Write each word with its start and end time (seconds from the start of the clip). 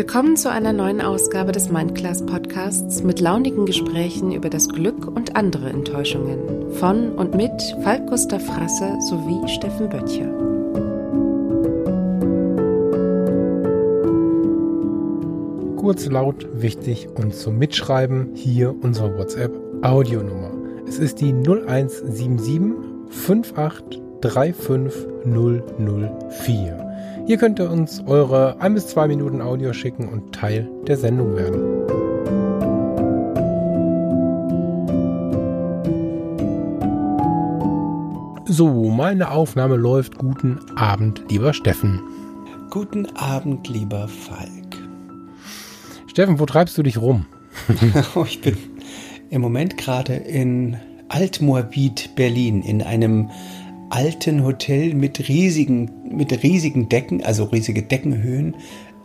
Willkommen 0.00 0.38
zu 0.38 0.50
einer 0.50 0.72
neuen 0.72 1.02
Ausgabe 1.02 1.52
des 1.52 1.68
Mindclass 1.68 2.24
Podcasts 2.24 3.02
mit 3.02 3.20
launigen 3.20 3.66
Gesprächen 3.66 4.32
über 4.32 4.48
das 4.48 4.70
Glück 4.70 5.06
und 5.06 5.36
andere 5.36 5.68
Enttäuschungen. 5.68 6.72
Von 6.72 7.12
und 7.12 7.34
mit 7.34 7.52
Falk 7.82 8.06
Gustav 8.06 8.42
Frasse 8.42 8.96
sowie 9.10 9.46
Steffen 9.46 9.90
Böttcher. 9.90 10.24
Kurz, 15.76 16.06
laut, 16.06 16.48
wichtig 16.54 17.06
und 17.16 17.34
zum 17.34 17.58
Mitschreiben 17.58 18.30
hier 18.34 18.74
unsere 18.82 19.18
WhatsApp-Audionummer. 19.18 20.52
Es 20.88 20.98
ist 20.98 21.20
die 21.20 21.34
0177 21.34 22.72
58 23.10 24.00
35004. 24.22 26.89
Hier 27.30 27.38
könnt 27.38 27.60
ihr 27.60 27.70
uns 27.70 28.02
eure 28.08 28.56
ein 28.58 28.74
bis 28.74 28.88
zwei 28.88 29.06
Minuten 29.06 29.40
Audio 29.40 29.72
schicken 29.72 30.08
und 30.08 30.34
Teil 30.34 30.68
der 30.88 30.96
Sendung 30.96 31.36
werden. 31.36 31.60
So, 38.46 38.90
meine 38.90 39.30
Aufnahme 39.30 39.76
läuft. 39.76 40.18
Guten 40.18 40.58
Abend, 40.74 41.22
lieber 41.30 41.54
Steffen. 41.54 42.00
Guten 42.68 43.06
Abend, 43.14 43.68
lieber 43.68 44.08
Falk. 44.08 44.76
Steffen, 46.08 46.40
wo 46.40 46.46
treibst 46.46 46.76
du 46.78 46.82
dich 46.82 46.98
rum? 46.98 47.26
Oh, 48.16 48.24
ich 48.24 48.40
bin 48.40 48.56
im 49.28 49.40
Moment 49.40 49.78
gerade 49.78 50.14
in 50.14 50.78
Altmoabit, 51.08 52.16
Berlin, 52.16 52.62
in 52.62 52.82
einem 52.82 53.30
alten 53.90 54.44
Hotel 54.44 54.94
mit 54.94 55.28
riesigen, 55.28 55.90
mit 56.10 56.42
riesigen 56.42 56.88
Decken, 56.88 57.22
also 57.22 57.44
riesige 57.44 57.82
Deckenhöhen. 57.82 58.56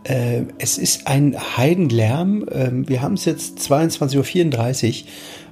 Äh, 0.04 0.42
es 0.58 0.78
ist 0.78 1.06
ein 1.06 1.36
Heidenlärm. 1.56 2.48
Äh, 2.48 2.88
wir 2.88 3.02
haben 3.02 3.14
es 3.14 3.24
jetzt 3.24 3.58
22.34 3.58 5.02
Uhr 5.02 5.06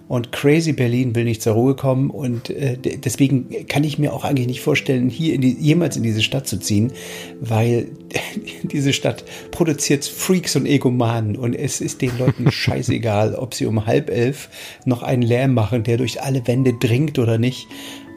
und 0.06 0.32
Crazy 0.32 0.72
Berlin 0.72 1.14
will 1.14 1.24
nicht 1.24 1.42
zur 1.42 1.54
Ruhe 1.54 1.74
kommen 1.74 2.10
und 2.10 2.50
äh, 2.50 2.76
deswegen 2.76 3.66
kann 3.68 3.84
ich 3.84 3.98
mir 3.98 4.12
auch 4.12 4.24
eigentlich 4.24 4.46
nicht 4.46 4.60
vorstellen, 4.60 5.08
hier 5.08 5.34
in 5.34 5.40
die, 5.40 5.56
jemals 5.58 5.96
in 5.96 6.02
diese 6.02 6.22
Stadt 6.22 6.46
zu 6.46 6.58
ziehen, 6.58 6.92
weil 7.40 7.88
diese 8.62 8.92
Stadt 8.92 9.24
produziert 9.50 10.04
Freaks 10.04 10.56
und 10.56 10.66
Egomanen 10.66 11.36
und 11.36 11.54
es 11.54 11.80
ist 11.80 12.02
den 12.02 12.18
Leuten 12.18 12.50
scheißegal, 12.50 13.34
ob 13.34 13.54
sie 13.54 13.64
um 13.64 13.86
halb 13.86 14.10
elf 14.10 14.50
noch 14.84 15.02
einen 15.02 15.22
Lärm 15.22 15.54
machen, 15.54 15.84
der 15.84 15.96
durch 15.96 16.22
alle 16.22 16.46
Wände 16.46 16.74
dringt 16.74 17.18
oder 17.18 17.38
nicht. 17.38 17.66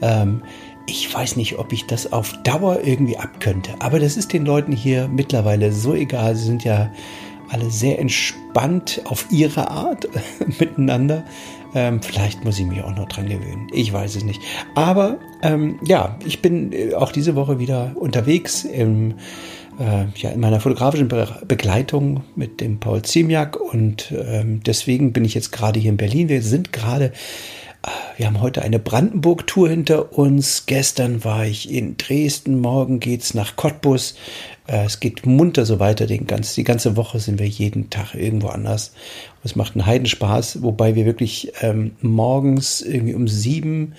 Ähm, 0.01 0.41
ich 0.87 1.13
weiß 1.13 1.35
nicht, 1.35 1.59
ob 1.59 1.73
ich 1.73 1.85
das 1.85 2.11
auf 2.11 2.33
Dauer 2.43 2.79
irgendwie 2.83 3.17
abkönnte. 3.17 3.71
Aber 3.79 3.99
das 3.99 4.17
ist 4.17 4.33
den 4.33 4.45
Leuten 4.45 4.71
hier 4.71 5.07
mittlerweile 5.07 5.71
so 5.71 5.93
egal. 5.93 6.35
Sie 6.35 6.45
sind 6.45 6.63
ja 6.63 6.91
alle 7.49 7.69
sehr 7.69 7.99
entspannt 7.99 9.01
auf 9.05 9.27
ihre 9.29 9.69
Art 9.69 10.07
miteinander. 10.59 11.23
Ähm, 11.75 12.01
vielleicht 12.01 12.43
muss 12.43 12.59
ich 12.59 12.65
mich 12.65 12.81
auch 12.81 12.95
noch 12.95 13.07
dran 13.07 13.27
gewöhnen. 13.27 13.67
Ich 13.73 13.91
weiß 13.91 14.15
es 14.15 14.23
nicht. 14.23 14.41
Aber 14.75 15.17
ähm, 15.41 15.77
ja, 15.85 16.17
ich 16.25 16.41
bin 16.41 16.71
äh, 16.71 16.93
auch 16.93 17.11
diese 17.11 17.35
Woche 17.35 17.59
wieder 17.59 17.91
unterwegs 17.95 18.63
im, 18.63 19.15
äh, 19.79 20.05
ja, 20.15 20.29
in 20.29 20.39
meiner 20.39 20.61
fotografischen 20.61 21.09
Be 21.09 21.27
Begleitung 21.47 22.23
mit 22.35 22.61
dem 22.61 22.79
Paul 22.79 23.01
Ziemiak 23.01 23.59
und 23.59 24.13
ähm, 24.17 24.61
deswegen 24.65 25.11
bin 25.11 25.25
ich 25.25 25.33
jetzt 25.33 25.51
gerade 25.51 25.79
hier 25.79 25.91
in 25.91 25.97
Berlin. 25.97 26.29
Wir 26.29 26.41
sind 26.41 26.71
gerade 26.71 27.11
wir 28.17 28.25
haben 28.25 28.41
heute 28.41 28.61
eine 28.61 28.79
Brandenburg-Tour 28.79 29.69
hinter 29.69 30.17
uns. 30.17 30.65
Gestern 30.65 31.23
war 31.23 31.45
ich 31.45 31.71
in 31.71 31.97
Dresden, 31.97 32.59
morgen 32.59 32.99
geht's 32.99 33.33
nach 33.33 33.55
Cottbus. 33.55 34.15
Äh, 34.67 34.85
es 34.85 34.99
geht 34.99 35.25
munter 35.25 35.65
so 35.65 35.79
weiter. 35.79 36.07
Den 36.07 36.27
ganz, 36.27 36.55
die 36.55 36.63
ganze 36.63 36.95
Woche 36.95 37.19
sind 37.19 37.39
wir 37.39 37.47
jeden 37.47 37.89
Tag 37.89 38.15
irgendwo 38.15 38.47
anders. 38.47 38.93
es 39.43 39.55
macht 39.55 39.75
einen 39.75 39.85
Heidenspaß, 39.85 40.63
wobei 40.63 40.95
wir 40.95 41.05
wirklich 41.05 41.53
ähm, 41.61 41.95
morgens 42.01 42.81
irgendwie 42.81 43.13
um 43.13 43.27
sieben 43.27 43.93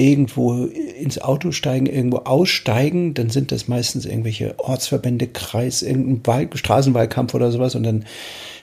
irgendwo 0.00 0.64
ins 0.64 1.20
Auto 1.20 1.52
steigen, 1.52 1.86
irgendwo 1.86 2.18
aussteigen, 2.18 3.12
dann 3.12 3.28
sind 3.28 3.52
das 3.52 3.68
meistens 3.68 4.06
irgendwelche 4.06 4.58
Ortsverbände, 4.58 5.26
Kreis, 5.26 5.82
irgendein 5.82 6.26
Wahl 6.26 6.48
Straßenwahlkampf 6.52 7.34
oder 7.34 7.52
sowas 7.52 7.74
und 7.74 7.82
dann 7.82 8.06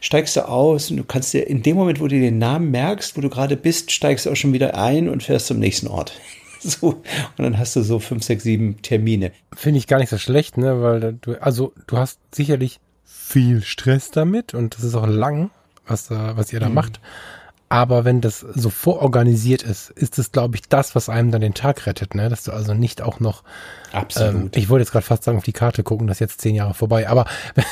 steigst 0.01 0.35
du 0.35 0.47
aus 0.47 0.89
und 0.89 0.97
du 0.97 1.03
kannst 1.03 1.33
dir 1.33 1.47
in 1.47 1.61
dem 1.61 1.77
Moment, 1.77 1.99
wo 1.99 2.07
du 2.07 2.19
den 2.19 2.39
Namen 2.39 2.71
merkst, 2.71 3.15
wo 3.15 3.21
du 3.21 3.29
gerade 3.29 3.55
bist, 3.55 3.91
steigst 3.91 4.25
du 4.25 4.31
auch 4.31 4.35
schon 4.35 4.53
wieder 4.53 4.75
ein 4.75 5.07
und 5.07 5.21
fährst 5.21 5.47
zum 5.47 5.59
nächsten 5.59 5.87
Ort. 5.87 6.13
So, 6.59 6.87
und 6.87 7.03
dann 7.37 7.59
hast 7.59 7.75
du 7.75 7.83
so 7.83 7.99
fünf, 7.99 8.23
sechs, 8.23 8.41
sieben 8.41 8.81
Termine. 8.81 9.31
Finde 9.53 9.77
ich 9.77 9.85
gar 9.85 9.99
nicht 9.99 10.09
so 10.09 10.17
schlecht, 10.17 10.57
ne, 10.57 10.81
weil 10.81 11.13
du, 11.21 11.35
also 11.39 11.71
du 11.85 11.97
hast 11.97 12.19
sicherlich 12.33 12.79
viel 13.05 13.61
Stress 13.61 14.09
damit 14.09 14.55
und 14.55 14.75
das 14.75 14.83
ist 14.83 14.95
auch 14.95 15.05
lang, 15.05 15.51
was, 15.85 16.09
was 16.09 16.51
ihr 16.51 16.59
da 16.59 16.67
mhm. 16.67 16.73
macht. 16.73 16.99
Aber 17.69 18.05
wenn 18.05 18.21
das 18.21 18.39
so 18.39 18.69
vororganisiert 18.69 19.61
ist, 19.61 19.89
ist 19.89 20.17
es, 20.19 20.31
glaube 20.31 20.55
ich, 20.55 20.61
das, 20.69 20.95
was 20.95 21.09
einem 21.09 21.31
dann 21.31 21.41
den 21.41 21.53
Tag 21.53 21.85
rettet, 21.85 22.15
ne? 22.15 22.29
Dass 22.29 22.43
du 22.43 22.53
also 22.53 22.73
nicht 22.73 23.01
auch 23.01 23.19
noch. 23.19 23.43
Absolut. 23.91 24.33
Ähm, 24.33 24.51
ich 24.55 24.69
wollte 24.69 24.83
jetzt 24.83 24.91
gerade 24.91 25.05
fast 25.05 25.23
sagen, 25.23 25.37
auf 25.37 25.43
die 25.43 25.53
Karte 25.53 25.83
gucken, 25.83 26.07
das 26.07 26.17
ist 26.17 26.21
jetzt 26.21 26.41
zehn 26.41 26.55
Jahre 26.55 26.73
vorbei, 26.73 27.09
aber 27.09 27.25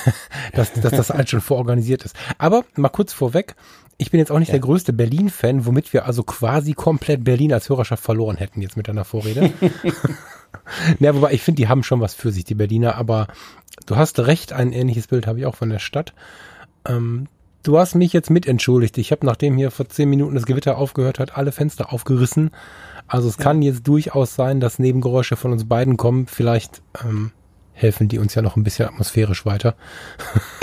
dass, 0.54 0.74
dass 0.74 0.92
das 0.92 1.12
alles 1.12 1.30
schon 1.30 1.40
vororganisiert 1.40 2.04
ist. 2.04 2.16
Aber 2.38 2.66
mal 2.76 2.90
kurz 2.90 3.14
vorweg, 3.14 3.56
ich 3.98 4.12
bin 4.12 4.20
jetzt 4.20 4.32
auch 4.32 4.40
nicht 4.40 4.50
ja. 4.50 4.54
der 4.54 4.62
größte 4.62 4.92
Berlin-Fan, 4.92 5.66
womit 5.66 5.94
wir 5.94 6.06
also 6.06 6.24
quasi 6.24 6.74
komplett 6.74 7.24
Berlin 7.24 7.54
als 7.54 7.70
Hörerschaft 7.70 8.04
verloren 8.04 8.36
hätten 8.36 8.62
jetzt 8.62 8.76
mit 8.76 8.90
deiner 8.90 9.06
Vorrede. 9.06 9.54
ja, 11.00 11.16
wobei 11.16 11.32
ich 11.32 11.42
finde, 11.42 11.62
die 11.62 11.70
haben 11.70 11.84
schon 11.84 12.02
was 12.02 12.14
für 12.14 12.32
sich, 12.32 12.44
die 12.44 12.56
Berliner, 12.56 12.96
aber 12.96 13.28
du 13.86 13.96
hast 13.96 14.20
recht, 14.20 14.52
ein 14.52 14.74
ähnliches 14.74 15.08
Bild 15.08 15.28
habe 15.28 15.40
ich 15.40 15.46
auch 15.46 15.56
von 15.56 15.70
der 15.70 15.80
Stadt. 15.80 16.14
Ähm, 16.86 17.28
du 17.68 17.78
hast 17.78 17.96
mich 17.96 18.14
jetzt 18.14 18.30
mitentschuldigt. 18.30 18.98
Ich 18.98 19.12
habe, 19.12 19.26
nachdem 19.26 19.58
hier 19.58 19.72
vor 19.72 19.90
zehn 19.90 20.10
Minuten 20.10 20.36
das 20.36 20.46
Gewitter 20.46 20.78
aufgehört 20.78 21.20
hat, 21.20 21.38
alle 21.38 21.52
Fenster 21.52 21.92
aufgerissen. 21.92 22.52
Also 23.08 23.28
es 23.28 23.38
ja. 23.38 23.44
kann 23.44 23.62
jetzt 23.62 23.88
durchaus 23.88 24.36
sein, 24.36 24.60
dass 24.60 24.80
Nebengeräusche 24.80 25.36
von 25.36 25.52
uns 25.52 25.68
beiden 25.68 25.98
kommen. 25.98 26.28
Vielleicht 26.28 26.82
ähm, 27.04 27.32
helfen 27.74 28.08
die 28.08 28.20
uns 28.20 28.36
ja 28.36 28.42
noch 28.42 28.56
ein 28.56 28.64
bisschen 28.64 28.88
atmosphärisch 28.88 29.46
weiter. 29.46 29.76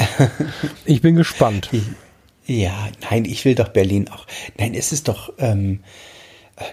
ich 0.85 1.03
bin 1.03 1.17
gespannt. 1.17 1.71
Ja, 2.47 2.89
nein, 3.11 3.25
ich 3.25 3.45
will 3.45 3.55
doch 3.55 3.69
Berlin 3.69 4.09
auch. 4.09 4.27
Nein, 4.59 4.75
es 4.75 4.93
ist 4.93 5.09
doch. 5.09 5.33
Ähm, 5.39 5.81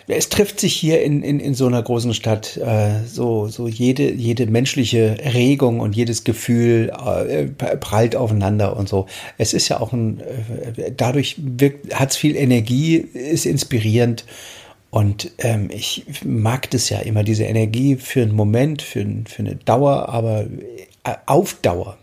es 0.07 0.29
trifft 0.29 0.59
sich 0.59 0.73
hier 0.73 1.01
in, 1.01 1.23
in, 1.23 1.39
in 1.39 1.53
so 1.53 1.67
einer 1.67 1.81
großen 1.81 2.13
Stadt 2.13 2.57
äh, 2.57 3.05
so, 3.05 3.47
so 3.47 3.67
jede, 3.67 4.11
jede 4.11 4.47
menschliche 4.47 5.17
Regung 5.33 5.79
und 5.79 5.95
jedes 5.95 6.23
Gefühl 6.23 6.91
äh, 7.05 7.45
prallt 7.77 8.15
aufeinander 8.15 8.75
und 8.77 8.89
so. 8.89 9.07
Es 9.37 9.53
ist 9.53 9.69
ja 9.69 9.79
auch 9.79 9.93
ein, 9.93 10.19
äh, 10.19 10.91
dadurch 10.95 11.37
hat 11.93 12.11
es 12.11 12.17
viel 12.17 12.35
Energie, 12.35 12.95
ist 12.97 13.45
inspirierend 13.45 14.25
und 14.91 15.31
ähm, 15.37 15.69
ich 15.71 16.05
mag 16.23 16.69
das 16.71 16.89
ja 16.89 16.99
immer, 16.99 17.23
diese 17.23 17.43
Energie 17.43 17.95
für 17.95 18.23
einen 18.23 18.35
Moment, 18.35 18.81
für, 18.81 19.05
für 19.25 19.39
eine 19.39 19.55
Dauer, 19.55 20.09
aber 20.09 20.45
äh, 21.03 21.15
auf 21.25 21.55
Dauer 21.61 21.97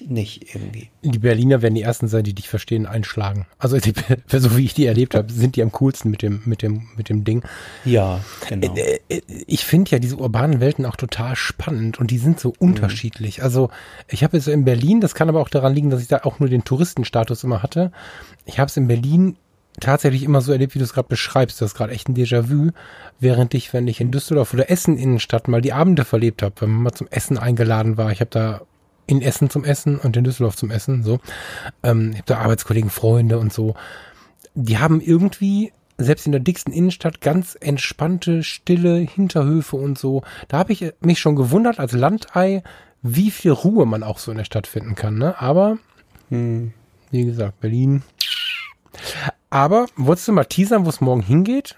nicht, 0.00 0.54
irgendwie. 0.54 0.90
Die 1.02 1.18
Berliner 1.18 1.62
werden 1.62 1.74
die 1.74 1.82
ersten 1.82 2.08
sein, 2.08 2.24
die 2.24 2.34
dich 2.34 2.48
verstehen, 2.48 2.86
einschlagen. 2.86 3.46
Also 3.58 3.78
die, 3.78 3.92
so 4.26 4.56
wie 4.56 4.64
ich 4.64 4.74
die 4.74 4.86
erlebt 4.86 5.14
habe, 5.14 5.32
sind 5.32 5.56
die 5.56 5.62
am 5.62 5.72
coolsten 5.72 6.10
mit 6.10 6.22
dem, 6.22 6.42
mit 6.44 6.62
dem, 6.62 6.88
mit 6.96 7.08
dem 7.08 7.24
Ding. 7.24 7.42
Ja, 7.84 8.20
genau. 8.48 8.74
Äh, 8.74 9.00
äh, 9.08 9.20
ich 9.46 9.64
finde 9.64 9.90
ja 9.90 9.98
diese 9.98 10.16
urbanen 10.16 10.60
Welten 10.60 10.86
auch 10.86 10.96
total 10.96 11.36
spannend 11.36 11.98
und 11.98 12.10
die 12.10 12.18
sind 12.18 12.40
so 12.40 12.52
unterschiedlich. 12.58 13.38
Mhm. 13.38 13.44
Also 13.44 13.70
ich 14.08 14.24
habe 14.24 14.36
es 14.36 14.46
in 14.46 14.64
Berlin, 14.64 15.00
das 15.00 15.14
kann 15.14 15.28
aber 15.28 15.40
auch 15.40 15.48
daran 15.48 15.74
liegen, 15.74 15.90
dass 15.90 16.02
ich 16.02 16.08
da 16.08 16.20
auch 16.24 16.38
nur 16.38 16.48
den 16.48 16.64
Touristenstatus 16.64 17.44
immer 17.44 17.62
hatte. 17.62 17.92
Ich 18.44 18.58
habe 18.58 18.68
es 18.68 18.76
in 18.76 18.88
Berlin 18.88 19.36
tatsächlich 19.78 20.24
immer 20.24 20.40
so 20.40 20.52
erlebt, 20.52 20.74
wie 20.74 20.78
du 20.78 20.84
es 20.84 20.92
gerade 20.92 21.08
beschreibst. 21.08 21.60
Das 21.60 21.70
ist 21.70 21.76
gerade 21.76 21.92
echt 21.92 22.08
ein 22.08 22.14
Déjà-vu, 22.14 22.70
während 23.18 23.54
ich, 23.54 23.72
wenn 23.72 23.88
ich 23.88 24.00
in 24.00 24.10
Düsseldorf 24.10 24.52
oder 24.52 24.70
Essen 24.70 24.96
Innenstadt 24.96 25.48
mal 25.48 25.60
die 25.60 25.72
Abende 25.72 26.04
verlebt 26.04 26.42
habe, 26.42 26.54
wenn 26.60 26.70
man 26.70 26.82
mal 26.82 26.92
zum 26.92 27.08
Essen 27.08 27.38
eingeladen 27.38 27.96
war. 27.96 28.10
Ich 28.10 28.20
habe 28.20 28.30
da 28.30 28.62
in 29.10 29.22
Essen 29.22 29.50
zum 29.50 29.64
Essen 29.64 29.98
und 29.98 30.16
in 30.16 30.22
Düsseldorf 30.22 30.56
zum 30.56 30.70
Essen. 30.70 31.02
So, 31.02 31.18
ähm, 31.82 32.10
ich 32.12 32.18
habe 32.18 32.26
da 32.26 32.38
Arbeitskollegen, 32.38 32.90
Freunde 32.90 33.38
und 33.38 33.52
so. 33.52 33.74
Die 34.54 34.78
haben 34.78 35.00
irgendwie 35.00 35.72
selbst 35.98 36.26
in 36.26 36.32
der 36.32 36.40
dicksten 36.40 36.72
Innenstadt 36.72 37.20
ganz 37.20 37.58
entspannte, 37.60 38.42
stille 38.44 38.98
Hinterhöfe 38.98 39.76
und 39.76 39.98
so. 39.98 40.22
Da 40.48 40.58
habe 40.58 40.72
ich 40.72 40.92
mich 41.00 41.18
schon 41.18 41.34
gewundert 41.34 41.80
als 41.80 41.92
Landei, 41.92 42.62
wie 43.02 43.30
viel 43.32 43.50
Ruhe 43.50 43.84
man 43.84 44.04
auch 44.04 44.18
so 44.18 44.30
in 44.30 44.38
der 44.38 44.44
Stadt 44.44 44.68
finden 44.68 44.94
kann. 44.94 45.18
Ne? 45.18 45.38
Aber 45.40 45.78
hm. 46.28 46.72
wie 47.10 47.24
gesagt, 47.24 47.60
Berlin. 47.60 48.02
Aber 49.50 49.86
wolltest 49.96 50.28
du 50.28 50.32
mal 50.32 50.44
teasern, 50.44 50.84
wo 50.84 50.88
es 50.88 51.00
morgen 51.00 51.22
hingeht? 51.22 51.74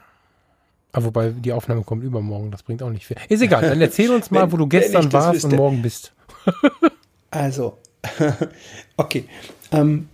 Ah, 0.93 1.05
wobei 1.05 1.31
die 1.31 1.55
Aufnahme 1.55 1.83
kommt 1.83 2.05
übermorgen, 2.05 2.51
das 2.51 2.63
bringt 2.63 2.83
auch 2.83 2.91
nicht 2.91 3.07
viel. 3.07 3.17
Ist 3.31 3.41
egal, 3.41 3.63
dann 3.63 3.81
erzähl 3.81 4.11
uns 4.11 4.31
mal, 4.31 4.53
wo 4.53 4.59
du 4.59 4.67
gestern 4.67 5.11
warst 5.15 5.37
wüsste. 5.37 5.49
und 5.49 5.57
morgen 5.57 5.81
bist. 5.81 6.13
Also, 7.33 7.79
okay. 8.97 9.25
Ähm, 9.73 10.09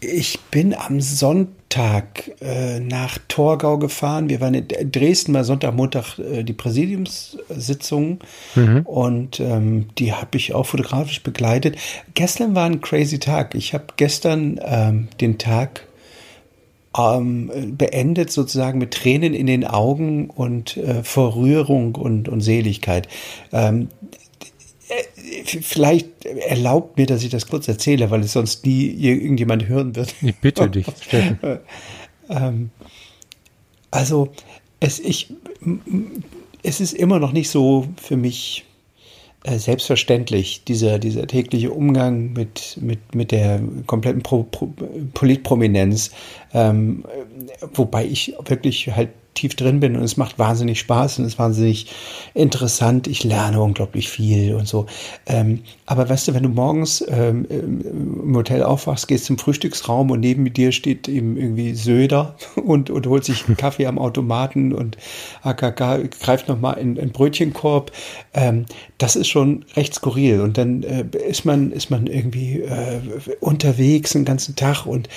ich 0.00 0.38
bin 0.50 0.74
am 0.74 1.00
Sonntag, 1.00 2.30
äh, 2.40 2.80
nach 2.80 3.18
Torgau 3.28 3.78
gefahren. 3.78 4.28
Wir 4.28 4.40
waren 4.40 4.54
in 4.54 4.92
Dresden 4.92 5.32
mal 5.32 5.44
Sonntag, 5.44 5.74
Montag 5.74 6.18
äh, 6.18 6.42
die 6.42 6.52
Präsidiumssitzung 6.52 8.20
mhm. 8.54 8.80
und 8.84 9.40
ähm, 9.40 9.88
die 9.98 10.12
habe 10.12 10.36
ich 10.36 10.54
auch 10.54 10.66
fotografisch 10.66 11.22
begleitet. 11.22 11.76
Gestern 12.14 12.54
war 12.54 12.64
ein 12.64 12.80
crazy 12.80 13.18
Tag. 13.18 13.54
Ich 13.54 13.74
habe 13.74 13.86
gestern 13.96 14.60
ähm, 14.62 15.08
den 15.20 15.38
Tag 15.38 15.86
ähm, 16.98 17.76
beendet 17.76 18.32
sozusagen 18.32 18.78
mit 18.78 18.92
Tränen 18.92 19.34
in 19.34 19.46
den 19.46 19.66
Augen 19.66 20.28
und 20.28 20.76
äh, 20.76 21.02
vor 21.02 21.36
Rührung 21.36 21.94
und, 21.94 22.28
und 22.28 22.40
Seligkeit. 22.40 23.06
Ähm, 23.52 23.88
äh, 24.12 24.49
vielleicht 25.44 26.24
erlaubt 26.24 26.96
mir, 26.96 27.06
dass 27.06 27.22
ich 27.22 27.30
das 27.30 27.46
kurz 27.46 27.68
erzähle, 27.68 28.10
weil 28.10 28.20
es 28.20 28.32
sonst 28.32 28.64
nie 28.66 28.86
irgendjemand 28.86 29.68
hören 29.68 29.94
wird. 29.96 30.14
Ich 30.22 30.36
bitte 30.36 30.68
dich, 30.68 30.86
Steffen. 31.00 31.38
ähm, 32.28 32.70
also, 33.90 34.28
es, 34.80 34.98
ich, 34.98 35.32
es 36.62 36.80
ist 36.80 36.94
immer 36.94 37.18
noch 37.18 37.32
nicht 37.32 37.50
so 37.50 37.86
für 38.00 38.16
mich 38.16 38.64
äh, 39.44 39.58
selbstverständlich, 39.58 40.64
dieser, 40.64 40.98
dieser 40.98 41.26
tägliche 41.26 41.70
Umgang 41.70 42.32
mit, 42.34 42.76
mit, 42.80 43.14
mit 43.14 43.32
der 43.32 43.60
kompletten 43.86 44.22
Pro, 44.22 44.42
Pro, 44.42 44.72
Politprominenz, 45.14 46.10
ähm, 46.52 47.04
wobei 47.74 48.04
ich 48.04 48.34
wirklich 48.44 48.94
halt 48.94 49.10
tief 49.34 49.54
drin 49.54 49.80
bin 49.80 49.96
und 49.96 50.02
es 50.02 50.16
macht 50.16 50.38
wahnsinnig 50.38 50.80
Spaß 50.80 51.18
und 51.18 51.24
es 51.24 51.34
ist 51.34 51.38
wahnsinnig 51.38 51.86
interessant. 52.34 53.06
Ich 53.06 53.24
lerne 53.24 53.60
unglaublich 53.60 54.08
viel 54.08 54.54
und 54.54 54.66
so. 54.66 54.86
Ähm, 55.26 55.62
aber 55.86 56.08
weißt 56.08 56.28
du, 56.28 56.34
wenn 56.34 56.42
du 56.42 56.48
morgens 56.48 57.04
ähm, 57.08 57.46
im 57.48 58.36
Hotel 58.36 58.62
aufwachst, 58.62 59.08
gehst 59.08 59.26
zum 59.26 59.38
Frühstücksraum 59.38 60.10
und 60.10 60.20
neben 60.20 60.52
dir 60.52 60.72
steht 60.72 61.08
eben 61.08 61.36
irgendwie 61.36 61.74
Söder 61.74 62.36
und, 62.56 62.90
und 62.90 63.06
holt 63.06 63.24
sich 63.24 63.46
einen 63.46 63.56
Kaffee 63.56 63.86
am 63.86 63.98
Automaten 63.98 64.72
und 64.72 64.96
AKK 65.42 66.08
greift 66.20 66.48
nochmal 66.48 66.78
in 66.78 66.98
einen 66.98 67.12
Brötchenkorb. 67.12 67.92
Ähm, 68.34 68.66
das 68.98 69.16
ist 69.16 69.28
schon 69.28 69.64
recht 69.76 69.94
skurril. 69.94 70.40
Und 70.40 70.58
dann 70.58 70.82
äh, 70.82 71.04
ist 71.28 71.44
man, 71.44 71.72
ist 71.72 71.90
man 71.90 72.06
irgendwie 72.06 72.60
äh, 72.60 73.00
unterwegs 73.40 74.12
den 74.12 74.24
ganzen 74.24 74.56
Tag 74.56 74.86
und 74.86 75.08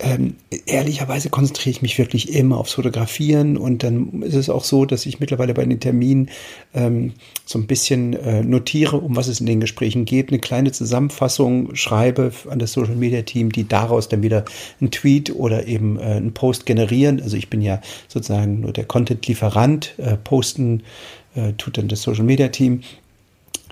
ähm, 0.00 0.34
ehrlicherweise 0.66 1.30
konzentriere 1.30 1.70
ich 1.70 1.82
mich 1.82 1.98
wirklich 1.98 2.32
immer 2.32 2.58
aufs 2.58 2.72
Fotografieren 2.72 3.56
und 3.56 3.82
dann 3.84 4.22
ist 4.22 4.34
es 4.34 4.50
auch 4.50 4.64
so, 4.64 4.84
dass 4.84 5.06
ich 5.06 5.20
mittlerweile 5.20 5.54
bei 5.54 5.64
den 5.64 5.78
Terminen 5.78 6.30
ähm, 6.74 7.12
so 7.44 7.58
ein 7.58 7.66
bisschen 7.66 8.12
äh, 8.14 8.42
notiere, 8.42 8.96
um 8.96 9.14
was 9.14 9.28
es 9.28 9.40
in 9.40 9.46
den 9.46 9.60
Gesprächen 9.60 10.04
geht, 10.04 10.30
eine 10.30 10.40
kleine 10.40 10.72
Zusammenfassung 10.72 11.74
schreibe 11.76 12.32
an 12.50 12.58
das 12.58 12.72
Social 12.72 12.96
Media 12.96 13.22
Team, 13.22 13.52
die 13.52 13.68
daraus 13.68 14.08
dann 14.08 14.22
wieder 14.22 14.44
einen 14.80 14.90
Tweet 14.90 15.34
oder 15.34 15.68
eben 15.68 15.98
äh, 15.98 16.02
einen 16.02 16.34
Post 16.34 16.66
generieren. 16.66 17.22
Also 17.22 17.36
ich 17.36 17.48
bin 17.48 17.62
ja 17.62 17.80
sozusagen 18.08 18.60
nur 18.60 18.72
der 18.72 18.84
Content-Lieferant, 18.86 19.94
äh, 19.98 20.16
posten 20.16 20.82
äh, 21.36 21.52
tut 21.52 21.78
dann 21.78 21.88
das 21.88 22.02
Social 22.02 22.24
Media 22.24 22.48
Team 22.48 22.82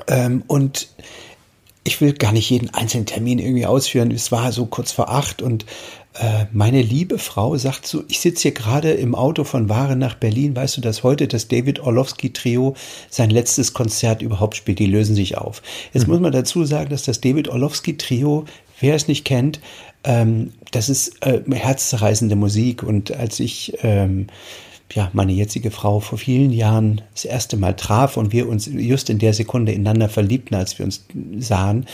ähm, 0.07 0.45
und 0.47 0.89
ich 1.85 2.01
will 2.01 2.13
gar 2.13 2.33
nicht 2.33 2.49
jeden 2.49 2.71
einzelnen 2.71 3.07
Termin 3.07 3.39
irgendwie 3.39 3.67
ausführen. 3.67 4.11
Es 4.13 4.31
war 4.31 4.53
so 4.53 4.67
kurz 4.67 4.93
vor 4.93 5.11
acht 5.11 5.43
und 5.43 5.67
äh, 6.15 6.45
meine 6.53 6.83
liebe 6.83 7.19
Frau 7.19 7.57
sagt 7.57 7.87
so, 7.87 8.05
ich 8.09 8.21
sitze 8.21 8.43
hier 8.43 8.53
gerade 8.53 8.93
im 8.93 9.15
Auto 9.15 9.45
von 9.45 9.69
Waren 9.69 9.99
nach 9.99 10.15
Berlin. 10.15 10.55
Weißt 10.55 10.77
du, 10.77 10.81
dass 10.81 11.03
heute 11.03 11.27
das 11.27 11.49
David 11.49 11.81
Orlowski 11.81 12.33
Trio 12.33 12.75
sein 13.09 13.31
letztes 13.31 13.73
Konzert 13.73 14.21
überhaupt 14.21 14.57
spielt? 14.57 14.79
Die 14.79 14.87
lösen 14.87 15.15
sich 15.15 15.39
auf. 15.39 15.63
Jetzt 15.93 16.07
mhm. 16.07 16.13
muss 16.13 16.21
man 16.21 16.33
dazu 16.33 16.65
sagen, 16.65 16.91
dass 16.91 17.05
das 17.05 17.21
David 17.21 17.49
Orlowski 17.49 17.97
Trio, 17.97 18.45
wer 18.81 18.95
es 18.95 19.09
nicht 19.09 19.25
kennt, 19.25 19.61
ähm, 20.05 20.53
das 20.71 20.91
ist 20.91 21.25
äh, 21.25 21.41
herzzerreißende 21.51 22.37
Musik. 22.37 22.83
Und 22.83 23.13
als 23.17 23.41
ich 23.41 23.79
ähm, 23.83 24.27
ja, 24.95 25.11
meine 25.13 25.33
jetzige 25.33 25.71
Frau 25.71 26.01
vor 26.01 26.19
vielen 26.19 26.53
Jahren 26.53 27.01
das 27.15 27.25
erste 27.25 27.57
Mal 27.57 27.75
traf 27.75 28.17
und 28.17 28.33
wir 28.33 28.49
uns 28.49 28.67
just 28.67 29.11
in 29.11 29.19
der 29.19 29.33
Sekunde 29.33 29.73
ineinander 29.73 30.09
verliebten, 30.09 30.55
als 30.55 30.79
wir 30.79 30.85
uns 30.85 31.05
sahen, 31.39 31.87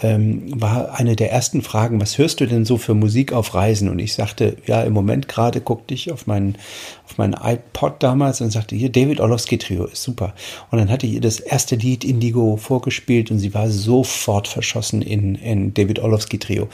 ähm, 0.00 0.60
war 0.60 0.94
eine 0.94 1.16
der 1.16 1.32
ersten 1.32 1.62
Fragen, 1.62 2.00
was 2.00 2.18
hörst 2.18 2.40
du 2.40 2.46
denn 2.46 2.64
so 2.64 2.76
für 2.76 2.94
Musik 2.94 3.32
auf 3.32 3.54
Reisen? 3.54 3.88
Und 3.88 3.98
ich 3.98 4.14
sagte, 4.14 4.56
ja, 4.66 4.82
im 4.82 4.92
Moment 4.92 5.28
gerade 5.28 5.60
guckte 5.60 5.94
ich 5.94 6.12
auf 6.12 6.26
meinen, 6.26 6.56
auf 7.06 7.16
meinen 7.16 7.34
iPod 7.34 8.02
damals 8.02 8.40
und 8.40 8.50
sagte, 8.50 8.76
hier, 8.76 8.90
David 8.90 9.20
Orlowski 9.20 9.56
Trio 9.56 9.84
ist 9.84 10.02
super. 10.02 10.34
Und 10.70 10.78
dann 10.78 10.90
hatte 10.90 11.06
ich 11.06 11.14
ihr 11.14 11.20
das 11.20 11.40
erste 11.40 11.76
Lied 11.76 12.04
Indigo 12.04 12.56
vorgespielt 12.56 13.30
und 13.30 13.38
sie 13.38 13.54
war 13.54 13.70
sofort 13.70 14.48
verschossen 14.48 15.00
in, 15.00 15.34
in 15.36 15.72
David 15.72 15.98
Orlowski 15.98 16.38
Trio. 16.38 16.68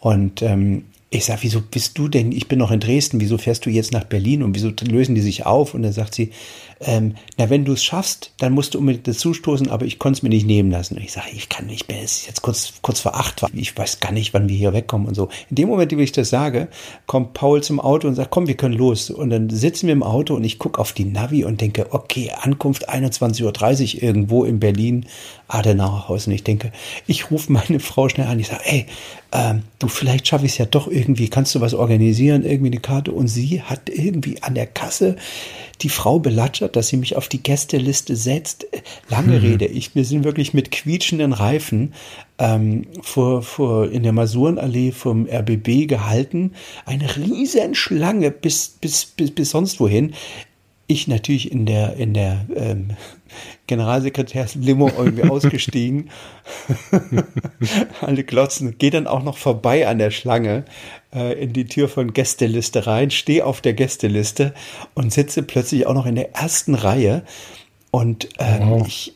Und 0.00 0.42
ähm, 0.42 0.84
ich 1.10 1.24
sag, 1.24 1.42
wieso 1.42 1.62
bist 1.62 1.96
du 1.96 2.08
denn? 2.08 2.32
Ich 2.32 2.48
bin 2.48 2.58
noch 2.58 2.70
in 2.70 2.80
Dresden, 2.80 3.20
wieso 3.20 3.38
fährst 3.38 3.64
du 3.64 3.70
jetzt 3.70 3.92
nach 3.92 4.04
Berlin 4.04 4.42
und 4.42 4.54
wieso 4.54 4.70
lösen 4.82 5.14
die 5.14 5.22
sich 5.22 5.46
auf? 5.46 5.72
Und 5.72 5.82
dann 5.82 5.92
sagt 5.92 6.14
sie, 6.14 6.30
ähm, 6.80 7.14
na, 7.36 7.50
wenn 7.50 7.64
du 7.64 7.72
es 7.72 7.82
schaffst, 7.82 8.32
dann 8.38 8.52
musst 8.52 8.74
du 8.74 8.78
unbedingt 8.78 9.08
dazustoßen, 9.08 9.68
aber 9.70 9.84
ich 9.84 9.98
konnte 9.98 10.18
es 10.18 10.22
mir 10.22 10.28
nicht 10.28 10.46
nehmen 10.46 10.70
lassen. 10.70 10.96
Und 10.96 11.02
ich 11.02 11.12
sage, 11.12 11.28
ich 11.34 11.48
kann 11.48 11.66
nicht 11.66 11.88
mehr, 11.88 12.02
es 12.02 12.18
ist 12.18 12.26
jetzt 12.26 12.42
kurz, 12.42 12.74
kurz 12.82 13.00
vor 13.00 13.16
acht, 13.16 13.44
ich 13.52 13.76
weiß 13.76 14.00
gar 14.00 14.12
nicht, 14.12 14.32
wann 14.34 14.48
wir 14.48 14.56
hier 14.56 14.72
wegkommen 14.72 15.08
und 15.08 15.14
so. 15.14 15.28
In 15.50 15.56
dem 15.56 15.68
Moment, 15.68 15.96
wie 15.96 16.02
ich 16.02 16.12
das 16.12 16.30
sage, 16.30 16.68
kommt 17.06 17.34
Paul 17.34 17.62
zum 17.62 17.80
Auto 17.80 18.06
und 18.06 18.14
sagt, 18.14 18.30
komm, 18.30 18.46
wir 18.46 18.56
können 18.56 18.74
los. 18.74 19.10
Und 19.10 19.30
dann 19.30 19.50
sitzen 19.50 19.86
wir 19.86 19.92
im 19.92 20.02
Auto 20.02 20.34
und 20.34 20.44
ich 20.44 20.58
gucke 20.58 20.80
auf 20.80 20.92
die 20.92 21.04
Navi 21.04 21.44
und 21.44 21.60
denke, 21.60 21.88
okay, 21.90 22.30
Ankunft 22.40 22.88
21.30 22.88 23.96
Uhr 23.96 24.02
irgendwo 24.02 24.44
in 24.44 24.60
Berlin, 24.60 25.06
Adenauerhaus. 25.48 26.26
Und 26.26 26.34
ich 26.34 26.44
denke, 26.44 26.72
ich 27.06 27.30
rufe 27.30 27.52
meine 27.52 27.80
Frau 27.80 28.08
schnell 28.08 28.28
an, 28.28 28.38
ich 28.38 28.48
sage, 28.48 28.62
ey, 28.64 28.86
ähm, 29.32 29.62
du, 29.78 29.88
vielleicht 29.88 30.28
schaffe 30.28 30.46
ich 30.46 30.52
es 30.52 30.58
ja 30.58 30.64
doch 30.64 30.88
irgendwie, 30.88 31.28
kannst 31.28 31.54
du 31.54 31.60
was 31.60 31.74
organisieren, 31.74 32.44
irgendwie 32.44 32.70
eine 32.70 32.80
Karte? 32.80 33.12
Und 33.12 33.28
sie 33.28 33.62
hat 33.62 33.90
irgendwie 33.90 34.42
an 34.42 34.54
der 34.54 34.66
Kasse 34.66 35.16
die 35.80 35.88
Frau 35.88 36.18
belatschert, 36.18 36.76
dass 36.76 36.88
sie 36.88 36.96
mich 36.96 37.16
auf 37.16 37.28
die 37.28 37.42
Gästeliste 37.42 38.16
setzt. 38.16 38.66
Lange 39.08 39.38
mhm. 39.38 39.44
Rede. 39.44 39.66
Ich, 39.66 39.94
wir 39.94 40.04
sind 40.04 40.24
wirklich 40.24 40.54
mit 40.54 40.70
quietschenden 40.70 41.32
Reifen 41.32 41.94
ähm, 42.38 42.86
vor, 43.02 43.42
vor, 43.42 43.90
in 43.90 44.02
der 44.02 44.12
Masurenallee 44.12 44.92
vom 44.92 45.26
RBB 45.26 45.86
gehalten. 45.86 46.52
Eine 46.86 47.16
riesen 47.16 47.74
Schlange 47.74 48.30
bis, 48.30 48.68
bis, 48.68 49.06
bis, 49.06 49.30
bis 49.30 49.50
sonst 49.50 49.80
wohin. 49.80 50.14
Ich 50.90 51.06
natürlich 51.06 51.52
in 51.52 51.66
der, 51.66 51.96
in 51.96 52.14
der 52.14 52.46
ähm, 52.56 52.96
Generalsekretärslimo 53.66 54.90
irgendwie 54.96 55.22
ausgestiegen. 55.30 56.10
Alle 58.00 58.24
glotzen. 58.24 58.78
Gehe 58.78 58.90
dann 58.90 59.06
auch 59.06 59.22
noch 59.22 59.36
vorbei 59.36 59.86
an 59.86 59.98
der 59.98 60.10
Schlange 60.10 60.64
äh, 61.14 61.40
in 61.40 61.52
die 61.52 61.66
Tür 61.66 61.88
von 61.88 62.14
Gästeliste 62.14 62.86
rein, 62.86 63.10
stehe 63.10 63.44
auf 63.44 63.60
der 63.60 63.74
Gästeliste 63.74 64.54
und 64.94 65.12
sitze 65.12 65.42
plötzlich 65.42 65.86
auch 65.86 65.94
noch 65.94 66.06
in 66.06 66.14
der 66.14 66.34
ersten 66.34 66.74
Reihe. 66.74 67.22
Und 67.90 68.30
ähm, 68.38 68.70
wow. 68.70 68.86
ich, 68.86 69.14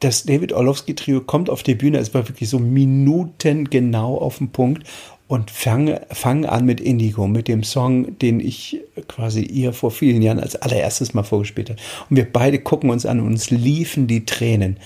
das 0.00 0.24
David 0.24 0.52
Orlowski 0.52 0.94
Trio 0.94 1.20
kommt 1.20 1.50
auf 1.50 1.62
die 1.62 1.74
Bühne, 1.74 1.98
es 1.98 2.12
war 2.14 2.28
wirklich 2.28 2.48
so 2.50 2.58
Minuten 2.58 3.70
genau 3.70 4.16
auf 4.18 4.38
den 4.38 4.50
Punkt 4.50 4.86
und 5.30 5.52
fange 5.52 6.00
fang 6.10 6.44
an 6.44 6.64
mit 6.64 6.80
Indigo, 6.80 7.28
mit 7.28 7.46
dem 7.46 7.62
Song, 7.62 8.18
den 8.18 8.40
ich 8.40 8.80
quasi 9.06 9.42
ihr 9.42 9.72
vor 9.72 9.92
vielen 9.92 10.22
Jahren 10.22 10.40
als 10.40 10.56
allererstes 10.56 11.14
mal 11.14 11.22
vorgespielt 11.22 11.70
habe. 11.70 11.80
Und 12.10 12.16
wir 12.16 12.30
beide 12.30 12.58
gucken 12.58 12.90
uns 12.90 13.06
an 13.06 13.20
und 13.20 13.28
uns 13.28 13.48
liefen 13.48 14.08
die 14.08 14.24
Tränen. 14.24 14.78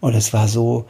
Und 0.00 0.16
es 0.16 0.32
war 0.32 0.48
so, 0.48 0.86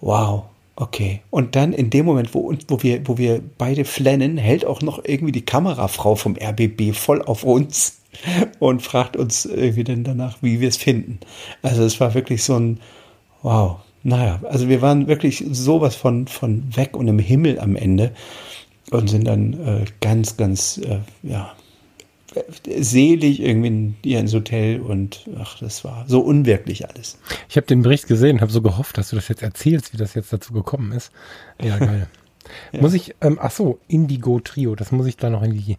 wow, 0.00 0.44
Okay. 0.76 1.20
Und 1.30 1.54
dann 1.54 1.72
in 1.72 1.90
dem 1.90 2.04
Moment, 2.04 2.34
wo, 2.34 2.52
wo, 2.66 2.82
wir, 2.82 3.06
wo 3.06 3.16
wir 3.16 3.40
beide 3.58 3.84
flennen, 3.84 4.36
hält 4.36 4.64
auch 4.64 4.82
noch 4.82 5.04
irgendwie 5.04 5.32
die 5.32 5.44
Kamerafrau 5.44 6.16
vom 6.16 6.36
RBB 6.36 6.92
voll 6.94 7.22
auf 7.22 7.44
uns 7.44 8.00
und 8.58 8.82
fragt 8.82 9.16
uns 9.16 9.44
irgendwie 9.44 9.84
dann 9.84 10.02
danach, 10.02 10.38
wie 10.42 10.60
wir 10.60 10.68
es 10.68 10.76
finden. 10.76 11.20
Also 11.62 11.84
es 11.84 12.00
war 12.00 12.14
wirklich 12.14 12.42
so 12.42 12.56
ein, 12.58 12.80
wow. 13.42 13.78
Naja, 14.04 14.40
also 14.44 14.68
wir 14.68 14.82
waren 14.82 15.08
wirklich 15.08 15.44
sowas 15.50 15.96
von, 15.96 16.26
von 16.28 16.76
weg 16.76 16.94
und 16.96 17.08
im 17.08 17.18
Himmel 17.18 17.58
am 17.58 17.74
Ende 17.74 18.12
und 18.90 19.08
sind 19.08 19.24
dann 19.24 19.54
äh, 19.54 19.84
ganz, 20.00 20.36
ganz, 20.36 20.78
äh, 20.78 20.98
ja, 21.22 21.54
selig 22.66 23.40
irgendwie 23.40 23.94
hier 24.02 24.20
ins 24.20 24.34
Hotel 24.34 24.80
und 24.80 25.28
ach, 25.38 25.58
das 25.58 25.84
war 25.84 26.04
so 26.06 26.20
unwirklich 26.20 26.88
alles. 26.88 27.18
Ich 27.48 27.56
habe 27.56 27.66
den 27.66 27.82
Bericht 27.82 28.06
gesehen, 28.06 28.40
habe 28.40 28.52
so 28.52 28.60
gehofft, 28.60 28.98
dass 28.98 29.10
du 29.10 29.16
das 29.16 29.28
jetzt 29.28 29.42
erzählst, 29.42 29.92
wie 29.92 29.96
das 29.96 30.14
jetzt 30.14 30.32
dazu 30.32 30.52
gekommen 30.52 30.92
ist. 30.92 31.10
Ja, 31.62 31.78
geil. 31.78 32.08
ja. 32.72 32.80
Muss 32.80 32.92
ich, 32.92 33.14
ähm, 33.20 33.38
ach 33.40 33.52
so, 33.52 33.78
Indigo 33.88 34.40
Trio, 34.40 34.74
das 34.74 34.92
muss 34.92 35.06
ich 35.06 35.16
da 35.16 35.30
noch 35.30 35.42
in 35.42 35.52
die, 35.52 35.78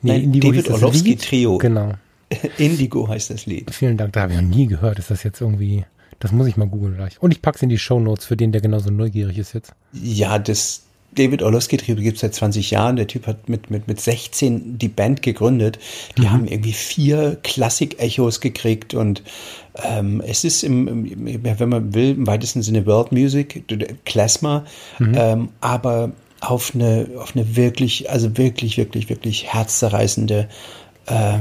nee, 0.00 0.12
Nein, 0.12 0.22
Indigo 0.22 0.52
David 0.52 0.70
Orlowski 0.70 1.16
Trio. 1.16 1.58
Genau. 1.58 1.92
Indigo 2.58 3.08
heißt 3.08 3.30
das 3.30 3.46
Lied. 3.46 3.74
Vielen 3.74 3.96
Dank, 3.96 4.12
da 4.14 4.22
habe 4.22 4.32
ich 4.32 4.40
noch 4.40 4.48
nie 4.48 4.66
gehört. 4.66 4.98
Ist 4.98 5.10
das 5.10 5.22
jetzt 5.22 5.40
irgendwie, 5.40 5.84
das 6.18 6.32
muss 6.32 6.46
ich 6.46 6.56
mal 6.56 6.66
googeln 6.66 6.96
gleich. 6.96 7.20
Und 7.20 7.32
ich 7.32 7.42
packe 7.42 7.56
es 7.56 7.62
in 7.62 7.68
die 7.68 7.78
Show 7.78 8.00
Notes 8.00 8.24
für 8.24 8.36
den, 8.36 8.52
der 8.52 8.60
genauso 8.60 8.90
neugierig 8.90 9.38
ist 9.38 9.54
jetzt. 9.54 9.72
Ja, 9.92 10.38
das, 10.38 10.82
David 11.14 11.42
Orlowski 11.42 11.76
Trio 11.76 11.96
gibt 11.96 12.16
es 12.16 12.20
seit 12.20 12.34
20 12.34 12.70
Jahren. 12.70 12.96
Der 12.96 13.06
Typ 13.06 13.26
hat 13.26 13.48
mit, 13.48 13.70
mit, 13.70 13.86
mit 13.88 14.00
16 14.00 14.78
die 14.78 14.88
Band 14.88 15.22
gegründet. 15.22 15.78
Die 16.16 16.22
mhm. 16.22 16.30
haben 16.30 16.46
irgendwie 16.46 16.72
vier 16.72 17.38
Klassik-Echos 17.42 18.40
gekriegt 18.40 18.94
und 18.94 19.22
ähm, 19.84 20.20
es 20.26 20.44
ist 20.44 20.64
im, 20.64 20.88
im, 21.06 21.44
wenn 21.44 21.68
man 21.68 21.94
will, 21.94 22.10
im 22.10 22.26
weitesten 22.26 22.62
Sinne 22.62 22.84
World 22.86 23.12
Music, 23.12 23.64
Klezmer, 24.04 24.64
mhm. 24.98 25.14
ähm, 25.16 25.48
aber 25.60 26.12
auf 26.40 26.72
eine, 26.74 27.08
auf 27.18 27.34
eine 27.34 27.56
wirklich, 27.56 28.10
also 28.10 28.36
wirklich, 28.36 28.76
wirklich, 28.76 29.08
wirklich 29.08 29.52
herzzerreißende 29.52 30.48
äh, 31.06 31.38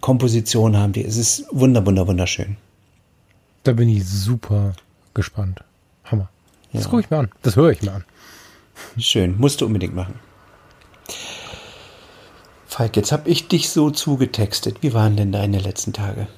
Komposition 0.00 0.76
haben 0.76 0.92
die. 0.92 1.04
Es 1.04 1.16
ist 1.16 1.46
wunder, 1.50 1.84
wunder, 1.86 2.06
wunderschön. 2.06 2.56
Da 3.66 3.72
bin 3.72 3.88
ich 3.88 4.08
super 4.08 4.74
gespannt. 5.12 5.64
Hammer. 6.04 6.28
Das 6.72 6.84
ja. 6.84 6.88
gucke 6.88 7.02
ich 7.02 7.10
mir 7.10 7.18
an. 7.18 7.30
Das 7.42 7.56
höre 7.56 7.70
ich 7.70 7.82
mir 7.82 7.94
an. 7.94 8.04
Schön. 8.96 9.36
Musst 9.38 9.60
du 9.60 9.66
unbedingt 9.66 9.92
machen. 9.92 10.14
Falk, 12.68 12.96
jetzt 12.96 13.10
habe 13.10 13.28
ich 13.28 13.48
dich 13.48 13.70
so 13.70 13.90
zugetextet. 13.90 14.84
Wie 14.84 14.94
waren 14.94 15.16
denn 15.16 15.32
deine 15.32 15.58
letzten 15.58 15.92
Tage? 15.92 16.28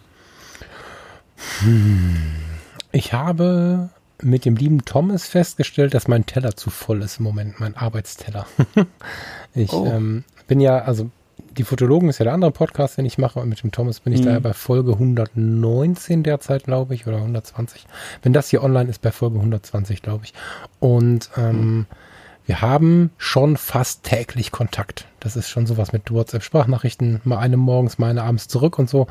Hm. 1.59 2.17
Ich 2.93 3.13
habe 3.13 3.91
mit 4.23 4.47
dem 4.47 4.57
lieben 4.57 4.87
Thomas 4.87 5.29
festgestellt, 5.29 5.93
dass 5.93 6.09
mein 6.09 6.25
Teller 6.25 6.57
zu 6.57 6.71
voll 6.71 7.03
ist 7.03 7.19
im 7.19 7.25
Moment, 7.25 7.61
mein 7.61 7.77
Arbeitsteller. 7.77 8.47
ich 9.55 9.73
oh. 9.75 9.85
ähm, 9.85 10.25
bin 10.47 10.61
ja, 10.61 10.79
also 10.79 11.11
die 11.59 11.65
Fotologen 11.65 12.09
ist 12.09 12.19
ja 12.19 12.25
der 12.25 12.35
andere 12.35 12.53
Podcast, 12.53 12.97
den 12.97 13.05
ich 13.05 13.19
mache. 13.19 13.41
Und 13.41 13.49
mit 13.49 13.63
dem 13.63 13.73
Thomas 13.73 14.01
bin 14.01 14.13
ich 14.13 14.21
mhm. 14.21 14.27
da 14.27 14.39
bei 14.39 14.53
Folge 14.55 14.93
119 14.93 16.23
derzeit, 16.23 16.65
glaube 16.65 16.95
ich, 16.95 17.07
oder 17.07 17.19
120. 17.19 17.87
Wenn 18.23 18.33
das 18.33 18.49
hier 18.49 18.63
online 18.63 18.89
ist, 18.89 19.03
bei 19.03 19.11
Folge 19.11 19.37
120, 19.37 20.01
glaube 20.01 20.25
ich. 20.25 20.35
Und 20.79 21.31
ähm, 21.37 21.57
mhm. 21.57 21.87
wir 22.47 22.63
haben 22.63 23.11
schon 23.19 23.57
fast 23.57 24.05
täglich 24.05 24.53
Kontakt. 24.53 25.07
Das 25.21 25.37
ist 25.37 25.49
schon 25.49 25.67
sowas 25.67 25.93
mit 25.93 26.13
WhatsApp-Sprachnachrichten, 26.13 27.21
mal 27.25 27.39
eine 27.39 27.57
morgens, 27.57 27.99
mal 27.99 28.11
eine 28.11 28.23
abends 28.23 28.47
zurück 28.47 28.79
und 28.79 28.89
so. 28.89 29.09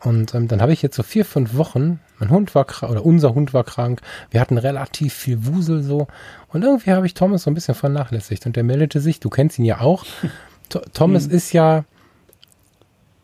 Und 0.00 0.34
ähm, 0.34 0.46
dann 0.48 0.60
habe 0.60 0.72
ich 0.72 0.82
jetzt 0.82 0.96
so 0.96 1.02
vier, 1.02 1.24
fünf 1.24 1.56
Wochen, 1.56 1.98
mein 2.18 2.30
Hund 2.30 2.54
war 2.54 2.64
krank, 2.64 2.92
oder 2.92 3.04
unser 3.04 3.34
Hund 3.34 3.52
war 3.52 3.64
krank, 3.64 4.00
wir 4.30 4.40
hatten 4.40 4.58
relativ 4.58 5.12
viel 5.12 5.46
Wusel 5.46 5.82
so. 5.82 6.06
Und 6.48 6.62
irgendwie 6.62 6.92
habe 6.92 7.06
ich 7.06 7.14
Thomas 7.14 7.42
so 7.42 7.50
ein 7.50 7.54
bisschen 7.54 7.74
vernachlässigt. 7.74 8.46
Und 8.46 8.56
der 8.56 8.64
meldete 8.64 9.00
sich, 9.00 9.18
du 9.20 9.28
kennst 9.28 9.58
ihn 9.58 9.64
ja 9.64 9.80
auch. 9.80 10.04
Thomas 10.68 11.26
hm. 11.26 11.30
ist 11.30 11.52
ja, 11.52 11.84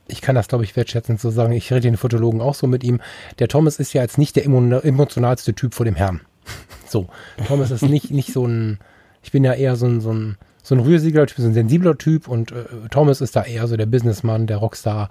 ich 0.08 0.20
kann 0.20 0.34
das 0.34 0.48
glaube 0.48 0.64
ich 0.64 0.76
wertschätzend 0.76 1.20
so 1.20 1.30
sagen, 1.30 1.52
ich 1.52 1.70
rede 1.70 1.82
den 1.82 1.96
Fotologen 1.96 2.40
auch 2.40 2.54
so 2.54 2.66
mit 2.66 2.84
ihm. 2.84 3.00
Der 3.38 3.48
Thomas 3.48 3.78
ist 3.78 3.92
ja 3.92 4.02
jetzt 4.02 4.18
nicht 4.18 4.36
der 4.36 4.44
emotionalste 4.44 5.54
Typ 5.54 5.74
vor 5.74 5.84
dem 5.84 5.94
Herrn. 5.94 6.20
So, 6.86 7.08
Thomas 7.48 7.72
ist 7.72 7.82
nicht, 7.82 8.12
nicht 8.12 8.32
so 8.32 8.46
ein, 8.46 8.78
ich 9.20 9.32
bin 9.32 9.42
ja 9.42 9.52
eher 9.52 9.74
so 9.74 9.86
ein, 9.86 10.00
so 10.00 10.12
ein, 10.12 10.36
so 10.62 10.76
ein 10.76 10.80
rührsiger 10.80 11.26
Typ, 11.26 11.38
so 11.38 11.48
ein 11.48 11.54
sensibler 11.54 11.98
Typ 11.98 12.28
und 12.28 12.52
äh, 12.52 12.66
Thomas 12.88 13.20
ist 13.20 13.34
da 13.34 13.42
eher 13.42 13.66
so 13.66 13.76
der 13.76 13.86
Businessmann, 13.86 14.46
der 14.46 14.58
Rockstar 14.58 15.08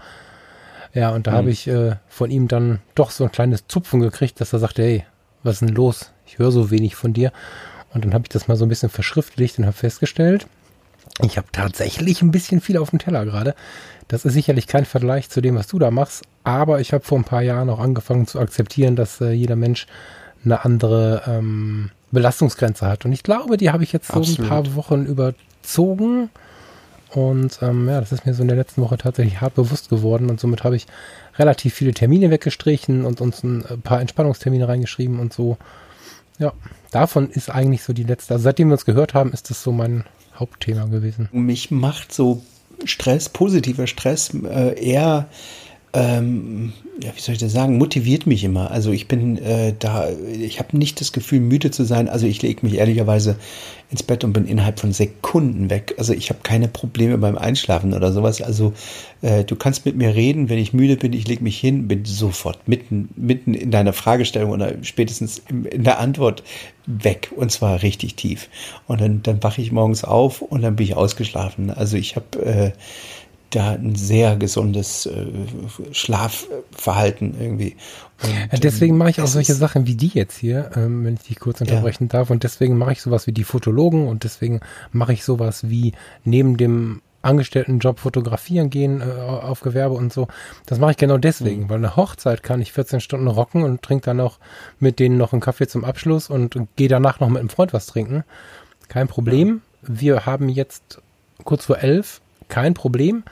ja, 0.94 1.10
und 1.10 1.28
da 1.28 1.32
mhm. 1.32 1.36
habe 1.36 1.50
ich 1.50 1.68
äh, 1.68 1.96
von 2.08 2.30
ihm 2.30 2.48
dann 2.48 2.80
doch 2.96 3.10
so 3.10 3.24
ein 3.24 3.32
kleines 3.32 3.68
Zupfen 3.68 4.00
gekriegt, 4.00 4.40
dass 4.40 4.54
er 4.54 4.60
sagte, 4.60 4.84
hey, 4.84 5.06
was 5.42 5.56
ist 5.56 5.62
denn 5.62 5.76
los? 5.76 6.12
Ich 6.26 6.38
höre 6.38 6.52
so 6.52 6.72
wenig 6.72 6.96
von 6.96 7.14
dir. 7.14 7.32
Und 7.94 8.06
dann 8.06 8.14
habe 8.14 8.24
ich 8.26 8.30
das 8.30 8.48
mal 8.48 8.56
so 8.56 8.66
ein 8.66 8.70
bisschen 8.70 8.90
verschriftlicht 8.90 9.58
und 9.58 9.66
habe 9.66 9.76
festgestellt, 9.76 10.48
ich 11.22 11.38
habe 11.38 11.48
tatsächlich 11.52 12.22
ein 12.22 12.32
bisschen 12.32 12.62
viel 12.62 12.78
auf 12.78 12.90
dem 12.90 13.00
Teller 13.00 13.26
gerade. 13.26 13.56
Das 14.08 14.26
ist 14.26 14.34
sicherlich 14.34 14.68
kein 14.68 14.86
Vergleich 14.86 15.30
zu 15.30 15.42
dem, 15.42 15.56
was 15.56 15.68
du 15.68 15.80
da 15.80 15.92
machst, 15.92 16.24
aber 16.44 16.82
ich 16.82 16.94
habe 16.94 17.04
vor 17.04 17.18
ein 17.18 17.24
paar 17.24 17.42
Jahren 17.42 17.70
auch 17.70 17.80
angefangen 17.80 18.28
zu 18.28 18.40
akzeptieren, 18.40 18.96
dass 18.96 19.22
äh, 19.22 19.32
jeder 19.32 19.56
Mensch 19.56 19.88
eine 20.44 20.66
andere 20.66 21.24
ähm, 21.28 21.92
Belastungsgrenze 22.12 22.86
hat. 22.88 23.06
Und 23.06 23.14
ich 23.14 23.24
glaube, 23.24 23.58
die 23.58 23.72
habe 23.72 23.84
ich 23.84 23.94
jetzt 23.94 24.08
so 24.08 24.20
Absolut. 24.20 24.40
ein 24.40 24.48
paar 24.48 24.76
Wochen 24.76 25.06
überzogen. 25.06 26.30
Und 27.12 27.60
ähm, 27.62 27.88
ja, 27.88 28.00
das 28.00 28.12
ist 28.12 28.26
mir 28.26 28.34
so 28.34 28.42
in 28.42 28.48
der 28.48 28.58
letzten 28.58 28.82
Woche 28.82 28.98
tatsächlich 28.98 29.40
hart 29.40 29.54
bewusst 29.54 29.90
geworden 29.90 30.32
und 30.32 30.40
somit 30.40 30.64
habe 30.64 30.76
ich 30.76 30.88
relativ 31.38 31.76
viele 31.76 31.94
Termine 31.94 32.32
weggestrichen 32.32 33.06
und 33.06 33.22
uns 33.22 33.44
ein 33.44 33.64
äh, 33.66 33.78
paar 33.78 34.02
Entspannungstermine 34.02 34.68
reingeschrieben 34.68 35.20
und 35.20 35.32
so. 35.32 35.58
Ja, 36.40 36.54
davon 36.90 37.30
ist 37.30 37.52
eigentlich 37.52 37.84
so 37.84 37.94
die 37.94 38.04
letzte. 38.04 38.34
Also 38.34 38.44
seitdem 38.46 38.70
wir 38.70 38.74
uns 38.74 38.86
gehört 38.86 39.14
haben, 39.14 39.32
ist 39.32 39.52
das 39.52 39.62
so 39.62 39.72
mein 39.72 40.06
Hauptthema 40.36 40.86
gewesen. 40.86 41.30
Mich 41.32 41.72
macht 41.72 42.14
so 42.14 42.44
Stress, 42.86 43.30
positiver 43.30 43.88
Stress 43.88 44.32
äh, 44.34 44.80
eher 44.80 45.28
ähm, 45.94 46.74
ja, 47.02 47.12
wie 47.16 47.20
soll 47.22 47.34
ich 47.34 47.40
das 47.40 47.54
sagen, 47.54 47.78
motiviert 47.78 48.26
mich 48.26 48.44
immer. 48.44 48.72
Also 48.72 48.92
ich 48.92 49.08
bin 49.08 49.38
äh, 49.38 49.74
da, 49.78 50.10
ich 50.10 50.58
habe 50.60 50.76
nicht 50.76 51.00
das 51.00 51.12
Gefühl, 51.12 51.40
müde 51.40 51.70
zu 51.70 51.84
sein. 51.84 52.10
Also 52.10 52.26
ich 52.26 52.42
lege 52.42 52.66
mich 52.66 52.76
ehrlicherweise 52.76 53.36
ins 53.92 54.02
Bett 54.02 54.24
und 54.24 54.34
bin 54.34 54.48
innerhalb 54.48 54.80
von 54.80 54.92
Sekunden 54.92 55.70
weg. 55.70 55.94
Also 56.00 56.14
ich 56.14 56.30
habe 56.30 56.40
keine 56.42 56.68
Probleme 56.68 57.20
beim 57.20 57.38
Einschlafen 57.38 57.94
oder 57.94 58.12
sowas. 58.12 58.42
Also 58.42 58.74
äh, 59.22 59.44
du 59.44 59.56
kannst 59.56 59.86
mit 59.86 59.96
mir 59.96 60.16
reden, 60.16 60.50
wenn 60.50 60.58
ich 60.58 60.74
müde 60.74 60.98
bin, 60.98 61.14
ich 61.14 61.28
lege 61.28 61.44
mich 61.44 61.60
hin, 61.60 61.88
bin 61.88 62.06
sofort 62.06 62.68
mitten, 62.68 63.10
mitten 63.16 63.54
in 63.54 63.70
deiner 63.70 63.94
Fragestellung 63.94 64.50
oder 64.50 64.74
spätestens 64.82 65.44
in, 65.48 65.84
der 65.84 66.00
Antwort 66.00 66.44
weg 66.88 67.32
und 67.36 67.52
zwar 67.52 67.84
richtig 67.84 68.16
tief. 68.16 68.50
Und 68.88 69.00
dann, 69.00 69.22
dann 69.22 69.44
wache 69.44 69.62
ich 69.62 69.72
morgens 69.72 70.04
auf 70.04 70.42
und 70.42 70.64
dann 70.64 70.76
bin 70.76 70.88
ich 70.88 70.96
ausgeschlafen. 70.96 71.70
Also 71.70 71.98
ich 71.98 72.16
habe 72.16 72.44
äh, 72.44 72.72
da 73.56 73.72
ein 73.72 73.96
sehr 73.96 74.36
gesundes 74.36 75.06
äh, 75.06 75.26
Schlafverhalten 75.92 77.36
irgendwie. 77.40 77.76
Und, 78.52 78.64
deswegen 78.64 78.98
mache 78.98 79.10
ich 79.10 79.22
auch 79.22 79.28
solche 79.28 79.54
Sachen 79.54 79.86
wie 79.86 79.96
die 79.96 80.12
jetzt 80.14 80.38
hier, 80.38 80.72
ähm, 80.76 81.04
wenn 81.04 81.16
ich 81.16 81.24
dich 81.24 81.40
kurz 81.40 81.62
unterbrechen 81.62 82.06
ja. 82.06 82.20
darf. 82.20 82.30
Und 82.30 82.44
deswegen 82.44 82.78
mache 82.78 82.94
ich 82.94 83.02
sowas 83.02 83.28
wie 83.28 83.34
die 83.34 83.44
Fotologen 83.44 84.08
und 84.08 84.24
deswegen 84.24 84.62
mache 84.92 85.14
ich 85.14 85.24
sowas 85.24 85.70
wie 85.70 85.94
neben 86.24 86.58
dem 86.58 87.02
Angestelltenjob 87.24 88.00
fotografieren 88.00 88.70
gehen 88.70 89.02
äh, 89.02 89.06
auf 89.06 89.62
Gewerbe 89.62 89.96
und 89.96 90.14
so. 90.14 90.28
Das 90.66 90.80
mache 90.80 90.92
ich 90.92 90.98
genau 90.98 91.18
deswegen, 91.18 91.64
mhm. 91.64 91.70
weil 91.70 91.78
eine 91.78 91.96
Hochzeit 91.96 92.44
kann 92.44 92.62
ich 92.62 92.74
14 92.74 93.00
Stunden 93.00 93.28
rocken 93.28 93.64
und 93.64 93.82
trinke 93.82 94.06
dann 94.06 94.18
noch 94.18 94.40
mit 94.80 95.00
denen 95.00 95.18
noch 95.18 95.32
einen 95.32 95.42
Kaffee 95.42 95.68
zum 95.68 95.86
Abschluss 95.86 96.30
und, 96.30 96.56
und 96.56 96.76
gehe 96.76 96.90
danach 96.90 97.20
noch 97.20 97.30
mit 97.30 97.40
einem 97.40 97.50
Freund 97.50 97.74
was 97.74 97.88
trinken. 97.88 98.24
Kein 98.90 99.08
Problem. 99.08 99.62
Wir 99.82 100.26
haben 100.26 100.50
jetzt 100.50 101.02
kurz 101.44 101.66
vor 101.66 101.80
elf, 101.80 102.22
kein 102.50 102.74
Problem. 102.74 103.24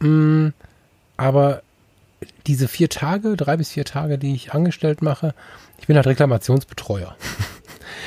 Mm, 0.00 0.48
aber 1.16 1.62
diese 2.46 2.68
vier 2.68 2.88
Tage, 2.88 3.36
drei 3.36 3.56
bis 3.56 3.70
vier 3.70 3.84
Tage, 3.84 4.18
die 4.18 4.34
ich 4.34 4.52
angestellt 4.52 5.02
mache, 5.02 5.34
ich 5.78 5.86
bin 5.86 5.96
halt 5.96 6.06
Reklamationsbetreuer. 6.06 7.16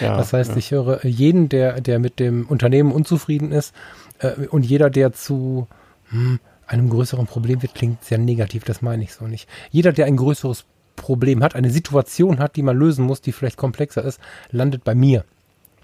Ja, 0.01 0.15
das 0.15 0.31
heißt, 0.31 0.51
ja. 0.51 0.57
ich 0.57 0.71
höre 0.71 1.05
jeden, 1.05 1.49
der, 1.49 1.81
der 1.81 1.99
mit 1.99 2.19
dem 2.19 2.45
Unternehmen 2.45 2.93
unzufrieden 2.93 3.51
ist 3.51 3.73
äh, 4.19 4.47
und 4.47 4.65
jeder, 4.65 4.89
der 4.89 5.11
zu 5.11 5.67
hm, 6.09 6.39
einem 6.67 6.89
größeren 6.89 7.27
Problem 7.27 7.61
wird, 7.61 7.75
klingt 7.75 8.03
sehr 8.05 8.17
negativ, 8.17 8.63
das 8.63 8.81
meine 8.81 9.03
ich 9.03 9.13
so 9.13 9.27
nicht. 9.27 9.49
Jeder, 9.71 9.91
der 9.91 10.05
ein 10.05 10.15
größeres 10.15 10.63
Problem 10.95 11.43
hat, 11.43 11.55
eine 11.55 11.69
Situation 11.69 12.39
hat, 12.39 12.55
die 12.55 12.61
man 12.61 12.77
lösen 12.77 13.05
muss, 13.05 13.21
die 13.21 13.31
vielleicht 13.31 13.57
komplexer 13.57 14.03
ist, 14.03 14.21
landet 14.51 14.83
bei 14.83 14.95
mir. 14.95 15.25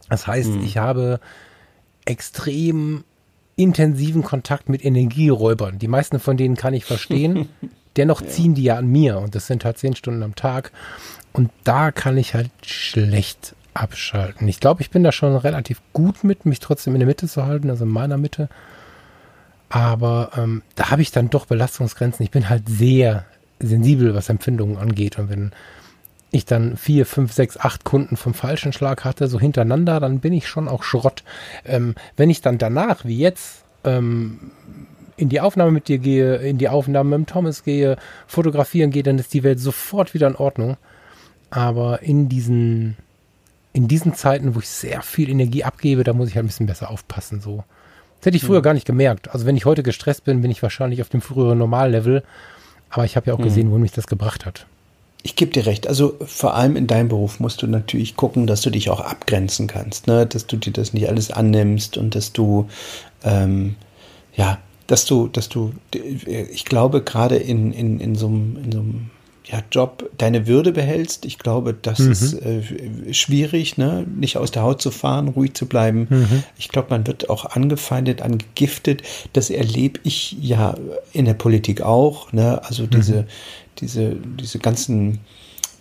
Das 0.09 0.27
heißt, 0.27 0.53
hm. 0.53 0.63
ich 0.63 0.77
habe 0.77 1.19
extrem 2.05 3.03
intensiven 3.55 4.23
Kontakt 4.23 4.69
mit 4.69 4.83
Energieräubern. 4.83 5.79
Die 5.79 5.87
meisten 5.87 6.19
von 6.19 6.37
denen 6.37 6.55
kann 6.55 6.73
ich 6.73 6.85
verstehen. 6.85 7.49
Dennoch 7.97 8.21
ja. 8.21 8.27
ziehen 8.27 8.55
die 8.55 8.63
ja 8.63 8.75
an 8.75 8.87
mir 8.87 9.19
und 9.19 9.35
das 9.35 9.47
sind 9.47 9.63
halt 9.63 9.77
zehn 9.77 9.95
Stunden 9.95 10.23
am 10.23 10.35
Tag. 10.35 10.71
Und 11.31 11.51
da 11.63 11.91
kann 11.91 12.17
ich 12.17 12.33
halt 12.33 12.51
schlecht 12.65 13.55
abschalten. 13.73 14.47
Ich 14.47 14.59
glaube, 14.59 14.81
ich 14.81 14.89
bin 14.89 15.03
da 15.03 15.11
schon 15.11 15.35
relativ 15.35 15.81
gut 15.93 16.23
mit, 16.23 16.45
mich 16.45 16.59
trotzdem 16.59 16.93
in 16.95 16.99
der 16.99 17.07
Mitte 17.07 17.27
zu 17.27 17.45
halten, 17.45 17.69
also 17.69 17.85
in 17.85 17.91
meiner 17.91 18.17
Mitte. 18.17 18.49
Aber 19.69 20.31
ähm, 20.37 20.61
da 20.75 20.91
habe 20.91 21.01
ich 21.01 21.11
dann 21.11 21.29
doch 21.29 21.45
Belastungsgrenzen. 21.45 22.23
Ich 22.23 22.31
bin 22.31 22.49
halt 22.49 22.69
sehr 22.69 23.25
sensibel, 23.59 24.13
was 24.13 24.29
Empfindungen 24.29 24.77
angeht. 24.77 25.17
Und 25.19 25.29
wenn 25.29 25.51
ich 26.35 26.45
dann 26.45 26.77
vier, 26.77 27.05
fünf, 27.05 27.33
sechs, 27.33 27.57
acht 27.57 27.83
Kunden 27.83 28.17
vom 28.17 28.33
falschen 28.33 28.73
Schlag 28.73 29.03
hatte, 29.03 29.27
so 29.27 29.39
hintereinander, 29.39 29.99
dann 29.99 30.19
bin 30.19 30.33
ich 30.33 30.47
schon 30.47 30.67
auch 30.67 30.83
Schrott. 30.83 31.23
Ähm, 31.65 31.95
wenn 32.17 32.29
ich 32.29 32.41
dann 32.41 32.57
danach, 32.57 33.05
wie 33.05 33.17
jetzt, 33.17 33.63
ähm, 33.83 34.51
in 35.17 35.29
die 35.29 35.39
Aufnahme 35.41 35.71
mit 35.71 35.87
dir 35.87 35.97
gehe, 35.97 36.35
in 36.37 36.57
die 36.57 36.69
Aufnahme 36.69 37.17
mit 37.17 37.27
dem 37.27 37.31
Thomas 37.31 37.63
gehe, 37.63 37.97
fotografieren 38.27 38.91
gehe, 38.91 39.03
dann 39.03 39.17
ist 39.17 39.33
die 39.33 39.43
Welt 39.43 39.59
sofort 39.59 40.13
wieder 40.13 40.27
in 40.27 40.35
Ordnung. 40.35 40.77
Aber 41.49 42.01
in 42.01 42.27
diesen, 42.27 42.97
in 43.71 43.87
diesen 43.87 44.13
Zeiten, 44.13 44.55
wo 44.55 44.59
ich 44.59 44.67
sehr 44.67 45.01
viel 45.01 45.29
Energie 45.29 45.63
abgebe, 45.63 46.03
da 46.03 46.13
muss 46.13 46.29
ich 46.29 46.35
halt 46.35 46.43
ein 46.43 46.47
bisschen 46.47 46.65
besser 46.65 46.89
aufpassen. 46.89 47.39
So. 47.39 47.63
Das 48.19 48.25
hätte 48.25 48.37
ich 48.37 48.43
früher 48.43 48.59
mhm. 48.59 48.63
gar 48.63 48.73
nicht 48.73 48.87
gemerkt. 48.87 49.29
Also 49.29 49.45
wenn 49.45 49.55
ich 49.55 49.65
heute 49.65 49.83
gestresst 49.83 50.25
bin, 50.25 50.41
bin 50.41 50.51
ich 50.51 50.61
wahrscheinlich 50.61 51.01
auf 51.01 51.09
dem 51.09 51.21
früheren 51.21 51.57
Normallevel. 51.57 52.23
Aber 52.89 53.05
ich 53.05 53.15
habe 53.15 53.27
ja 53.27 53.33
auch 53.33 53.39
mhm. 53.39 53.43
gesehen, 53.43 53.71
wo 53.71 53.77
mich 53.77 53.93
das 53.93 54.07
gebracht 54.07 54.45
hat. 54.45 54.65
Ich 55.25 55.35
gebe 55.35 55.51
dir 55.51 55.65
recht. 55.65 55.87
Also 55.87 56.17
vor 56.23 56.53
allem 56.53 56.75
in 56.75 56.85
deinem 56.85 57.09
Beruf 57.09 57.39
musst 57.39 57.63
du 57.63 57.67
natürlich 57.67 58.15
gucken, 58.15 58.45
dass 58.45 58.61
du 58.61 58.69
dich 58.69 58.91
auch 58.91 58.99
abgrenzen 58.99 59.65
kannst, 59.65 60.05
ne? 60.05 60.27
dass 60.27 60.45
du 60.45 60.55
dir 60.55 60.71
das 60.71 60.93
nicht 60.93 61.09
alles 61.09 61.31
annimmst 61.31 61.97
und 61.97 62.13
dass 62.13 62.31
du 62.31 62.69
ähm, 63.23 63.75
ja, 64.35 64.59
dass 64.85 65.05
du, 65.05 65.27
dass 65.27 65.49
du, 65.49 65.73
ich 65.91 66.63
glaube 66.65 67.01
gerade 67.01 67.37
in, 67.37 67.73
in, 67.73 67.99
in 67.99 68.13
so 68.13 68.27
einem, 68.27 68.57
in 68.65 68.71
so 68.71 68.77
einem 68.77 69.09
ja, 69.45 69.63
Job 69.71 70.11
deine 70.15 70.45
Würde 70.45 70.71
behältst. 70.71 71.25
Ich 71.25 71.39
glaube, 71.39 71.73
das 71.73 71.97
mhm. 71.97 72.11
ist 72.11 72.33
äh, 72.33 72.61
schwierig, 73.11 73.79
ne? 73.79 74.05
nicht 74.15 74.37
aus 74.37 74.51
der 74.51 74.61
Haut 74.61 74.79
zu 74.79 74.91
fahren, 74.91 75.29
ruhig 75.29 75.55
zu 75.55 75.65
bleiben. 75.65 76.05
Mhm. 76.07 76.43
Ich 76.55 76.69
glaube, 76.69 76.89
man 76.91 77.07
wird 77.07 77.31
auch 77.31 77.45
angefeindet, 77.45 78.21
angegiftet. 78.21 79.01
Das 79.33 79.49
erlebe 79.49 79.99
ich 80.03 80.35
ja 80.39 80.75
in 81.13 81.25
der 81.25 81.33
Politik 81.33 81.81
auch. 81.81 82.31
Ne? 82.31 82.63
Also 82.63 82.85
diese, 82.85 83.23
mhm 83.23 83.27
diese, 83.79 84.15
diese 84.15 84.59
ganzen 84.59 85.19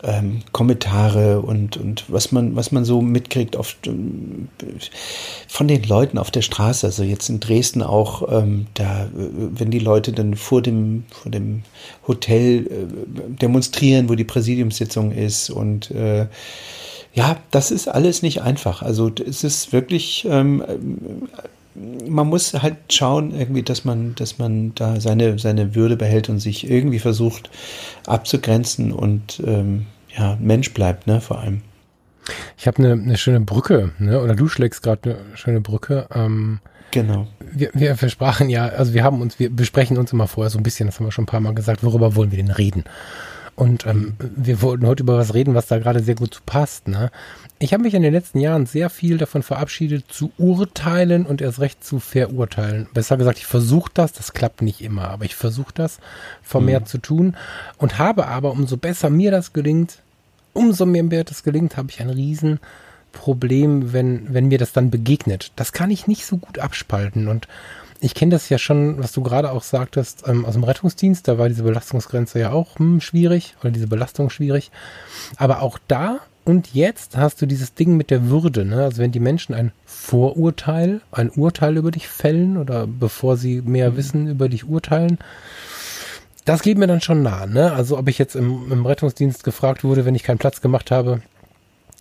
ähm, 0.04 0.42
Kommentare 0.52 1.40
und, 1.40 1.76
und 1.76 2.04
was 2.08 2.30
man, 2.30 2.56
was 2.56 2.72
man 2.72 2.84
so 2.84 3.00
mitkriegt 3.00 3.56
auf, 3.56 3.76
von 5.48 5.68
den 5.68 5.82
Leuten 5.84 6.18
auf 6.18 6.30
der 6.30 6.42
Straße. 6.42 6.86
Also 6.86 7.02
jetzt 7.02 7.28
in 7.28 7.40
Dresden 7.40 7.82
auch, 7.82 8.30
ähm, 8.30 8.66
da, 8.74 9.08
wenn 9.12 9.70
die 9.70 9.78
Leute 9.78 10.12
dann 10.12 10.36
vor 10.36 10.62
dem, 10.62 11.04
vor 11.10 11.32
dem 11.32 11.62
Hotel 12.06 12.66
äh, 12.66 13.30
demonstrieren, 13.40 14.08
wo 14.08 14.14
die 14.14 14.24
Präsidiumssitzung 14.24 15.12
ist 15.12 15.50
und 15.50 15.90
äh, 15.90 16.26
ja, 17.14 17.36
das 17.52 17.70
ist 17.70 17.86
alles 17.86 18.22
nicht 18.22 18.42
einfach. 18.42 18.82
Also 18.82 19.10
es 19.24 19.44
ist 19.44 19.72
wirklich, 19.72 20.26
ähm, 20.28 20.64
man 21.74 22.28
muss 22.28 22.54
halt 22.54 22.76
schauen, 22.90 23.36
irgendwie, 23.36 23.62
dass 23.62 23.84
man, 23.84 24.14
dass 24.14 24.38
man 24.38 24.74
da 24.74 25.00
seine, 25.00 25.38
seine 25.38 25.74
Würde 25.74 25.96
behält 25.96 26.28
und 26.28 26.38
sich 26.38 26.70
irgendwie 26.70 26.98
versucht 26.98 27.50
abzugrenzen 28.06 28.92
und 28.92 29.42
ähm, 29.44 29.86
ja, 30.16 30.38
Mensch 30.40 30.72
bleibt, 30.72 31.06
ne, 31.06 31.20
vor 31.20 31.40
allem. 31.40 31.62
Ich 32.56 32.66
habe 32.66 32.78
eine, 32.78 32.92
eine 32.92 33.16
schöne 33.16 33.40
Brücke, 33.40 33.92
ne? 33.98 34.22
Oder 34.22 34.34
du 34.34 34.48
schlägst 34.48 34.82
gerade 34.82 35.16
eine 35.16 35.36
schöne 35.36 35.60
Brücke. 35.60 36.06
Ähm, 36.14 36.60
genau. 36.90 37.26
Wir, 37.52 37.70
wir 37.74 37.96
versprachen 37.96 38.48
ja, 38.48 38.66
also 38.66 38.94
wir 38.94 39.04
haben 39.04 39.20
uns, 39.20 39.38
wir 39.38 39.54
besprechen 39.54 39.98
uns 39.98 40.12
immer 40.12 40.26
vorher 40.26 40.50
so 40.50 40.58
ein 40.58 40.62
bisschen, 40.62 40.86
das 40.86 40.98
haben 40.98 41.06
wir 41.06 41.12
schon 41.12 41.24
ein 41.24 41.26
paar 41.26 41.40
Mal 41.40 41.54
gesagt, 41.54 41.82
worüber 41.82 42.16
wollen 42.16 42.30
wir 42.30 42.38
denn 42.38 42.50
reden? 42.50 42.84
Und 43.56 43.86
ähm, 43.86 44.14
wir 44.18 44.62
wollten 44.62 44.86
heute 44.86 45.02
über 45.04 45.16
was 45.16 45.34
reden, 45.34 45.54
was 45.54 45.68
da 45.68 45.78
gerade 45.78 46.02
sehr 46.02 46.16
gut 46.16 46.34
zu 46.34 46.40
passt. 46.44 46.88
Ne? 46.88 47.10
Ich 47.64 47.72
habe 47.72 47.84
mich 47.84 47.94
in 47.94 48.02
den 48.02 48.12
letzten 48.12 48.40
Jahren 48.40 48.66
sehr 48.66 48.90
viel 48.90 49.16
davon 49.16 49.42
verabschiedet, 49.42 50.12
zu 50.12 50.32
urteilen 50.36 51.24
und 51.24 51.40
erst 51.40 51.60
recht 51.60 51.82
zu 51.82 51.98
verurteilen. 51.98 52.88
Besser 52.92 53.16
gesagt, 53.16 53.38
ich 53.38 53.46
versuche 53.46 53.90
das, 53.94 54.12
das 54.12 54.34
klappt 54.34 54.60
nicht 54.60 54.82
immer, 54.82 55.08
aber 55.08 55.24
ich 55.24 55.34
versuche 55.34 55.72
das 55.72 55.98
vermehrt 56.42 56.82
mhm. 56.82 56.88
zu 56.88 56.98
tun 56.98 57.36
und 57.78 57.96
habe 57.96 58.26
aber, 58.26 58.50
umso 58.50 58.76
besser 58.76 59.08
mir 59.08 59.30
das 59.30 59.54
gelingt, 59.54 60.00
umso 60.52 60.84
mehr 60.84 61.04
mir 61.04 61.24
das 61.24 61.42
gelingt, 61.42 61.78
habe 61.78 61.88
ich 61.88 62.02
ein 62.02 62.10
Riesenproblem, 62.10 63.94
wenn, 63.94 64.34
wenn 64.34 64.48
mir 64.48 64.58
das 64.58 64.74
dann 64.74 64.90
begegnet. 64.90 65.50
Das 65.56 65.72
kann 65.72 65.90
ich 65.90 66.06
nicht 66.06 66.26
so 66.26 66.36
gut 66.36 66.58
abspalten 66.58 67.28
und 67.28 67.48
ich 67.98 68.14
kenne 68.14 68.32
das 68.32 68.50
ja 68.50 68.58
schon, 68.58 68.98
was 68.98 69.12
du 69.12 69.22
gerade 69.22 69.50
auch 69.50 69.62
sagtest, 69.62 70.24
ähm, 70.26 70.44
aus 70.44 70.52
dem 70.52 70.64
Rettungsdienst, 70.64 71.26
da 71.26 71.38
war 71.38 71.48
diese 71.48 71.62
Belastungsgrenze 71.62 72.40
ja 72.40 72.50
auch 72.50 72.78
hm, 72.78 73.00
schwierig 73.00 73.56
oder 73.62 73.70
diese 73.70 73.86
Belastung 73.86 74.28
schwierig. 74.28 74.70
Aber 75.38 75.62
auch 75.62 75.78
da 75.88 76.20
und 76.44 76.74
jetzt 76.74 77.16
hast 77.16 77.40
du 77.40 77.46
dieses 77.46 77.74
Ding 77.74 77.96
mit 77.96 78.10
der 78.10 78.28
Würde. 78.28 78.64
Ne? 78.64 78.84
Also 78.84 79.00
wenn 79.00 79.12
die 79.12 79.20
Menschen 79.20 79.54
ein 79.54 79.72
Vorurteil, 79.86 81.00
ein 81.10 81.30
Urteil 81.30 81.76
über 81.76 81.90
dich 81.90 82.06
fällen 82.08 82.58
oder 82.58 82.86
bevor 82.86 83.36
sie 83.36 83.62
mehr 83.62 83.92
mhm. 83.92 83.96
wissen 83.96 84.28
über 84.28 84.48
dich 84.50 84.68
urteilen, 84.68 85.18
das 86.44 86.62
geht 86.62 86.76
mir 86.76 86.86
dann 86.86 87.00
schon 87.00 87.22
nah. 87.22 87.46
Ne? 87.46 87.72
Also 87.72 87.96
ob 87.96 88.08
ich 88.08 88.18
jetzt 88.18 88.36
im, 88.36 88.70
im 88.70 88.84
Rettungsdienst 88.84 89.42
gefragt 89.42 89.84
wurde, 89.84 90.04
wenn 90.04 90.14
ich 90.14 90.22
keinen 90.22 90.38
Platz 90.38 90.60
gemacht 90.60 90.90
habe, 90.90 91.22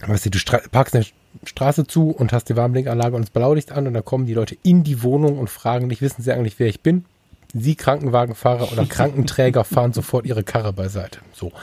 weißt 0.05 0.25
du, 0.25 0.29
du 0.31 0.39
parkst 0.71 0.95
eine 0.95 1.05
Straße 1.45 1.87
zu 1.87 2.09
und 2.09 2.33
hast 2.33 2.49
die 2.49 2.57
Warnblinkanlage 2.57 3.15
und 3.15 3.21
das 3.23 3.29
Blaulicht 3.29 3.71
an 3.71 3.87
und 3.87 3.93
dann 3.93 4.03
kommen 4.03 4.25
die 4.25 4.33
Leute 4.33 4.57
in 4.61 4.83
die 4.83 5.03
Wohnung 5.03 5.39
und 5.39 5.49
fragen 5.49 5.87
dich, 5.87 6.01
wissen 6.01 6.21
sie 6.21 6.33
eigentlich, 6.33 6.59
wer 6.59 6.67
ich 6.67 6.81
bin? 6.81 7.05
Sie 7.53 7.75
Krankenwagenfahrer 7.75 8.73
oder 8.73 8.85
Krankenträger 8.89 9.63
fahren 9.63 9.93
sofort 9.93 10.25
ihre 10.25 10.43
Karre 10.43 10.73
beiseite. 10.73 11.19
So. 11.33 11.53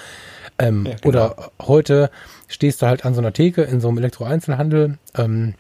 Ähm, 0.60 0.86
ja, 0.86 0.96
genau. 1.00 1.08
Oder 1.08 1.50
heute 1.60 2.10
stehst 2.46 2.82
du 2.82 2.86
halt 2.86 3.04
an 3.04 3.14
so 3.14 3.20
einer 3.20 3.32
Theke 3.32 3.62
in 3.62 3.80
so 3.80 3.88
einem 3.88 3.98
Elektroeinzelhandel, 3.98 4.98
ähm, 5.16 5.54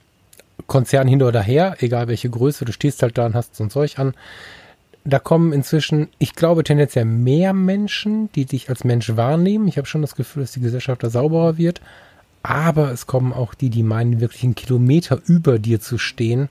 Konzern 0.66 1.08
hin 1.08 1.22
oder 1.22 1.42
her, 1.42 1.76
egal 1.80 2.06
welche 2.06 2.30
Größe, 2.30 2.64
du 2.64 2.72
stehst 2.72 3.02
halt 3.02 3.18
da 3.18 3.26
und 3.26 3.34
hast 3.34 3.56
so 3.56 3.64
ein 3.64 3.70
Zeug 3.70 3.98
an. 3.98 4.14
Da 5.04 5.18
kommen 5.18 5.52
inzwischen, 5.52 6.08
ich 6.18 6.34
glaube, 6.34 6.62
tendenziell 6.62 7.06
mehr 7.06 7.54
Menschen, 7.54 8.30
die 8.32 8.44
dich 8.44 8.68
als 8.68 8.84
Mensch 8.84 9.16
wahrnehmen. 9.16 9.66
Ich 9.66 9.78
habe 9.78 9.86
schon 9.86 10.02
das 10.02 10.14
Gefühl, 10.14 10.42
dass 10.42 10.52
die 10.52 10.60
Gesellschaft 10.60 11.02
da 11.02 11.10
sauberer 11.10 11.56
wird 11.56 11.80
aber 12.42 12.90
es 12.90 13.06
kommen 13.06 13.32
auch 13.32 13.54
die, 13.54 13.70
die 13.70 13.82
meinen, 13.82 14.20
wirklich 14.20 14.44
einen 14.44 14.54
Kilometer 14.54 15.20
über 15.26 15.58
dir 15.58 15.80
zu 15.80 15.98
stehen. 15.98 16.48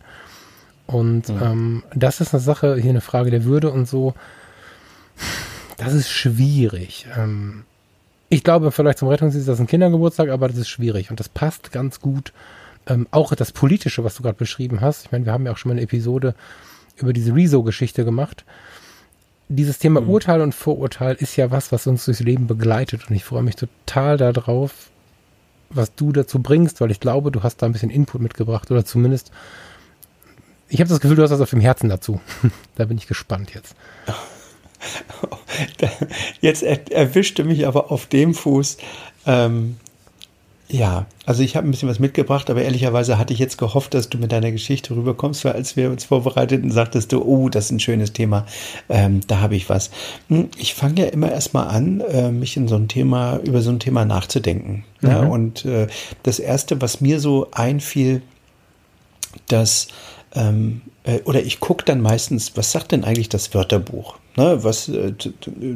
Und 0.86 1.29
mhm. 1.29 1.41
ähm, 1.41 1.84
das 1.96 2.22
ist 2.22 2.34
eine 2.34 2.41
Sache, 2.41 2.75
hier 2.75 2.91
eine 2.91 3.01
Frage 3.01 3.32
der 3.32 3.44
Würde 3.44 3.72
und 3.72 3.88
so. 3.88 4.13
Das 5.77 5.94
ist 5.94 6.10
schwierig. 6.10 7.08
Ähm, 7.18 7.63
ich 8.30 8.44
glaube, 8.44 8.72
vielleicht 8.72 9.00
zum 9.00 9.08
Rettungsdienst 9.08 9.48
ist 9.48 9.52
das 9.52 9.60
ein 9.60 9.68
Kindergeburtstag, 9.68 10.30
aber 10.30 10.48
das 10.48 10.58
ist 10.58 10.70
schwierig 10.70 11.10
und 11.10 11.20
das 11.20 11.30
passt 11.30 11.72
ganz 11.72 12.00
gut. 12.00 12.32
Ähm, 12.86 13.08
auch 13.12 13.34
das 13.36 13.52
Politische, 13.52 14.04
was 14.04 14.15
du 14.15 14.24
gerade 14.24 14.38
beschrieben 14.38 14.82
hast. 14.82 15.06
Ich 15.06 15.12
meine, 15.12 15.26
wir 15.26 15.34
haben 15.34 15.46
ja 15.46 15.52
auch 15.52 15.58
schon 15.58 15.70
mal 15.70 15.74
eine 15.74 15.82
Episode 15.82 16.36
über 16.98 17.12
diese 17.12 17.34
Rezo-Geschichte 17.34 18.06
gemacht. 18.06 18.46
Dieses 19.48 19.80
Thema 19.80 20.02
mhm. 20.02 20.10
Urteil 20.10 20.42
und 20.42 20.54
Vorurteil 20.54 21.15
ist 21.15 21.36
ja 21.36 21.50
was, 21.50 21.72
was 21.72 21.88
uns 21.88 22.06
durchs 22.06 22.20
Leben 22.20 22.46
begleitet 22.46 23.10
und 23.10 23.15
ich 23.15 23.26
freue 23.26 23.44
mich 23.44 23.56
total 23.56 24.18
darauf, 24.18 24.92
was 25.72 25.96
du 25.96 26.12
dazu 26.12 26.39
bringst, 26.39 26.82
weil 26.82 26.92
ich 26.92 27.00
glaube, 27.00 27.32
du 27.32 27.42
hast 27.42 27.58
da 27.58 27.65
ein 27.65 27.72
bisschen 27.72 27.89
Input 27.89 28.22
mitgebracht 28.22 28.70
oder 28.70 28.86
zumindest. 28.86 29.32
Ich 30.68 30.80
habe 30.80 30.89
das 30.89 31.00
Gefühl, 31.00 31.15
du 31.15 31.24
hast 31.24 31.32
das 31.32 31.42
auf 31.42 31.50
dem 31.50 31.62
Herzen 31.62 31.89
dazu. 31.89 32.22
da 32.76 32.86
bin 32.86 32.98
ich 32.98 33.08
gespannt 33.08 33.54
jetzt. 33.56 33.76
Jetzt 36.42 36.63
er, 36.63 36.92
erwischte 36.92 37.44
mich 37.44 37.68
aber 37.68 37.92
auf 37.92 38.06
dem 38.06 38.34
Fuß. 38.34 38.78
Ähm, 39.26 39.78
ja, 40.72 41.08
also 41.26 41.42
ich 41.42 41.56
habe 41.56 41.68
ein 41.68 41.72
bisschen 41.72 41.89
was 41.89 41.98
mitgebracht, 41.98 42.48
aber 42.52 42.62
ehrlicherweise 42.62 43.18
hatte 43.18 43.34
ich 43.34 43.39
jetzt 43.39 43.58
gehofft, 43.58 43.96
dass 43.96 44.10
du 44.10 44.20
mit 44.20 44.32
deiner 44.32 44.52
Geschichte 44.52 44.96
rüberkommst, 44.96 45.44
weil 45.44 45.54
als 45.54 45.76
wir 45.76 45.89
uns 45.89 46.06
vorbereiteten, 46.06 46.70
sagtest 46.70 47.12
du, 47.12 47.24
oh, 47.24 47.50
das 47.50 47.65
ist 47.65 47.72
ein 47.72 47.80
schönes 47.80 48.13
Thema, 48.13 48.46
ähm, 48.88 49.22
da 49.26 49.39
habe 49.39 49.56
ich 49.56 49.68
was. 49.68 49.89
Hm, 50.28 50.50
ich 50.58 50.76
fange 50.76 51.02
ja 51.02 51.08
immer 51.08 51.32
erstmal 51.32 51.70
an, 51.70 52.02
äh, 52.02 52.30
mich 52.30 52.56
in 52.56 52.68
so 52.68 52.76
ein 52.76 52.88
Thema, 52.88 53.38
über 53.38 53.62
so 53.62 53.72
ein 53.72 53.80
Thema 53.80 54.06
nachzudenken. 54.06 54.86
Mhm. 55.02 55.10
Ja, 55.10 55.20
und 55.22 55.65
äh, 55.65 55.88
das 56.22 56.38
Erste, 56.38 56.80
was 56.82 57.02
mir 57.02 57.20
so 57.20 57.48
einfiel, 57.52 58.22
dass 59.48 59.88
ähm, 60.36 60.82
äh, 61.04 61.22
oder 61.26 61.42
ich 61.42 61.60
gucke 61.60 61.84
dann 61.84 62.02
meistens, 62.02 62.56
was 62.56 62.72
sagt 62.72 62.92
denn 62.92 63.04
eigentlich 63.04 63.30
das 63.30 63.54
Wörterbuch? 63.56 64.18
Ne, 64.39 64.63
was 64.63 64.88
äh, 64.88 65.12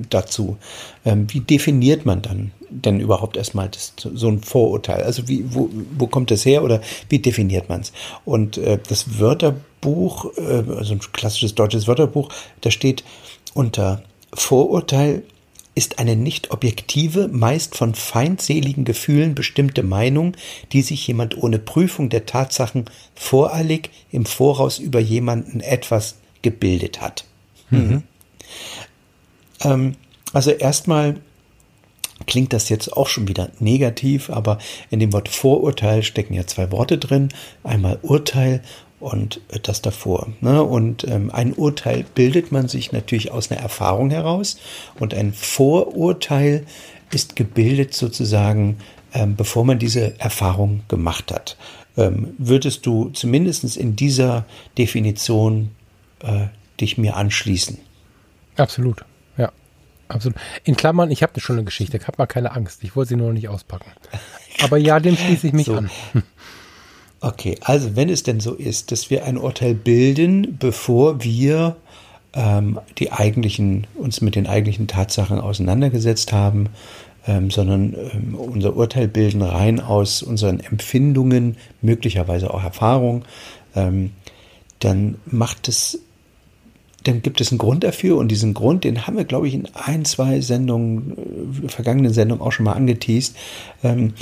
dazu? 0.09 0.55
Ähm, 1.03 1.27
wie 1.29 1.41
definiert 1.41 2.05
man 2.05 2.21
dann 2.21 2.51
denn 2.69 3.01
überhaupt 3.01 3.35
erstmal 3.35 3.67
das, 3.67 3.91
so 3.97 4.29
ein 4.29 4.39
Vorurteil? 4.39 5.03
Also 5.03 5.27
wie, 5.27 5.43
wo, 5.53 5.69
wo 5.97 6.07
kommt 6.07 6.31
das 6.31 6.45
her 6.45 6.63
oder 6.63 6.79
wie 7.09 7.19
definiert 7.19 7.67
man 7.67 7.81
es? 7.81 7.91
Und 8.23 8.57
äh, 8.57 8.79
das 8.87 9.19
Wörterbuch, 9.19 10.37
äh, 10.37 10.63
also 10.77 10.93
ein 10.93 11.01
klassisches 11.11 11.55
deutsches 11.55 11.89
Wörterbuch, 11.89 12.29
da 12.61 12.71
steht 12.71 13.03
unter 13.53 14.01
Vorurteil 14.33 15.23
ist 15.75 15.99
eine 15.99 16.15
nicht 16.15 16.51
objektive, 16.51 17.27
meist 17.27 17.75
von 17.75 17.95
feindseligen 17.95 18.85
Gefühlen 18.85 19.35
bestimmte 19.35 19.83
Meinung, 19.83 20.37
die 20.71 20.83
sich 20.83 21.05
jemand 21.05 21.37
ohne 21.37 21.59
Prüfung 21.59 22.07
der 22.09 22.25
Tatsachen 22.25 22.85
voreilig 23.13 23.89
im 24.09 24.25
Voraus 24.25 24.79
über 24.79 25.01
jemanden 25.01 25.59
etwas 25.59 26.15
gebildet 26.41 27.01
hat. 27.01 27.25
Mhm. 27.69 28.03
Ähm, 29.61 29.95
also 30.33 30.51
erstmal 30.51 31.15
klingt 32.25 32.53
das 32.53 32.69
jetzt 32.69 32.95
auch 32.95 33.07
schon 33.07 33.27
wieder 33.27 33.49
negativ, 33.59 34.29
aber 34.29 34.57
in 34.89 34.99
dem 34.99 35.13
Wort 35.13 35.29
Vorurteil 35.29 36.03
stecken 36.03 36.33
ja 36.33 36.47
zwei 36.47 36.71
Worte 36.71 36.97
drin. 36.97 37.29
Einmal 37.63 37.99
Urteil 38.01 38.61
und 38.99 39.41
das 39.63 39.81
davor. 39.81 40.29
Ne? 40.41 40.63
Und 40.63 41.05
ähm, 41.07 41.29
ein 41.31 41.53
Urteil 41.53 42.05
bildet 42.15 42.51
man 42.51 42.67
sich 42.67 42.91
natürlich 42.91 43.31
aus 43.31 43.51
einer 43.51 43.59
Erfahrung 43.59 44.09
heraus 44.09 44.57
und 44.99 45.13
ein 45.13 45.33
Vorurteil 45.33 46.65
ist 47.11 47.35
gebildet 47.35 47.93
sozusagen, 47.93 48.77
ähm, 49.13 49.35
bevor 49.35 49.65
man 49.65 49.77
diese 49.77 50.19
Erfahrung 50.19 50.83
gemacht 50.87 51.31
hat. 51.31 51.57
Ähm, 51.97 52.33
würdest 52.37 52.85
du 52.85 53.09
zumindest 53.09 53.77
in 53.77 53.95
dieser 53.95 54.45
Definition 54.77 55.71
äh, 56.23 56.47
dich 56.79 56.97
mir 56.97 57.17
anschließen? 57.17 57.77
Absolut, 58.57 59.05
ja, 59.37 59.51
absolut. 60.07 60.37
In 60.63 60.75
Klammern, 60.75 61.11
ich 61.11 61.23
habe 61.23 61.39
schon 61.39 61.57
eine 61.57 61.65
Geschichte, 61.65 61.97
ich 61.97 62.07
habe 62.07 62.17
mal 62.17 62.27
keine 62.27 62.51
Angst, 62.51 62.83
ich 62.83 62.95
wollte 62.95 63.09
sie 63.09 63.15
nur 63.15 63.27
noch 63.27 63.33
nicht 63.33 63.49
auspacken. 63.49 63.91
Aber 64.61 64.77
ja, 64.77 64.99
dem 64.99 65.17
schließe 65.17 65.47
ich 65.47 65.53
mich 65.53 65.65
so. 65.65 65.75
an. 65.75 65.89
Okay, 67.25 67.57
also 67.61 67.95
wenn 67.95 68.09
es 68.09 68.23
denn 68.23 68.41
so 68.41 68.53
ist, 68.53 68.91
dass 68.91 69.09
wir 69.09 69.23
ein 69.23 69.37
Urteil 69.37 69.75
bilden, 69.75 70.57
bevor 70.59 71.23
wir 71.23 71.77
ähm, 72.33 72.79
die 72.97 73.13
eigentlichen, 73.13 73.87
uns 73.95 74.19
mit 74.19 74.35
den 74.35 74.45
eigentlichen 74.45 74.87
Tatsachen 74.87 75.39
auseinandergesetzt 75.39 76.33
haben, 76.33 76.67
ähm, 77.25 77.49
sondern 77.49 77.93
ähm, 77.93 78.35
unser 78.35 78.75
Urteil 78.75 79.07
bilden 79.07 79.41
rein 79.41 79.79
aus 79.79 80.21
unseren 80.21 80.59
Empfindungen, 80.59 81.55
möglicherweise 81.81 82.53
auch 82.53 82.63
Erfahrung, 82.63 83.23
ähm, 83.75 84.11
dann 84.79 85.15
macht 85.25 85.69
es, 85.69 85.99
dann 87.03 87.21
gibt 87.21 87.41
es 87.41 87.51
einen 87.51 87.57
Grund 87.57 87.83
dafür 87.83 88.17
und 88.17 88.29
diesen 88.29 88.53
Grund, 88.53 88.83
den 88.83 89.05
haben 89.05 89.17
wir, 89.17 89.25
glaube 89.25 89.47
ich, 89.47 89.53
in 89.53 89.67
ein, 89.73 90.05
zwei 90.05 90.41
Sendungen, 90.41 91.65
äh, 91.65 91.69
vergangenen 91.69 92.13
Sendungen 92.13 92.41
auch 92.41 92.51
schon 92.51 92.65
mal 92.65 92.73
angeteased. 92.73 93.35
Ähm, 93.83 94.13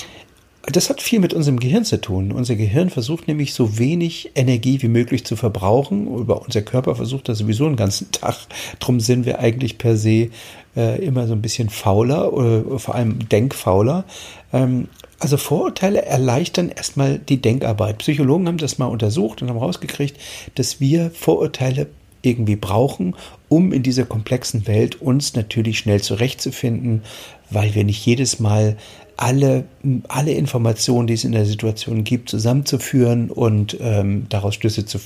das 0.63 0.89
hat 0.89 1.01
viel 1.01 1.19
mit 1.19 1.33
unserem 1.33 1.59
Gehirn 1.59 1.85
zu 1.85 1.99
tun. 1.99 2.31
Unser 2.31 2.55
Gehirn 2.55 2.91
versucht 2.91 3.27
nämlich 3.27 3.53
so 3.53 3.79
wenig 3.79 4.31
Energie 4.35 4.81
wie 4.81 4.89
möglich 4.89 5.25
zu 5.25 5.35
verbrauchen. 5.35 6.07
Über 6.07 6.43
unser 6.43 6.61
Körper 6.61 6.95
versucht 6.95 7.29
das 7.29 7.39
sowieso 7.39 7.65
den 7.65 7.77
ganzen 7.77 8.11
Tag. 8.11 8.35
Drum 8.79 8.99
sind 8.99 9.25
wir 9.25 9.39
eigentlich 9.39 9.77
per 9.77 9.97
se 9.97 10.29
äh, 10.75 11.03
immer 11.03 11.27
so 11.27 11.33
ein 11.33 11.41
bisschen 11.41 11.69
fauler, 11.69 12.33
oder 12.33 12.79
vor 12.79 12.95
allem 12.95 13.27
denkfauler. 13.27 14.05
Ähm, 14.53 14.87
also 15.19 15.37
Vorurteile 15.37 16.03
erleichtern 16.03 16.69
erstmal 16.69 17.19
die 17.19 17.41
Denkarbeit. 17.41 17.99
Psychologen 17.99 18.47
haben 18.47 18.57
das 18.57 18.79
mal 18.79 18.87
untersucht 18.87 19.41
und 19.41 19.49
haben 19.49 19.59
rausgekriegt, 19.59 20.17
dass 20.55 20.79
wir 20.79 21.11
Vorurteile 21.11 21.87
irgendwie 22.21 22.55
brauchen, 22.55 23.15
um 23.49 23.73
in 23.73 23.83
dieser 23.83 24.05
komplexen 24.05 24.67
Welt 24.67 25.01
uns 25.01 25.35
natürlich 25.35 25.79
schnell 25.79 26.01
zurechtzufinden, 26.01 27.03
weil 27.49 27.75
wir 27.75 27.83
nicht 27.83 28.05
jedes 28.05 28.39
Mal 28.39 28.77
alle, 29.17 29.65
alle 30.07 30.31
Informationen, 30.31 31.07
die 31.07 31.13
es 31.13 31.23
in 31.23 31.31
der 31.31 31.45
Situation 31.45 32.03
gibt, 32.03 32.29
zusammenzuführen 32.29 33.29
und 33.29 33.77
ähm, 33.79 34.25
daraus 34.29 34.55
Schlüsse 34.55 34.85
zu, 34.85 34.99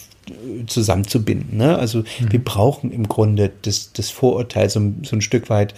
zusammenzubinden. 0.67 1.57
Ne? 1.57 1.77
Also 1.77 1.99
mhm. 1.99 2.31
wir 2.31 2.43
brauchen 2.43 2.91
im 2.91 3.07
Grunde 3.07 3.51
das, 3.63 3.91
das 3.91 4.09
Vorurteil 4.11 4.69
so, 4.69 4.79
so 5.03 5.15
ein 5.17 5.21
Stück 5.21 5.49
weit, 5.49 5.73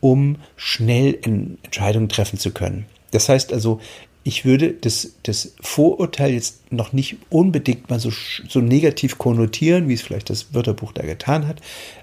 um 0.00 0.36
schnell 0.56 1.16
Entscheidungen 1.22 2.08
treffen 2.08 2.38
zu 2.38 2.50
können. 2.50 2.86
Das 3.12 3.28
heißt 3.28 3.52
also, 3.52 3.80
ich 4.26 4.44
würde 4.44 4.72
das, 4.72 5.12
das 5.22 5.54
Vorurteil 5.60 6.32
jetzt 6.32 6.72
noch 6.72 6.92
nicht 6.92 7.16
unbedingt 7.30 7.88
mal 7.88 8.00
so, 8.00 8.10
so 8.48 8.58
negativ 8.58 9.18
konnotieren, 9.18 9.88
wie 9.88 9.94
es 9.94 10.02
vielleicht 10.02 10.30
das 10.30 10.52
Wörterbuch 10.52 10.92
da 10.92 11.02
getan 11.02 11.46
hat, 11.46 11.60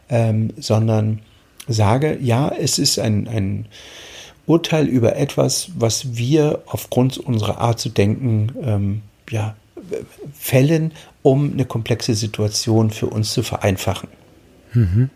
ähm, 0.08 0.54
sondern 0.56 1.20
sage, 1.68 2.18
ja, 2.22 2.48
es 2.48 2.80
ist 2.80 2.98
ein, 2.98 3.28
ein 3.28 3.66
Urteil 4.46 4.88
über 4.88 5.18
etwas, 5.18 5.72
was 5.76 6.16
wir 6.16 6.64
aufgrund 6.66 7.18
unserer 7.18 7.58
Art 7.58 7.82
zu 7.82 7.90
denken 7.90 8.54
ähm, 8.64 9.02
ja, 9.30 9.58
fällen, 10.34 10.94
um 11.24 11.52
eine 11.52 11.66
komplexe 11.66 12.16
Situation 12.16 12.90
für 12.92 13.08
uns 13.08 13.34
zu 13.34 13.44
vereinfachen. 13.44 14.08
Mhm. 14.72 15.10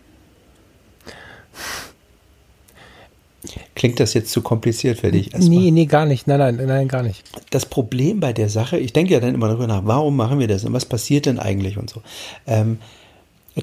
Klingt 3.74 4.00
das 4.00 4.14
jetzt 4.14 4.30
zu 4.30 4.42
kompliziert 4.42 4.98
für 4.98 5.10
dich? 5.10 5.32
Erstmal? 5.32 5.58
Nee, 5.58 5.70
nee, 5.70 5.86
gar 5.86 6.06
nicht. 6.06 6.26
Nein, 6.26 6.38
nein, 6.38 6.66
nein, 6.66 6.88
gar 6.88 7.02
nicht. 7.02 7.24
Das 7.50 7.66
Problem 7.66 8.20
bei 8.20 8.32
der 8.32 8.48
Sache, 8.48 8.78
ich 8.78 8.92
denke 8.92 9.12
ja 9.12 9.20
dann 9.20 9.34
immer 9.34 9.48
darüber 9.48 9.66
nach, 9.66 9.82
warum 9.84 10.16
machen 10.16 10.38
wir 10.38 10.48
das 10.48 10.64
und 10.64 10.72
was 10.72 10.84
passiert 10.84 11.26
denn 11.26 11.38
eigentlich 11.38 11.78
und 11.78 11.90
so. 11.90 12.02
Ähm, 12.46 12.78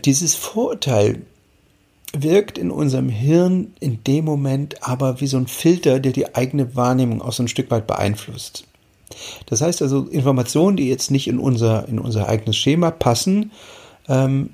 dieses 0.04 0.36
Vorurteil 0.36 1.22
wirkt 2.14 2.58
in 2.58 2.72
unserem 2.72 3.10
Hirn 3.10 3.74
in 3.80 4.04
dem 4.04 4.26
Moment 4.26 4.84
aber 4.84 5.22
wie 5.22 5.28
so 5.28 5.38
ein 5.38 5.48
Filter, 5.48 6.00
der 6.00 6.12
die 6.12 6.36
eigene 6.36 6.76
Wahrnehmung 6.76 7.22
auch 7.22 7.34
so 7.34 7.44
ein 7.44 7.48
Stück 7.48 7.72
weit 7.72 7.88
beeinflusst. 7.88 8.66
Das 9.46 9.62
heißt 9.62 9.82
also, 9.82 10.08
Informationen, 10.08 10.78
die 10.78 10.90
jetzt 10.90 11.12
nicht 11.12 11.28
in 11.28 11.40
unser, 11.40 11.88
in 11.88 12.00
unser 12.00 12.28
eigenes 12.28 12.58
Schema 12.58 12.92
passen, 12.92 13.52
ähm, 14.08 14.50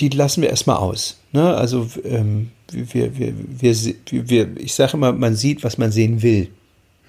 die 0.00 0.08
lassen 0.08 0.42
wir 0.42 0.50
erstmal 0.50 0.76
aus. 0.76 1.18
Ne? 1.32 1.54
Also 1.54 1.88
ähm, 2.04 2.50
wir, 2.70 3.16
wir, 3.18 3.34
wir, 3.60 3.74
wir, 4.10 4.56
ich 4.56 4.74
sage 4.74 4.94
immer, 4.94 5.12
man 5.12 5.36
sieht, 5.36 5.64
was 5.64 5.78
man 5.78 5.92
sehen 5.92 6.22
will. 6.22 6.48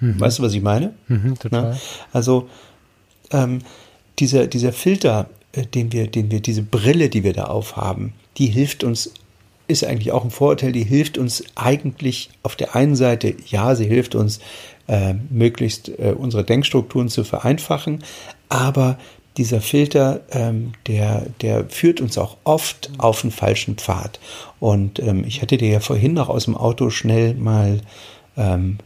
Mhm. 0.00 0.20
Weißt 0.20 0.38
du, 0.38 0.42
was 0.42 0.54
ich 0.54 0.62
meine? 0.62 0.94
Mhm, 1.08 1.38
total. 1.38 1.70
Ne? 1.70 1.80
Also 2.12 2.48
ähm, 3.32 3.60
dieser, 4.18 4.46
dieser 4.46 4.72
Filter, 4.72 5.28
äh, 5.52 5.64
den 5.66 5.92
wir, 5.92 6.06
den 6.06 6.30
wir, 6.30 6.40
diese 6.40 6.62
Brille, 6.62 7.08
die 7.08 7.24
wir 7.24 7.32
da 7.32 7.44
aufhaben, 7.44 8.12
die 8.38 8.46
hilft 8.46 8.84
uns, 8.84 9.12
ist 9.68 9.84
eigentlich 9.84 10.12
auch 10.12 10.24
ein 10.24 10.30
Vorurteil, 10.30 10.72
die 10.72 10.84
hilft 10.84 11.18
uns 11.18 11.42
eigentlich 11.56 12.30
auf 12.42 12.54
der 12.54 12.76
einen 12.76 12.94
Seite, 12.94 13.34
ja, 13.46 13.74
sie 13.74 13.86
hilft 13.86 14.14
uns, 14.14 14.38
äh, 14.86 15.14
möglichst 15.30 15.88
äh, 15.88 16.14
unsere 16.16 16.44
Denkstrukturen 16.44 17.08
zu 17.08 17.24
vereinfachen, 17.24 18.04
aber 18.48 18.98
dieser 19.36 19.60
Filter, 19.60 20.20
ähm, 20.30 20.72
der, 20.86 21.26
der 21.42 21.68
führt 21.68 22.00
uns 22.00 22.18
auch 22.18 22.36
oft 22.44 22.90
auf 22.98 23.20
den 23.20 23.30
falschen 23.30 23.76
Pfad. 23.76 24.18
Und 24.60 24.98
ähm, 24.98 25.24
ich 25.26 25.42
hatte 25.42 25.56
dir 25.56 25.68
ja 25.68 25.80
vorhin 25.80 26.14
noch 26.14 26.28
aus 26.28 26.44
dem 26.44 26.56
Auto 26.56 26.90
schnell 26.90 27.34
mal 27.34 27.80
ähm, 28.36 28.78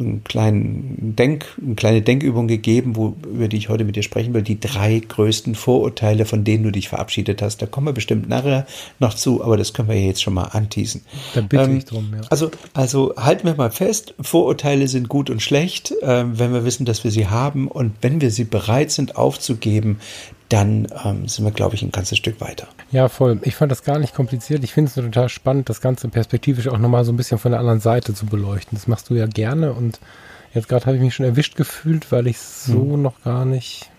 einen 0.00 0.24
kleinen 0.24 1.14
Denk, 1.16 1.46
eine 1.62 1.74
kleine 1.74 2.02
Denkübung 2.02 2.48
gegeben, 2.48 2.96
wo, 2.96 3.16
über 3.24 3.48
die 3.48 3.56
ich 3.56 3.68
heute 3.68 3.84
mit 3.84 3.96
dir 3.96 4.02
sprechen 4.02 4.34
will. 4.34 4.42
Die 4.42 4.58
drei 4.58 4.98
größten 4.98 5.54
Vorurteile, 5.54 6.24
von 6.24 6.44
denen 6.44 6.64
du 6.64 6.72
dich 6.72 6.88
verabschiedet 6.88 7.42
hast. 7.42 7.62
Da 7.62 7.66
kommen 7.66 7.86
wir 7.86 7.92
bestimmt 7.92 8.28
nachher 8.28 8.66
noch 8.98 9.14
zu, 9.14 9.44
aber 9.44 9.56
das 9.56 9.72
können 9.72 9.88
wir 9.88 10.00
jetzt 10.00 10.22
schon 10.22 10.34
mal 10.34 10.44
anteasen. 10.44 11.02
Da 11.34 11.42
bitte 11.42 11.64
ähm, 11.64 11.76
ich 11.76 11.84
drum, 11.84 12.10
ja. 12.14 12.22
Also, 12.30 12.50
also 12.74 13.14
halten 13.16 13.46
wir 13.46 13.54
mal 13.54 13.70
fest, 13.70 14.14
Vorurteile 14.20 14.88
sind 14.88 15.08
gut 15.08 15.30
und 15.30 15.42
schlecht, 15.42 15.92
äh, 16.02 16.24
wenn 16.26 16.52
wir 16.52 16.64
wissen, 16.64 16.84
dass 16.86 17.04
wir 17.04 17.10
sie 17.10 17.28
haben. 17.28 17.68
Und 17.68 17.92
wenn 18.00 18.20
wir 18.20 18.30
sie 18.30 18.44
bereit 18.44 18.90
sind 18.90 19.16
aufzugeben, 19.16 19.98
dann 20.50 20.88
ähm, 21.04 21.28
sind 21.28 21.44
wir, 21.44 21.52
glaube 21.52 21.76
ich, 21.76 21.82
ein 21.82 21.92
ganzes 21.92 22.18
Stück 22.18 22.40
weiter. 22.40 22.66
Ja, 22.90 23.08
voll. 23.08 23.38
Ich 23.42 23.54
fand 23.54 23.70
das 23.70 23.84
gar 23.84 23.98
nicht 23.98 24.14
kompliziert. 24.14 24.64
Ich 24.64 24.72
finde 24.72 24.88
es 24.88 24.94
total 24.94 25.28
spannend, 25.28 25.68
das 25.68 25.80
Ganze 25.80 26.08
perspektivisch 26.08 26.68
auch 26.68 26.78
nochmal 26.78 27.04
so 27.04 27.12
ein 27.12 27.16
bisschen 27.16 27.38
von 27.38 27.52
der 27.52 27.60
anderen 27.60 27.80
Seite 27.80 28.14
zu 28.14 28.26
beleuchten. 28.26 28.76
Das 28.76 28.88
machst 28.88 29.08
du 29.10 29.14
ja 29.14 29.26
gerne 29.26 29.72
und 29.72 30.00
jetzt 30.52 30.68
gerade 30.68 30.86
habe 30.86 30.96
ich 30.96 31.02
mich 31.02 31.14
schon 31.14 31.24
erwischt 31.24 31.56
gefühlt, 31.56 32.10
weil 32.10 32.26
ich 32.26 32.38
so 32.38 32.94
hm. 32.94 33.02
noch 33.02 33.22
gar 33.22 33.44
nicht. 33.44 33.90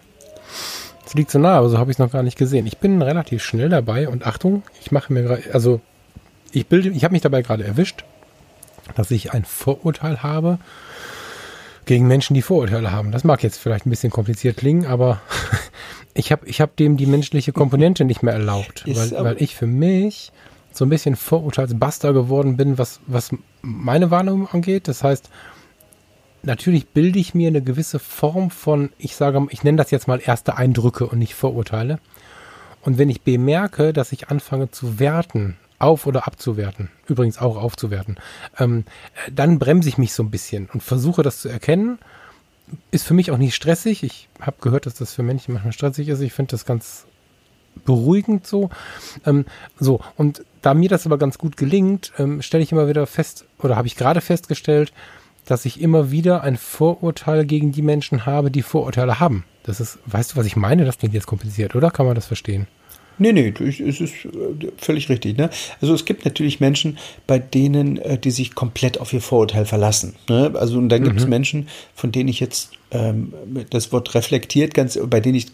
Es 1.06 1.14
liegt 1.14 1.32
so 1.32 1.40
nah, 1.40 1.58
aber 1.58 1.70
so 1.70 1.78
habe 1.78 1.90
ich 1.90 1.96
es 1.96 2.00
noch 2.00 2.12
gar 2.12 2.24
nicht 2.24 2.38
gesehen. 2.38 2.68
Ich 2.68 2.78
bin 2.78 3.02
relativ 3.02 3.44
schnell 3.44 3.70
dabei 3.70 4.10
und 4.10 4.28
Achtung, 4.28 4.64
ich 4.82 4.92
mache 4.92 5.12
mir 5.14 5.24
gerade, 5.24 5.44
also 5.54 5.80
ich 6.52 6.68
bilde, 6.68 6.90
ich 6.90 7.06
habe 7.06 7.14
mich 7.14 7.22
dabei 7.22 7.42
gerade 7.42 7.64
erwischt, 7.64 8.04
dass 8.96 9.10
ich 9.10 9.32
ein 9.32 9.46
Vorurteil 9.46 10.22
habe 10.22 10.60
gegen 11.92 12.08
Menschen, 12.08 12.36
die 12.36 12.42
Vorurteile 12.42 12.94
haben. 12.94 13.12
Das 13.12 13.26
mag 13.26 13.44
jetzt 13.44 13.58
vielleicht 13.58 13.86
ein 13.86 13.90
bisschen 13.90 14.12
kompliziert 14.12 14.56
klingen, 14.56 14.86
aber 14.86 15.20
ich 16.14 16.32
habe 16.32 16.48
ich 16.48 16.62
hab 16.62 16.78
dem 16.78 16.96
die 16.96 17.06
menschliche 17.06 17.52
Komponente 17.52 18.06
nicht 18.06 18.24
mehr 18.24 18.34
erlaubt, 18.34 18.86
weil, 18.88 19.12
weil 19.12 19.42
ich 19.42 19.58
für 19.58 19.68
mich 19.68 20.32
so 20.72 20.86
ein 20.86 20.90
bisschen 20.90 21.18
Vorurteilsbuster 21.18 22.14
geworden 22.14 22.56
bin, 22.56 22.78
was, 22.78 23.02
was 23.08 23.32
meine 23.62 24.10
Wahrnehmung 24.10 24.48
angeht. 24.48 24.88
Das 24.88 25.04
heißt, 25.04 25.30
natürlich 26.44 26.88
bilde 26.88 27.20
ich 27.20 27.36
mir 27.36 27.50
eine 27.50 27.62
gewisse 27.62 28.00
Form 28.00 28.52
von, 28.52 28.92
ich 28.98 29.18
sage, 29.18 29.46
ich 29.50 29.66
nenne 29.66 29.78
das 29.78 29.92
jetzt 29.92 30.08
mal 30.08 30.22
erste 30.24 30.56
Eindrücke 30.56 31.08
und 31.08 31.20
nicht 31.20 31.36
Vorurteile. 31.36 32.00
Und 32.84 33.00
wenn 33.00 33.10
ich 33.10 33.24
bemerke, 33.24 33.92
dass 33.92 34.14
ich 34.14 34.30
anfange 34.30 34.72
zu 34.72 34.98
werten, 34.98 35.58
auf- 35.82 36.06
oder 36.08 36.28
abzuwerten, 36.28 36.90
übrigens 37.08 37.38
auch 37.38 37.58
aufzuwerten, 37.58 38.18
ähm, 38.58 38.86
dann 39.32 39.60
bremse 39.60 39.90
ich 39.90 39.98
mich 39.98 40.14
so 40.14 40.24
ein 40.24 40.32
bisschen 40.32 40.70
und 40.72 40.82
versuche 40.82 41.24
das 41.24 41.40
zu 41.42 41.50
erkennen. 41.50 42.00
Ist 42.92 43.06
für 43.06 43.14
mich 43.14 43.32
auch 43.32 43.38
nicht 43.38 43.56
stressig. 43.56 44.04
Ich 44.04 44.30
habe 44.40 44.58
gehört, 44.62 44.86
dass 44.86 44.94
das 44.94 45.14
für 45.14 45.24
Menschen 45.24 45.54
manchmal 45.54 45.74
stressig 45.74 46.08
ist. 46.08 46.22
Ich 46.22 46.32
finde 46.32 46.52
das 46.52 46.66
ganz 46.66 47.06
beruhigend 47.86 48.48
so. 48.48 48.70
Ähm, 49.26 49.46
so, 49.80 50.02
und 50.16 50.46
da 50.62 50.74
mir 50.74 50.90
das 50.90 51.06
aber 51.06 51.18
ganz 51.18 51.38
gut 51.38 51.58
gelingt, 51.58 52.14
ähm, 52.18 52.42
stelle 52.42 52.64
ich 52.64 52.72
immer 52.72 52.88
wieder 52.88 53.08
fest, 53.08 53.46
oder 53.60 53.76
habe 53.76 53.88
ich 53.88 53.96
gerade 53.96 54.22
festgestellt, 54.22 54.94
dass 55.46 55.66
ich 55.66 55.82
immer 55.82 56.12
wieder 56.12 56.44
ein 56.44 56.56
Vorurteil 56.58 57.46
gegen 57.46 57.72
die 57.72 57.82
Menschen 57.82 58.26
habe, 58.26 58.52
die 58.52 58.62
Vorurteile 58.62 59.20
haben. 59.20 59.44
Das 59.64 59.80
ist, 59.80 60.00
weißt 60.06 60.34
du, 60.34 60.38
was 60.38 60.46
ich 60.46 60.56
meine? 60.56 60.86
Das 60.86 60.98
klingt 60.98 61.14
jetzt 61.14 61.28
kompliziert, 61.28 61.76
oder? 61.76 61.92
Kann 61.92 62.06
man 62.06 62.16
das 62.16 62.28
verstehen? 62.28 62.68
Nee, 63.22 63.34
nee, 63.34 63.54
es 63.60 64.02
ist 64.02 64.26
äh, 64.26 64.72
völlig 64.78 65.08
richtig. 65.08 65.38
Ne? 65.38 65.52
Also 65.80 65.94
es 65.94 66.06
gibt 66.06 66.26
natürlich 66.26 66.60
Menschen, 66.60 66.98
bei 67.28 67.38
denen, 67.38 68.00
äh, 68.00 68.18
die 68.18 68.32
sich 68.32 68.56
komplett 68.56 69.00
auf 69.00 69.14
ihr 69.14 69.22
Vorurteil 69.22 69.66
verlassen. 69.66 70.16
Ne? 70.28 70.52
Also 70.56 70.80
und 70.80 70.90
dann 70.90 71.02
mhm. 71.02 71.06
gibt 71.06 71.20
es 71.20 71.28
Menschen, 71.28 71.68
von 71.94 72.12
denen 72.12 72.30
ich 72.30 72.40
jetzt 72.40 72.72
das 72.92 73.92
Wort 73.94 74.14
reflektiert, 74.16 74.74
ganz, 74.74 75.00
bei 75.10 75.22
denen 75.22 75.36
ich 75.36 75.48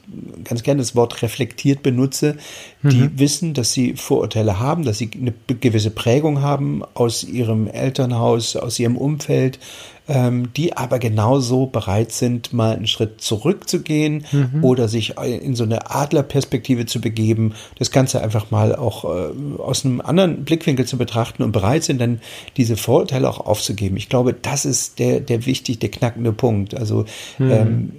ganz 0.44 0.64
gerne 0.64 0.82
das 0.82 0.96
Wort 0.96 1.22
reflektiert 1.22 1.84
benutze, 1.84 2.38
die 2.82 3.02
mhm. 3.02 3.20
wissen, 3.20 3.54
dass 3.54 3.74
sie 3.74 3.94
Vorurteile 3.96 4.60
haben, 4.60 4.84
dass 4.84 4.98
sie 4.98 5.12
eine 5.14 5.34
gewisse 5.48 5.92
Prägung 5.92 6.42
haben 6.42 6.84
aus 6.96 7.24
ihrem 7.24 7.68
Elternhaus, 7.68 8.56
aus 8.56 8.80
ihrem 8.80 8.98
Umfeld, 8.98 9.60
ähm, 10.08 10.54
die 10.54 10.76
aber 10.76 11.00
genauso 11.00 11.66
bereit 11.66 12.12
sind, 12.12 12.54
mal 12.54 12.76
einen 12.76 12.88
Schritt 12.88 13.22
zurückzugehen 13.22 14.26
mhm. 14.32 14.64
oder 14.64 14.88
sich 14.88 15.18
in 15.18 15.56
so 15.56 15.64
eine 15.64 15.92
Adlerperspektive 15.92 16.86
zu 16.86 17.02
begeben, 17.02 17.54
das 17.78 17.92
Ganze 17.92 18.22
einfach 18.22 18.50
mal 18.52 18.76
auch 18.76 19.04
äh, 19.04 19.62
aus 19.62 19.86
einem 19.86 20.02
anderen 20.02 20.46
Blickwinkel 20.46 20.86
zu 20.86 20.98
betrachten 20.98 21.44
und 21.44 21.52
bereit 21.52 21.84
sind, 21.84 22.00
dann 22.00 22.22
diese 22.56 22.78
Vorurteile 22.78 23.30
auch 23.30 23.40
aufzugeben. 23.46 23.98
Ich 23.98 24.10
glaube, 24.10 24.34
das 24.34 24.66
ist 24.66 25.00
der, 25.00 25.20
der 25.20 25.46
wichtig, 25.46 25.80
der 25.80 25.90
knackende 25.90 26.32
Punkt. 26.32 26.74
Also 26.74 27.06
mhm. 27.38 27.52
ähm, 27.52 27.92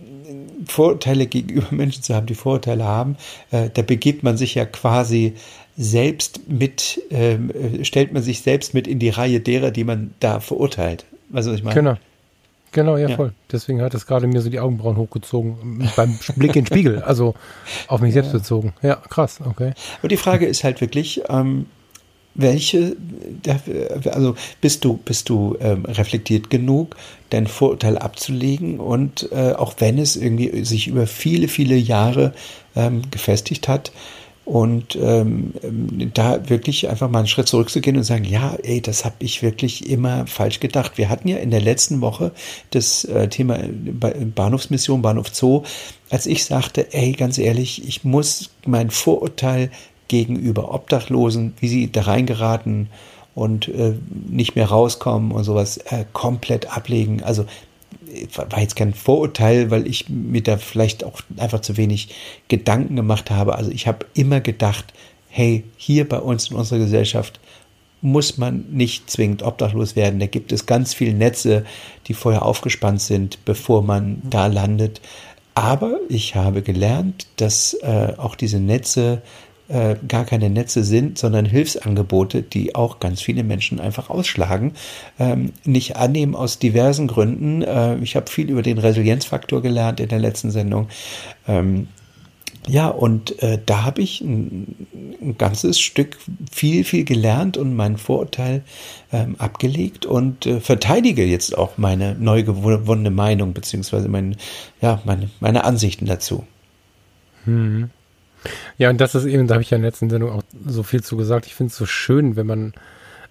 Vorurteile 0.66 1.26
gegenüber 1.26 1.68
Menschen 1.70 2.02
zu 2.02 2.14
haben, 2.14 2.26
die 2.26 2.34
Vorurteile 2.34 2.84
haben, 2.84 3.16
äh, 3.50 3.70
da 3.72 3.82
begibt 3.82 4.22
man 4.22 4.36
sich 4.36 4.54
ja 4.54 4.64
quasi 4.64 5.34
selbst 5.76 6.48
mit, 6.48 7.00
ähm, 7.10 7.50
äh, 7.50 7.84
stellt 7.84 8.12
man 8.12 8.22
sich 8.22 8.42
selbst 8.42 8.74
mit 8.74 8.86
in 8.88 8.98
die 8.98 9.10
Reihe 9.10 9.40
derer, 9.40 9.70
die 9.70 9.84
man 9.84 10.12
da 10.20 10.40
verurteilt. 10.40 11.04
Weißt 11.30 11.46
du, 11.46 11.52
was 11.52 11.58
ich 11.58 11.64
meine? 11.64 11.74
Genau. 11.74 11.96
Genau, 12.72 12.98
ja, 12.98 13.08
ja, 13.08 13.16
voll. 13.16 13.32
Deswegen 13.50 13.80
hat 13.80 13.94
es 13.94 14.06
gerade 14.06 14.26
mir 14.26 14.42
so 14.42 14.50
die 14.50 14.60
Augenbrauen 14.60 14.96
hochgezogen 14.96 15.90
beim 15.96 16.18
Blick 16.36 16.54
in 16.54 16.64
den 16.64 16.66
Spiegel, 16.66 17.02
also 17.02 17.34
auf 17.86 18.00
mich 18.00 18.12
selbst 18.14 18.32
bezogen. 18.32 18.74
Ja, 18.82 18.96
krass, 18.96 19.40
okay. 19.42 19.72
Und 20.02 20.12
die 20.12 20.18
Frage 20.18 20.46
ist 20.46 20.64
halt 20.64 20.80
wirklich, 20.82 21.22
ähm, 21.30 21.66
welche, 22.38 22.96
also 24.10 24.36
bist 24.60 24.84
du, 24.84 24.98
bist 25.04 25.28
du 25.28 25.56
ähm, 25.60 25.84
reflektiert 25.84 26.50
genug, 26.50 26.96
dein 27.30 27.46
Vorurteil 27.46 27.98
abzulegen 27.98 28.80
und 28.80 29.30
äh, 29.32 29.52
auch 29.52 29.74
wenn 29.78 29.98
es 29.98 30.16
irgendwie 30.16 30.64
sich 30.64 30.86
über 30.88 31.06
viele, 31.06 31.48
viele 31.48 31.76
Jahre 31.76 32.32
ähm, 32.74 33.02
gefestigt 33.10 33.68
hat, 33.68 33.92
und 34.48 34.96
ähm, 34.96 35.52
da 36.14 36.48
wirklich 36.48 36.88
einfach 36.88 37.10
mal 37.10 37.18
einen 37.18 37.28
Schritt 37.28 37.48
zurückzugehen 37.48 37.98
und 37.98 38.04
sagen, 38.04 38.24
ja, 38.24 38.56
ey, 38.62 38.80
das 38.80 39.04
habe 39.04 39.16
ich 39.18 39.42
wirklich 39.42 39.90
immer 39.90 40.26
falsch 40.26 40.58
gedacht. 40.58 40.96
Wir 40.96 41.10
hatten 41.10 41.28
ja 41.28 41.36
in 41.36 41.50
der 41.50 41.60
letzten 41.60 42.00
Woche 42.00 42.32
das 42.70 43.04
äh, 43.04 43.28
Thema 43.28 43.58
Bahnhofsmission, 43.60 45.02
Bahnhof 45.02 45.28
Zoo, 45.34 45.64
als 46.08 46.24
ich 46.24 46.46
sagte, 46.46 46.94
ey, 46.94 47.12
ganz 47.12 47.36
ehrlich, 47.36 47.86
ich 47.86 48.04
muss 48.04 48.48
mein 48.64 48.88
Vorurteil 48.88 49.70
gegenüber 50.08 50.72
Obdachlosen, 50.72 51.54
wie 51.60 51.68
sie 51.68 51.92
da 51.92 52.02
reingeraten 52.02 52.88
und 53.34 53.68
äh, 53.68 53.94
nicht 54.28 54.56
mehr 54.56 54.66
rauskommen 54.66 55.30
und 55.30 55.44
sowas, 55.44 55.78
äh, 55.78 56.04
komplett 56.12 56.74
ablegen. 56.76 57.22
Also 57.22 57.44
war 58.34 58.60
jetzt 58.60 58.76
kein 58.76 58.94
Vorurteil, 58.94 59.70
weil 59.70 59.86
ich 59.86 60.08
mir 60.08 60.42
da 60.42 60.56
vielleicht 60.56 61.04
auch 61.04 61.20
einfach 61.36 61.60
zu 61.60 61.76
wenig 61.76 62.08
Gedanken 62.48 62.96
gemacht 62.96 63.30
habe. 63.30 63.54
Also 63.56 63.70
ich 63.70 63.86
habe 63.86 64.06
immer 64.14 64.40
gedacht, 64.40 64.92
hey, 65.28 65.64
hier 65.76 66.08
bei 66.08 66.18
uns 66.18 66.50
in 66.50 66.56
unserer 66.56 66.78
Gesellschaft 66.78 67.38
muss 68.00 68.38
man 68.38 68.64
nicht 68.70 69.10
zwingend 69.10 69.42
obdachlos 69.42 69.96
werden. 69.96 70.20
Da 70.20 70.26
gibt 70.26 70.52
es 70.52 70.66
ganz 70.66 70.94
viele 70.94 71.14
Netze, 71.14 71.64
die 72.06 72.14
vorher 72.14 72.44
aufgespannt 72.44 73.00
sind, 73.00 73.44
bevor 73.44 73.82
man 73.82 74.22
da 74.24 74.46
landet. 74.46 75.00
Aber 75.54 75.98
ich 76.08 76.36
habe 76.36 76.62
gelernt, 76.62 77.26
dass 77.36 77.74
äh, 77.82 78.14
auch 78.16 78.36
diese 78.36 78.60
Netze 78.60 79.22
äh, 79.68 79.96
gar 80.06 80.24
keine 80.24 80.50
Netze 80.50 80.82
sind, 80.82 81.18
sondern 81.18 81.44
Hilfsangebote, 81.44 82.42
die 82.42 82.74
auch 82.74 83.00
ganz 83.00 83.20
viele 83.20 83.44
Menschen 83.44 83.80
einfach 83.80 84.10
ausschlagen, 84.10 84.72
ähm, 85.18 85.52
nicht 85.64 85.96
annehmen 85.96 86.34
aus 86.34 86.58
diversen 86.58 87.06
Gründen. 87.06 87.62
Äh, 87.62 87.98
ich 87.98 88.16
habe 88.16 88.30
viel 88.30 88.50
über 88.50 88.62
den 88.62 88.78
Resilienzfaktor 88.78 89.62
gelernt 89.62 90.00
in 90.00 90.08
der 90.08 90.20
letzten 90.20 90.50
Sendung. 90.50 90.88
Ähm, 91.46 91.88
ja, 92.66 92.88
und 92.88 93.42
äh, 93.42 93.58
da 93.64 93.84
habe 93.84 94.02
ich 94.02 94.20
ein, 94.20 94.86
ein, 95.22 95.38
ganzes 95.38 95.80
Stück 95.80 96.18
viel, 96.50 96.84
viel 96.84 97.04
gelernt 97.04 97.56
und 97.56 97.74
mein 97.74 97.96
Vorurteil 97.96 98.62
ähm, 99.10 99.36
abgelegt 99.38 100.04
und 100.04 100.44
äh, 100.44 100.60
verteidige 100.60 101.24
jetzt 101.24 101.56
auch 101.56 101.78
meine 101.78 102.14
neu 102.14 102.42
gewonnene 102.42 103.10
Meinung 103.10 103.54
beziehungsweise 103.54 104.08
mein, 104.08 104.36
ja, 104.82 105.00
meine, 105.04 105.30
meine 105.40 105.64
Ansichten 105.64 106.04
dazu. 106.04 106.46
Hm. 107.44 107.90
Ja, 108.78 108.90
und 108.90 109.00
das 109.00 109.14
ist 109.14 109.24
eben, 109.24 109.46
da 109.46 109.54
habe 109.54 109.62
ich 109.62 109.70
ja 109.70 109.76
in 109.76 109.82
der 109.82 109.90
letzten 109.90 110.10
Sendung 110.10 110.30
auch 110.30 110.42
so 110.66 110.82
viel 110.82 111.02
zu 111.02 111.16
gesagt. 111.16 111.46
Ich 111.46 111.54
finde 111.54 111.70
es 111.70 111.76
so 111.76 111.86
schön, 111.86 112.36
wenn 112.36 112.46
man 112.46 112.72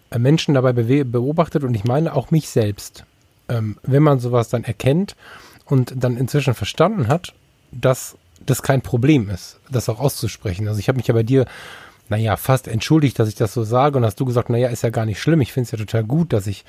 äh, 0.10 0.20
Menschen 0.20 0.54
dabei 0.54 0.74
beobachtet 0.74 1.64
und 1.64 1.74
ich 1.76 1.84
meine 1.84 2.16
auch 2.16 2.32
mich 2.32 2.50
selbst. 2.50 3.04
Ähm, 3.50 3.78
wenn 3.84 4.04
man 4.04 4.20
sowas 4.20 4.50
dann 4.50 4.64
erkennt 4.64 5.16
und 5.66 5.94
dann 5.96 6.18
inzwischen 6.18 6.54
verstanden 6.54 7.08
hat, 7.08 7.34
dass 7.72 8.18
das 8.46 8.62
kein 8.62 8.82
Problem 8.82 9.30
ist, 9.30 9.60
das 9.70 9.90
auch 9.90 10.00
auszusprechen. 10.00 10.68
Also 10.68 10.80
ich 10.80 10.88
habe 10.90 10.98
mich 10.98 11.08
ja 11.08 11.14
bei 11.14 11.24
dir, 11.24 11.46
naja, 12.10 12.38
fast 12.38 12.68
entschuldigt, 12.68 13.20
dass 13.20 13.30
ich 13.30 13.36
das 13.36 13.54
so 13.54 13.64
sage 13.64 13.98
und 13.98 14.06
hast 14.06 14.20
du 14.20 14.26
gesagt, 14.26 14.50
naja, 14.50 14.70
ist 14.70 14.84
ja 14.84 14.90
gar 14.90 15.06
nicht 15.06 15.22
schlimm. 15.22 15.42
Ich 15.42 15.54
finde 15.54 15.66
es 15.66 15.72
ja 15.72 15.78
total 15.78 16.04
gut, 16.04 16.34
dass 16.34 16.48
ich 16.48 16.66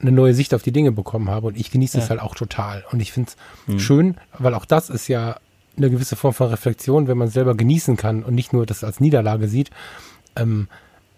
eine 0.00 0.12
neue 0.12 0.34
Sicht 0.34 0.54
auf 0.54 0.62
die 0.62 0.72
Dinge 0.72 0.92
bekommen 0.92 1.28
habe 1.28 1.48
und 1.48 1.58
ich 1.58 1.70
genieße 1.70 1.98
es 1.98 2.04
ja. 2.04 2.10
halt 2.10 2.20
auch 2.20 2.34
total. 2.34 2.84
Und 2.90 3.00
ich 3.00 3.12
finde 3.12 3.30
es 3.30 3.72
hm. 3.72 3.78
schön, 3.80 4.16
weil 4.38 4.54
auch 4.54 4.64
das 4.64 4.88
ist 4.88 5.08
ja 5.08 5.36
eine 5.80 5.90
gewisse 5.90 6.16
Form 6.16 6.34
von 6.34 6.48
Reflexion, 6.48 7.08
wenn 7.08 7.18
man 7.18 7.28
selber 7.28 7.54
genießen 7.54 7.96
kann 7.96 8.22
und 8.22 8.34
nicht 8.34 8.52
nur 8.52 8.66
das 8.66 8.84
als 8.84 9.00
Niederlage 9.00 9.48
sieht. 9.48 9.70
Ähm, 10.36 10.68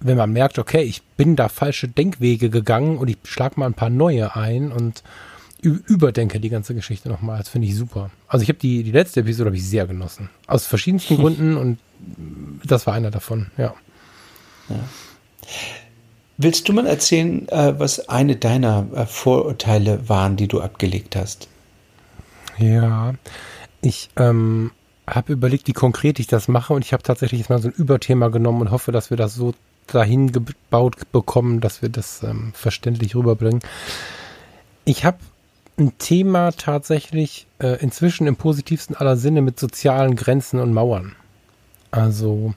wenn 0.01 0.17
man 0.17 0.33
merkt, 0.33 0.59
okay, 0.59 0.83
ich 0.83 1.03
bin 1.03 1.37
da 1.37 1.49
falsche 1.49 1.89
Denkwege 1.89 2.51
gegangen 2.51 2.99
und 2.99 3.09
ich 3.09 3.19
schlage 3.25 3.59
mal 3.59 3.67
ein 3.67 3.75
paar 3.75 3.91
neue 3.91 4.35
ein 4.35 4.73
und 4.73 5.03
überdenke 5.63 6.41
die 6.41 6.49
ganze 6.49 6.75
Geschichte 6.75 7.09
nochmal. 7.09 7.39
Das 7.39 7.49
finde 7.49 7.69
ich 7.69 7.77
super. 7.77 8.11
Also 8.27 8.43
ich 8.43 8.49
habe 8.49 8.59
die, 8.59 8.83
die 8.83 8.91
letzte 8.91 9.21
Episode 9.21 9.49
habe 9.49 9.57
ich 9.57 9.69
sehr 9.69 9.87
genossen. 9.87 10.29
Aus 10.49 10.67
verschiedensten 10.67 11.17
Gründen 11.19 11.57
und 11.57 11.79
das 12.65 12.87
war 12.87 12.95
einer 12.95 13.13
davon, 13.13 13.47
ja. 13.57 13.75
ja. 14.69 14.77
Willst 16.37 16.69
du 16.69 16.73
mal 16.73 16.87
erzählen, 16.87 17.49
äh, 17.49 17.79
was 17.79 18.09
eine 18.09 18.35
deiner 18.35 18.87
äh, 18.95 19.07
Vorurteile 19.07 20.09
waren, 20.09 20.37
die 20.37 20.49
du 20.49 20.61
abgelegt 20.61 21.15
hast? 21.15 21.47
Ja, 22.59 23.15
ich 23.83 24.11
ähm, 24.17 24.71
habe 25.07 25.33
überlegt, 25.33 25.69
wie 25.69 25.73
konkret 25.73 26.19
ich 26.19 26.27
das 26.27 26.49
mache 26.49 26.73
und 26.73 26.85
ich 26.85 26.93
habe 26.93 27.03
tatsächlich 27.03 27.41
jetzt 27.41 27.51
mal 27.51 27.61
so 27.61 27.69
ein 27.69 27.75
Überthema 27.75 28.29
genommen 28.29 28.63
und 28.63 28.71
hoffe, 28.71 28.93
dass 28.93 29.11
wir 29.11 29.17
das 29.17 29.35
so 29.35 29.53
dahin 29.89 30.33
gebaut 30.33 30.97
bekommen, 31.13 31.61
dass 31.61 31.83
wir 31.83 31.89
das 31.89 32.23
ähm, 32.23 32.53
verständlich 32.55 33.15
rüberbringen. 33.15 33.61
Ich 34.85 35.05
habe 35.05 35.19
ein 35.79 35.99
Thema 35.99 36.53
tatsächlich 36.53 37.47
äh, 37.59 37.81
inzwischen 37.83 38.27
im 38.27 38.37
positivsten 38.37 38.97
aller 38.97 39.17
Sinne 39.17 39.43
mit 39.43 39.59
sozialen 39.59 40.17
Grenzen 40.17 40.61
und 40.61 40.73
Mauern. 40.73 41.17
Also 41.91 42.55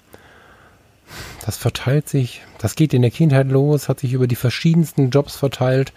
das 1.45 1.57
verteilt 1.57 2.09
sich, 2.09 2.41
das 2.59 2.75
geht 2.75 2.93
in 2.93 3.01
der 3.01 3.11
Kindheit 3.11 3.47
los, 3.47 3.89
hat 3.89 3.99
sich 3.99 4.13
über 4.13 4.27
die 4.27 4.35
verschiedensten 4.35 5.09
Jobs 5.09 5.35
verteilt, 5.35 5.93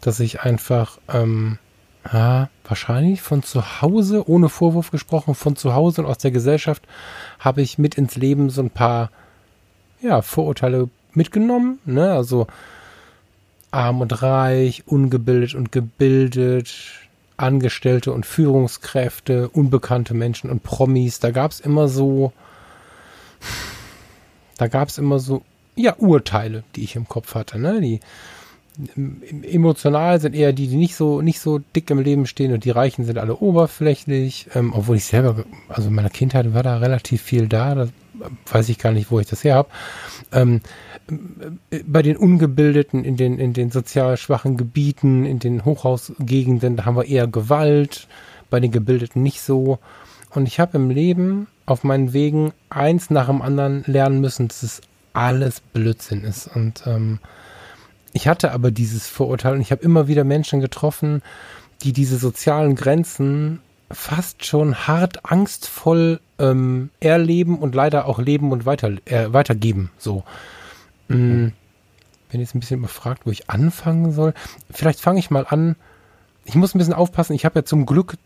dass 0.00 0.20
ich 0.20 0.40
einfach 0.40 0.98
ähm, 1.12 1.58
ja, 2.12 2.48
wahrscheinlich 2.64 3.20
von 3.20 3.42
zu 3.42 3.82
Hause, 3.82 4.28
ohne 4.28 4.48
Vorwurf 4.48 4.90
gesprochen, 4.90 5.34
von 5.34 5.56
zu 5.56 5.74
Hause 5.74 6.02
und 6.02 6.08
aus 6.08 6.18
der 6.18 6.30
Gesellschaft 6.30 6.82
habe 7.38 7.62
ich 7.62 7.78
mit 7.78 7.96
ins 7.96 8.16
Leben 8.16 8.50
so 8.50 8.62
ein 8.62 8.70
paar 8.70 9.10
ja, 10.00 10.22
Vorurteile 10.22 10.88
mitgenommen. 11.12 11.78
Ne? 11.84 12.12
Also 12.12 12.46
arm 13.70 14.00
und 14.00 14.22
reich, 14.22 14.84
ungebildet 14.86 15.54
und 15.54 15.72
gebildet, 15.72 16.74
Angestellte 17.36 18.12
und 18.12 18.26
Führungskräfte, 18.26 19.48
unbekannte 19.48 20.14
Menschen 20.14 20.50
und 20.50 20.62
Promis. 20.62 21.20
Da 21.20 21.30
gab 21.30 21.52
es 21.52 21.60
immer 21.60 21.88
so, 21.88 22.32
da 24.58 24.68
gab 24.68 24.88
es 24.88 24.98
immer 24.98 25.18
so, 25.18 25.42
ja, 25.76 25.94
Urteile, 25.96 26.64
die 26.76 26.84
ich 26.84 26.96
im 26.96 27.08
Kopf 27.08 27.34
hatte. 27.34 27.58
Ne? 27.58 27.80
Die 27.80 28.00
emotional 29.42 30.20
sind 30.20 30.34
eher 30.34 30.52
die, 30.52 30.68
die 30.68 30.76
nicht 30.76 30.94
so, 30.94 31.20
nicht 31.20 31.40
so 31.40 31.58
dick 31.58 31.90
im 31.90 31.98
Leben 31.98 32.26
stehen 32.26 32.52
und 32.52 32.64
die 32.64 32.70
Reichen 32.70 33.04
sind 33.04 33.18
alle 33.18 33.36
oberflächlich, 33.36 34.46
ähm, 34.54 34.72
obwohl 34.74 34.96
ich 34.96 35.04
selber, 35.04 35.44
also 35.68 35.88
in 35.88 35.94
meiner 35.94 36.10
Kindheit 36.10 36.54
war 36.54 36.62
da 36.62 36.78
relativ 36.78 37.22
viel 37.22 37.48
da, 37.48 37.74
da 37.74 37.88
weiß 38.50 38.68
ich 38.68 38.78
gar 38.78 38.92
nicht, 38.92 39.10
wo 39.10 39.20
ich 39.20 39.26
das 39.26 39.44
her 39.44 39.56
habe. 39.56 39.68
Ähm, 40.32 40.60
bei 41.86 42.02
den 42.02 42.16
Ungebildeten 42.16 43.04
in 43.04 43.16
den, 43.16 43.38
in 43.38 43.52
den 43.52 43.70
sozial 43.70 44.16
schwachen 44.16 44.56
Gebieten, 44.56 45.26
in 45.26 45.38
den 45.38 45.64
Hochhausgegenden, 45.64 46.76
da 46.76 46.84
haben 46.84 46.96
wir 46.96 47.06
eher 47.06 47.26
Gewalt, 47.26 48.06
bei 48.48 48.60
den 48.60 48.70
Gebildeten 48.70 49.22
nicht 49.22 49.40
so. 49.40 49.78
Und 50.30 50.46
ich 50.46 50.60
habe 50.60 50.76
im 50.76 50.90
Leben 50.90 51.46
auf 51.66 51.84
meinen 51.84 52.12
Wegen 52.12 52.52
eins 52.68 53.10
nach 53.10 53.26
dem 53.26 53.42
anderen 53.42 53.84
lernen 53.86 54.20
müssen, 54.20 54.48
dass 54.48 54.62
es 54.62 54.80
alles 55.12 55.60
Blödsinn 55.60 56.24
ist. 56.24 56.48
Und 56.54 56.84
ähm, 56.86 57.18
ich 58.12 58.28
hatte 58.28 58.52
aber 58.52 58.70
dieses 58.70 59.08
Vorurteil 59.08 59.54
und 59.54 59.60
ich 59.60 59.72
habe 59.72 59.82
immer 59.82 60.08
wieder 60.08 60.24
Menschen 60.24 60.60
getroffen, 60.60 61.22
die 61.82 61.92
diese 61.92 62.18
sozialen 62.18 62.74
Grenzen 62.74 63.60
fast 63.90 64.44
schon 64.44 64.86
hart 64.86 65.24
angstvoll 65.24 66.20
ähm, 66.38 66.90
erleben 67.00 67.58
und 67.58 67.74
leider 67.74 68.06
auch 68.06 68.18
leben 68.18 68.52
und 68.52 68.66
weiter, 68.66 68.92
äh, 69.06 69.32
weitergeben. 69.32 69.90
So. 69.98 70.24
Mhm. 71.08 71.52
Bin 72.30 72.40
jetzt 72.40 72.54
ein 72.54 72.60
bisschen 72.60 72.78
überfragt, 72.78 73.22
wo 73.26 73.30
ich 73.30 73.50
anfangen 73.50 74.12
soll. 74.12 74.34
Vielleicht 74.70 75.00
fange 75.00 75.18
ich 75.18 75.30
mal 75.30 75.46
an. 75.48 75.74
Ich 76.44 76.54
muss 76.54 76.74
ein 76.74 76.78
bisschen 76.78 76.94
aufpassen. 76.94 77.34
Ich 77.34 77.44
habe 77.44 77.60
ja 77.60 77.64
zum 77.64 77.86
Glück 77.86 78.16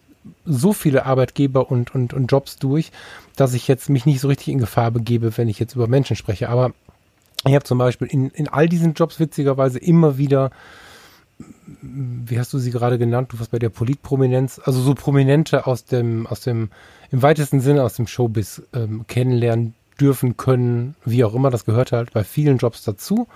so 0.44 0.72
viele 0.72 1.06
Arbeitgeber 1.06 1.70
und, 1.70 1.94
und, 1.94 2.12
und 2.12 2.26
Jobs 2.26 2.56
durch, 2.56 2.92
dass 3.36 3.54
ich 3.54 3.68
jetzt 3.68 3.88
mich 3.88 4.06
nicht 4.06 4.20
so 4.20 4.28
richtig 4.28 4.48
in 4.48 4.58
Gefahr 4.58 4.90
begebe, 4.90 5.36
wenn 5.36 5.48
ich 5.48 5.58
jetzt 5.58 5.74
über 5.74 5.86
Menschen 5.86 6.16
spreche. 6.16 6.48
Aber 6.48 6.72
ich 7.46 7.54
habe 7.54 7.64
zum 7.64 7.78
Beispiel 7.78 8.08
in, 8.08 8.30
in 8.30 8.48
all 8.48 8.68
diesen 8.68 8.94
Jobs 8.94 9.20
witzigerweise 9.20 9.78
immer 9.78 10.18
wieder, 10.18 10.50
wie 11.82 12.38
hast 12.38 12.52
du 12.52 12.58
sie 12.58 12.70
gerade 12.70 12.98
genannt, 12.98 13.32
du 13.32 13.38
warst 13.38 13.50
bei 13.50 13.58
der 13.58 13.68
Politprominenz, 13.68 14.60
also 14.64 14.80
so 14.80 14.94
Prominente 14.94 15.66
aus 15.66 15.84
dem, 15.84 16.26
aus 16.26 16.40
dem, 16.40 16.70
im 17.10 17.22
weitesten 17.22 17.60
Sinne 17.60 17.82
aus 17.82 17.94
dem 17.94 18.06
Showbiz 18.06 18.62
ähm, 18.72 19.06
kennenlernen 19.06 19.74
dürfen 20.00 20.36
können, 20.36 20.96
wie 21.04 21.24
auch 21.24 21.34
immer, 21.34 21.50
das 21.50 21.64
gehört 21.64 21.92
halt 21.92 22.12
bei 22.12 22.24
vielen 22.24 22.58
Jobs 22.58 22.82
dazu. 22.82 23.26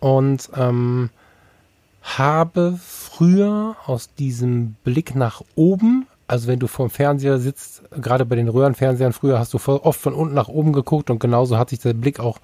Und 0.00 0.50
ähm, 0.54 1.10
habe 2.02 2.78
früher 2.82 3.76
aus 3.86 4.14
diesem 4.14 4.76
Blick 4.84 5.14
nach 5.14 5.42
oben, 5.54 6.06
also 6.26 6.48
wenn 6.48 6.58
du 6.58 6.66
vorm 6.66 6.90
Fernseher 6.90 7.38
sitzt, 7.38 7.82
gerade 7.90 8.26
bei 8.26 8.36
den 8.36 8.48
Röhrenfernsehern 8.48 9.14
früher 9.14 9.38
hast 9.38 9.54
du 9.54 9.58
oft 9.58 10.00
von 10.00 10.14
unten 10.14 10.34
nach 10.34 10.48
oben 10.48 10.72
geguckt 10.72 11.10
und 11.10 11.18
genauso 11.18 11.58
hat 11.58 11.70
sich 11.70 11.78
der 11.78 11.94
Blick 11.94 12.20
auch 12.20 12.38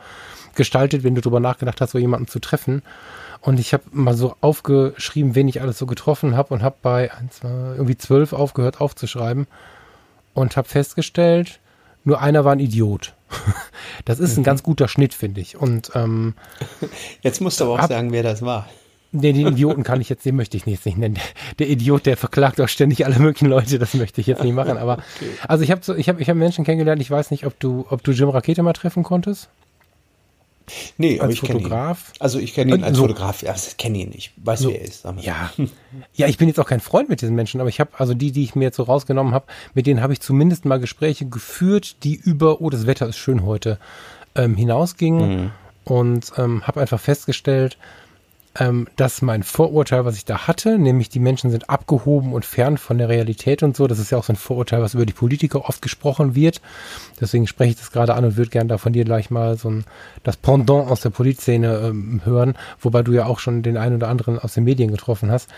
gestaltet, 0.54 1.04
wenn 1.04 1.14
du 1.14 1.20
darüber 1.20 1.40
nachgedacht 1.40 1.80
hast, 1.80 1.92
so 1.92 1.98
jemanden 1.98 2.26
zu 2.28 2.38
treffen. 2.40 2.82
Und 3.40 3.58
ich 3.58 3.72
habe 3.72 3.84
mal 3.92 4.14
so 4.14 4.34
aufgeschrieben, 4.40 5.34
wen 5.34 5.48
ich 5.48 5.62
alles 5.62 5.78
so 5.78 5.86
getroffen 5.86 6.36
habe 6.36 6.52
und 6.52 6.62
habe 6.62 6.76
bei 6.82 7.10
irgendwie 7.42 7.96
zwölf 7.96 8.32
aufgehört 8.32 8.80
aufzuschreiben 8.80 9.46
und 10.34 10.56
habe 10.56 10.68
festgestellt, 10.68 11.58
nur 12.04 12.20
einer 12.20 12.44
war 12.44 12.52
ein 12.52 12.60
Idiot. 12.60 13.14
Das 14.06 14.18
ist 14.18 14.36
ein 14.38 14.44
ganz 14.44 14.62
guter 14.62 14.88
Schnitt, 14.88 15.12
finde 15.14 15.40
ich. 15.42 15.56
Und 15.56 15.90
ähm, 15.94 16.34
Jetzt 17.22 17.40
musst 17.40 17.60
du 17.60 17.64
aber 17.64 17.74
auch 17.74 17.78
Ab- 17.80 17.90
sagen, 17.90 18.12
wer 18.12 18.22
das 18.22 18.40
war. 18.42 18.66
den, 19.12 19.36
den 19.36 19.46
Idioten 19.52 19.82
kann 19.82 20.00
ich 20.00 20.08
jetzt, 20.08 20.24
den 20.24 20.36
möchte 20.36 20.56
ich 20.56 20.64
jetzt 20.64 20.86
nicht 20.86 20.96
nennen. 20.98 21.14
Der, 21.16 21.22
der 21.58 21.68
Idiot, 21.68 22.06
der 22.06 22.16
verklagt 22.16 22.60
auch 22.60 22.68
ständig 22.68 23.04
alle 23.04 23.18
möglichen 23.18 23.46
Leute, 23.48 23.78
das 23.78 23.92
möchte 23.94 24.20
ich 24.20 24.26
jetzt 24.26 24.42
nicht 24.42 24.54
machen. 24.54 24.78
Aber 24.78 24.98
also 25.46 25.62
ich 25.64 25.70
habe 25.70 25.82
so, 25.84 25.94
ich 25.94 26.08
habe, 26.08 26.20
ich 26.22 26.28
habe 26.30 26.38
Menschen 26.38 26.64
kennengelernt. 26.64 27.02
Ich 27.02 27.10
weiß 27.10 27.30
nicht, 27.30 27.44
ob 27.46 27.58
du, 27.60 27.86
ob 27.90 28.02
du 28.02 28.12
Jim 28.12 28.30
Rakete 28.30 28.62
mal 28.62 28.72
treffen 28.72 29.02
konntest 29.02 29.48
Nee, 30.98 31.18
aber 31.18 31.28
als 31.28 31.34
ich 31.34 31.40
kenne 31.42 31.58
ihn. 31.58 31.62
Fotograf. 31.62 32.12
Also 32.18 32.38
ich 32.38 32.54
kenne 32.54 32.74
ihn 32.74 32.84
als 32.84 32.96
so. 32.96 33.02
Fotograf. 33.02 33.42
Ja, 33.42 33.54
ich 33.54 33.76
kenne 33.76 33.98
ihn. 33.98 34.12
Ich 34.14 34.32
weiß, 34.36 34.66
wer 34.66 34.80
er 34.80 34.86
ist. 34.86 35.04
Ja, 35.20 35.52
ja, 36.14 36.26
ich 36.26 36.38
bin 36.38 36.48
jetzt 36.48 36.60
auch 36.60 36.66
kein 36.66 36.80
Freund 36.80 37.08
mit 37.08 37.20
diesen 37.20 37.34
Menschen, 37.34 37.60
aber 37.60 37.68
ich 37.68 37.80
habe 37.80 37.90
also 37.98 38.14
die, 38.14 38.32
die 38.32 38.44
ich 38.44 38.54
mir 38.54 38.64
jetzt 38.64 38.76
so 38.76 38.82
rausgenommen 38.82 39.34
habe, 39.34 39.46
mit 39.74 39.86
denen 39.86 40.02
habe 40.02 40.12
ich 40.12 40.20
zumindest 40.20 40.64
mal 40.64 40.80
Gespräche 40.80 41.26
geführt, 41.26 42.04
die 42.04 42.14
über, 42.14 42.60
oh, 42.60 42.70
das 42.70 42.86
Wetter 42.86 43.08
ist 43.08 43.18
schön 43.18 43.44
heute, 43.44 43.78
ähm, 44.34 44.56
hinausgingen 44.56 45.52
und 45.84 46.32
ähm, 46.36 46.66
habe 46.66 46.80
einfach 46.80 47.00
festgestellt, 47.00 47.78
ähm, 48.58 48.88
dass 48.96 49.22
mein 49.22 49.44
Vorurteil, 49.44 50.04
was 50.04 50.16
ich 50.16 50.24
da 50.24 50.48
hatte, 50.48 50.78
nämlich 50.78 51.08
die 51.08 51.20
Menschen 51.20 51.50
sind 51.50 51.70
abgehoben 51.70 52.32
und 52.32 52.44
fern 52.44 52.78
von 52.78 52.98
der 52.98 53.08
Realität 53.08 53.62
und 53.62 53.76
so, 53.76 53.86
das 53.86 54.00
ist 54.00 54.10
ja 54.10 54.18
auch 54.18 54.24
so 54.24 54.32
ein 54.32 54.36
Vorurteil, 54.36 54.82
was 54.82 54.94
über 54.94 55.06
die 55.06 55.12
Politiker 55.12 55.68
oft 55.68 55.80
gesprochen 55.82 56.34
wird. 56.34 56.60
Deswegen 57.20 57.46
spreche 57.46 57.70
ich 57.70 57.76
das 57.78 57.92
gerade 57.92 58.14
an 58.14 58.24
und 58.24 58.36
würde 58.36 58.50
gerne 58.50 58.68
da 58.68 58.78
von 58.78 58.92
dir 58.92 59.04
gleich 59.04 59.30
mal 59.30 59.56
so 59.56 59.70
ein, 59.70 59.84
das 60.24 60.36
Pendant 60.36 60.90
aus 60.90 61.00
der 61.00 61.10
Politszene 61.10 61.78
ähm, 61.78 62.22
hören, 62.24 62.54
wobei 62.80 63.02
du 63.02 63.12
ja 63.12 63.26
auch 63.26 63.38
schon 63.38 63.62
den 63.62 63.76
einen 63.76 63.96
oder 63.96 64.08
anderen 64.08 64.38
aus 64.38 64.54
den 64.54 64.64
Medien 64.64 64.90
getroffen 64.90 65.30
hast. 65.30 65.48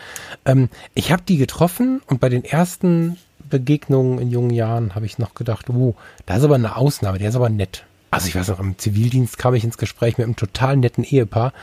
Ähm, 0.45 0.69
ich 0.95 1.13
habe 1.13 1.23
die 1.27 1.39
getroffen 1.39 2.03
und 2.07 2.21
bei 2.21 2.29
den 2.29 2.45
ersten 2.45 3.17
Begegnungen 3.49 4.19
in 4.19 4.31
jungen 4.31 4.51
Jahren 4.51 4.95
habe 4.95 5.07
ich 5.07 5.19
noch 5.19 5.35
gedacht, 5.35 5.71
oh, 5.71 5.95
da 6.27 6.37
ist 6.37 6.45
aber 6.45 6.57
eine 6.57 6.77
Ausnahme, 6.77 7.19
der 7.19 7.31
ist 7.31 7.37
aber 7.37 7.49
nett. 7.49 7.85
Also 8.11 8.29
ich 8.29 8.37
weiß 8.37 8.49
noch, 8.49 8.61
im 8.61 8.77
Zivildienst 8.77 9.39
kam 9.39 9.55
ich 9.55 9.65
ins 9.65 9.79
Gespräch 9.79 10.19
mit 10.19 10.27
einem 10.27 10.37
total 10.37 10.77
netten 10.77 11.03
Ehepaar 11.03 11.55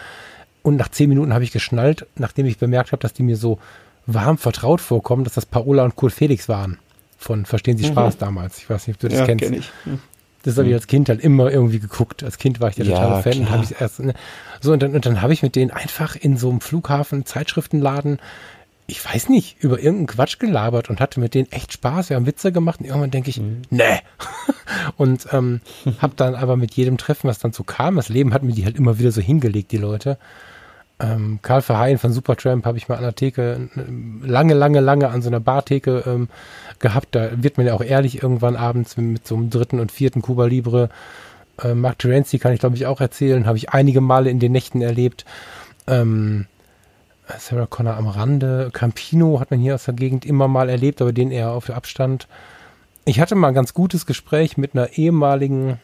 und 0.63 0.75
nach 0.75 0.89
zehn 0.89 1.09
Minuten 1.09 1.33
habe 1.33 1.43
ich 1.43 1.51
geschnallt, 1.51 2.05
nachdem 2.15 2.45
ich 2.45 2.57
bemerkt 2.57 2.91
habe, 2.91 3.01
dass 3.01 3.13
die 3.13 3.23
mir 3.23 3.37
so 3.37 3.59
warm 4.05 4.37
vertraut 4.37 4.81
vorkommen, 4.81 5.23
dass 5.23 5.33
das 5.33 5.45
Paola 5.45 5.83
und 5.83 5.95
Kurt 5.95 6.13
Felix 6.13 6.49
waren. 6.49 6.77
Von 7.17 7.45
Verstehen 7.45 7.77
Sie 7.77 7.85
Spaß 7.85 8.17
damals. 8.17 8.59
Ich 8.59 8.69
weiß 8.69 8.87
nicht, 8.87 8.95
ob 8.95 9.01
du 9.01 9.09
das 9.09 9.19
ja, 9.19 9.25
kennst. 9.25 9.43
kenn 9.43 9.53
ich. 9.53 9.71
Hm. 9.83 9.99
Das 10.43 10.57
habe 10.57 10.69
ich 10.69 10.73
als 10.73 10.87
Kind 10.87 11.09
halt 11.09 11.19
immer 11.21 11.51
irgendwie 11.51 11.79
geguckt. 11.79 12.23
Als 12.23 12.37
Kind 12.37 12.61
war 12.61 12.69
ich 12.69 12.75
der 12.75 12.85
Ja, 12.85 12.95
totale 12.95 13.23
Fan 13.23 13.39
und 13.39 13.45
klar. 13.47 13.65
erst 13.81 13.99
ne, 13.99 14.13
so 14.61 14.71
und 14.71 14.81
dann 14.81 14.95
und 14.95 15.05
dann 15.05 15.21
habe 15.21 15.33
ich 15.33 15.43
mit 15.43 15.55
denen 15.55 15.69
einfach 15.69 16.15
in 16.15 16.37
so 16.37 16.49
einem 16.49 16.61
Flughafen 16.61 17.25
Zeitschriftenladen 17.25 18.19
ich 18.89 19.03
weiß 19.03 19.29
nicht, 19.29 19.63
über 19.63 19.77
irgendeinen 19.77 20.07
Quatsch 20.07 20.39
gelabert 20.39 20.89
und 20.89 20.99
hatte 20.99 21.19
mit 21.19 21.33
denen 21.33 21.51
echt 21.51 21.73
Spaß. 21.73 22.09
Wir 22.09 22.17
haben 22.17 22.25
Witze 22.25 22.51
gemacht 22.51 22.79
und 22.79 22.87
irgendwann 22.87 23.11
denke 23.11 23.29
ich, 23.29 23.39
nee. 23.69 23.99
und 24.97 25.27
ähm, 25.31 25.61
habe 25.99 26.13
dann 26.15 26.35
aber 26.35 26.57
mit 26.57 26.73
jedem 26.73 26.97
Treffen, 26.97 27.27
was 27.27 27.39
dann 27.39 27.53
so 27.53 27.63
kam, 27.63 27.95
das 27.95 28.09
Leben 28.09 28.33
hat 28.33 28.43
mir 28.43 28.53
die 28.53 28.65
halt 28.65 28.77
immer 28.77 28.99
wieder 28.99 29.11
so 29.11 29.21
hingelegt, 29.21 29.71
die 29.71 29.77
Leute. 29.77 30.17
Ähm, 31.01 31.39
Karl 31.41 31.61
Verheyen 31.61 31.97
von 31.97 32.11
Supertramp 32.11 32.65
habe 32.65 32.77
ich 32.77 32.89
mal 32.89 32.95
an 32.95 33.03
der 33.03 33.15
Theke 33.15 33.69
lange, 34.21 34.53
lange, 34.53 34.81
lange 34.81 35.07
an 35.09 35.21
so 35.21 35.29
einer 35.29 35.39
Bartheke 35.39 36.03
ähm, 36.05 36.27
gehabt. 36.79 37.09
Da 37.15 37.29
wird 37.41 37.57
man 37.57 37.67
ja 37.67 37.73
auch 37.73 37.83
ehrlich 37.83 38.21
irgendwann 38.21 38.57
abends 38.57 38.97
mit, 38.97 39.05
mit 39.05 39.27
so 39.27 39.35
einem 39.35 39.49
dritten 39.49 39.79
und 39.79 39.91
vierten 39.91 40.21
Cuba 40.21 40.45
Libre. 40.45 40.89
Äh, 41.61 41.73
Mark 41.73 41.99
Terenzi 41.99 42.37
kann 42.37 42.53
ich 42.53 42.59
glaube 42.59 42.75
ich 42.75 42.85
auch 42.85 42.99
erzählen, 42.99 43.45
habe 43.45 43.57
ich 43.57 43.69
einige 43.69 44.01
Male 44.01 44.29
in 44.29 44.39
den 44.39 44.51
Nächten 44.51 44.81
erlebt. 44.81 45.23
Ähm, 45.87 46.47
Sarah 47.37 47.67
Connor 47.67 47.95
am 47.95 48.07
Rande, 48.07 48.69
Campino 48.73 49.39
hat 49.39 49.51
man 49.51 49.59
hier 49.59 49.75
aus 49.75 49.85
der 49.85 49.93
Gegend 49.93 50.25
immer 50.25 50.47
mal 50.47 50.69
erlebt, 50.69 51.01
aber 51.01 51.13
den 51.13 51.31
eher 51.31 51.51
auf 51.51 51.69
Abstand. 51.69 52.27
Ich 53.05 53.19
hatte 53.19 53.35
mal 53.35 53.49
ein 53.49 53.53
ganz 53.53 53.73
gutes 53.73 54.05
Gespräch 54.05 54.57
mit 54.57 54.73
einer 54.73 54.97
ehemaligen, 54.97 55.79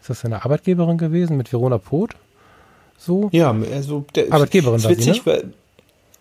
ist 0.00 0.10
das 0.10 0.24
eine 0.24 0.44
Arbeitgeberin 0.44 0.98
gewesen, 0.98 1.36
mit 1.36 1.52
Verona 1.52 1.78
Poth? 1.78 2.16
So? 2.98 3.28
Ja, 3.32 3.54
also 3.72 4.04
der, 4.14 4.32
Arbeitgeberin 4.32 4.76
ist 4.76 4.84
war 4.84 4.94
sie, 4.94 4.98
witzig, 4.98 5.26
weil 5.26 5.52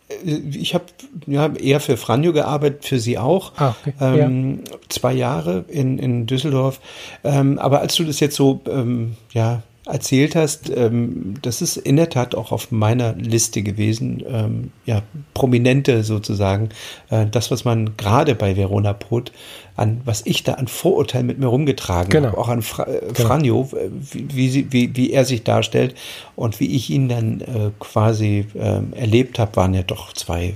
äh, 0.10 0.36
ich 0.52 0.74
habe 0.74 0.86
ja, 1.28 1.48
eher 1.54 1.80
für 1.80 1.98
Franjo 1.98 2.34
gearbeitet, 2.34 2.86
für 2.86 3.00
sie 3.00 3.18
auch. 3.18 3.54
Ah, 3.58 3.76
okay. 3.82 3.94
ähm, 4.00 4.64
Zwei 4.90 5.14
Jahre 5.14 5.66
in, 5.68 6.00
in 6.00 6.26
Düsseldorf. 6.26 6.80
Ähm, 7.24 7.60
aber 7.60 7.82
als 7.82 7.96
du 7.96 8.04
das 8.04 8.20
jetzt 8.20 8.36
so 8.36 8.62
ähm, 8.68 9.16
ja, 9.32 9.64
erzählt 9.86 10.36
hast, 10.36 10.70
ähm, 10.70 11.36
das 11.42 11.62
ist 11.62 11.78
in 11.78 11.96
der 11.96 12.10
Tat 12.10 12.34
auch 12.36 12.52
auf 12.52 12.72
meiner 12.72 13.14
Liste 13.14 13.62
gewesen. 13.64 14.24
Ähm, 14.28 14.72
ja, 14.86 15.02
Prominente 15.34 16.04
sozusagen. 16.04 16.70
Äh, 17.10 17.28
das, 17.28 17.52
was 17.52 17.66
man 17.66 17.96
gerade 17.98 18.36
bei 18.36 18.56
Verona 18.58 18.94
Poth 18.94 19.32
an, 19.76 20.02
was 20.06 20.22
ich 20.26 20.44
da 20.44 20.54
an 20.54 20.68
Vorurteilen 20.68 21.28
mit 21.28 21.38
mir 21.40 21.48
rumgetragen 21.48 22.10
Genau. 22.10 22.30
habe, 22.30 22.38
auch 22.38 22.48
an 22.50 22.62
Fra 22.62 22.84
äh, 22.88 23.14
Franjo, 23.14 23.70
äh, 23.74 23.90
wie, 23.92 24.28
wie, 24.34 24.50
sie, 24.50 24.72
wie, 24.72 24.96
wie 24.96 25.12
er 25.12 25.26
sich 25.26 25.44
darstellt 25.44 25.96
und 26.36 26.60
wie 26.60 26.76
ich 26.76 26.90
ihn 26.90 27.08
dann 27.10 27.42
äh, 27.42 27.72
quasi 27.80 28.46
ähm, 28.56 28.94
erlebt 28.94 29.38
habe, 29.40 29.56
waren 29.56 29.74
ja 29.74 29.84
doch 29.84 30.14
zwei, 30.14 30.56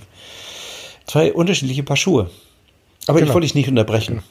zwei 1.06 1.34
unterschiedliche 1.34 1.84
Paar 1.84 1.98
Schuhe. 1.98 2.30
Aber 3.08 3.18
ich 3.20 3.24
Genau. 3.26 3.34
wollte 3.34 3.46
dich 3.46 3.56
nicht 3.56 3.70
unterbrechen. 3.70 4.22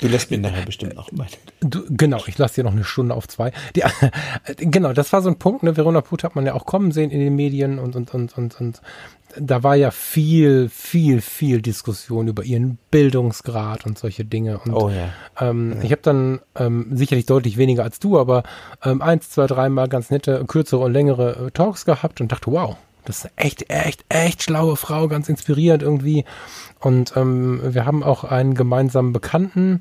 Du 0.00 0.08
lässt 0.08 0.30
mir 0.30 0.38
nachher 0.38 0.66
bestimmt 0.66 0.94
noch 0.94 1.10
mal. 1.12 1.26
Du, 1.60 1.82
genau, 1.88 2.22
ich 2.26 2.36
lasse 2.36 2.56
dir 2.56 2.64
noch 2.64 2.72
eine 2.72 2.84
Stunde 2.84 3.14
auf 3.14 3.28
zwei. 3.28 3.52
Die, 3.74 3.82
genau, 4.56 4.92
das 4.92 5.12
war 5.12 5.22
so 5.22 5.30
ein 5.30 5.38
Punkt, 5.38 5.62
ne? 5.62 5.76
Verona 5.76 6.02
Put 6.02 6.22
hat 6.22 6.36
man 6.36 6.44
ja 6.44 6.54
auch 6.54 6.66
kommen 6.66 6.92
sehen 6.92 7.10
in 7.10 7.20
den 7.20 7.34
Medien 7.34 7.78
und, 7.78 7.96
und, 7.96 8.12
und, 8.12 8.36
und, 8.36 8.60
und 8.60 8.82
da 9.38 9.62
war 9.62 9.74
ja 9.74 9.90
viel, 9.90 10.68
viel, 10.68 11.20
viel 11.20 11.60
Diskussion 11.60 12.28
über 12.28 12.44
ihren 12.44 12.78
Bildungsgrad 12.90 13.86
und 13.86 13.98
solche 13.98 14.24
Dinge. 14.24 14.58
Und 14.58 14.72
Oh 14.72 14.90
ja. 14.90 15.10
ähm, 15.40 15.76
ich 15.82 15.92
habe 15.92 16.02
dann 16.02 16.40
ähm, 16.56 16.88
sicherlich 16.92 17.26
deutlich 17.26 17.56
weniger 17.56 17.82
als 17.82 17.98
du, 17.98 18.18
aber 18.18 18.44
ähm, 18.84 19.02
eins, 19.02 19.30
zwei, 19.30 19.46
dreimal 19.46 19.88
ganz 19.88 20.10
nette, 20.10 20.44
kürzere 20.46 20.84
und 20.84 20.92
längere 20.92 21.46
äh, 21.46 21.50
Talks 21.50 21.84
gehabt 21.84 22.20
und 22.20 22.32
dachte, 22.32 22.50
wow, 22.50 22.76
das 23.06 23.18
ist 23.18 23.24
eine 23.24 23.32
echt, 23.36 23.70
echt, 23.70 24.04
echt 24.08 24.42
schlaue 24.42 24.76
Frau, 24.76 25.08
ganz 25.08 25.28
inspirierend 25.28 25.82
irgendwie. 25.82 26.24
Und 26.80 27.16
ähm, 27.16 27.60
wir 27.62 27.86
haben 27.86 28.02
auch 28.02 28.24
einen 28.24 28.54
gemeinsamen 28.54 29.12
Bekannten, 29.12 29.80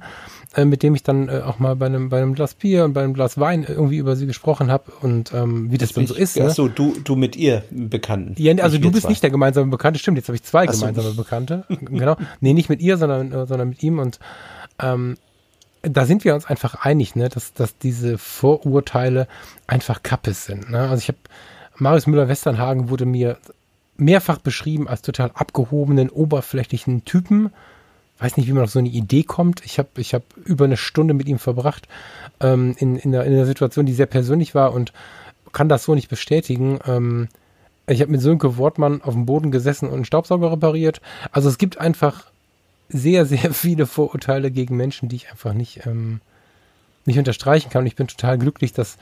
äh, 0.55 0.63
mit 0.63 0.83
dem 0.83 0.95
ich 0.95 1.03
dann 1.03 1.27
äh, 1.27 1.41
auch 1.45 1.59
mal 1.59 1.75
bei 1.75 1.87
einem, 1.87 2.09
bei 2.09 2.21
einem 2.21 2.33
Glas 2.33 2.53
Bier 2.53 2.85
und 2.85 2.93
bei 2.93 3.03
einem 3.03 3.13
Glas 3.13 3.37
Wein 3.37 3.65
irgendwie 3.67 3.97
über 3.97 4.15
sie 4.15 4.25
gesprochen 4.25 4.71
habe 4.71 4.91
und 5.01 5.33
ähm, 5.33 5.71
wie 5.71 5.77
das 5.77 5.91
dann 5.91 6.07
so 6.07 6.15
ist. 6.15 6.37
Ne? 6.37 6.45
Achso, 6.45 6.67
du, 6.69 6.95
du 7.03 7.15
mit 7.15 7.35
ihr 7.35 7.63
Bekannten. 7.69 8.41
Ja, 8.41 8.53
also 8.63 8.77
Nicht 8.77 8.85
du 8.85 8.91
bist 8.91 9.03
zwei. 9.03 9.09
nicht 9.09 9.23
der 9.23 9.31
gemeinsame 9.31 9.69
Bekannte, 9.69 9.99
stimmt, 9.99 10.17
jetzt 10.17 10.29
habe 10.29 10.35
ich 10.35 10.43
zwei 10.43 10.67
so. 10.67 10.79
gemeinsame 10.79 11.11
Bekannte. 11.15 11.65
genau. 11.67 12.15
Nee, 12.39 12.53
nicht 12.53 12.69
mit 12.69 12.81
ihr, 12.81 12.97
sondern, 12.97 13.31
äh, 13.33 13.45
sondern 13.45 13.69
mit 13.69 13.83
ihm. 13.83 13.99
Und 13.99 14.19
ähm, 14.79 15.17
da 15.81 16.05
sind 16.05 16.23
wir 16.23 16.33
uns 16.33 16.45
einfach 16.45 16.85
einig, 16.85 17.15
ne, 17.15 17.29
dass, 17.29 17.53
dass 17.53 17.77
diese 17.77 18.17
Vorurteile 18.17 19.27
einfach 19.67 20.03
Kappes 20.03 20.45
sind. 20.45 20.69
Ne? 20.71 20.79
Also 20.79 20.97
ich 20.97 21.07
habe 21.07 21.17
Marius 21.77 22.07
Müller-Westernhagen 22.07 22.89
wurde 22.89 23.05
mir 23.05 23.37
mehrfach 23.97 24.39
beschrieben 24.39 24.87
als 24.87 25.01
total 25.01 25.31
abgehobenen, 25.33 26.09
oberflächlichen 26.09 27.05
Typen. 27.05 27.51
Weiß 28.19 28.37
nicht, 28.37 28.47
wie 28.47 28.53
man 28.53 28.63
auf 28.63 28.71
so 28.71 28.79
eine 28.79 28.89
Idee 28.89 29.23
kommt. 29.23 29.63
Ich 29.65 29.77
habe 29.77 29.89
ich 29.97 30.13
hab 30.13 30.23
über 30.37 30.65
eine 30.65 30.77
Stunde 30.77 31.13
mit 31.13 31.27
ihm 31.27 31.39
verbracht 31.39 31.87
ähm, 32.39 32.75
in, 32.77 32.95
in, 32.95 33.13
einer, 33.13 33.25
in 33.25 33.33
einer 33.33 33.45
Situation, 33.45 33.85
die 33.85 33.93
sehr 33.93 34.05
persönlich 34.05 34.55
war 34.55 34.73
und 34.73 34.93
kann 35.51 35.69
das 35.69 35.83
so 35.83 35.95
nicht 35.95 36.09
bestätigen. 36.09 36.79
Ähm, 36.85 37.27
ich 37.87 38.01
habe 38.01 38.11
mit 38.11 38.21
Sönke 38.21 38.57
Wortmann 38.57 39.01
auf 39.01 39.13
dem 39.13 39.25
Boden 39.25 39.51
gesessen 39.51 39.87
und 39.87 39.95
einen 39.95 40.05
Staubsauger 40.05 40.51
repariert. 40.51 41.01
Also 41.31 41.49
es 41.49 41.57
gibt 41.57 41.77
einfach 41.77 42.25
sehr, 42.89 43.25
sehr 43.25 43.53
viele 43.53 43.85
Vorurteile 43.85 44.51
gegen 44.51 44.77
Menschen, 44.77 45.09
die 45.09 45.17
ich 45.17 45.29
einfach 45.29 45.53
nicht, 45.53 45.85
ähm, 45.85 46.21
nicht 47.05 47.19
unterstreichen 47.19 47.69
kann. 47.69 47.81
Und 47.81 47.87
ich 47.87 47.95
bin 47.95 48.07
total 48.07 48.37
glücklich, 48.37 48.73
dass 48.73 48.97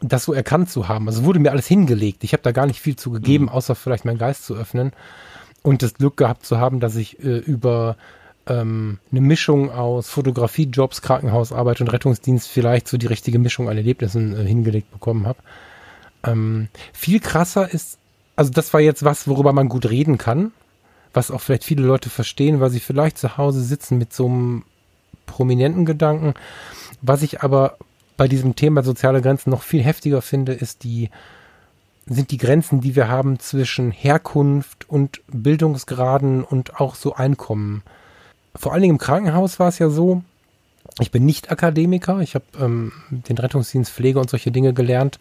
das 0.00 0.24
so 0.24 0.32
erkannt 0.32 0.70
zu 0.70 0.88
haben. 0.88 1.08
Also 1.08 1.24
wurde 1.24 1.38
mir 1.38 1.52
alles 1.52 1.66
hingelegt. 1.66 2.24
Ich 2.24 2.32
habe 2.32 2.42
da 2.42 2.52
gar 2.52 2.66
nicht 2.66 2.80
viel 2.80 2.96
zu 2.96 3.10
gegeben, 3.10 3.48
außer 3.48 3.74
vielleicht 3.74 4.04
meinen 4.04 4.18
Geist 4.18 4.44
zu 4.44 4.54
öffnen 4.54 4.92
und 5.62 5.82
das 5.82 5.94
Glück 5.94 6.16
gehabt 6.16 6.44
zu 6.44 6.58
haben, 6.58 6.80
dass 6.80 6.96
ich 6.96 7.22
äh, 7.24 7.38
über 7.38 7.96
ähm, 8.46 8.98
eine 9.10 9.20
Mischung 9.20 9.70
aus 9.70 10.08
Fotografie, 10.08 10.64
Jobs, 10.64 11.02
Krankenhausarbeit 11.02 11.80
und 11.80 11.88
Rettungsdienst 11.88 12.48
vielleicht 12.48 12.88
so 12.88 12.98
die 12.98 13.06
richtige 13.06 13.38
Mischung 13.38 13.68
an 13.68 13.76
Erlebnissen 13.76 14.36
äh, 14.36 14.44
hingelegt 14.44 14.90
bekommen 14.90 15.26
habe. 15.26 15.38
Ähm, 16.22 16.68
viel 16.92 17.20
krasser 17.20 17.72
ist, 17.72 17.98
also 18.36 18.50
das 18.50 18.72
war 18.74 18.80
jetzt 18.80 19.04
was, 19.04 19.28
worüber 19.28 19.52
man 19.52 19.68
gut 19.68 19.88
reden 19.88 20.18
kann, 20.18 20.52
was 21.12 21.30
auch 21.30 21.40
vielleicht 21.40 21.64
viele 21.64 21.82
Leute 21.82 22.10
verstehen, 22.10 22.60
weil 22.60 22.70
sie 22.70 22.80
vielleicht 22.80 23.18
zu 23.18 23.38
Hause 23.38 23.62
sitzen 23.62 23.98
mit 23.98 24.12
so 24.12 24.26
einem 24.26 24.64
prominenten 25.26 25.86
Gedanken. 25.86 26.34
Was 27.00 27.22
ich 27.22 27.42
aber 27.42 27.76
bei 28.16 28.28
diesem 28.28 28.56
Thema 28.56 28.82
soziale 28.82 29.22
Grenzen 29.22 29.50
noch 29.50 29.62
viel 29.62 29.82
heftiger 29.82 30.22
finde, 30.22 30.52
ist 30.52 30.84
die, 30.84 31.10
sind 32.06 32.30
die 32.30 32.38
Grenzen, 32.38 32.80
die 32.80 32.96
wir 32.96 33.08
haben 33.08 33.38
zwischen 33.38 33.90
Herkunft 33.90 34.88
und 34.88 35.20
Bildungsgraden 35.28 36.44
und 36.44 36.80
auch 36.80 36.94
so 36.94 37.14
Einkommen. 37.14 37.82
Vor 38.54 38.72
allen 38.72 38.82
Dingen 38.82 38.94
im 38.94 38.98
Krankenhaus 38.98 39.58
war 39.58 39.68
es 39.68 39.78
ja 39.78 39.88
so, 39.88 40.22
ich 41.00 41.10
bin 41.10 41.24
nicht 41.24 41.50
Akademiker, 41.50 42.20
ich 42.20 42.34
habe 42.34 42.44
ähm, 42.60 42.92
den 43.10 43.38
Rettungsdienst 43.38 43.90
Pflege 43.90 44.20
und 44.20 44.30
solche 44.30 44.52
Dinge 44.52 44.74
gelernt 44.74 45.18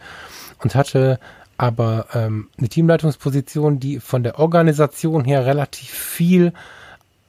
und 0.59 0.76
hatte 0.76 1.20
aber 1.57 2.07
ähm, 2.13 2.49
eine 2.57 2.70
Teamleitungsposition, 2.70 3.80
die 3.80 3.99
von 3.99 4.24
der 4.24 4.39
Organisation 4.39 5.24
her 5.24 5.45
relativ 5.45 5.89
viel 5.89 6.53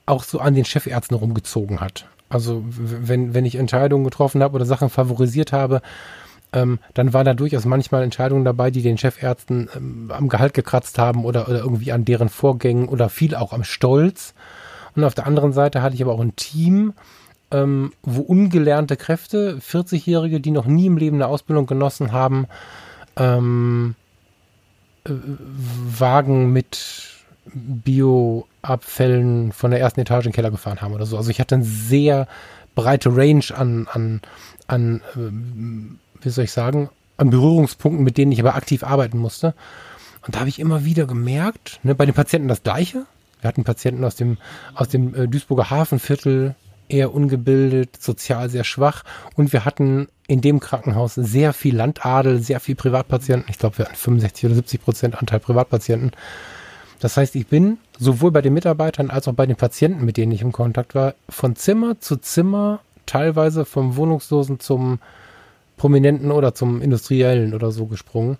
auch 0.05 0.23
so 0.23 0.39
an 0.39 0.53
den 0.53 0.65
Chefärzten 0.65 1.17
rumgezogen 1.17 1.81
hat. 1.81 2.07
Also 2.29 2.63
wenn, 2.65 3.33
wenn 3.33 3.45
ich 3.45 3.55
Entscheidungen 3.55 4.03
getroffen 4.03 4.41
habe 4.41 4.55
oder 4.55 4.65
Sachen 4.65 4.89
favorisiert 4.89 5.51
habe, 5.51 5.81
ähm, 6.53 6.79
dann 6.93 7.13
waren 7.13 7.25
da 7.25 7.33
durchaus 7.33 7.65
manchmal 7.65 8.03
Entscheidungen 8.03 8.45
dabei, 8.45 8.71
die 8.71 8.81
den 8.81 8.97
Chefärzten 8.97 9.69
ähm, 9.75 10.11
am 10.11 10.29
Gehalt 10.29 10.53
gekratzt 10.53 10.97
haben 10.97 11.25
oder, 11.25 11.47
oder 11.47 11.59
irgendwie 11.59 11.91
an 11.91 12.05
deren 12.05 12.29
Vorgängen 12.29 12.87
oder 12.87 13.09
viel 13.09 13.35
auch 13.35 13.53
am 13.53 13.63
Stolz. 13.63 14.33
Und 14.95 15.03
auf 15.03 15.13
der 15.13 15.27
anderen 15.27 15.53
Seite 15.53 15.81
hatte 15.81 15.95
ich 15.95 16.01
aber 16.01 16.13
auch 16.13 16.21
ein 16.21 16.35
Team, 16.35 16.93
ähm, 17.51 17.91
wo 18.01 18.21
ungelernte 18.21 18.95
Kräfte, 18.95 19.59
40-Jährige, 19.59 20.39
die 20.39 20.51
noch 20.51 20.65
nie 20.65 20.87
im 20.87 20.97
Leben 20.97 21.17
eine 21.17 21.27
Ausbildung 21.27 21.65
genossen 21.67 22.11
haben, 22.11 22.47
ähm, 23.17 23.95
äh, 25.05 25.11
Wagen 25.99 26.53
mit 26.53 27.14
Bioabfällen 27.53 29.51
von 29.51 29.71
der 29.71 29.79
ersten 29.79 29.99
Etage 30.01 30.25
in 30.25 30.31
den 30.31 30.35
Keller 30.35 30.51
gefahren 30.51 30.81
haben 30.81 30.93
oder 30.93 31.05
so. 31.05 31.17
Also 31.17 31.29
ich 31.29 31.39
hatte 31.39 31.55
eine 31.55 31.63
sehr 31.63 32.27
breite 32.73 33.15
Range 33.15 33.45
an, 33.55 33.87
an, 33.91 34.21
an 34.67 35.01
äh, 35.15 36.23
wie 36.23 36.29
soll 36.29 36.45
ich 36.45 36.51
sagen, 36.51 36.89
an 37.17 37.29
Berührungspunkten, 37.29 38.03
mit 38.03 38.17
denen 38.17 38.31
ich 38.31 38.39
aber 38.39 38.55
aktiv 38.55 38.83
arbeiten 38.83 39.17
musste. 39.17 39.53
Und 40.25 40.35
da 40.35 40.39
habe 40.39 40.49
ich 40.49 40.59
immer 40.59 40.85
wieder 40.85 41.05
gemerkt, 41.05 41.79
ne, 41.83 41.95
bei 41.95 42.05
den 42.05 42.15
Patienten 42.15 42.47
das 42.47 42.63
Gleiche. 42.63 43.05
Wir 43.41 43.47
hatten 43.47 43.63
Patienten 43.63 44.03
aus 44.03 44.15
dem, 44.15 44.37
aus 44.73 44.89
dem 44.89 45.13
äh, 45.13 45.27
Duisburger 45.27 45.69
Hafenviertel, 45.69 46.55
eher 46.87 47.13
ungebildet, 47.13 48.01
sozial 48.01 48.49
sehr 48.49 48.63
schwach. 48.63 49.03
Und 49.35 49.53
wir 49.53 49.65
hatten 49.65 50.07
in 50.27 50.41
dem 50.41 50.59
Krankenhaus 50.59 51.15
sehr 51.15 51.53
viel 51.53 51.75
Landadel, 51.75 52.41
sehr 52.41 52.59
viel 52.59 52.75
Privatpatienten. 52.75 53.49
Ich 53.49 53.59
glaube, 53.59 53.77
wir 53.77 53.85
hatten 53.85 53.95
65 53.95 54.45
oder 54.45 54.55
70 54.55 54.83
Prozent 54.83 55.19
Anteil 55.19 55.39
Privatpatienten. 55.39 56.11
Das 57.05 57.17
heißt, 57.17 57.35
ich 57.35 57.45
bin 57.45 57.77
sowohl 57.99 58.31
bei 58.31 58.41
den 58.41 58.55
Mitarbeitern 58.55 59.11
als 59.11 59.27
auch 59.27 59.33
bei 59.33 59.45
den 59.45 59.55
Patienten, 59.55 60.05
mit 60.05 60.17
denen 60.17 60.31
ich 60.31 60.41
im 60.41 60.51
Kontakt 60.51 60.95
war, 60.95 61.13
von 61.29 61.55
Zimmer 61.55 61.99
zu 61.99 62.15
Zimmer, 62.15 62.79
teilweise 63.05 63.63
vom 63.63 63.95
Wohnungslosen 63.95 64.59
zum 64.59 64.97
Prominenten 65.77 66.31
oder 66.31 66.55
zum 66.55 66.81
Industriellen 66.81 67.53
oder 67.53 67.69
so 67.69 67.85
gesprungen. 67.85 68.39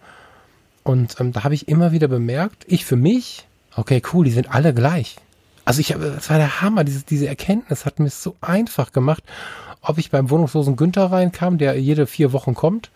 Und 0.82 1.20
ähm, 1.20 1.32
da 1.32 1.44
habe 1.44 1.54
ich 1.54 1.68
immer 1.68 1.92
wieder 1.92 2.08
bemerkt, 2.08 2.66
ich 2.68 2.86
für 2.86 2.96
mich, 2.96 3.46
okay, 3.76 4.02
cool, 4.12 4.26
die 4.26 4.32
sind 4.32 4.50
alle 4.50 4.74
gleich. 4.74 5.18
Also 5.64 5.80
ich 5.80 5.94
habe, 5.94 6.14
das 6.16 6.32
war 6.32 6.40
der 6.40 6.64
Hammer, 6.64 6.84
diese, 6.84 7.06
diese 7.06 7.28
Erkenntnis 7.28 7.86
hat 7.86 8.00
mir 8.00 8.10
so 8.10 8.36
einfach 8.42 8.94
gemacht, 8.94 9.22
ob 9.82 10.00
ich 10.00 10.10
beim 10.10 10.32
wohnungslosen 10.32 10.76
Günther 10.76 11.12
reinkam, 11.12 11.60
der 11.60 11.80
jede 11.80 12.08
vier 12.08 12.34
Wochen 12.34 12.56
kommt, 12.56 12.90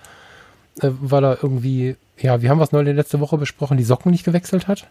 äh, 0.81 0.89
weil 0.99 1.23
er 1.23 1.43
irgendwie, 1.43 1.95
ja, 2.17 2.41
wir 2.41 2.49
haben 2.49 2.59
was 2.59 2.71
neulich 2.71 2.95
letzte 2.95 3.19
Woche 3.19 3.37
besprochen, 3.37 3.77
die 3.77 3.83
Socken 3.83 4.11
nicht 4.11 4.23
gewechselt 4.23 4.67
hat. 4.67 4.87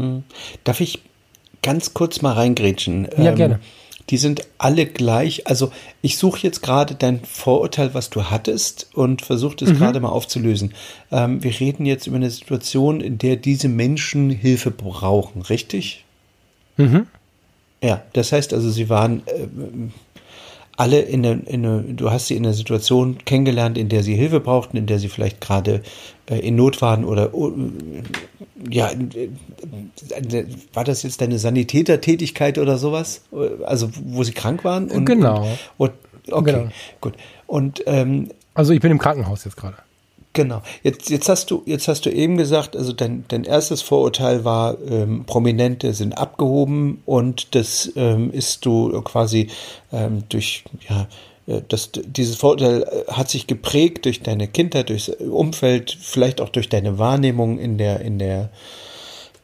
Hm. 0.00 0.24
Darf 0.64 0.80
ich 0.80 1.02
ganz 1.62 1.94
kurz 1.94 2.22
mal 2.22 2.32
reingrätschen? 2.32 3.08
Ja, 3.16 3.30
ähm, 3.30 3.36
gerne 3.36 3.60
die 4.10 4.16
sind 4.16 4.46
alle 4.58 4.86
gleich. 4.86 5.46
Also 5.46 5.70
ich 6.02 6.18
suche 6.18 6.40
jetzt 6.42 6.62
gerade 6.62 6.94
dein 6.96 7.20
Vorurteil, 7.20 7.94
was 7.94 8.10
du 8.10 8.24
hattest 8.24 8.88
und 8.92 9.22
versuche 9.22 9.64
es 9.64 9.70
mhm. 9.70 9.78
gerade 9.78 10.00
mal 10.00 10.08
aufzulösen. 10.08 10.74
Ähm, 11.12 11.42
wir 11.42 11.58
reden 11.58 11.86
jetzt 11.86 12.06
über 12.06 12.16
eine 12.16 12.30
Situation, 12.30 13.00
in 13.00 13.18
der 13.18 13.36
diese 13.36 13.68
Menschen 13.68 14.30
Hilfe 14.30 14.72
brauchen, 14.72 15.42
richtig? 15.42 16.04
Mhm. 16.76 17.06
Ja, 17.82 18.02
das 18.12 18.32
heißt 18.32 18.52
also, 18.52 18.68
sie 18.68 18.88
waren 18.88 19.22
äh, 19.26 19.46
alle 20.80 21.00
in 21.00 21.26
eine, 21.26 21.42
in 21.42 21.66
eine, 21.66 21.82
du 21.82 22.10
hast 22.10 22.28
sie 22.28 22.36
in 22.36 22.44
einer 22.46 22.54
Situation 22.54 23.18
kennengelernt, 23.26 23.76
in 23.76 23.90
der 23.90 24.02
sie 24.02 24.14
Hilfe 24.14 24.40
brauchten, 24.40 24.78
in 24.78 24.86
der 24.86 24.98
sie 24.98 25.10
vielleicht 25.10 25.38
gerade 25.38 25.82
äh, 26.24 26.38
in 26.38 26.56
Not 26.56 26.80
waren 26.80 27.04
oder 27.04 27.34
uh, 27.34 27.52
ja, 28.70 28.90
äh, 28.90 29.28
war 30.72 30.84
das 30.84 31.02
jetzt 31.02 31.20
deine 31.20 31.38
Sanitätertätigkeit 31.38 32.56
oder 32.56 32.78
sowas? 32.78 33.24
Also 33.66 33.90
wo 34.06 34.24
sie 34.24 34.32
krank 34.32 34.64
waren? 34.64 34.90
Und, 34.90 35.04
genau. 35.04 35.46
Und, 35.76 35.92
und, 36.28 36.32
okay, 36.32 36.52
genau. 36.52 36.68
gut. 37.02 37.12
Und 37.46 37.82
ähm, 37.84 38.30
also 38.54 38.72
ich 38.72 38.80
bin 38.80 38.90
im 38.90 38.98
Krankenhaus 38.98 39.44
jetzt 39.44 39.58
gerade. 39.58 39.76
Genau. 40.32 40.62
Jetzt, 40.84 41.10
jetzt 41.10 41.28
hast 41.28 41.50
du, 41.50 41.62
jetzt 41.66 41.88
hast 41.88 42.06
du 42.06 42.10
eben 42.10 42.36
gesagt, 42.36 42.76
also 42.76 42.92
dein, 42.92 43.24
dein 43.28 43.42
erstes 43.42 43.82
Vorurteil 43.82 44.44
war, 44.44 44.76
ähm, 44.88 45.24
Prominente 45.24 45.92
sind 45.92 46.16
abgehoben 46.16 47.02
und 47.04 47.54
das 47.56 47.92
ähm, 47.96 48.30
ist 48.30 48.64
du 48.64 49.00
quasi 49.02 49.48
ähm, 49.92 50.22
durch, 50.28 50.62
ja, 50.88 51.08
äh, 51.46 51.62
das, 51.66 51.90
dieses 51.92 52.36
Vorurteil 52.36 52.82
äh, 52.82 53.12
hat 53.12 53.28
sich 53.28 53.48
geprägt 53.48 54.04
durch 54.04 54.22
deine 54.22 54.46
Kindheit, 54.46 54.90
durchs 54.90 55.08
Umfeld, 55.08 55.98
vielleicht 56.00 56.40
auch 56.40 56.50
durch 56.50 56.68
deine 56.68 56.98
Wahrnehmung 56.98 57.58
in 57.58 57.76
der, 57.76 58.00
in 58.00 58.20
der, 58.20 58.50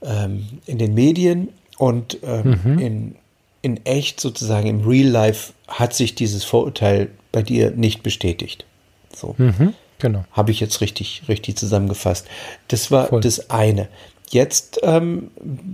ähm, 0.02 0.46
in 0.66 0.78
den 0.78 0.94
Medien 0.94 1.48
und 1.78 2.18
ähm, 2.22 2.60
mhm. 2.64 2.78
in, 2.78 3.14
in 3.62 3.86
echt 3.86 4.20
sozusagen 4.20 4.68
im 4.68 4.86
Real 4.86 5.08
Life 5.08 5.52
hat 5.66 5.94
sich 5.94 6.14
dieses 6.14 6.44
Vorurteil 6.44 7.10
bei 7.32 7.42
dir 7.42 7.72
nicht 7.72 8.04
bestätigt. 8.04 8.64
So. 9.12 9.34
Mhm. 9.36 9.74
Genau. 9.98 10.24
Habe 10.32 10.50
ich 10.50 10.60
jetzt 10.60 10.80
richtig, 10.80 11.22
richtig 11.28 11.56
zusammengefasst. 11.56 12.26
Das 12.68 12.90
war 12.90 13.06
Voll. 13.08 13.20
das 13.20 13.50
eine. 13.50 13.88
Jetzt 14.28 14.80
ähm, 14.82 15.30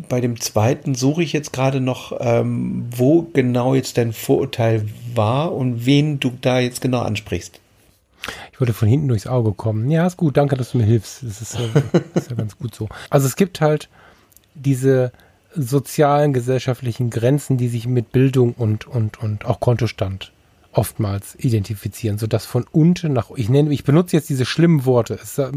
bei 0.09 0.21
dem 0.21 0.39
zweiten 0.39 0.95
suche 0.95 1.23
ich 1.23 1.33
jetzt 1.33 1.53
gerade 1.53 1.81
noch, 1.81 2.13
ähm, 2.21 2.87
wo 2.95 3.23
genau 3.23 3.75
jetzt 3.75 3.97
dein 3.97 4.13
Vorurteil 4.13 4.87
war 5.15 5.55
und 5.55 5.87
wen 5.87 6.21
du 6.21 6.33
da 6.41 6.61
jetzt 6.61 6.81
genau 6.81 7.01
ansprichst. 7.01 7.61
Ich 8.53 8.61
wollte 8.61 8.75
von 8.75 8.89
hinten 8.89 9.09
durchs 9.09 9.27
Auge 9.27 9.53
kommen. 9.53 9.91
Ja, 9.91 10.07
ist 10.07 10.17
gut, 10.17 10.37
danke, 10.37 10.57
dass 10.57 10.73
du 10.73 10.79
mir 10.79 10.85
hilfst. 10.85 11.23
Das 11.23 11.41
ist, 11.41 11.55
äh, 11.55 11.99
ist 12.15 12.31
ja 12.31 12.37
ganz 12.37 12.57
gut 12.59 12.75
so. 12.75 12.89
Also 13.11 13.27
es 13.27 13.37
gibt 13.37 13.61
halt 13.61 13.89
diese 14.55 15.13
sozialen, 15.55 16.33
gesellschaftlichen 16.33 17.11
Grenzen, 17.11 17.57
die 17.57 17.69
sich 17.69 17.87
mit 17.87 18.13
Bildung 18.13 18.53
und, 18.53 18.87
und, 18.87 19.19
und 19.21 19.45
auch 19.47 19.61
Kontostand 19.61 20.33
oftmals 20.73 21.35
identifizieren, 21.37 22.19
so 22.19 22.27
dass 22.27 22.47
von 22.47 22.65
unten 22.73 23.13
nach, 23.13 23.31
ich 23.37 23.49
nenne, 23.49 23.73
ich 23.73 23.85
benutze 23.85 24.17
jetzt 24.17 24.29
diese 24.29 24.47
schlimmen 24.47 24.85
Worte. 24.85 25.19
Es, 25.23 25.39
äh, 25.39 25.51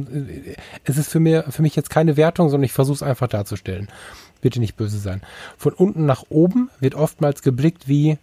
es 0.84 0.98
ist 0.98 1.10
für, 1.10 1.20
mir, 1.20 1.46
für 1.50 1.62
mich 1.62 1.76
jetzt 1.76 1.90
keine 1.90 2.18
Wertung, 2.18 2.50
sondern 2.50 2.66
ich 2.66 2.74
versuche 2.74 2.96
es 2.96 3.04
einfach 3.04 3.28
darzustellen. 3.28 3.88
Bitte 4.42 4.60
nicht 4.60 4.76
böse 4.76 5.00
sein. 5.00 5.22
Von 5.58 5.74
unten 5.74 6.06
nach 6.06 6.26
oben 6.30 6.70
wird 6.80 6.96
oftmals 6.96 7.42
geblickt 7.42 7.88
wie 7.88 8.18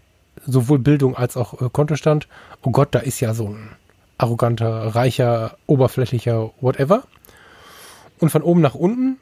sowohl 0.46 0.78
Bildung 0.78 1.16
als 1.16 1.36
auch 1.36 1.60
äh, 1.60 1.68
Kontostand. 1.70 2.28
Oh 2.62 2.70
Gott, 2.70 2.94
da 2.94 3.00
ist 3.00 3.20
ja 3.20 3.34
so 3.34 3.48
ein 3.48 3.70
arroganter, 4.18 4.94
reicher, 4.94 5.56
oberflächlicher, 5.66 6.50
whatever. 6.60 7.04
Und 8.18 8.30
von 8.30 8.42
oben 8.42 8.60
nach 8.60 8.74
unten 8.74 9.18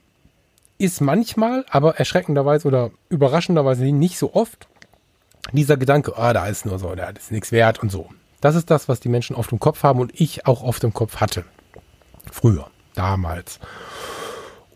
ist 0.77 1.01
manchmal, 1.01 1.65
aber 1.71 1.97
erschreckenderweise 1.97 2.67
oder 2.67 2.91
überraschenderweise 3.09 3.85
nicht 3.93 4.19
so 4.19 4.35
oft, 4.35 4.69
dieser 5.53 5.77
Gedanke, 5.77 6.17
ah, 6.17 6.33
da 6.33 6.47
ist 6.47 6.67
nur 6.67 6.79
so, 6.79 6.95
da 6.95 7.09
ist 7.09 7.31
nichts 7.31 7.53
wert 7.53 7.83
und 7.83 7.91
so. 7.91 8.09
Das 8.41 8.55
ist 8.55 8.71
das, 8.71 8.89
was 8.89 9.01
die 9.01 9.09
Menschen 9.09 9.37
oft 9.37 9.53
im 9.53 9.61
Kopf 9.61 9.83
haben 9.83 10.01
und 10.01 10.19
ich 10.19 10.47
auch 10.47 10.63
oft 10.63 10.83
im 10.85 10.95
Kopf 10.95 11.17
hatte. 11.17 11.45
Früher, 12.31 12.71
damals. 12.95 13.61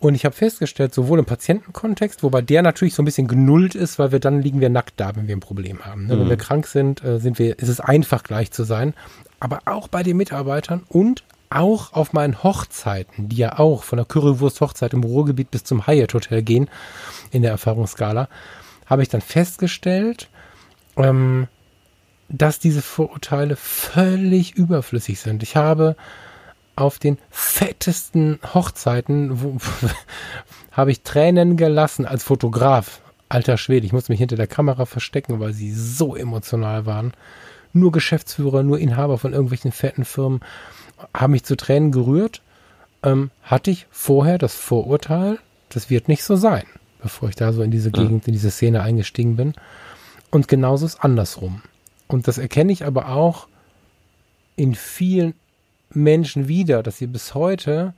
Und 0.01 0.15
ich 0.15 0.27
habe 0.27 0.35
festgestellt, 0.35 0.93
sowohl 0.93 1.19
im 1.19 1.25
Patientenkontext, 1.25 2.23
wobei 2.23 2.43
der 2.43 2.61
natürlich 2.61 2.95
so 2.95 3.01
ein 3.01 3.07
bisschen 3.07 3.27
genullt 3.27 3.75
ist, 3.75 3.99
weil 3.99 4.13
wir 4.13 4.21
dann 4.21 4.43
liegen 4.43 4.61
wir 4.61 4.69
nackt 4.69 4.95
da, 4.99 5.17
wenn 5.17 5.29
wir 5.29 5.35
ein 5.35 5.41
Problem 5.41 5.83
haben. 5.87 6.07
Ne? 6.07 6.15
Mhm. 6.15 6.21
Wenn 6.21 6.29
wir 6.29 6.37
krank 6.37 6.67
sind, 6.67 7.03
äh, 7.03 7.19
sind 7.19 7.39
wir, 7.39 7.59
ist 7.59 7.69
es 7.69 7.81
einfach 7.81 8.23
gleich 8.23 8.51
zu 8.51 8.65
sein. 8.65 8.93
Aber 9.41 9.61
auch 9.65 9.89
bei 9.89 10.03
den 10.03 10.19
Mitarbeitern 10.19 10.83
und 10.89 11.25
auch 11.49 11.93
auf 11.95 12.13
meinen 12.13 12.43
Hochzeiten, 12.43 13.29
die 13.29 13.37
ja 13.37 13.59
auch 13.59 13.83
von 13.83 13.97
der 13.97 14.05
Currywurst-Hochzeit 14.05 14.93
im 14.93 15.05
Ruhrgebiet 15.05 15.51
bis 15.51 15.65
zum 15.65 15.87
Hyatt 15.87 16.13
Hotel 16.13 16.43
gehen, 16.43 16.69
in 17.31 17.43
der 17.43 17.53
Erfahrungsskala, 17.53 18.29
habe 18.87 19.03
ich 19.03 19.09
dann 19.09 19.21
festgestellt, 19.23 20.29
ähm, 20.97 21.49
dass 22.29 22.59
diese 22.59 22.83
Vorurteile 22.83 23.57
völlig 23.57 24.57
überflüssig 24.57 25.21
sind. 25.21 25.43
Ich 25.43 25.57
habe 25.57 25.97
auf 26.77 26.99
den 26.99 27.19
fettesten 27.31 28.39
Hochzeiten 28.55 29.41
wo, 29.43 29.59
habe 30.73 30.91
ich 30.91 31.03
Tränen 31.03 31.57
gelassen 31.57 32.07
als 32.07 32.25
Fotograf. 32.25 33.01
Alter 33.29 33.57
Schwede, 33.57 33.87
ich 33.87 33.93
musste 33.93 34.13
mich 34.13 34.19
hinter 34.19 34.37
der 34.37 34.47
Kamera 34.47 34.87
verstecken, 34.87 35.41
weil 35.41 35.53
sie 35.53 35.73
so 35.73 36.15
emotional 36.15 36.87
waren. 36.87 37.13
Nur 37.73 37.91
Geschäftsführer, 37.91 38.63
nur 38.63 38.79
Inhaber 38.79 39.19
von 39.19 39.33
irgendwelchen 39.33 39.73
fetten 39.73 40.05
Firmen 40.05 40.41
haben 41.15 41.33
mich 41.33 41.45
zu 41.45 41.57
Tränen 41.57 41.91
gerührt. 41.91 42.43
Ähm, 43.03 43.31
hatte 43.43 43.71
ich 43.71 43.87
vorher 43.91 44.39
das 44.39 44.55
Vorurteil, 44.55 45.39
das 45.69 45.91
wird 45.91 46.09
nicht 46.09 46.23
so 46.23 46.37
sein, 46.37 46.65
bevor 47.03 47.29
ich 47.29 47.35
da 47.35 47.53
so 47.53 47.63
in 47.63 47.71
diese 47.71 47.91
Gegend, 47.91 48.27
in 48.27 48.33
diese 48.33 48.51
Szene 48.51 48.83
eingestiegen 48.83 49.37
bin. 49.37 49.55
Und 50.35 50.49
genauso 50.49 50.85
ist 50.85 51.05
andersrum. 51.05 51.63
Und 52.09 52.27
das 52.27 52.39
erkenne 52.39 52.73
ich 52.73 52.85
aber 52.85 53.11
auch 53.11 53.47
in 54.57 54.75
vielen 54.75 55.35
Menschen 55.91 56.49
wieder, 56.49 56.83
dass 56.83 56.99
sie 56.99 57.07
bis 57.07 57.35
heute 57.35 57.95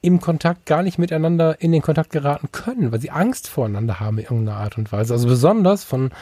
im 0.00 0.22
Kontakt 0.22 0.64
gar 0.64 0.82
nicht 0.82 0.98
miteinander 0.98 1.60
in 1.60 1.70
den 1.70 1.82
Kontakt 1.82 2.12
geraten 2.12 2.48
können, 2.50 2.92
weil 2.92 3.00
sie 3.02 3.10
Angst 3.10 3.46
voreinander 3.46 4.00
haben 4.00 4.16
in 4.16 4.24
irgendeiner 4.24 4.56
Art 4.56 4.78
und 4.78 4.90
Weise. 4.90 5.12
Also 5.12 5.28
besonders 5.28 5.84
von, 5.84 6.12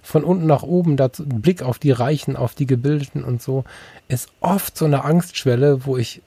von 0.00 0.22
unten 0.22 0.46
nach 0.46 0.62
oben, 0.62 0.96
da 0.96 1.10
Blick 1.18 1.64
auf 1.64 1.80
die 1.80 1.90
Reichen, 1.90 2.36
auf 2.36 2.54
die 2.54 2.66
Gebildeten 2.66 3.24
und 3.24 3.42
so, 3.42 3.64
ist 4.06 4.28
oft 4.38 4.78
so 4.78 4.84
eine 4.84 5.02
Angstschwelle, 5.02 5.86
wo 5.86 5.96
ich, 5.96 6.22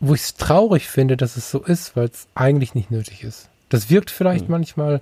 wo 0.00 0.12
ich 0.12 0.22
es 0.22 0.34
traurig 0.34 0.88
finde, 0.88 1.16
dass 1.16 1.36
es 1.36 1.52
so 1.52 1.62
ist, 1.62 1.94
weil 1.94 2.08
es 2.08 2.26
eigentlich 2.34 2.74
nicht 2.74 2.90
nötig 2.90 3.22
ist. 3.22 3.48
Das 3.68 3.90
wirkt 3.90 4.10
vielleicht 4.10 4.46
mhm. 4.46 4.50
manchmal 4.50 5.00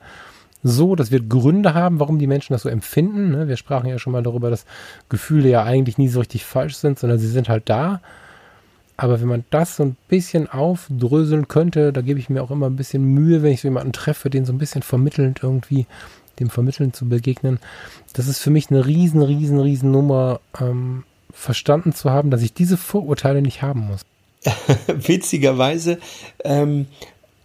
so, 0.66 0.96
das 0.96 1.10
wird 1.10 1.28
Gründe 1.28 1.74
haben, 1.74 2.00
warum 2.00 2.18
die 2.18 2.26
Menschen 2.26 2.54
das 2.54 2.62
so 2.62 2.70
empfinden. 2.70 3.30
Ne? 3.30 3.48
Wir 3.48 3.58
sprachen 3.58 3.88
ja 3.88 3.98
schon 3.98 4.14
mal 4.14 4.22
darüber, 4.22 4.48
dass 4.48 4.64
Gefühle 5.10 5.50
ja 5.50 5.62
eigentlich 5.62 5.98
nie 5.98 6.08
so 6.08 6.20
richtig 6.20 6.44
falsch 6.44 6.76
sind, 6.76 6.98
sondern 6.98 7.18
sie 7.18 7.28
sind 7.28 7.50
halt 7.50 7.68
da. 7.68 8.00
Aber 8.96 9.20
wenn 9.20 9.28
man 9.28 9.44
das 9.50 9.76
so 9.76 9.82
ein 9.82 9.96
bisschen 10.08 10.48
aufdröseln 10.48 11.48
könnte, 11.48 11.92
da 11.92 12.00
gebe 12.00 12.18
ich 12.18 12.30
mir 12.30 12.42
auch 12.42 12.50
immer 12.50 12.66
ein 12.66 12.76
bisschen 12.76 13.04
Mühe, 13.04 13.42
wenn 13.42 13.52
ich 13.52 13.60
so 13.60 13.68
jemanden 13.68 13.92
treffe, 13.92 14.30
den 14.30 14.46
so 14.46 14.52
ein 14.52 14.58
bisschen 14.58 14.82
vermittelnd 14.82 15.40
irgendwie, 15.42 15.86
dem 16.40 16.48
Vermitteln 16.48 16.94
zu 16.94 17.08
begegnen. 17.08 17.58
Das 18.14 18.26
ist 18.26 18.38
für 18.38 18.50
mich 18.50 18.70
eine 18.70 18.86
riesen, 18.86 19.20
riesen, 19.20 19.60
riesen 19.60 19.90
Nummer, 19.90 20.40
ähm, 20.58 21.04
verstanden 21.30 21.92
zu 21.92 22.10
haben, 22.10 22.30
dass 22.30 22.42
ich 22.42 22.54
diese 22.54 22.78
Vorurteile 22.78 23.42
nicht 23.42 23.60
haben 23.60 23.88
muss. 23.88 24.02
Witzigerweise 24.86 25.98
ähm, 26.44 26.86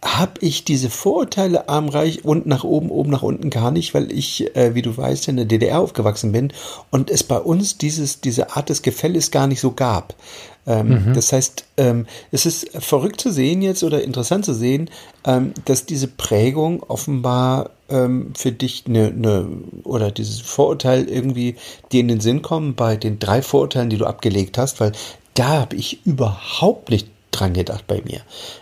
habe 0.02 0.32
ich 0.40 0.64
diese 0.64 0.88
Vorurteile 0.88 1.68
armreich 1.68 2.24
und 2.24 2.46
nach 2.46 2.64
oben, 2.64 2.90
oben 2.90 3.10
nach 3.10 3.22
unten 3.22 3.50
gar 3.50 3.70
nicht, 3.70 3.92
weil 3.92 4.10
ich, 4.10 4.56
äh, 4.56 4.74
wie 4.74 4.80
du 4.80 4.96
weißt, 4.96 5.28
in 5.28 5.36
der 5.36 5.44
DDR 5.44 5.78
aufgewachsen 5.78 6.32
bin 6.32 6.52
und 6.90 7.10
es 7.10 7.22
bei 7.22 7.38
uns 7.38 7.76
dieses, 7.76 8.20
diese 8.20 8.56
Art 8.56 8.70
des 8.70 8.80
Gefälles 8.80 9.30
gar 9.30 9.46
nicht 9.46 9.60
so 9.60 9.72
gab. 9.72 10.14
Ähm, 10.66 11.06
mhm. 11.06 11.14
Das 11.14 11.32
heißt, 11.32 11.64
ähm, 11.76 12.06
es 12.30 12.46
ist 12.46 12.70
verrückt 12.78 13.20
zu 13.20 13.30
sehen 13.30 13.60
jetzt 13.60 13.82
oder 13.82 14.02
interessant 14.02 14.46
zu 14.46 14.54
sehen, 14.54 14.88
ähm, 15.26 15.52
dass 15.66 15.84
diese 15.84 16.08
Prägung 16.08 16.82
offenbar 16.82 17.70
ähm, 17.90 18.32
für 18.34 18.52
dich 18.52 18.84
eine, 18.86 19.08
eine 19.08 19.48
oder 19.84 20.10
dieses 20.10 20.40
Vorurteil 20.40 21.08
irgendwie 21.08 21.56
dir 21.92 22.00
in 22.00 22.08
den 22.08 22.20
Sinn 22.20 22.40
kommen 22.40 22.74
bei 22.74 22.96
den 22.96 23.18
drei 23.18 23.42
Vorurteilen, 23.42 23.90
die 23.90 23.98
du 23.98 24.06
abgelegt 24.06 24.56
hast, 24.56 24.80
weil 24.80 24.92
da 25.34 25.48
habe 25.48 25.76
ich 25.76 26.06
überhaupt 26.06 26.88
nicht 26.88 27.08
dran 27.32 27.52
gedacht 27.52 27.86
bei 27.86 28.02
mir. 28.04 28.20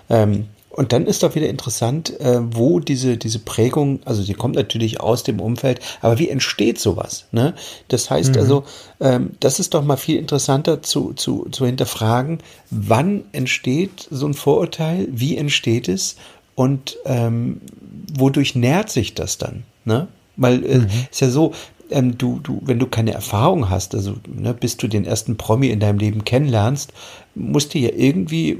Ähm, 0.08 0.46
und 0.78 0.92
dann 0.92 1.06
ist 1.06 1.24
doch 1.24 1.34
wieder 1.34 1.48
interessant, 1.48 2.20
äh, 2.20 2.38
wo 2.40 2.78
diese, 2.78 3.16
diese 3.16 3.40
Prägung, 3.40 3.98
also 4.04 4.22
sie 4.22 4.34
kommt 4.34 4.54
natürlich 4.54 5.00
aus 5.00 5.24
dem 5.24 5.40
Umfeld, 5.40 5.80
aber 6.02 6.20
wie 6.20 6.28
entsteht 6.28 6.78
sowas? 6.78 7.26
Ne? 7.32 7.54
Das 7.88 8.10
heißt 8.10 8.36
mhm. 8.36 8.40
also, 8.40 8.64
ähm, 9.00 9.32
das 9.40 9.58
ist 9.58 9.74
doch 9.74 9.82
mal 9.82 9.96
viel 9.96 10.18
interessanter 10.18 10.80
zu, 10.80 11.14
zu, 11.14 11.48
zu 11.50 11.66
hinterfragen, 11.66 12.38
wann 12.70 13.24
entsteht 13.32 14.06
so 14.08 14.26
ein 14.26 14.34
Vorurteil, 14.34 15.08
wie 15.10 15.36
entsteht 15.36 15.88
es 15.88 16.14
und 16.54 16.96
ähm, 17.06 17.60
wodurch 18.16 18.54
nährt 18.54 18.88
sich 18.88 19.14
das 19.14 19.36
dann? 19.36 19.64
Ne? 19.84 20.06
Weil 20.36 20.64
äh, 20.64 20.78
mhm. 20.78 20.86
ist 21.10 21.20
ja 21.20 21.28
so, 21.28 21.54
ähm, 21.90 22.18
du, 22.18 22.40
du, 22.42 22.60
wenn 22.64 22.78
du 22.78 22.86
keine 22.86 23.12
Erfahrung 23.12 23.70
hast, 23.70 23.94
also 23.94 24.14
ne, 24.26 24.54
bis 24.54 24.76
du 24.76 24.88
den 24.88 25.04
ersten 25.04 25.36
Promi 25.36 25.68
in 25.68 25.80
deinem 25.80 25.98
Leben 25.98 26.24
kennenlernst, 26.24 26.92
musst 27.34 27.74
du 27.74 27.78
ja 27.78 27.90
irgendwie, 27.94 28.58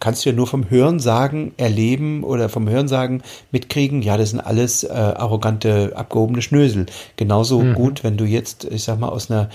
kannst 0.00 0.24
du 0.24 0.30
ja 0.30 0.36
nur 0.36 0.46
vom 0.46 0.70
Hörensagen 0.70 1.52
erleben 1.56 2.22
oder 2.22 2.48
vom 2.48 2.68
Hörensagen 2.68 3.22
mitkriegen, 3.50 4.02
ja, 4.02 4.16
das 4.16 4.30
sind 4.30 4.40
alles 4.40 4.84
äh, 4.84 4.88
arrogante, 4.88 5.92
abgehobene 5.96 6.42
Schnösel. 6.42 6.86
Genauso 7.16 7.60
mhm. 7.60 7.74
gut, 7.74 8.04
wenn 8.04 8.16
du 8.16 8.24
jetzt, 8.24 8.64
ich 8.64 8.84
sag 8.84 9.00
mal, 9.00 9.08
aus 9.08 9.30
einer 9.30 9.48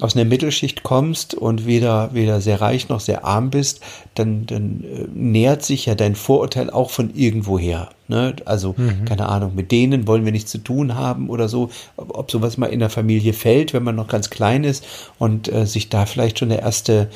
aus 0.00 0.14
einer 0.14 0.24
Mittelschicht 0.24 0.82
kommst 0.82 1.34
und 1.34 1.66
weder, 1.66 2.14
weder 2.14 2.40
sehr 2.40 2.60
reich 2.60 2.88
noch 2.88 3.00
sehr 3.00 3.24
arm 3.24 3.50
bist, 3.50 3.80
dann, 4.14 4.46
dann 4.46 4.84
äh, 4.84 5.06
nähert 5.12 5.64
sich 5.64 5.86
ja 5.86 5.94
dein 5.94 6.14
Vorurteil 6.14 6.70
auch 6.70 6.90
von 6.90 7.14
irgendwoher. 7.14 7.90
Ne? 8.06 8.36
Also, 8.44 8.74
mhm. 8.76 9.04
keine 9.04 9.28
Ahnung, 9.28 9.54
mit 9.54 9.72
denen 9.72 10.06
wollen 10.06 10.24
wir 10.24 10.32
nichts 10.32 10.50
zu 10.50 10.58
tun 10.58 10.94
haben 10.94 11.28
oder 11.28 11.48
so. 11.48 11.70
Ob, 11.96 12.16
ob 12.16 12.30
sowas 12.30 12.56
mal 12.56 12.66
in 12.66 12.80
der 12.80 12.90
Familie 12.90 13.32
fällt, 13.32 13.74
wenn 13.74 13.82
man 13.82 13.96
noch 13.96 14.08
ganz 14.08 14.30
klein 14.30 14.64
ist 14.64 14.86
und 15.18 15.52
äh, 15.52 15.66
sich 15.66 15.88
da 15.88 16.06
vielleicht 16.06 16.38
schon 16.38 16.50
der 16.50 16.60
erste 16.60 17.08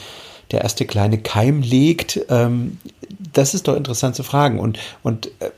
der 0.51 0.63
erste 0.63 0.85
kleine 0.85 1.19
Keim 1.19 1.63
legt, 1.63 2.21
ähm, 2.29 2.79
das 3.33 3.55
ist 3.55 3.69
doch 3.69 3.77
interessant 3.77 4.17
zu 4.17 4.23
fragen. 4.23 4.59
Und, 4.59 4.79
und 5.03 5.29
äh, 5.41 5.51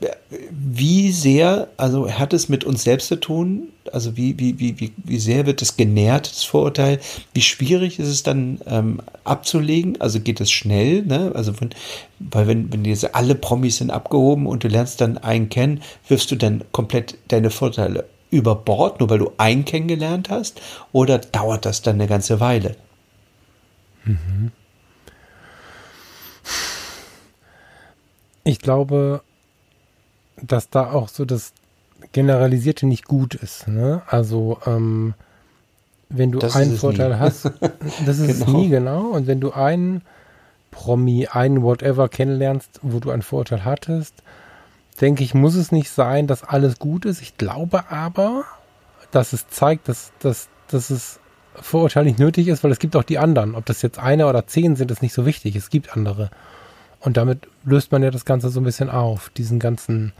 wie 0.49 1.11
sehr, 1.11 1.67
also 1.77 2.09
hat 2.09 2.33
es 2.33 2.49
mit 2.49 2.63
uns 2.63 2.83
selbst 2.83 3.07
zu 3.07 3.19
tun? 3.19 3.69
Also 3.91 4.17
wie, 4.17 4.39
wie, 4.39 4.59
wie, 4.59 4.93
wie, 4.97 5.19
sehr 5.19 5.45
wird 5.45 5.61
es 5.61 5.77
genährt, 5.77 6.29
das 6.29 6.43
Vorurteil? 6.43 6.99
Wie 7.33 7.41
schwierig 7.41 7.99
ist 7.99 8.07
es 8.07 8.23
dann 8.23 8.59
ähm, 8.65 9.01
abzulegen? 9.23 9.99
Also 10.01 10.19
geht 10.19 10.41
es 10.41 10.51
schnell? 10.51 11.03
Ne? 11.03 11.31
Also 11.35 11.59
wenn, 11.59 11.69
weil 12.19 12.47
wenn, 12.47 12.73
wenn 12.73 12.85
jetzt 12.85 13.13
alle 13.13 13.35
Promis 13.35 13.77
sind 13.77 13.91
abgehoben 13.91 14.47
und 14.47 14.63
du 14.63 14.67
lernst 14.67 15.01
dann 15.01 15.17
einen 15.17 15.49
kennen, 15.49 15.81
wirfst 16.07 16.31
du 16.31 16.35
dann 16.35 16.63
komplett 16.71 17.17
deine 17.27 17.49
Vorteile 17.49 18.05
über 18.31 18.55
Bord, 18.55 18.99
nur 18.99 19.09
weil 19.09 19.19
du 19.19 19.31
einen 19.37 19.65
kennengelernt 19.65 20.29
hast? 20.29 20.61
Oder 20.91 21.19
dauert 21.19 21.65
das 21.65 21.81
dann 21.81 21.95
eine 21.95 22.07
ganze 22.07 22.39
Weile? 22.39 22.75
Mhm. 24.03 24.51
Ich 28.45 28.59
glaube, 28.59 29.21
dass 30.41 30.69
da 30.69 30.91
auch 30.91 31.09
so 31.09 31.25
das 31.25 31.51
Generalisierte 32.13 32.85
nicht 32.85 33.05
gut 33.05 33.35
ist. 33.35 33.67
Ne? 33.67 34.01
Also, 34.07 34.59
ähm, 34.65 35.15
wenn 36.09 36.31
du 36.31 36.39
das 36.39 36.55
einen 36.55 36.77
Vorteil 36.77 37.09
nie. 37.09 37.19
hast, 37.19 37.45
das 38.05 38.19
ist 38.19 38.27
genau. 38.27 38.45
es 38.45 38.47
nie, 38.47 38.69
genau. 38.69 39.07
Und 39.07 39.27
wenn 39.27 39.41
du 39.41 39.51
einen 39.51 40.01
Promi, 40.71 41.27
einen 41.27 41.63
Whatever 41.63 42.07
kennenlernst, 42.07 42.79
wo 42.81 42.99
du 42.99 43.09
einen 43.09 43.23
Vorteil 43.23 43.65
hattest, 43.65 44.13
denke 45.01 45.23
ich, 45.23 45.33
muss 45.33 45.55
es 45.55 45.71
nicht 45.71 45.89
sein, 45.89 46.27
dass 46.27 46.43
alles 46.43 46.79
gut 46.79 47.05
ist. 47.05 47.21
Ich 47.21 47.37
glaube 47.37 47.89
aber, 47.89 48.43
dass 49.11 49.33
es 49.33 49.47
zeigt, 49.49 49.89
dass, 49.89 50.11
dass, 50.19 50.47
dass 50.67 50.89
es 50.89 51.19
Vorurteil 51.55 52.03
nicht 52.03 52.19
nötig 52.19 52.47
ist, 52.47 52.63
weil 52.63 52.71
es 52.71 52.79
gibt 52.79 52.95
auch 52.95 53.03
die 53.03 53.17
anderen. 53.17 53.55
Ob 53.55 53.65
das 53.65 53.81
jetzt 53.81 53.99
einer 53.99 54.29
oder 54.29 54.45
zehn 54.47 54.75
sind, 54.75 54.91
ist 54.91 55.01
nicht 55.01 55.13
so 55.13 55.25
wichtig. 55.25 55.55
Es 55.55 55.69
gibt 55.69 55.95
andere. 55.95 56.29
Und 56.99 57.17
damit 57.17 57.47
löst 57.63 57.91
man 57.91 58.03
ja 58.03 58.11
das 58.11 58.25
Ganze 58.25 58.49
so 58.49 58.59
ein 58.59 58.63
bisschen 58.63 58.89
auf. 58.89 59.29
Diesen 59.29 59.59
ganzen, 59.59 60.13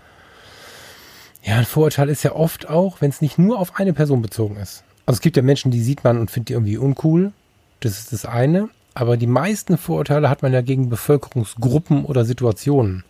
ja, 1.44 1.58
ein 1.58 1.66
Vorurteil 1.66 2.10
ist 2.10 2.24
ja 2.24 2.34
oft 2.34 2.70
auch, 2.70 3.02
wenn 3.02 3.10
es 3.10 3.22
nicht 3.22 3.38
nur 3.38 3.60
auf 3.60 3.80
eine 3.80 3.94
Person 3.94 4.22
bezogen 4.22 4.58
ist. 4.58 4.84
Also 5.06 5.18
es 5.18 5.22
gibt 5.22 5.38
ja 5.38 5.44
Menschen, 5.44 5.72
die 5.72 5.82
sieht 5.82 6.04
man 6.04 6.20
und 6.20 6.32
findet 6.32 6.50
die 6.50 6.54
irgendwie 6.54 6.78
uncool. 6.78 7.32
Das 7.80 8.00
ist 8.00 8.14
das 8.14 8.26
eine. 8.26 8.70
Aber 8.94 9.18
die 9.18 9.28
meisten 9.28 9.78
Vorurteile 9.78 10.30
hat 10.30 10.42
man 10.42 10.54
ja 10.54 10.62
gegen 10.62 10.90
Bevölkerungsgruppen 10.90 12.06
oder 12.06 12.26
Situationen. 12.26 13.04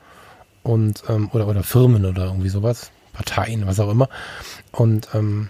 Und, 0.64 1.04
ähm, 1.10 1.30
oder, 1.32 1.48
oder 1.48 1.64
Firmen 1.64 2.06
oder 2.06 2.26
irgendwie 2.26 2.50
sowas. 2.50 2.92
Parteien, 3.14 3.66
was 3.68 3.80
auch 3.80 3.90
immer. 3.90 4.10
Und 4.72 5.10
ähm, 5.14 5.50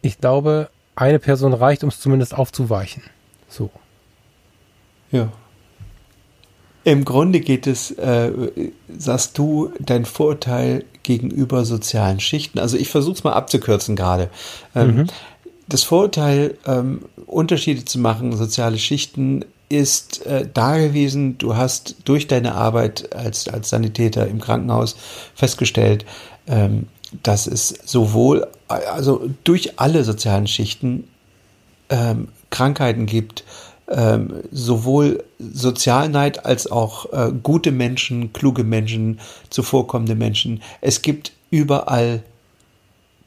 ich 0.00 0.18
glaube, 0.18 0.70
eine 0.96 1.18
Person 1.18 1.52
reicht, 1.52 1.84
um 1.84 1.88
es 1.88 2.00
zumindest 2.00 2.34
aufzuweichen. 2.34 3.02
So. 3.48 3.70
Ja. 5.10 5.30
Im 6.84 7.04
Grunde 7.04 7.40
geht 7.40 7.66
es, 7.66 7.92
äh, 7.92 8.32
sagst 8.96 9.38
du, 9.38 9.72
dein 9.78 10.04
Vorurteil 10.04 10.84
gegenüber 11.02 11.64
sozialen 11.64 12.20
Schichten. 12.20 12.58
Also 12.58 12.76
ich 12.76 12.88
versuche 12.88 13.14
es 13.14 13.24
mal 13.24 13.32
abzukürzen 13.32 13.96
gerade. 13.96 14.30
Ähm, 14.74 14.96
mhm. 14.96 15.06
Das 15.68 15.84
Vorurteil, 15.84 16.58
ähm, 16.66 17.02
Unterschiede 17.26 17.84
zu 17.84 17.98
machen, 17.98 18.36
soziale 18.36 18.78
Schichten, 18.78 19.44
ist 19.68 20.26
äh, 20.26 20.46
da 20.52 20.76
gewesen. 20.76 21.38
Du 21.38 21.56
hast 21.56 21.96
durch 22.04 22.26
deine 22.26 22.54
Arbeit 22.54 23.14
als, 23.14 23.48
als 23.48 23.70
Sanitäter 23.70 24.26
im 24.26 24.40
Krankenhaus 24.40 24.96
festgestellt, 25.34 26.04
ähm, 26.46 26.88
dass 27.22 27.46
es 27.46 27.68
sowohl, 27.84 28.46
also 28.68 29.28
durch 29.44 29.78
alle 29.78 30.04
sozialen 30.04 30.46
Schichten 30.46 31.04
ähm, 31.88 32.28
Krankheiten 32.50 33.06
gibt, 33.06 33.44
ähm, 33.88 34.42
sowohl 34.50 35.24
Sozialneid 35.38 36.44
als 36.46 36.70
auch 36.70 37.12
äh, 37.12 37.32
gute 37.42 37.72
Menschen, 37.72 38.32
kluge 38.32 38.64
Menschen, 38.64 39.20
zuvorkommende 39.50 40.14
Menschen. 40.14 40.62
Es 40.80 41.02
gibt 41.02 41.32
überall 41.50 42.22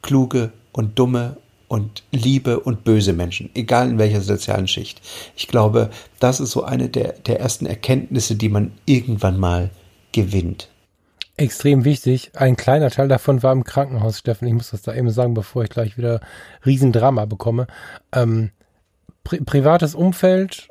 kluge 0.02 0.52
und 0.72 0.98
dumme 0.98 1.38
und 1.68 2.04
liebe 2.12 2.60
und 2.60 2.84
böse 2.84 3.14
Menschen, 3.14 3.50
egal 3.56 3.90
in 3.90 3.98
welcher 3.98 4.22
sozialen 4.22 4.68
Schicht. 4.68 5.02
Ich 5.36 5.48
glaube, 5.48 5.90
das 6.20 6.40
ist 6.40 6.52
so 6.52 6.64
eine 6.64 6.90
der, 6.90 7.14
der 7.14 7.40
ersten 7.40 7.66
Erkenntnisse, 7.66 8.36
die 8.36 8.50
man 8.50 8.72
irgendwann 8.86 9.40
mal 9.40 9.72
gewinnt. 10.12 10.70
Extrem 11.38 11.84
wichtig. 11.84 12.32
Ein 12.36 12.56
kleiner 12.56 12.90
Teil 12.90 13.10
davon 13.10 13.44
war 13.44 13.52
im 13.52 13.66
Krankenhaus, 13.66 14.20
Steffen. 14.20 14.48
Ich 14.48 14.54
muss 14.54 14.72
das 14.72 14.84
da 14.84 14.94
eben 14.94 15.10
sagen, 15.10 15.34
bevor 15.34 15.64
ich 15.64 15.70
gleich 15.70 15.98
wieder 15.98 16.22
Riesendrama 16.66 17.26
bekomme. 17.26 17.68
Ähm, 18.14 18.52
Pri 19.26 19.42
privates 19.42 19.96
Umfeld, 19.96 20.70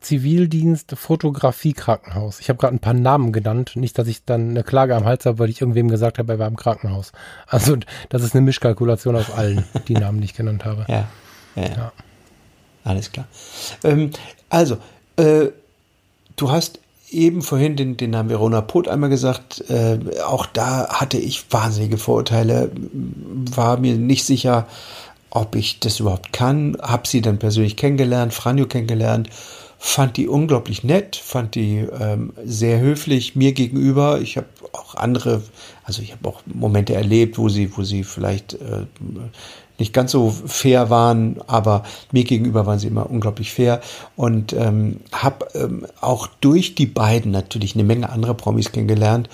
Zivildienst, 0.00 0.92
Fotografie, 0.96 1.72
Krankenhaus. 1.72 2.38
Ich 2.38 2.48
habe 2.48 2.58
gerade 2.58 2.76
ein 2.76 2.80
paar 2.80 2.94
Namen 2.94 3.32
genannt. 3.32 3.72
Nicht, 3.74 3.98
dass 3.98 4.06
ich 4.06 4.24
dann 4.24 4.50
eine 4.50 4.62
Klage 4.62 4.94
am 4.94 5.04
Hals 5.04 5.26
habe, 5.26 5.40
weil 5.40 5.50
ich 5.50 5.60
irgendwem 5.60 5.88
gesagt 5.88 6.18
habe, 6.18 6.34
er 6.34 6.38
war 6.38 6.46
im 6.46 6.56
Krankenhaus. 6.56 7.10
Also 7.48 7.76
das 8.10 8.22
ist 8.22 8.34
eine 8.34 8.42
Mischkalkulation 8.42 9.16
aus 9.16 9.30
allen, 9.30 9.64
die 9.88 9.94
Namen, 9.94 10.20
die 10.20 10.26
ich 10.26 10.34
genannt 10.34 10.64
habe. 10.64 10.84
Ja, 10.88 11.08
ja, 11.56 11.62
ja. 11.64 11.92
alles 12.84 13.10
klar. 13.10 13.26
Ähm, 13.82 14.10
also, 14.48 14.76
äh, 15.16 15.46
du 16.36 16.50
hast 16.50 16.78
eben 17.10 17.42
vorhin 17.42 17.76
den, 17.76 17.96
den 17.96 18.10
Namen 18.10 18.28
Verona 18.28 18.60
Pot 18.60 18.88
einmal 18.88 19.10
gesagt. 19.10 19.64
Äh, 19.70 19.98
auch 20.24 20.46
da 20.46 20.88
hatte 20.88 21.18
ich 21.18 21.50
wahnsinnige 21.50 21.98
Vorurteile, 21.98 22.70
war 22.92 23.78
mir 23.78 23.96
nicht 23.96 24.24
sicher, 24.24 24.66
ob 25.36 25.54
ich 25.54 25.80
das 25.80 26.00
überhaupt 26.00 26.32
kann. 26.32 26.76
Habe 26.80 27.06
sie 27.06 27.20
dann 27.20 27.38
persönlich 27.38 27.76
kennengelernt, 27.76 28.32
Franjo 28.32 28.66
kennengelernt, 28.66 29.28
fand 29.78 30.16
die 30.16 30.28
unglaublich 30.28 30.82
nett, 30.82 31.16
fand 31.16 31.54
die 31.54 31.86
ähm, 32.00 32.32
sehr 32.44 32.80
höflich 32.80 33.36
mir 33.36 33.52
gegenüber. 33.52 34.20
Ich 34.20 34.36
habe 34.36 34.46
auch 34.72 34.94
andere, 34.94 35.42
also 35.84 36.02
ich 36.02 36.12
habe 36.12 36.28
auch 36.28 36.40
Momente 36.46 36.94
erlebt, 36.94 37.38
wo 37.38 37.48
sie, 37.48 37.76
wo 37.76 37.82
sie 37.82 38.02
vielleicht 38.02 38.54
äh, 38.54 38.86
nicht 39.78 39.92
ganz 39.92 40.12
so 40.12 40.30
fair 40.30 40.88
waren, 40.88 41.36
aber 41.46 41.84
mir 42.10 42.24
gegenüber 42.24 42.64
waren 42.64 42.78
sie 42.78 42.86
immer 42.86 43.10
unglaublich 43.10 43.52
fair 43.52 43.82
und 44.16 44.54
ähm, 44.54 45.00
habe 45.12 45.46
ähm, 45.54 45.86
auch 46.00 46.28
durch 46.40 46.74
die 46.74 46.86
beiden 46.86 47.30
natürlich 47.30 47.74
eine 47.74 47.84
Menge 47.84 48.08
andere 48.08 48.34
Promis 48.34 48.72
kennengelernt, 48.72 49.28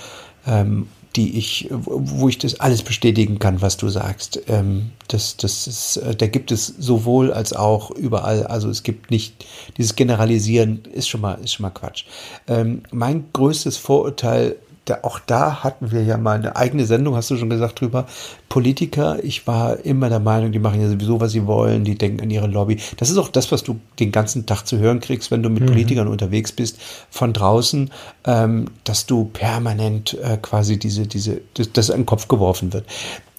ähm, 0.46 0.88
die 1.12 1.38
ich, 1.38 1.68
wo 1.70 2.28
ich 2.28 2.38
das 2.38 2.60
alles 2.60 2.82
bestätigen 2.82 3.38
kann, 3.38 3.60
was 3.62 3.76
du 3.76 3.88
sagst. 3.88 4.40
Ähm, 4.48 4.90
das, 5.08 5.36
das 5.36 5.66
ist, 5.66 5.96
äh, 5.98 6.14
da 6.14 6.26
gibt 6.26 6.50
es 6.52 6.66
sowohl 6.66 7.32
als 7.32 7.52
auch 7.52 7.90
überall. 7.90 8.46
Also 8.46 8.68
es 8.70 8.82
gibt 8.82 9.10
nicht 9.10 9.44
dieses 9.76 9.96
Generalisieren 9.96 10.82
ist 10.92 11.08
schon 11.08 11.20
mal 11.20 11.34
ist 11.34 11.52
schon 11.52 11.64
mal 11.64 11.70
Quatsch. 11.70 12.04
Ähm, 12.48 12.82
mein 12.90 13.26
größtes 13.32 13.76
Vorurteil 13.76 14.56
da, 14.84 14.98
auch 15.02 15.20
da 15.20 15.62
hatten 15.62 15.92
wir 15.92 16.02
ja 16.02 16.16
mal 16.16 16.36
eine 16.36 16.56
eigene 16.56 16.86
Sendung, 16.86 17.14
hast 17.14 17.30
du 17.30 17.36
schon 17.36 17.50
gesagt, 17.50 17.80
drüber. 17.80 18.06
Politiker, 18.48 19.22
ich 19.22 19.46
war 19.46 19.78
immer 19.84 20.08
der 20.08 20.18
Meinung, 20.18 20.50
die 20.50 20.58
machen 20.58 20.80
ja 20.80 20.88
sowieso, 20.88 21.20
was 21.20 21.32
sie 21.32 21.46
wollen, 21.46 21.84
die 21.84 21.96
denken 21.96 22.20
an 22.20 22.30
ihre 22.30 22.48
Lobby. 22.48 22.78
Das 22.96 23.08
ist 23.08 23.16
auch 23.16 23.28
das, 23.28 23.52
was 23.52 23.62
du 23.62 23.78
den 24.00 24.10
ganzen 24.10 24.44
Tag 24.44 24.64
zu 24.64 24.78
hören 24.78 24.98
kriegst, 24.98 25.30
wenn 25.30 25.42
du 25.42 25.50
mit 25.50 25.62
mhm. 25.62 25.66
Politikern 25.66 26.08
unterwegs 26.08 26.50
bist, 26.50 26.78
von 27.10 27.32
draußen, 27.32 27.90
ähm, 28.24 28.66
dass 28.82 29.06
du 29.06 29.26
permanent 29.32 30.18
äh, 30.20 30.36
quasi 30.38 30.78
diese, 30.78 31.06
diese, 31.06 31.42
das, 31.54 31.72
das 31.72 31.90
an 31.90 32.00
den 32.00 32.06
Kopf 32.06 32.26
geworfen 32.26 32.72
wird. 32.72 32.84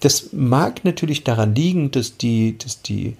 Das 0.00 0.30
mag 0.32 0.84
natürlich 0.84 1.24
daran 1.24 1.54
liegen, 1.54 1.90
dass 1.90 2.16
die, 2.16 2.56
dass 2.56 2.80
die 2.80 3.16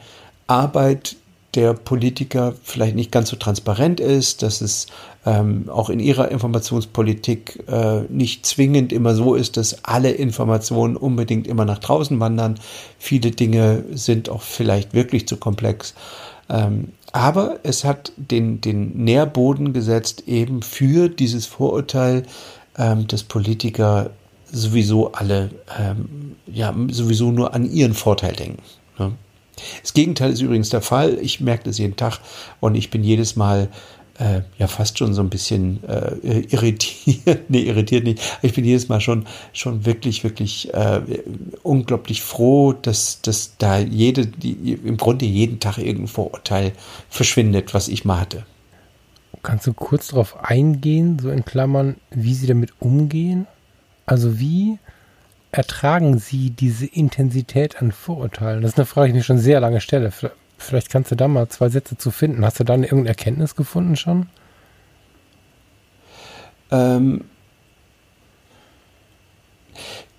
Arbeit 0.46 1.16
der 1.54 1.74
Politiker 1.74 2.54
vielleicht 2.62 2.96
nicht 2.96 3.12
ganz 3.12 3.30
so 3.30 3.36
transparent 3.36 4.00
ist, 4.00 4.42
dass 4.42 4.60
es 4.60 4.86
ähm, 5.26 5.68
auch 5.68 5.88
in 5.88 6.00
ihrer 6.00 6.30
Informationspolitik 6.30 7.64
äh, 7.68 8.02
nicht 8.08 8.44
zwingend 8.44 8.92
immer 8.92 9.14
so 9.14 9.34
ist, 9.34 9.56
dass 9.56 9.84
alle 9.84 10.10
Informationen 10.10 10.96
unbedingt 10.96 11.46
immer 11.46 11.64
nach 11.64 11.78
draußen 11.78 12.18
wandern. 12.20 12.58
Viele 12.98 13.30
Dinge 13.30 13.84
sind 13.92 14.28
auch 14.28 14.42
vielleicht 14.42 14.94
wirklich 14.94 15.26
zu 15.26 15.36
komplex. 15.36 15.94
Ähm, 16.48 16.92
aber 17.12 17.60
es 17.62 17.84
hat 17.84 18.12
den, 18.16 18.60
den 18.60 19.04
Nährboden 19.04 19.72
gesetzt 19.72 20.24
eben 20.26 20.62
für 20.62 21.08
dieses 21.08 21.46
Vorurteil, 21.46 22.24
ähm, 22.76 23.06
dass 23.06 23.22
Politiker 23.22 24.10
sowieso 24.50 25.12
alle, 25.12 25.50
ähm, 25.78 26.36
ja, 26.46 26.74
sowieso 26.90 27.30
nur 27.30 27.54
an 27.54 27.70
ihren 27.70 27.94
Vorteil 27.94 28.34
denken. 28.34 28.62
Ne? 28.98 29.12
Das 29.82 29.94
Gegenteil 29.94 30.32
ist 30.32 30.40
übrigens 30.40 30.70
der 30.70 30.82
Fall. 30.82 31.18
Ich 31.20 31.40
merke 31.40 31.64
das 31.64 31.78
jeden 31.78 31.96
Tag 31.96 32.18
und 32.60 32.74
ich 32.74 32.90
bin 32.90 33.04
jedes 33.04 33.36
Mal 33.36 33.68
äh, 34.18 34.42
ja 34.58 34.66
fast 34.66 34.98
schon 34.98 35.14
so 35.14 35.22
ein 35.22 35.30
bisschen 35.30 35.82
äh, 35.84 36.40
irritiert. 36.48 37.40
nee, 37.48 37.62
irritiert 37.62 38.04
nicht. 38.04 38.20
Ich 38.42 38.54
bin 38.54 38.64
jedes 38.64 38.88
Mal 38.88 39.00
schon, 39.00 39.26
schon 39.52 39.86
wirklich, 39.86 40.24
wirklich 40.24 40.72
äh, 40.72 41.00
unglaublich 41.62 42.22
froh, 42.22 42.72
dass, 42.72 43.20
dass 43.22 43.56
da 43.58 43.78
jede, 43.78 44.26
die, 44.26 44.72
im 44.84 44.96
Grunde 44.96 45.26
jeden 45.26 45.60
Tag 45.60 45.78
irgendein 45.78 46.08
Vorurteil 46.08 46.72
verschwindet, 47.08 47.74
was 47.74 47.88
ich 47.88 48.04
mal 48.04 48.20
hatte. 48.20 48.44
Kannst 49.42 49.66
du 49.66 49.74
kurz 49.74 50.08
darauf 50.08 50.42
eingehen, 50.42 51.18
so 51.18 51.30
in 51.30 51.44
Klammern, 51.44 51.96
wie 52.10 52.34
sie 52.34 52.46
damit 52.46 52.72
umgehen? 52.80 53.46
Also 54.06 54.38
wie 54.38 54.78
ertragen 55.54 56.18
sie 56.18 56.50
diese 56.50 56.86
Intensität 56.86 57.80
an 57.80 57.92
Vorurteilen? 57.92 58.62
Das 58.62 58.72
ist 58.72 58.78
eine 58.78 58.86
Frage, 58.86 59.12
die 59.12 59.20
ich 59.20 59.26
schon 59.26 59.38
sehr 59.38 59.60
lange 59.60 59.80
stelle. 59.80 60.12
Vielleicht 60.58 60.90
kannst 60.90 61.12
du 61.12 61.14
da 61.14 61.28
mal 61.28 61.48
zwei 61.48 61.68
Sätze 61.68 61.96
zu 61.96 62.10
finden. 62.10 62.44
Hast 62.44 62.58
du 62.58 62.64
da 62.64 62.74
irgendeine 62.74 63.08
Erkenntnis 63.08 63.54
gefunden 63.54 63.94
schon? 63.94 64.26
Ähm, 66.72 67.24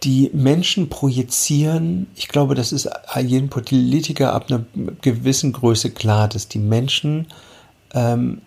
die 0.04 0.30
Menschen 0.34 0.88
projizieren, 0.88 2.08
ich 2.16 2.30
glaube, 2.30 2.56
das 2.56 2.72
ist 2.72 2.90
jedem 3.20 3.50
Politiker 3.50 4.34
ab 4.34 4.46
einer 4.50 4.64
gewissen 5.02 5.52
Größe 5.52 5.92
klar, 5.92 6.30
dass 6.30 6.48
die 6.48 6.60
Menschen 6.60 7.28
ähm, 7.94 8.42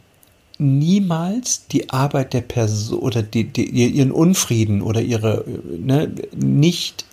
niemals 0.58 1.66
die 1.68 1.90
Arbeit 1.90 2.34
der 2.34 2.40
Person 2.40 2.98
oder 2.98 3.22
die, 3.22 3.44
die, 3.44 3.64
ihren 3.64 4.10
Unfrieden 4.10 4.82
oder 4.82 5.00
ihre 5.00 5.44
ne, 5.66 6.12
nicht 6.34 7.04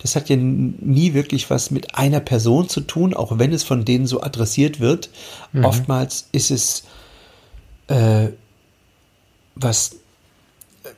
das 0.00 0.14
hat 0.16 0.28
ja 0.28 0.36
nie 0.36 1.14
wirklich 1.14 1.50
was 1.50 1.70
mit 1.70 1.96
einer 1.96 2.20
Person 2.20 2.68
zu 2.68 2.82
tun, 2.82 3.14
auch 3.14 3.38
wenn 3.38 3.52
es 3.52 3.64
von 3.64 3.84
denen 3.84 4.06
so 4.06 4.22
adressiert 4.22 4.80
wird. 4.80 5.10
Mhm. 5.52 5.64
Oftmals 5.64 6.28
ist 6.30 6.50
es 6.50 6.84
äh, 7.88 8.28
was 9.54 9.96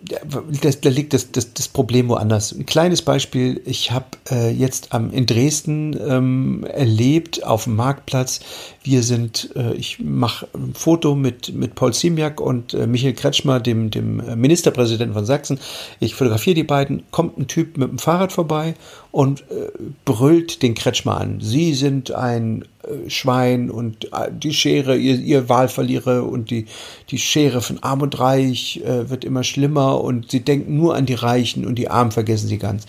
da 0.03 0.89
liegt 0.89 1.15
das, 1.15 1.33
das, 1.33 1.53
das 1.55 1.69
Problem 1.69 2.09
woanders. 2.09 2.53
Ein 2.53 2.67
kleines 2.67 3.03
Beispiel, 3.03 3.61
ich 3.65 3.91
habe 3.91 4.07
äh, 4.31 4.51
jetzt 4.51 4.93
am, 4.93 5.11
in 5.13 5.27
Dresden 5.27 5.99
ähm, 6.07 6.65
erlebt 6.65 7.45
auf 7.45 7.65
dem 7.65 7.77
Marktplatz, 7.77 8.41
wir 8.83 9.03
sind, 9.03 9.51
äh, 9.57 9.75
ich 9.75 10.01
mache 10.01 10.49
ein 10.55 10.75
Foto 10.75 11.15
mit, 11.15 11.55
mit 11.55 11.75
Paul 11.75 11.93
Ziemiak 11.93 12.41
und 12.41 12.75
äh, 12.75 12.87
Michael 12.87 13.15
Kretschmer, 13.15 13.61
dem, 13.61 13.91
dem 13.91 14.23
Ministerpräsidenten 14.41 15.15
von 15.15 15.27
Sachsen. 15.27 15.59
Ich 16.01 16.15
fotografiere 16.15 16.55
die 16.55 16.65
beiden, 16.65 17.03
kommt 17.11 17.39
ein 17.39 17.47
Typ 17.47 17.77
mit 17.77 17.91
dem 17.91 17.99
Fahrrad 17.99 18.33
vorbei 18.33 18.75
und 19.13 19.43
äh, 19.51 19.71
brüllt 20.05 20.63
den 20.63 20.75
Kretschmer 20.75 21.21
an. 21.21 21.41
Sie 21.41 21.75
sind 21.75 22.13
ein 22.13 22.65
äh, 22.80 22.80
Schwein 23.09 23.71
und 23.71 24.13
äh, 24.13 24.31
die 24.31 24.53
Schere, 24.53 24.97
ihr, 24.97 25.17
ihr 25.17 25.49
Wahlverlierer 25.49 26.25
und 26.25 26.51
die, 26.51 26.67
die 27.11 27.19
Schere 27.19 27.61
von 27.61 27.83
Arm 27.83 28.03
und 28.03 28.19
Reich 28.19 28.81
äh, 28.85 29.09
wird 29.11 29.25
immer 29.25 29.45
schlimmer 29.45 30.03
und 30.03 30.31
sie 30.31 30.41
denken 30.41 30.77
nur 30.77 30.95
an 30.95 31.07
die 31.07 31.15
Reichen 31.15 31.67
und 31.67 31.77
die 31.77 31.89
Armen 31.91 32.13
vergessen 32.13 32.49
sie 32.49 32.59
ganz. 32.59 32.87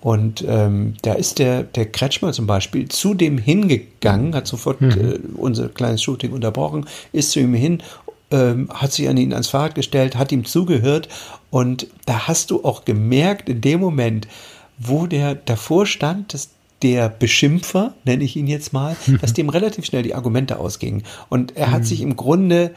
Und 0.00 0.44
ähm, 0.46 0.94
da 1.00 1.14
ist 1.14 1.38
der, 1.38 1.62
der 1.62 1.86
Kretschmer 1.86 2.32
zum 2.32 2.46
Beispiel 2.46 2.88
zu 2.88 3.14
dem 3.14 3.38
hingegangen, 3.38 4.34
hat 4.34 4.46
sofort 4.46 4.82
mhm. 4.82 4.90
äh, 4.90 5.18
unser 5.36 5.68
kleines 5.68 6.02
Shooting 6.02 6.32
unterbrochen, 6.32 6.86
ist 7.12 7.30
zu 7.30 7.40
ihm 7.40 7.54
hin, 7.54 7.82
ähm, 8.30 8.68
hat 8.72 8.92
sich 8.92 9.08
an 9.08 9.16
ihn 9.16 9.32
ans 9.32 9.48
Fahrrad 9.48 9.74
gestellt, 9.74 10.16
hat 10.16 10.30
ihm 10.30 10.44
zugehört 10.44 11.08
und 11.50 11.86
da 12.04 12.28
hast 12.28 12.50
du 12.50 12.64
auch 12.64 12.84
gemerkt 12.84 13.48
in 13.48 13.60
dem 13.60 13.80
Moment, 13.80 14.28
wo 14.78 15.06
der 15.06 15.34
davor 15.34 15.86
stand, 15.86 16.34
dass 16.34 16.50
der 16.84 17.08
Beschimpfer, 17.08 17.94
nenne 18.04 18.22
ich 18.22 18.36
ihn 18.36 18.46
jetzt 18.46 18.72
mal, 18.72 18.94
dass 19.20 19.32
dem 19.32 19.48
relativ 19.48 19.86
schnell 19.86 20.02
die 20.04 20.14
Argumente 20.14 20.58
ausgingen. 20.58 21.02
Und 21.30 21.56
er 21.56 21.72
hat 21.72 21.80
mhm. 21.80 21.86
sich 21.86 22.02
im 22.02 22.14
Grunde 22.14 22.72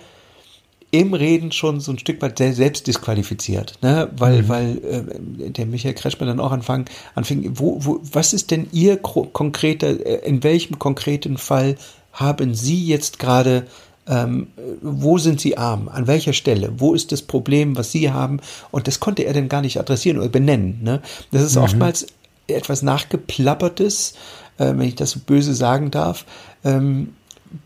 im 0.90 1.14
Reden 1.14 1.52
schon 1.52 1.82
so 1.82 1.92
ein 1.92 2.00
Stück 2.00 2.22
weit 2.22 2.38
selbst 2.38 2.88
disqualifiziert, 2.88 3.78
ne? 3.82 4.10
weil, 4.16 4.44
mhm. 4.44 4.50
weil 4.50 4.78
äh, 4.78 5.52
der 5.52 5.66
Michael 5.66 5.94
Kretschmann 5.94 6.30
dann 6.30 6.40
auch 6.40 6.54
anfang, 6.54 6.86
anfing, 7.14 7.52
wo, 7.56 7.78
wo, 7.82 8.00
was 8.14 8.32
ist 8.32 8.52
denn 8.52 8.68
Ihr 8.72 8.96
konkreter, 8.98 9.90
äh, 10.06 10.26
in 10.26 10.44
welchem 10.44 10.80
konkreten 10.80 11.38
Fall 11.38 11.76
haben 12.14 12.56
Sie 12.56 12.86
jetzt 12.86 13.20
gerade 13.20 13.68
ähm, 14.10 14.48
wo 14.82 15.18
sind 15.18 15.42
sie 15.42 15.58
arm? 15.58 15.90
An 15.90 16.08
welcher 16.08 16.32
Stelle? 16.32 16.72
Wo 16.78 16.94
ist 16.94 17.12
das 17.12 17.22
Problem, 17.22 17.76
was 17.76 17.92
sie 17.92 18.10
haben? 18.12 18.40
Und 18.72 18.88
das 18.88 19.02
konnte 19.02 19.24
er 19.24 19.34
dann 19.34 19.50
gar 19.50 19.62
nicht 19.62 19.78
adressieren 19.80 20.18
oder 20.18 20.30
benennen. 20.30 20.80
Ne? 20.82 21.02
Das 21.32 21.44
ist 21.44 21.56
mhm. 21.56 21.64
oftmals 21.64 22.08
etwas 22.48 22.82
nachgeplappertes, 22.82 24.14
äh, 24.58 24.66
wenn 24.66 24.82
ich 24.82 24.96
das 24.96 25.12
so 25.12 25.20
böse 25.20 25.54
sagen 25.54 25.92
darf. 25.92 26.26
Ähm, 26.64 27.14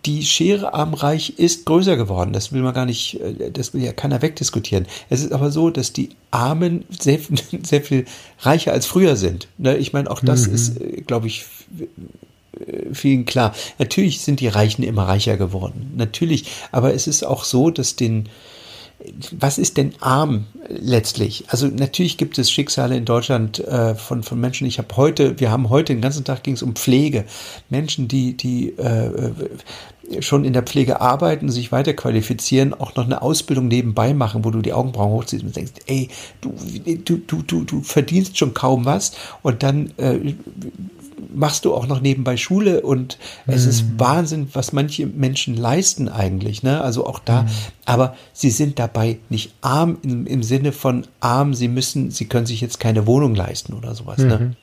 die 0.05 0.23
Schere 0.23 0.73
am 0.73 0.93
Reich 0.93 1.37
ist 1.37 1.65
größer 1.65 1.97
geworden. 1.97 2.33
Das 2.33 2.51
will 2.51 2.61
man 2.61 2.73
gar 2.73 2.85
nicht, 2.85 3.19
äh, 3.19 3.51
das 3.51 3.73
will 3.73 3.83
ja 3.83 3.93
keiner 3.93 4.21
wegdiskutieren. 4.21 4.87
Es 5.09 5.21
ist 5.21 5.31
aber 5.31 5.51
so, 5.51 5.69
dass 5.69 5.93
die 5.93 6.09
Armen 6.29 6.85
sehr, 6.89 7.19
sehr 7.63 7.81
viel 7.81 8.05
reicher 8.39 8.73
als 8.73 8.85
früher 8.85 9.15
sind. 9.15 9.47
Ne? 9.57 9.77
Ich 9.77 9.93
meine, 9.93 10.09
auch 10.09 10.21
das 10.21 10.47
mhm. 10.47 10.55
ist, 10.55 10.81
äh, 10.81 11.01
glaube 11.01 11.27
ich, 11.27 11.45
äh, 12.59 12.93
vielen 12.93 13.25
klar. 13.25 13.53
Natürlich 13.79 14.21
sind 14.21 14.39
die 14.39 14.47
Reichen 14.47 14.83
immer 14.83 15.07
reicher 15.07 15.37
geworden. 15.37 15.93
Natürlich. 15.95 16.45
Aber 16.71 16.93
es 16.93 17.07
ist 17.07 17.23
auch 17.23 17.43
so, 17.43 17.69
dass 17.69 17.95
den, 17.95 18.29
was 19.31 19.57
ist 19.57 19.77
denn 19.77 19.93
arm 19.99 20.45
letztlich? 20.67 21.45
Also 21.47 21.67
natürlich 21.67 22.17
gibt 22.17 22.37
es 22.37 22.51
Schicksale 22.51 22.95
in 22.95 23.05
Deutschland 23.05 23.59
äh, 23.59 23.95
von, 23.95 24.23
von 24.23 24.39
Menschen. 24.39 24.67
Ich 24.67 24.77
habe 24.77 24.95
heute, 24.95 25.39
wir 25.39 25.51
haben 25.51 25.69
heute 25.69 25.93
den 25.93 26.01
ganzen 26.01 26.23
Tag 26.23 26.43
ging 26.43 26.53
es 26.53 26.61
um 26.61 26.75
Pflege. 26.75 27.25
Menschen, 27.69 28.07
die, 28.07 28.35
die 28.37 28.69
äh, 28.77 29.31
schon 30.19 30.45
in 30.45 30.53
der 30.53 30.63
Pflege 30.63 31.01
arbeiten, 31.01 31.49
sich 31.49 31.71
weiter 31.71 31.93
qualifizieren, 31.93 32.73
auch 32.73 32.95
noch 32.95 33.05
eine 33.05 33.21
Ausbildung 33.21 33.67
nebenbei 33.67 34.13
machen, 34.13 34.43
wo 34.43 34.51
du 34.51 34.61
die 34.61 34.73
Augenbrauen 34.73 35.11
hochziehst 35.11 35.43
und 35.43 35.55
denkst, 35.55 35.73
ey, 35.87 36.09
du, 36.41 36.53
du, 37.05 37.17
du, 37.17 37.41
du, 37.43 37.63
du 37.63 37.81
verdienst 37.81 38.37
schon 38.37 38.53
kaum 38.53 38.85
was 38.85 39.13
und 39.41 39.63
dann 39.63 39.91
äh, 39.97 40.35
machst 41.33 41.65
du 41.65 41.73
auch 41.73 41.87
noch 41.87 42.01
nebenbei 42.01 42.37
Schule 42.37 42.81
und 42.81 43.17
mhm. 43.45 43.53
es 43.53 43.65
ist 43.65 43.83
mhm. 43.83 43.99
Wahnsinn, 43.99 44.47
was 44.53 44.73
manche 44.73 45.05
Menschen 45.05 45.55
leisten 45.55 46.09
eigentlich. 46.09 46.63
Ne? 46.63 46.81
Also 46.81 47.05
auch 47.05 47.19
da, 47.19 47.43
mhm. 47.43 47.47
aber 47.85 48.15
sie 48.33 48.49
sind 48.49 48.79
dabei 48.79 49.19
nicht 49.29 49.53
arm 49.61 49.97
im, 50.03 50.25
im, 50.25 50.43
Sinne 50.43 50.71
von 50.71 51.05
arm, 51.19 51.53
sie 51.53 51.67
müssen, 51.67 52.11
sie 52.11 52.25
können 52.25 52.45
sich 52.45 52.61
jetzt 52.61 52.79
keine 52.79 53.07
Wohnung 53.07 53.35
leisten 53.35 53.73
oder 53.73 53.95
sowas. 53.95 54.17
Ne? 54.19 54.25
Mhm. 54.37 54.45
Ne? 54.45 54.55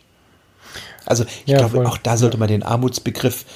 Also 1.07 1.25
ich 1.25 1.53
ja, 1.53 1.59
glaube, 1.59 1.77
voll. 1.77 1.87
auch 1.87 1.97
da 1.97 2.17
sollte 2.17 2.37
man 2.37 2.49
den 2.49 2.63
Armutsbegriff 2.63 3.47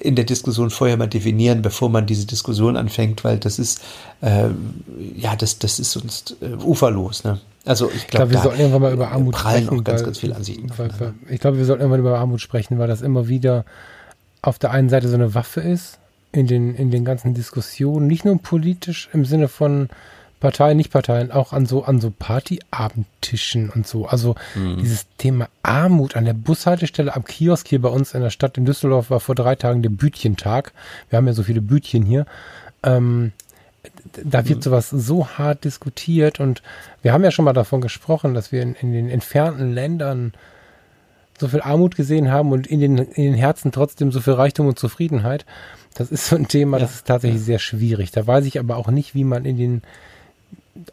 in 0.00 0.14
der 0.14 0.24
Diskussion 0.24 0.70
vorher 0.70 0.96
mal 0.96 1.08
definieren, 1.08 1.62
bevor 1.62 1.88
man 1.88 2.06
diese 2.06 2.26
Diskussion 2.26 2.76
anfängt, 2.76 3.24
weil 3.24 3.38
das 3.38 3.58
ist, 3.58 3.80
äh, 4.20 4.48
ja, 5.16 5.34
das, 5.36 5.58
das 5.58 5.80
ist 5.80 5.92
sonst 5.92 6.36
äh, 6.40 6.54
uferlos. 6.64 7.24
Ne? 7.24 7.40
Also 7.64 7.90
ich 7.90 8.06
glaube, 8.06 8.30
glaub, 8.30 8.30
wir 8.30 8.42
sollten 8.42 8.60
irgendwann 8.60 8.82
mal 8.82 8.92
über 8.92 9.10
Armut 9.10 9.36
sprechen. 9.36 9.68
Auch 9.68 9.84
ganz, 9.84 10.00
weil, 10.00 10.06
ganz 10.06 10.18
viele 10.18 10.36
Ansichten. 10.36 10.70
Weil, 10.76 10.90
weil, 10.98 11.14
ich 11.28 11.40
glaube, 11.40 11.58
wir 11.58 11.64
sollten 11.64 11.82
irgendwann 11.82 12.00
über 12.00 12.18
Armut 12.18 12.40
sprechen, 12.40 12.78
weil 12.78 12.88
das 12.88 13.02
immer 13.02 13.28
wieder 13.28 13.64
auf 14.42 14.58
der 14.58 14.70
einen 14.70 14.88
Seite 14.88 15.08
so 15.08 15.14
eine 15.14 15.34
Waffe 15.34 15.60
ist 15.60 15.98
in 16.30 16.46
den, 16.46 16.74
in 16.74 16.90
den 16.90 17.04
ganzen 17.04 17.34
Diskussionen, 17.34 18.06
nicht 18.06 18.24
nur 18.24 18.38
politisch 18.40 19.08
im 19.12 19.24
Sinne 19.24 19.48
von 19.48 19.88
Parteien, 20.44 20.76
nicht 20.76 20.92
Parteien, 20.92 21.32
auch 21.32 21.54
an 21.54 21.64
so, 21.64 21.84
an 21.84 22.02
so 22.02 22.10
Partyabendtischen 22.10 23.70
und 23.70 23.86
so. 23.86 24.04
Also 24.04 24.34
mhm. 24.54 24.76
dieses 24.76 25.06
Thema 25.16 25.48
Armut 25.62 26.16
an 26.16 26.26
der 26.26 26.34
Bushaltestelle 26.34 27.16
am 27.16 27.24
Kiosk 27.24 27.66
hier 27.66 27.80
bei 27.80 27.88
uns 27.88 28.12
in 28.12 28.20
der 28.20 28.28
Stadt 28.28 28.58
in 28.58 28.66
Düsseldorf 28.66 29.08
war 29.08 29.20
vor 29.20 29.34
drei 29.34 29.54
Tagen 29.54 29.80
der 29.80 29.88
Bütchentag. 29.88 30.74
Wir 31.08 31.16
haben 31.16 31.26
ja 31.26 31.32
so 31.32 31.44
viele 31.44 31.62
Bütchen 31.62 32.04
hier. 32.04 32.26
Ähm, 32.82 33.32
da 34.22 34.46
wird 34.46 34.58
mhm. 34.58 34.62
sowas 34.62 34.90
so 34.90 35.26
hart 35.28 35.64
diskutiert 35.64 36.40
und 36.40 36.62
wir 37.00 37.14
haben 37.14 37.24
ja 37.24 37.30
schon 37.30 37.46
mal 37.46 37.54
davon 37.54 37.80
gesprochen, 37.80 38.34
dass 38.34 38.52
wir 38.52 38.60
in, 38.60 38.74
in 38.74 38.92
den 38.92 39.08
entfernten 39.08 39.72
Ländern 39.72 40.34
so 41.38 41.48
viel 41.48 41.62
Armut 41.62 41.96
gesehen 41.96 42.30
haben 42.30 42.52
und 42.52 42.66
in 42.66 42.80
den, 42.80 42.98
in 42.98 43.24
den 43.24 43.34
Herzen 43.34 43.72
trotzdem 43.72 44.12
so 44.12 44.20
viel 44.20 44.34
Reichtum 44.34 44.66
und 44.66 44.78
Zufriedenheit. 44.78 45.46
Das 45.94 46.10
ist 46.10 46.26
so 46.26 46.36
ein 46.36 46.48
Thema, 46.48 46.78
das 46.78 46.96
ist 46.96 47.06
tatsächlich 47.06 47.40
sehr 47.40 47.58
schwierig. 47.58 48.10
Da 48.10 48.26
weiß 48.26 48.44
ich 48.44 48.58
aber 48.58 48.76
auch 48.76 48.88
nicht, 48.88 49.14
wie 49.14 49.24
man 49.24 49.46
in 49.46 49.56
den 49.56 49.82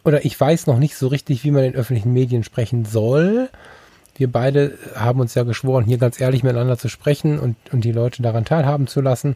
oder 0.04 0.26
ich 0.26 0.38
weiß 0.40 0.68
noch 0.68 0.78
nicht 0.80 0.96
so 0.96 1.08
richtig, 1.08 1.44
wie 1.44 1.52
man 1.52 1.64
in 1.64 1.76
öffentlichen 1.76 2.14
Medien 2.14 2.44
sprechen 2.44 2.86
soll. 2.86 3.50
Wir 4.16 4.32
beide 4.32 4.78
haben 4.96 5.20
uns 5.20 5.36
ja 5.36 5.44
geschworen, 5.44 5.84
hier 5.86 5.98
ganz 5.98 6.22
ehrlich 6.22 6.44
miteinander 6.44 6.78
zu 6.78 6.88
sprechen 6.90 7.40
und, 7.40 7.56
und 7.72 7.84
die 7.84 7.92
Leute 7.92 8.22
daran 8.22 8.46
teilhaben 8.46 8.86
zu 8.88 9.02
lassen. 9.02 9.36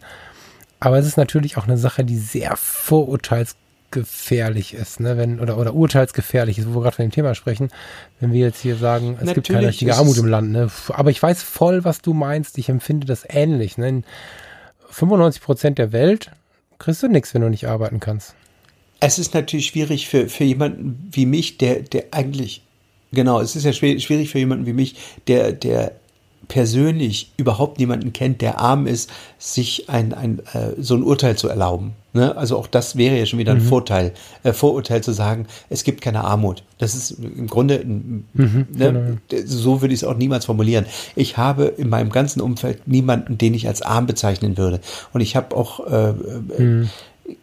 Aber 0.80 1.00
es 1.00 1.08
ist 1.08 1.18
natürlich 1.18 1.58
auch 1.58 1.66
eine 1.66 1.78
Sache, 1.78 2.04
die 2.04 2.18
sehr 2.18 2.56
vorurteilsgefährlich 2.58 4.76
ist, 4.76 5.00
ne? 5.00 5.18
Wenn, 5.18 5.39
oder, 5.39 5.58
oder 5.58 5.74
urteilsgefährlich 5.74 6.60
ist, 6.60 6.68
wo 6.68 6.76
wir 6.76 6.84
gerade 6.84 6.98
von 6.98 7.06
dem 7.06 7.12
Thema 7.12 7.34
sprechen, 7.34 7.70
wenn 8.20 8.34
wir 8.34 8.41
jetzt 8.41 8.62
hier 8.62 8.76
sagen, 8.76 9.14
es 9.14 9.22
natürlich 9.22 9.34
gibt 9.34 9.48
keine 9.48 9.70
richtige 9.70 9.96
Armut 9.96 10.18
im 10.18 10.28
Land. 10.28 10.52
Ne? 10.52 10.70
Aber 10.89 11.10
ich 11.10 11.24
weiß 11.24 11.41
voll, 11.41 11.86
was 11.86 12.02
du 12.02 12.14
meinst. 12.14 12.58
Ich 12.58 12.68
empfinde 12.70 13.08
das 13.08 13.26
ähnlich. 13.28 13.78
Ne? 13.78 13.88
In 13.89 14.04
95 14.89 15.41
Prozent 15.41 15.78
der 15.80 15.91
Welt 15.91 16.32
kriegst 16.78 17.02
du 17.02 17.08
nichts, 17.08 17.34
wenn 17.34 17.41
du 17.41 17.50
nicht 17.50 17.68
arbeiten 17.68 18.00
kannst. 18.00 18.36
Es 19.00 19.20
ist 19.20 19.34
natürlich 19.34 19.68
schwierig 19.68 20.08
für, 20.08 20.30
für 20.30 20.43
jemanden 20.43 21.10
wie 21.12 21.26
mich, 21.26 21.58
der, 21.58 21.82
der 21.82 22.06
eigentlich, 22.12 22.62
genau, 23.12 23.39
es 23.39 23.56
ist 23.56 23.66
ja 23.66 23.74
schwierig 23.74 24.30
für 24.30 24.39
jemanden 24.39 24.66
wie 24.66 24.74
mich, 24.74 24.96
der, 25.28 25.52
der 25.52 25.93
persönlich 26.48 27.32
überhaupt 27.38 27.80
niemanden 27.80 28.14
kennt, 28.14 28.41
der 28.41 28.60
arm 28.60 28.88
ist, 28.88 29.10
sich 29.38 29.89
ein, 29.89 30.14
ein, 30.14 30.39
äh, 30.54 30.74
so 30.78 30.96
ein 30.96 31.04
Urteil 31.04 31.38
zu 31.38 31.48
erlauben. 31.48 31.93
Ne? 32.14 32.36
Also 32.38 32.58
auch 32.58 32.68
das 32.68 32.96
wäre 32.96 33.18
ja 33.18 33.26
schon 33.26 33.39
wieder 33.39 33.52
ein 33.52 33.64
mhm. 33.64 33.68
Vorteil, 33.68 34.14
äh, 34.43 34.54
Vorurteil 34.54 35.02
zu 35.02 35.12
sagen, 35.12 35.48
es 35.70 35.84
gibt 35.84 36.02
keine 36.02 36.24
Armut. 36.24 36.64
Das 36.78 36.96
ist 36.96 37.12
im 37.12 37.48
Grunde, 37.48 37.84
mhm, 37.84 38.26
ne? 38.34 39.20
genau. 39.30 39.43
so 39.46 39.82
würde 39.82 39.93
ich 39.93 40.02
es 40.02 40.04
auch 40.04 40.16
niemals 40.16 40.46
formulieren. 40.46 40.86
Ich 41.16 41.38
habe 41.38 41.66
in 41.66 41.89
meinem 41.89 42.10
ganzen 42.10 42.41
Umfeld 42.41 42.88
niemanden, 42.88 43.38
den 43.38 43.54
ich 43.54 43.68
als 43.68 43.82
arm 43.82 44.06
bezeichnen 44.06 44.58
würde. 44.58 44.80
Und 45.14 45.22
ich 45.22 45.36
habe 45.36 45.56
auch 45.56 45.86
äh, 45.88 46.10
äh 46.10 46.62
mhm 46.62 46.89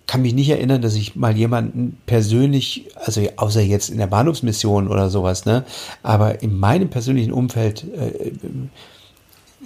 kann 0.07 0.23
mich 0.23 0.35
nicht 0.35 0.49
erinnern, 0.49 0.83
dass 0.83 0.95
ich 0.95 1.17
mal 1.17 1.37
jemanden 1.37 1.99
persönlich, 2.07 2.89
also 2.95 3.23
außer 3.37 3.61
jetzt 3.61 3.91
in 3.91 3.99
der 3.99 4.07
Bahnhofsmission 4.07 4.89
oder 4.89 5.11
sowas, 5.11 5.45
ne, 5.45 5.65
aber 6.03 6.43
in 6.43 6.59
meinem 6.59 6.89
persönlichen 6.89 7.33
Umfeld 7.33 7.85
äh, 7.85 8.33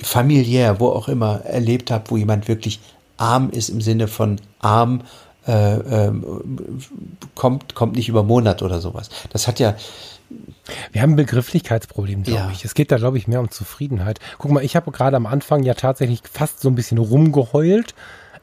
familiär, 0.03 0.81
wo 0.81 0.89
auch 0.89 1.09
immer, 1.09 1.41
erlebt 1.45 1.91
habe, 1.91 2.05
wo 2.11 2.17
jemand 2.17 2.49
wirklich 2.49 2.81
arm 3.17 3.51
ist 3.51 3.69
im 3.69 3.81
Sinne 3.81 4.09
von 4.09 4.41
arm 4.61 5.03
äh, 5.47 5.77
äh, 5.77 6.12
kommt 7.35 7.75
kommt 7.75 7.95
nicht 7.95 8.09
über 8.09 8.23
Monat 8.23 8.62
oder 8.62 8.81
sowas. 8.81 9.11
Das 9.31 9.47
hat 9.47 9.61
ja 9.61 9.77
wir 10.91 11.03
haben 11.03 11.12
ein 11.12 11.17
Begrifflichkeitsproblem, 11.17 12.25
glaube 12.25 12.41
ja. 12.41 12.51
ich. 12.51 12.64
Es 12.64 12.75
geht 12.75 12.91
da, 12.91 12.97
glaube 12.97 13.19
ich, 13.19 13.29
mehr 13.29 13.41
um 13.41 13.51
Zufriedenheit. 13.51 14.19
Guck 14.39 14.51
mal, 14.51 14.64
ich 14.64 14.75
habe 14.75 14.91
gerade 14.91 15.17
am 15.17 15.27
Anfang 15.27 15.62
ja 15.62 15.75
tatsächlich 15.75 16.23
fast 16.31 16.61
so 16.61 16.69
ein 16.69 16.75
bisschen 16.75 16.99
rumgeheult, 16.99 17.95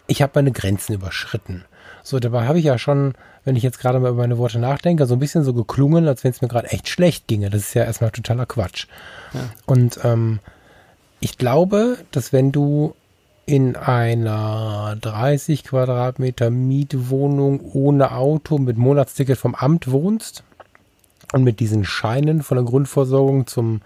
ich 0.08 0.22
habe 0.22 0.34
meine 0.36 0.52
Grenzen 0.52 0.94
überschritten. 0.94 1.66
So, 2.04 2.20
dabei 2.20 2.48
habe 2.48 2.60
ich 2.60 2.66
ja 2.66 2.78
schon, 2.78 3.14
wenn 3.46 3.56
ich 3.56 3.64
jetzt 3.64 3.80
gerade 3.80 4.00
mal 4.00 4.10
über 4.10 4.22
meine 4.22 4.38
Worte 4.38 4.60
nachdenke, 4.60 5.06
so 5.06 5.16
ein 5.16 5.20
bisschen 5.20 5.44
so 5.44 5.54
geklungen, 5.54 6.08
als 6.08 6.24
wenn 6.24 6.32
es 6.32 6.42
mir 6.42 6.50
gerade 6.50 6.70
echt 6.72 6.90
schlecht 6.90 7.28
ginge. 7.28 7.50
Das 7.50 7.62
ist 7.62 7.74
ja 7.74 7.84
erstmal 7.84 8.12
totaler 8.12 8.46
Quatsch. 8.46 8.88
Ja. 9.34 9.40
Und 9.66 10.00
ähm, 10.04 10.40
ich 11.22 11.38
glaube, 11.38 11.98
dass 12.12 12.34
wenn 12.34 12.52
du 12.52 12.96
in 13.46 13.76
einer 13.76 14.98
30 15.02 15.64
Quadratmeter 15.64 16.50
Mietwohnung 16.50 17.62
ohne 17.74 18.14
Auto 18.14 18.58
mit 18.58 18.78
Monatsticket 18.78 19.38
vom 19.38 19.56
Amt 19.56 19.92
wohnst 19.92 20.44
und 21.34 21.44
mit 21.44 21.60
diesen 21.60 21.84
Scheinen 21.84 22.42
von 22.42 22.58
der 22.58 22.66
Grundversorgung 22.66 23.48
zum 23.48 23.82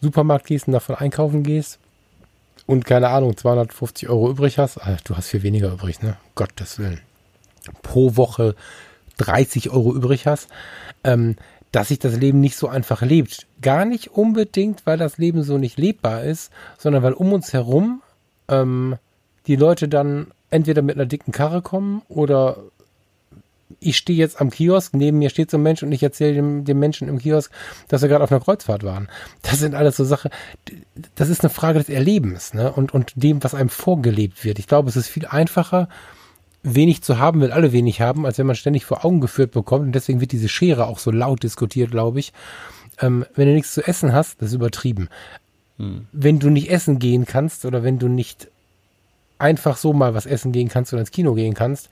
Supermarkt 0.00 0.46
gehst 0.46 0.66
und 0.66 0.74
davon 0.74 0.94
einkaufen 0.94 1.42
gehst, 1.42 1.78
und 2.70 2.84
keine 2.84 3.08
Ahnung, 3.08 3.36
250 3.36 4.08
Euro 4.08 4.30
übrig 4.30 4.58
hast, 4.58 4.78
also 4.78 4.98
du 5.04 5.16
hast 5.16 5.28
viel 5.28 5.42
weniger 5.42 5.72
übrig, 5.72 6.02
ne? 6.02 6.16
Gottes 6.36 6.78
Willen. 6.78 7.00
Pro 7.82 8.16
Woche 8.16 8.54
30 9.18 9.70
Euro 9.70 9.94
übrig 9.94 10.26
hast, 10.26 10.48
ähm, 11.02 11.36
dass 11.72 11.88
sich 11.88 11.98
das 11.98 12.16
Leben 12.16 12.40
nicht 12.40 12.56
so 12.56 12.68
einfach 12.68 13.02
lebt. 13.02 13.46
Gar 13.60 13.84
nicht 13.84 14.12
unbedingt, 14.12 14.86
weil 14.86 14.98
das 14.98 15.18
Leben 15.18 15.42
so 15.42 15.58
nicht 15.58 15.78
lebbar 15.78 16.22
ist, 16.22 16.50
sondern 16.78 17.02
weil 17.02 17.12
um 17.12 17.32
uns 17.32 17.52
herum 17.52 18.02
ähm, 18.48 18.96
die 19.46 19.56
Leute 19.56 19.88
dann 19.88 20.28
entweder 20.50 20.82
mit 20.82 20.96
einer 20.96 21.06
dicken 21.06 21.32
Karre 21.32 21.62
kommen 21.62 22.02
oder 22.08 22.58
ich 23.80 23.96
stehe 23.96 24.18
jetzt 24.18 24.40
am 24.40 24.50
Kiosk, 24.50 24.94
neben 24.94 25.18
mir 25.18 25.30
steht 25.30 25.50
so 25.50 25.56
ein 25.56 25.62
Mensch 25.62 25.82
und 25.82 25.90
ich 25.90 26.02
erzähle 26.02 26.34
dem, 26.34 26.64
dem 26.64 26.78
Menschen 26.78 27.08
im 27.08 27.18
Kiosk, 27.18 27.50
dass 27.88 28.02
wir 28.02 28.08
gerade 28.08 28.22
auf 28.22 28.30
einer 28.30 28.40
Kreuzfahrt 28.40 28.84
waren. 28.84 29.08
Das 29.42 29.58
sind 29.58 29.74
alles 29.74 29.96
so 29.96 30.04
Sachen, 30.04 30.30
das 31.14 31.30
ist 31.30 31.42
eine 31.42 31.50
Frage 31.50 31.78
des 31.78 31.88
Erlebens 31.88 32.52
ne? 32.52 32.70
und, 32.72 32.92
und 32.92 33.12
dem, 33.16 33.42
was 33.42 33.54
einem 33.54 33.70
vorgelebt 33.70 34.44
wird. 34.44 34.58
Ich 34.58 34.66
glaube, 34.66 34.90
es 34.90 34.96
ist 34.96 35.08
viel 35.08 35.26
einfacher, 35.26 35.88
wenig 36.62 37.02
zu 37.02 37.18
haben, 37.18 37.40
weil 37.40 37.52
alle 37.52 37.72
wenig 37.72 38.00
haben, 38.02 38.26
als 38.26 38.38
wenn 38.38 38.46
man 38.46 38.56
ständig 38.56 38.84
vor 38.84 39.04
Augen 39.04 39.20
geführt 39.20 39.52
bekommt. 39.52 39.86
Und 39.86 39.92
deswegen 39.92 40.20
wird 40.20 40.32
diese 40.32 40.48
Schere 40.48 40.86
auch 40.86 40.98
so 40.98 41.10
laut 41.10 41.42
diskutiert, 41.42 41.90
glaube 41.90 42.20
ich. 42.20 42.32
Ähm, 43.00 43.24
wenn 43.34 43.48
du 43.48 43.54
nichts 43.54 43.72
zu 43.72 43.86
essen 43.86 44.12
hast, 44.12 44.42
das 44.42 44.50
ist 44.50 44.54
übertrieben. 44.54 45.08
Hm. 45.78 46.06
Wenn 46.12 46.38
du 46.38 46.50
nicht 46.50 46.70
essen 46.70 46.98
gehen 46.98 47.24
kannst 47.24 47.64
oder 47.64 47.82
wenn 47.82 47.98
du 47.98 48.08
nicht 48.08 48.48
einfach 49.38 49.78
so 49.78 49.94
mal 49.94 50.12
was 50.12 50.26
essen 50.26 50.52
gehen 50.52 50.68
kannst 50.68 50.92
oder 50.92 51.00
ins 51.00 51.10
Kino 51.10 51.32
gehen 51.32 51.54
kannst, 51.54 51.88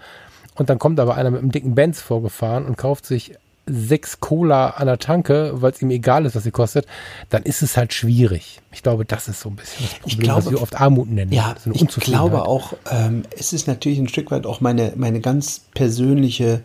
und 0.59 0.69
dann 0.69 0.79
kommt 0.79 1.01
aber 1.01 1.15
einer 1.15 1.31
mit 1.31 1.41
einem 1.41 1.53
dicken 1.53 1.75
Benz 1.75 2.01
vorgefahren 2.01 2.67
und 2.67 2.77
kauft 2.77 3.07
sich 3.07 3.33
sechs 3.67 4.21
Cola 4.21 4.71
an 4.71 4.87
der 4.87 4.99
Tanke, 4.99 5.53
weil 5.55 5.73
es 5.73 5.83
ihm 5.83 5.91
egal 5.91 6.27
ist, 6.27 6.35
was 6.35 6.43
sie 6.43 6.51
kostet, 6.51 6.87
dann 7.31 7.43
ist 7.43 7.63
es 7.63 7.77
halt 7.77 7.93
schwierig. 7.93 8.61
Ich 8.73 8.83
glaube, 8.83 9.05
das 9.05 9.29
ist 9.29 9.41
so 9.41 9.51
ein 9.51 9.57
bisschen 9.57 9.87
das 9.87 9.99
Problem, 10.01 10.21
glaube, 10.21 10.45
was 10.47 10.51
wir 10.51 10.63
oft 10.63 10.81
Armut 10.81 11.11
nennen. 11.11 11.33
Ja, 11.33 11.55
ich 11.73 11.87
glaube 11.89 12.47
auch, 12.47 12.73
ähm, 12.91 13.25
es 13.37 13.53
ist 13.53 13.67
natürlich 13.67 13.99
ein 13.99 14.09
Stück 14.09 14.31
weit 14.31 14.47
auch 14.47 14.61
meine, 14.61 14.93
meine 14.97 15.21
ganz 15.21 15.61
persönliche 15.75 16.63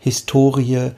Historie, 0.00 0.92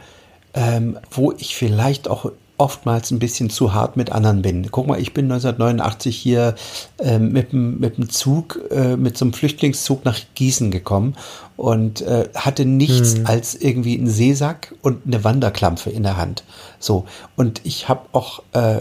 ähm, 0.55 0.99
wo 1.11 1.32
ich 1.32 1.57
vielleicht 1.57 2.09
auch 2.09 2.30
oftmals 2.59 3.11
ein 3.11 3.20
bisschen 3.20 3.50
zu 3.50 3.72
hart 3.72 3.96
mit 3.96 4.12
anderen 4.12 4.42
bin. 4.42 4.70
Guck 4.70 4.88
mal, 4.88 5.00
ich 5.00 5.14
bin 5.14 5.26
1989 5.26 6.16
hier 6.16 6.54
äh, 6.98 7.18
mit, 7.18 7.52
mit 7.52 7.96
dem 7.96 8.11
Zug, 8.11 8.61
äh, 8.70 8.96
mit 8.96 9.16
so 9.16 9.24
einem 9.24 9.32
Flüchtlingszug 9.32 10.04
nach 10.04 10.18
Gießen 10.34 10.70
gekommen 10.70 11.14
und 11.56 12.02
äh, 12.02 12.28
hatte 12.34 12.64
nichts 12.64 13.16
hm. 13.16 13.26
als 13.26 13.54
irgendwie 13.54 13.96
einen 13.96 14.09
Seesack 14.09 14.74
und 14.82 15.06
eine 15.06 15.24
Wanderklampfe 15.24 15.90
in 15.90 16.02
der 16.02 16.16
Hand. 16.16 16.42
So, 16.80 17.06
und 17.36 17.61
ich 17.64 17.88
habe 17.88 18.02
auch 18.12 18.42
äh, 18.52 18.80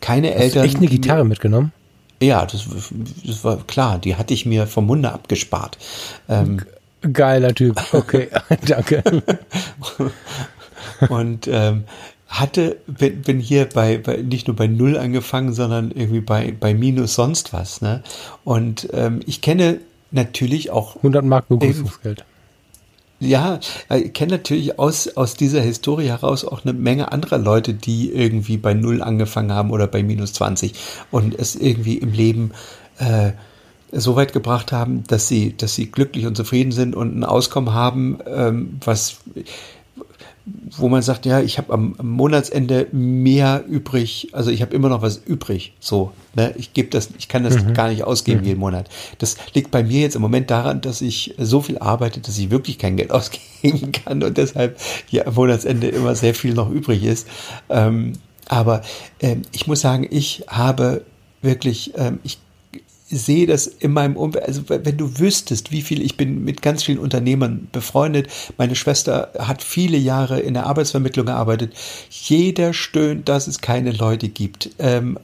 keine 0.00 0.30
Hast 0.30 0.40
Eltern. 0.40 0.62
Du 0.62 0.68
echt 0.68 0.78
eine 0.78 0.88
Gitarre 0.88 1.24
mitgenommen? 1.24 1.72
Ja, 2.22 2.46
das, 2.46 2.66
das, 3.26 3.44
war 3.44 3.58
klar, 3.66 3.98
die 3.98 4.16
hatte 4.16 4.32
ich 4.32 4.46
mir 4.46 4.66
vom 4.66 4.86
Munde 4.86 5.12
abgespart. 5.12 5.76
Ähm, 6.28 6.62
Geiler 7.12 7.52
Typ, 7.52 7.82
okay, 7.92 8.28
danke. 8.66 9.02
und 11.08 11.48
ähm, 11.50 11.84
hatte, 12.32 12.78
bin, 12.86 13.22
bin 13.22 13.40
hier 13.40 13.66
bei, 13.66 13.98
bei, 13.98 14.16
nicht 14.16 14.48
nur 14.48 14.56
bei 14.56 14.66
Null 14.66 14.96
angefangen, 14.96 15.52
sondern 15.52 15.90
irgendwie 15.90 16.20
bei, 16.20 16.54
bei 16.58 16.72
Minus 16.72 17.14
sonst 17.14 17.52
was. 17.52 17.82
Ne? 17.82 18.02
Und 18.42 18.88
ähm, 18.92 19.20
ich 19.26 19.42
kenne 19.42 19.80
natürlich 20.10 20.70
auch. 20.70 20.96
100 20.96 21.24
Mark 21.24 21.48
Begrüßungsgeld. 21.48 22.24
Ja, 23.20 23.60
ich 23.90 24.12
kenne 24.14 24.32
natürlich 24.32 24.80
aus, 24.80 25.16
aus 25.16 25.34
dieser 25.34 25.60
Historie 25.60 26.08
heraus 26.08 26.44
auch 26.44 26.64
eine 26.64 26.72
Menge 26.72 27.12
anderer 27.12 27.38
Leute, 27.38 27.72
die 27.72 28.10
irgendwie 28.10 28.56
bei 28.56 28.74
Null 28.74 29.00
angefangen 29.00 29.52
haben 29.52 29.70
oder 29.70 29.86
bei 29.86 30.02
minus 30.02 30.32
20 30.32 30.74
und 31.12 31.38
es 31.38 31.54
irgendwie 31.54 31.98
im 31.98 32.12
Leben 32.12 32.50
äh, 32.98 33.30
so 33.92 34.16
weit 34.16 34.32
gebracht 34.32 34.72
haben, 34.72 35.04
dass 35.06 35.28
sie, 35.28 35.56
dass 35.56 35.74
sie 35.76 35.92
glücklich 35.92 36.26
und 36.26 36.36
zufrieden 36.36 36.72
sind 36.72 36.96
und 36.96 37.16
ein 37.16 37.22
Auskommen 37.22 37.72
haben, 37.72 38.18
ähm, 38.26 38.80
was 38.84 39.18
wo 40.44 40.88
man 40.88 41.02
sagt, 41.02 41.24
ja, 41.24 41.40
ich 41.40 41.58
habe 41.58 41.72
am, 41.72 41.94
am, 41.98 42.08
Monatsende 42.08 42.88
mehr 42.90 43.64
übrig, 43.68 44.28
also 44.32 44.50
ich 44.50 44.60
habe 44.62 44.74
immer 44.74 44.88
noch 44.88 45.02
was 45.02 45.18
übrig. 45.18 45.74
So, 45.78 46.12
ne? 46.34 46.52
ich 46.56 46.72
gebe 46.72 46.88
das, 46.90 47.10
ich 47.18 47.28
kann 47.28 47.44
das 47.44 47.62
mhm. 47.62 47.74
gar 47.74 47.88
nicht 47.88 48.04
ausgeben 48.04 48.40
mhm. 48.40 48.46
jeden 48.46 48.60
Monat. 48.60 48.88
Das 49.18 49.36
liegt 49.54 49.70
bei 49.70 49.84
mir 49.84 50.00
jetzt 50.00 50.16
im 50.16 50.22
Moment 50.22 50.50
daran, 50.50 50.80
dass 50.80 51.00
ich 51.00 51.34
so 51.38 51.60
viel 51.60 51.78
arbeite, 51.78 52.20
dass 52.20 52.38
ich 52.38 52.50
wirklich 52.50 52.78
kein 52.78 52.96
Geld 52.96 53.10
ausgeben 53.12 53.92
kann 53.92 54.22
und 54.22 54.36
deshalb 54.36 54.78
hier 55.06 55.26
am 55.28 55.34
Monatsende 55.34 55.88
immer 55.88 56.14
sehr 56.14 56.34
viel 56.34 56.54
noch 56.54 56.70
übrig 56.70 57.04
ist. 57.04 57.28
Ähm, 57.68 58.14
aber 58.48 58.82
ähm, 59.20 59.42
ich 59.52 59.66
muss 59.66 59.80
sagen, 59.80 60.06
ich 60.10 60.44
habe 60.48 61.04
wirklich, 61.40 61.92
ähm, 61.96 62.18
ich 62.24 62.38
sehe 63.12 63.46
das 63.46 63.66
in 63.66 63.92
meinem 63.92 64.16
Umfeld, 64.16 64.46
also 64.46 64.62
wenn 64.66 64.96
du 64.96 65.18
wüsstest, 65.18 65.70
wie 65.70 65.82
viel, 65.82 66.02
ich 66.02 66.16
bin 66.16 66.44
mit 66.44 66.62
ganz 66.62 66.82
vielen 66.82 66.98
Unternehmern 66.98 67.68
befreundet, 67.70 68.28
meine 68.56 68.74
Schwester 68.74 69.32
hat 69.38 69.62
viele 69.62 69.98
Jahre 69.98 70.40
in 70.40 70.54
der 70.54 70.66
Arbeitsvermittlung 70.66 71.26
gearbeitet, 71.26 71.74
jeder 72.10 72.72
stöhnt, 72.72 73.28
dass 73.28 73.46
es 73.46 73.60
keine 73.60 73.92
Leute 73.92 74.28
gibt 74.28 74.70
ähm, 74.78 75.18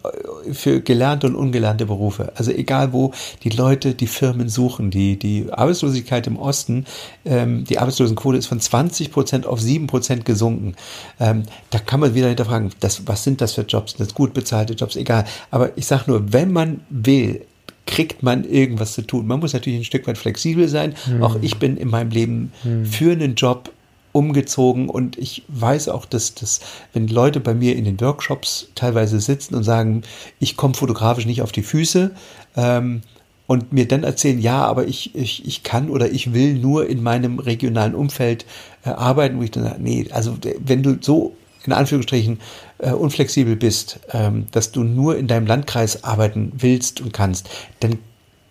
für 0.52 0.80
gelernte 0.80 1.26
und 1.26 1.34
ungelernte 1.34 1.86
Berufe. 1.86 2.32
Also 2.36 2.50
egal 2.50 2.92
wo 2.92 3.12
die 3.42 3.50
Leute 3.50 3.94
die 3.94 4.06
Firmen 4.06 4.48
suchen, 4.48 4.90
die, 4.90 5.18
die 5.18 5.46
Arbeitslosigkeit 5.50 6.26
im 6.26 6.36
Osten, 6.36 6.84
ähm, 7.24 7.64
die 7.64 7.78
Arbeitslosenquote 7.78 8.38
ist 8.38 8.46
von 8.46 8.60
20 8.60 9.10
Prozent 9.10 9.46
auf 9.46 9.60
7 9.60 9.86
Prozent 9.86 10.24
gesunken. 10.24 10.74
Ähm, 11.18 11.44
da 11.70 11.78
kann 11.78 12.00
man 12.00 12.14
wieder 12.14 12.28
hinterfragen, 12.28 12.70
das, 12.80 13.06
was 13.06 13.24
sind 13.24 13.40
das 13.40 13.54
für 13.54 13.62
Jobs? 13.62 13.94
Das 13.96 14.14
gut 14.14 14.34
bezahlte 14.34 14.74
Jobs, 14.74 14.96
egal. 14.96 15.24
Aber 15.50 15.76
ich 15.76 15.86
sage 15.86 16.04
nur, 16.08 16.32
wenn 16.32 16.52
man 16.52 16.80
will, 16.90 17.46
kriegt 17.88 18.22
man 18.22 18.44
irgendwas 18.44 18.92
zu 18.92 19.02
tun. 19.02 19.26
Man 19.26 19.40
muss 19.40 19.54
natürlich 19.54 19.80
ein 19.80 19.84
Stück 19.84 20.06
weit 20.06 20.18
flexibel 20.18 20.68
sein. 20.68 20.94
Mhm. 21.06 21.22
Auch 21.22 21.36
ich 21.40 21.56
bin 21.56 21.76
in 21.78 21.88
meinem 21.88 22.10
Leben 22.10 22.52
mhm. 22.62 22.84
für 22.84 23.12
einen 23.12 23.34
Job 23.34 23.72
umgezogen 24.12 24.88
und 24.88 25.16
ich 25.18 25.42
weiß 25.48 25.88
auch, 25.88 26.04
dass, 26.04 26.34
dass 26.34 26.60
wenn 26.92 27.08
Leute 27.08 27.40
bei 27.40 27.54
mir 27.54 27.76
in 27.76 27.84
den 27.84 28.00
Workshops 28.00 28.68
teilweise 28.74 29.20
sitzen 29.20 29.54
und 29.54 29.64
sagen, 29.64 30.02
ich 30.38 30.56
komme 30.56 30.74
fotografisch 30.74 31.26
nicht 31.26 31.42
auf 31.42 31.52
die 31.52 31.62
Füße 31.62 32.10
ähm, 32.56 33.02
und 33.46 33.72
mir 33.72 33.88
dann 33.88 34.04
erzählen, 34.04 34.38
ja, 34.38 34.64
aber 34.64 34.86
ich, 34.86 35.14
ich, 35.14 35.46
ich 35.46 35.62
kann 35.62 35.88
oder 35.88 36.10
ich 36.10 36.34
will 36.34 36.54
nur 36.54 36.88
in 36.88 37.02
meinem 37.02 37.38
regionalen 37.38 37.94
Umfeld 37.94 38.44
äh, 38.84 38.90
arbeiten, 38.90 39.38
wo 39.38 39.42
ich 39.42 39.50
dann 39.50 39.64
sage, 39.64 39.82
nee, 39.82 40.06
also 40.10 40.36
wenn 40.58 40.82
du 40.82 40.98
so 41.00 41.34
in 41.64 41.72
Anführungsstrichen 41.72 42.38
äh, 42.78 42.92
unflexibel 42.92 43.56
bist, 43.56 44.00
ähm, 44.12 44.46
dass 44.52 44.72
du 44.72 44.84
nur 44.84 45.16
in 45.16 45.26
deinem 45.26 45.46
Landkreis 45.46 46.04
arbeiten 46.04 46.52
willst 46.56 47.00
und 47.00 47.12
kannst, 47.12 47.48
dann 47.80 47.98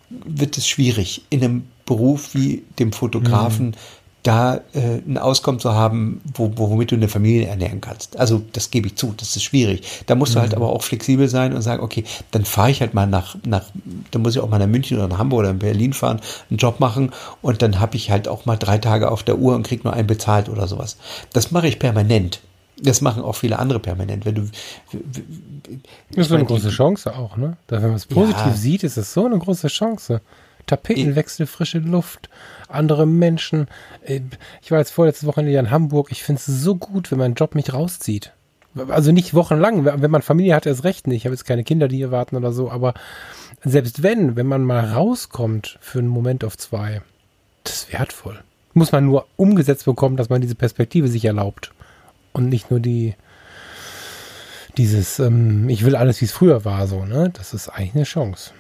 wird 0.10 0.58
es 0.58 0.68
schwierig, 0.68 1.24
in 1.30 1.44
einem 1.44 1.66
Beruf 1.86 2.34
wie 2.34 2.64
dem 2.80 2.92
Fotografen 2.92 3.68
mhm. 3.68 3.74
da 4.24 4.56
äh, 4.74 5.02
ein 5.06 5.18
Auskommen 5.18 5.60
zu 5.60 5.74
haben, 5.74 6.22
wo, 6.34 6.52
womit 6.56 6.92
du 6.92 6.96
eine 6.96 7.08
Familie 7.08 7.48
ernähren 7.48 7.82
kannst. 7.82 8.18
Also 8.18 8.42
das 8.54 8.72
gebe 8.72 8.88
ich 8.88 8.96
zu, 8.96 9.14
das 9.16 9.36
ist 9.36 9.44
schwierig. 9.44 9.82
Da 10.06 10.16
musst 10.16 10.36
du 10.36 10.40
halt 10.40 10.52
mhm. 10.52 10.58
aber 10.58 10.70
auch 10.70 10.84
flexibel 10.84 11.28
sein 11.28 11.54
und 11.54 11.62
sagen, 11.62 11.84
okay, 11.84 12.04
dann 12.32 12.46
fahre 12.46 12.72
ich 12.72 12.82
halt 12.82 12.94
mal 12.94 13.08
nach, 13.08 13.38
nach, 13.46 13.66
dann 14.12 14.22
muss 14.22 14.36
ich 14.36 14.42
auch 14.42 14.50
mal 14.50 14.60
nach 14.60 14.68
München 14.68 14.98
oder 14.98 15.08
nach 15.08 15.18
Hamburg 15.18 15.40
oder 15.40 15.50
in 15.50 15.60
Berlin 15.60 15.94
fahren, 15.94 16.22
einen 16.50 16.58
Job 16.58 16.80
machen 16.80 17.12
und 17.42 17.62
dann 17.62 17.80
habe 17.80 17.96
ich 17.96 18.12
halt 18.12 18.28
auch 18.28 18.46
mal 18.46 18.58
drei 18.58 18.78
Tage 18.78 19.12
auf 19.12 19.24
der 19.24 19.38
Uhr 19.38 19.56
und 19.56 19.64
krieg 19.64 19.84
nur 19.84 19.94
einen 19.94 20.08
bezahlt 20.08 20.50
oder 20.50 20.68
sowas. 20.68 20.98
Das 21.34 21.52
mache 21.52 21.68
ich 21.68 21.80
permanent. 21.80 22.42
Das 22.80 23.02
machen 23.02 23.24
auch 23.24 23.36
viele 23.36 23.58
andere 23.60 23.80
permanent. 23.80 24.26
Wenn 24.26 24.36
du, 24.36 24.42
das 26.12 26.26
ist 26.26 26.30
so 26.30 26.36
eine 26.36 26.46
große 26.46 26.70
Chance 26.70 27.16
auch, 27.16 27.36
ne? 27.38 27.58
Da, 27.68 27.78
wenn 27.78 27.90
man 27.90 27.96
es 27.96 28.06
positiv 28.06 28.46
ja. 28.46 28.54
sieht, 28.54 28.84
ist 28.84 28.98
es 28.98 29.14
so 29.14 29.26
eine 29.26 29.38
große 29.38 29.68
Chance. 29.68 30.22
Tapetenwechsel, 30.68 31.48
frische 31.48 31.80
Luft, 31.80 32.30
andere 32.68 33.08
Menschen. 33.08 33.68
Äh, 34.04 34.22
ich 34.62 34.70
war 34.70 34.80
jetzt 34.80 34.92
vorletzte 34.92 35.26
Wochenende 35.26 35.58
in 35.58 35.72
Hamburg. 35.72 36.10
Ich 36.12 36.24
finde 36.24 36.40
es 36.40 36.46
so 36.46 36.76
gut, 36.76 37.10
wenn 37.10 37.18
mein 37.18 37.34
Job 37.34 37.56
mich 37.56 37.74
rauszieht. 37.74 38.34
Also 38.90 39.12
nicht 39.12 39.34
wochenlang. 39.34 39.86
Wenn 39.86 40.12
man 40.12 40.22
Familie 40.22 40.54
hat, 40.54 40.68
erst 40.68 40.84
recht 40.84 41.08
nicht. 41.08 41.22
Ich 41.22 41.26
habe 41.26 41.34
jetzt 41.34 41.46
keine 41.46 41.64
Kinder, 41.64 41.88
die 41.88 41.98
hier 41.98 42.12
warten 42.12 42.36
oder 42.36 42.52
so. 42.52 42.70
Aber 42.70 42.94
selbst 43.64 44.04
wenn, 44.04 44.36
wenn 44.36 44.46
man 44.46 44.64
mal 44.64 44.86
rauskommt 44.86 45.80
für 45.82 45.98
einen 45.98 46.10
Moment 46.10 46.44
auf 46.44 46.58
zwei, 46.58 47.02
das 47.64 47.76
ist 47.76 47.94
wertvoll. 47.94 48.40
Muss 48.74 48.92
man 48.92 49.06
nur 49.06 49.26
umgesetzt 49.36 49.86
bekommen, 49.86 50.18
dass 50.18 50.30
man 50.30 50.42
diese 50.42 50.54
Perspektive 50.54 51.08
sich 51.08 51.26
erlaubt 51.26 51.72
und 52.38 52.50
nicht 52.50 52.72
nur 52.72 52.80
die 52.80 53.16
dieses, 54.78 55.20
ähm, 55.20 55.70
ich 55.70 55.84
will 55.84 55.96
alles, 55.96 56.22
wie 56.22 56.26
es 56.26 56.32
früher 56.32 56.64
war, 56.64 56.88
so, 56.88 57.04
ne? 57.04 57.32
Das 57.36 57.54
ist 57.54 57.68
eigentlich 57.68 57.96
eine 57.96 58.04
Chance. 58.04 58.52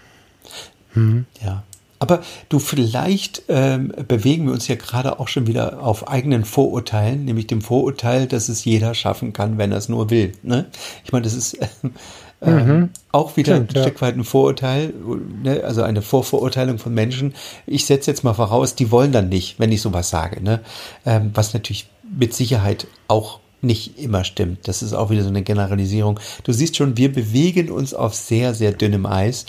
Hm. 0.93 1.25
Ja. 1.43 1.63
Aber 1.99 2.21
du, 2.49 2.59
vielleicht 2.59 3.43
ähm, 3.47 3.91
bewegen 4.07 4.45
wir 4.45 4.53
uns 4.53 4.67
ja 4.67 4.75
gerade 4.75 5.19
auch 5.19 5.27
schon 5.27 5.47
wieder 5.47 5.81
auf 5.81 6.07
eigenen 6.07 6.45
Vorurteilen, 6.45 7.25
nämlich 7.25 7.47
dem 7.47 7.61
Vorurteil, 7.61 8.27
dass 8.27 8.49
es 8.49 8.65
jeder 8.65 8.93
schaffen 8.93 9.33
kann, 9.33 9.57
wenn 9.57 9.71
er 9.71 9.79
es 9.79 9.89
nur 9.89 10.09
will. 10.11 10.33
Ne? 10.43 10.65
Ich 11.03 11.11
meine, 11.11 11.23
das 11.23 11.33
ist 11.33 11.53
äh, 12.41 12.51
mhm. 12.51 12.89
auch 13.11 13.35
wieder 13.35 13.55
Stimmt, 13.55 13.71
ein 13.71 13.75
ja. 13.77 13.81
Stück 13.83 14.01
weit 14.01 14.15
ein 14.15 14.23
Vorurteil, 14.23 14.93
ne? 15.41 15.63
also 15.63 15.81
eine 15.81 16.03
Vorverurteilung 16.03 16.77
von 16.77 16.93
Menschen. 16.93 17.33
Ich 17.65 17.85
setze 17.85 18.11
jetzt 18.11 18.23
mal 18.23 18.33
voraus, 18.33 18.75
die 18.75 18.91
wollen 18.91 19.11
dann 19.11 19.29
nicht, 19.29 19.59
wenn 19.59 19.71
ich 19.71 19.81
sowas 19.81 20.11
sage. 20.11 20.43
Ne? 20.43 20.61
Ähm, 21.03 21.31
was 21.33 21.55
natürlich 21.55 21.89
mit 22.15 22.33
Sicherheit 22.33 22.85
auch 23.07 23.39
nicht 23.61 23.97
immer 23.97 24.23
stimmt. 24.23 24.67
Das 24.67 24.81
ist 24.81 24.93
auch 24.93 25.09
wieder 25.09 25.23
so 25.23 25.29
eine 25.29 25.43
Generalisierung. 25.43 26.19
Du 26.43 26.53
siehst 26.53 26.77
schon, 26.77 26.97
wir 26.97 27.11
bewegen 27.11 27.71
uns 27.71 27.93
auf 27.93 28.13
sehr, 28.13 28.53
sehr 28.53 28.71
dünnem 28.71 29.05
Eis. 29.05 29.45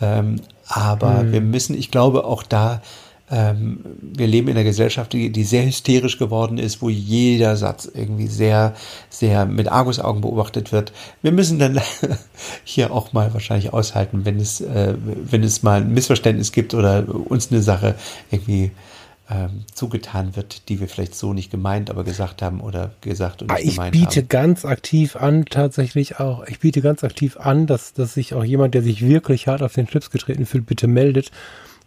Ähm, 0.00 0.40
aber 0.66 1.22
mhm. 1.22 1.32
wir 1.32 1.40
müssen, 1.40 1.76
ich 1.76 1.90
glaube, 1.90 2.24
auch 2.24 2.42
da, 2.42 2.82
ähm, 3.30 3.80
wir 4.00 4.26
leben 4.26 4.48
in 4.48 4.56
einer 4.56 4.64
Gesellschaft, 4.64 5.12
die, 5.12 5.30
die, 5.30 5.44
sehr 5.44 5.64
hysterisch 5.64 6.18
geworden 6.18 6.58
ist, 6.58 6.82
wo 6.82 6.90
jeder 6.90 7.56
Satz 7.56 7.88
irgendwie 7.92 8.26
sehr, 8.26 8.74
sehr 9.08 9.46
mit 9.46 9.68
Argusaugen 9.70 10.20
beobachtet 10.20 10.72
wird. 10.72 10.92
Wir 11.22 11.32
müssen 11.32 11.58
dann 11.58 11.80
hier 12.64 12.92
auch 12.92 13.12
mal 13.12 13.32
wahrscheinlich 13.32 13.72
aushalten, 13.72 14.24
wenn 14.24 14.38
es, 14.38 14.60
äh, 14.60 14.94
wenn 15.00 15.42
es 15.42 15.62
mal 15.62 15.80
ein 15.80 15.94
Missverständnis 15.94 16.52
gibt 16.52 16.74
oder 16.74 17.04
uns 17.08 17.50
eine 17.50 17.62
Sache 17.62 17.94
irgendwie 18.30 18.72
ähm, 19.32 19.64
zugetan 19.72 20.36
wird, 20.36 20.68
die 20.68 20.80
wir 20.80 20.88
vielleicht 20.88 21.14
so 21.14 21.32
nicht 21.32 21.50
gemeint, 21.50 21.90
aber 21.90 22.04
gesagt 22.04 22.42
haben 22.42 22.60
oder 22.60 22.92
gesagt 23.00 23.40
und 23.40 23.50
nicht 23.50 23.56
ah, 23.56 23.60
ich 23.60 23.74
gemeint 23.76 23.94
haben. 23.94 24.02
Ich 24.02 24.08
biete 24.08 24.26
ganz 24.26 24.64
aktiv 24.64 25.16
an, 25.16 25.46
tatsächlich 25.46 26.20
auch, 26.20 26.46
ich 26.46 26.58
biete 26.58 26.82
ganz 26.82 27.02
aktiv 27.02 27.38
an, 27.38 27.66
dass, 27.66 27.94
dass 27.94 28.14
sich 28.14 28.34
auch 28.34 28.44
jemand, 28.44 28.74
der 28.74 28.82
sich 28.82 29.06
wirklich 29.06 29.48
hart 29.48 29.62
auf 29.62 29.72
den 29.72 29.86
Schlips 29.86 30.10
getreten 30.10 30.44
fühlt, 30.44 30.66
bitte 30.66 30.86
meldet. 30.86 31.30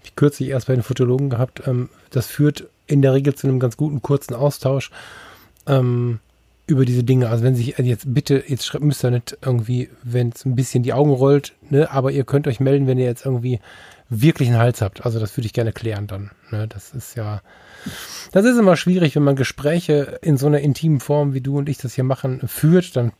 Ich 0.04 0.16
kürzlich 0.16 0.50
erst 0.50 0.68
bei 0.68 0.74
den 0.74 0.84
Fotologen 0.84 1.30
gehabt. 1.30 1.68
Ähm, 1.68 1.90
das 2.10 2.28
führt 2.28 2.68
in 2.88 3.02
der 3.02 3.14
Regel 3.14 3.36
zu 3.36 3.48
einem 3.48 3.60
ganz 3.60 3.78
guten 3.78 4.02
kurzen 4.02 4.34
Austausch 4.34 4.90
ähm, 5.68 6.20
über 6.68 6.86
diese 6.86 7.04
Dinge. 7.04 7.30
Also 7.30 7.44
wenn 7.44 7.56
sich 7.56 7.78
also 7.78 7.88
jetzt 7.88 8.12
bitte, 8.12 8.44
jetzt 8.48 8.80
müsst 8.80 9.04
ihr 9.04 9.12
nicht 9.12 9.38
irgendwie, 9.44 9.90
wenn 10.04 10.30
es 10.30 10.46
ein 10.46 10.56
bisschen 10.56 10.84
die 10.84 10.94
Augen 10.94 11.12
rollt, 11.12 11.54
ne, 11.70 11.92
aber 11.92 12.12
ihr 12.12 12.24
könnt 12.24 12.48
euch 12.48 12.60
melden, 12.60 12.88
wenn 12.88 12.98
ihr 12.98 13.06
jetzt 13.06 13.26
irgendwie 13.26 13.60
wirklich 14.10 14.50
einen 14.50 14.60
Hals 14.60 14.82
habt. 14.82 15.06
Also 15.06 15.20
das 15.20 15.36
würde 15.36 15.48
ich 15.48 15.54
gerne 15.54 15.74
klären 15.74 16.08
dann. 16.08 16.32
Ne? 16.52 16.68
Das 16.68 16.94
ist 16.94 17.16
ja, 17.16 17.42
das 18.32 18.46
ist 18.46 18.58
immer 18.58 18.78
schwierig, 18.78 19.16
wenn 19.16 19.24
man 19.24 19.36
Gespräche 19.36 20.20
in 20.22 20.38
so 20.38 20.48
einer 20.48 20.60
intimen 20.60 21.00
Form, 21.00 21.34
wie 21.34 21.42
du 21.42 21.58
und 21.58 21.70
ich 21.70 21.78
das 21.78 21.96
hier 21.96 22.04
machen, 22.04 22.42
führt, 22.48 22.96
dann 22.96 23.12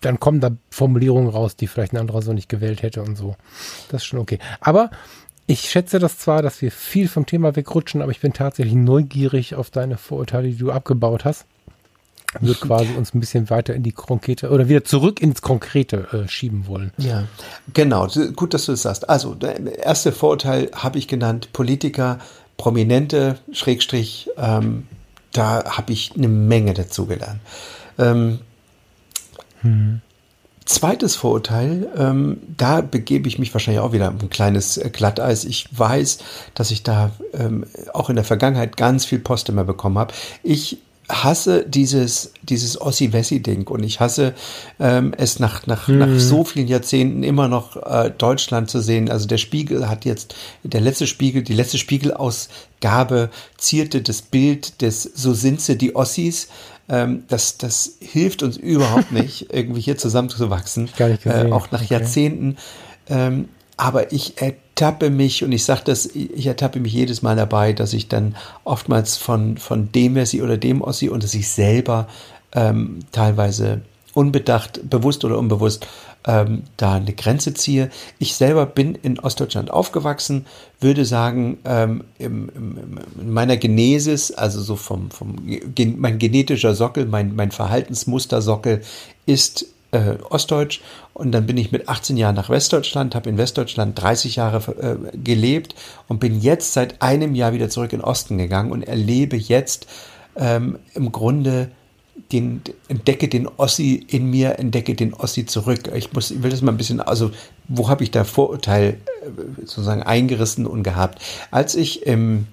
dann 0.00 0.18
kommen 0.20 0.40
da 0.40 0.52
Formulierungen 0.70 1.28
raus, 1.28 1.54
die 1.54 1.66
vielleicht 1.66 1.92
ein 1.92 1.98
anderer 1.98 2.22
so 2.22 2.32
nicht 2.32 2.48
gewählt 2.48 2.82
hätte 2.82 3.02
und 3.02 3.16
so. 3.16 3.36
Das 3.90 4.00
ist 4.00 4.06
schon 4.06 4.20
okay. 4.20 4.38
Aber 4.58 4.90
ich 5.46 5.70
schätze 5.70 5.98
das 5.98 6.18
zwar, 6.18 6.40
dass 6.40 6.62
wir 6.62 6.72
viel 6.72 7.08
vom 7.08 7.26
Thema 7.26 7.54
wegrutschen, 7.54 8.00
aber 8.00 8.10
ich 8.10 8.20
bin 8.20 8.32
tatsächlich 8.32 8.74
neugierig 8.74 9.54
auf 9.54 9.68
deine 9.68 9.98
Vorurteile, 9.98 10.48
die 10.48 10.56
du 10.56 10.70
abgebaut 10.70 11.26
hast 11.26 11.44
wird 12.40 12.60
quasi 12.60 12.94
uns 12.94 13.14
ein 13.14 13.20
bisschen 13.20 13.50
weiter 13.50 13.74
in 13.74 13.82
die 13.82 13.92
Konkrete 13.92 14.50
oder 14.50 14.68
wieder 14.68 14.84
zurück 14.84 15.20
ins 15.20 15.42
Konkrete 15.42 16.08
äh, 16.12 16.28
schieben 16.28 16.66
wollen. 16.66 16.92
Ja, 16.98 17.24
genau. 17.72 18.06
Gut, 18.36 18.54
dass 18.54 18.66
du 18.66 18.72
das 18.72 18.82
sagst. 18.82 19.08
Also, 19.08 19.34
der 19.34 19.78
erste 19.78 20.12
Vorurteil 20.12 20.70
habe 20.74 20.98
ich 20.98 21.08
genannt, 21.08 21.52
Politiker, 21.52 22.18
Prominente, 22.56 23.38
Schrägstrich, 23.52 24.30
ähm, 24.36 24.86
da 25.32 25.64
habe 25.64 25.92
ich 25.92 26.12
eine 26.16 26.28
Menge 26.28 26.74
dazugelernt. 26.74 27.40
Ähm, 27.98 28.40
hm. 29.60 30.00
Zweites 30.64 31.16
Vorurteil, 31.16 31.88
ähm, 31.96 32.40
da 32.56 32.82
begebe 32.82 33.26
ich 33.26 33.38
mich 33.38 33.54
wahrscheinlich 33.54 33.80
auch 33.80 33.92
wieder 33.92 34.08
ein 34.08 34.28
kleines 34.28 34.76
äh, 34.76 34.90
Glatteis. 34.90 35.46
Ich 35.46 35.66
weiß, 35.72 36.18
dass 36.54 36.70
ich 36.70 36.82
da 36.82 37.12
ähm, 37.32 37.64
auch 37.94 38.10
in 38.10 38.16
der 38.16 38.24
Vergangenheit 38.24 38.76
ganz 38.76 39.06
viel 39.06 39.18
Post 39.18 39.48
immer 39.48 39.64
bekommen 39.64 39.96
habe. 39.96 40.12
Ich 40.42 40.78
hasse 41.08 41.64
dieses, 41.66 42.32
dieses 42.42 42.80
Ossi-Wessi-Ding 42.80 43.66
und 43.66 43.82
ich 43.82 44.00
hasse 44.00 44.34
ähm, 44.78 45.14
es 45.16 45.38
nach, 45.38 45.66
nach, 45.66 45.88
hm. 45.88 45.98
nach 45.98 46.18
so 46.18 46.44
vielen 46.44 46.68
Jahrzehnten 46.68 47.22
immer 47.22 47.48
noch 47.48 47.76
äh, 47.76 48.10
Deutschland 48.10 48.70
zu 48.70 48.80
sehen. 48.80 49.10
Also 49.10 49.26
der 49.26 49.38
Spiegel 49.38 49.88
hat 49.88 50.04
jetzt, 50.04 50.34
der 50.62 50.80
letzte 50.80 51.06
Spiegel, 51.06 51.42
die 51.42 51.54
letzte 51.54 51.78
Spiegelausgabe 51.78 53.30
zierte 53.56 54.02
das 54.02 54.22
Bild 54.22 54.82
des 54.82 55.02
So 55.02 55.32
sind 55.32 55.60
sie, 55.60 55.78
die 55.78 55.96
Ossis. 55.96 56.48
Ähm, 56.90 57.24
das, 57.28 57.56
das 57.56 57.94
hilft 58.00 58.42
uns 58.42 58.56
überhaupt 58.56 59.10
nicht, 59.12 59.52
irgendwie 59.52 59.80
hier 59.80 59.96
zusammenzuwachsen. 59.96 60.90
Gar 60.96 61.08
nicht 61.08 61.22
gesehen. 61.22 61.48
Äh, 61.48 61.52
auch 61.52 61.70
nach 61.70 61.82
okay. 61.82 61.94
Jahrzehnten. 61.94 62.56
Ähm, 63.08 63.48
aber 63.78 64.12
ich 64.12 64.34
ertappe 64.78 65.10
mich, 65.10 65.42
und 65.42 65.50
ich 65.50 65.64
sage 65.64 65.82
das, 65.86 66.06
ich 66.06 66.46
ertappe 66.46 66.78
mich 66.78 66.92
jedes 66.92 67.20
Mal 67.20 67.34
dabei, 67.34 67.72
dass 67.72 67.92
ich 67.94 68.06
dann 68.06 68.36
oftmals 68.62 69.16
von, 69.16 69.58
von 69.58 69.90
dem 69.90 70.12
Messi 70.12 70.40
oder 70.40 70.56
dem 70.56 70.82
Ossi 70.82 71.08
und 71.08 71.24
dass 71.24 71.34
ich 71.34 71.48
selber 71.48 72.06
ähm, 72.52 73.00
teilweise 73.10 73.80
unbedacht, 74.14 74.88
bewusst 74.88 75.24
oder 75.24 75.36
unbewusst 75.36 75.88
ähm, 76.24 76.62
da 76.76 76.94
eine 76.94 77.12
Grenze 77.12 77.54
ziehe. 77.54 77.90
Ich 78.20 78.36
selber 78.36 78.66
bin 78.66 78.94
in 78.94 79.18
Ostdeutschland 79.18 79.72
aufgewachsen, 79.72 80.46
würde 80.78 81.04
sagen, 81.04 81.58
ähm, 81.64 82.04
im, 82.18 82.48
im, 82.54 82.98
in 83.20 83.32
meiner 83.32 83.56
Genesis, 83.56 84.30
also 84.30 84.60
so 84.60 84.76
vom, 84.76 85.10
vom 85.10 85.34
mein 85.96 86.20
genetischer 86.20 86.76
Sockel, 86.76 87.06
mein, 87.06 87.34
mein 87.34 87.50
Verhaltensmustersockel 87.50 88.82
ist 89.26 89.66
äh, 89.90 90.16
Ostdeutsch 90.28 90.80
und 91.14 91.32
dann 91.32 91.46
bin 91.46 91.56
ich 91.56 91.72
mit 91.72 91.88
18 91.88 92.16
Jahren 92.16 92.34
nach 92.34 92.50
Westdeutschland, 92.50 93.14
habe 93.14 93.30
in 93.30 93.38
Westdeutschland 93.38 94.00
30 94.00 94.36
Jahre 94.36 94.58
äh, 94.80 95.16
gelebt 95.16 95.74
und 96.08 96.20
bin 96.20 96.40
jetzt 96.40 96.72
seit 96.72 97.00
einem 97.02 97.34
Jahr 97.34 97.52
wieder 97.52 97.70
zurück 97.70 97.92
in 97.92 98.00
Osten 98.00 98.38
gegangen 98.38 98.70
und 98.70 98.82
erlebe 98.82 99.36
jetzt 99.36 99.86
ähm, 100.36 100.78
im 100.94 101.10
Grunde 101.12 101.70
den, 102.32 102.62
entdecke 102.88 103.28
den 103.28 103.46
Ossi 103.46 104.04
in 104.08 104.30
mir, 104.30 104.58
entdecke 104.58 104.94
den 104.94 105.14
Ossi 105.14 105.46
zurück. 105.46 105.90
Ich 105.94 106.12
muss, 106.12 106.30
ich 106.30 106.42
will 106.42 106.50
das 106.50 106.62
mal 106.62 106.72
ein 106.72 106.76
bisschen, 106.76 107.00
also 107.00 107.30
wo 107.68 107.88
habe 107.88 108.04
ich 108.04 108.10
da 108.10 108.24
Vorurteil 108.24 108.98
äh, 109.22 109.60
sozusagen 109.60 110.02
eingerissen 110.02 110.66
und 110.66 110.82
gehabt? 110.82 111.22
Als 111.50 111.74
ich 111.74 112.06
im 112.06 112.46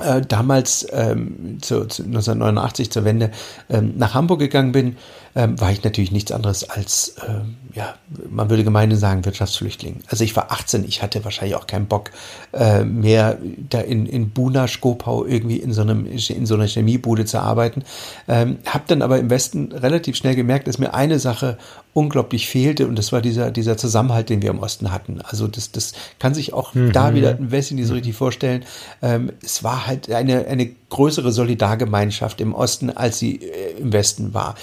äh, 0.00 0.22
damals 0.22 0.86
ähm, 0.90 1.58
zu, 1.60 1.86
zu 1.86 2.02
1989 2.04 2.90
zur 2.90 3.04
Wende 3.04 3.30
ähm, 3.68 3.94
nach 3.96 4.14
Hamburg 4.14 4.38
gegangen 4.38 4.72
bin, 4.72 4.96
ähm, 5.34 5.60
war 5.60 5.70
ich 5.70 5.84
natürlich 5.84 6.12
nichts 6.12 6.32
anderes 6.32 6.68
als, 6.68 7.16
ähm, 7.26 7.56
ja, 7.74 7.94
man 8.30 8.50
würde 8.50 8.64
gemeinhin 8.64 8.98
sagen, 8.98 9.24
Wirtschaftsflüchtling. 9.24 10.00
Also 10.06 10.24
ich 10.24 10.36
war 10.36 10.50
18, 10.50 10.84
ich 10.84 11.02
hatte 11.02 11.24
wahrscheinlich 11.24 11.56
auch 11.56 11.66
keinen 11.66 11.86
Bock 11.86 12.10
äh, 12.52 12.84
mehr 12.84 13.38
da 13.70 13.80
in, 13.80 14.06
in 14.06 14.30
Buna, 14.30 14.68
Skopau 14.68 15.24
irgendwie 15.26 15.56
in 15.56 15.72
so, 15.72 15.82
einem, 15.82 16.06
in 16.06 16.46
so 16.46 16.54
einer 16.54 16.66
Chemiebude 16.66 17.24
zu 17.24 17.40
arbeiten. 17.40 17.84
Ähm, 18.28 18.58
hab 18.66 18.86
dann 18.88 19.02
aber 19.02 19.18
im 19.18 19.30
Westen 19.30 19.72
relativ 19.72 20.16
schnell 20.16 20.36
gemerkt, 20.36 20.68
dass 20.68 20.78
mir 20.78 20.94
eine 20.94 21.18
Sache 21.18 21.58
unglaublich 21.94 22.48
fehlte 22.48 22.86
und 22.86 22.96
das 22.96 23.12
war 23.12 23.20
dieser, 23.20 23.50
dieser 23.50 23.76
Zusammenhalt, 23.76 24.30
den 24.30 24.40
wir 24.40 24.50
im 24.50 24.60
Osten 24.60 24.92
hatten. 24.92 25.20
Also 25.22 25.46
das, 25.46 25.72
das 25.72 25.92
kann 26.18 26.32
sich 26.32 26.52
auch 26.52 26.74
mhm. 26.74 26.92
da 26.92 27.14
wieder 27.14 27.36
im 27.38 27.50
Westen 27.50 27.74
nicht 27.74 27.86
so 27.86 27.94
richtig 27.94 28.14
vorstellen. 28.14 28.64
Ähm, 29.02 29.32
es 29.42 29.62
war 29.62 29.86
halt 29.86 30.10
eine, 30.10 30.46
eine 30.46 30.70
größere 30.88 31.32
Solidargemeinschaft 31.32 32.40
im 32.40 32.54
Osten, 32.54 32.90
als 32.90 33.18
sie 33.18 33.36
äh, 33.36 33.78
im 33.78 33.92
Westen 33.92 34.32
war. 34.32 34.54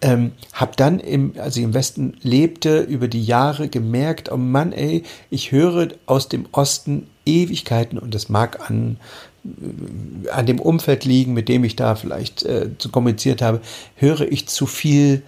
Ähm, 0.00 0.32
hab 0.52 0.76
dann, 0.76 0.98
im, 0.98 1.34
als 1.38 1.56
ich 1.56 1.62
im 1.62 1.74
Westen 1.74 2.14
lebte, 2.22 2.80
über 2.80 3.06
die 3.06 3.24
Jahre 3.24 3.68
gemerkt, 3.68 4.32
oh 4.32 4.36
Mann, 4.36 4.72
ey, 4.72 5.04
ich 5.30 5.52
höre 5.52 5.88
aus 6.06 6.28
dem 6.28 6.46
Osten 6.50 7.06
Ewigkeiten 7.24 8.00
und 8.00 8.12
das 8.12 8.28
mag 8.28 8.68
an, 8.68 8.96
äh, 9.44 10.30
an 10.30 10.46
dem 10.46 10.58
Umfeld 10.58 11.04
liegen, 11.04 11.32
mit 11.32 11.48
dem 11.48 11.62
ich 11.62 11.76
da 11.76 11.94
vielleicht 11.94 12.42
äh, 12.42 12.70
kommuniziert 12.90 13.40
habe, 13.40 13.60
höre 13.94 14.22
ich 14.22 14.48
zu 14.48 14.66
viel 14.66 15.22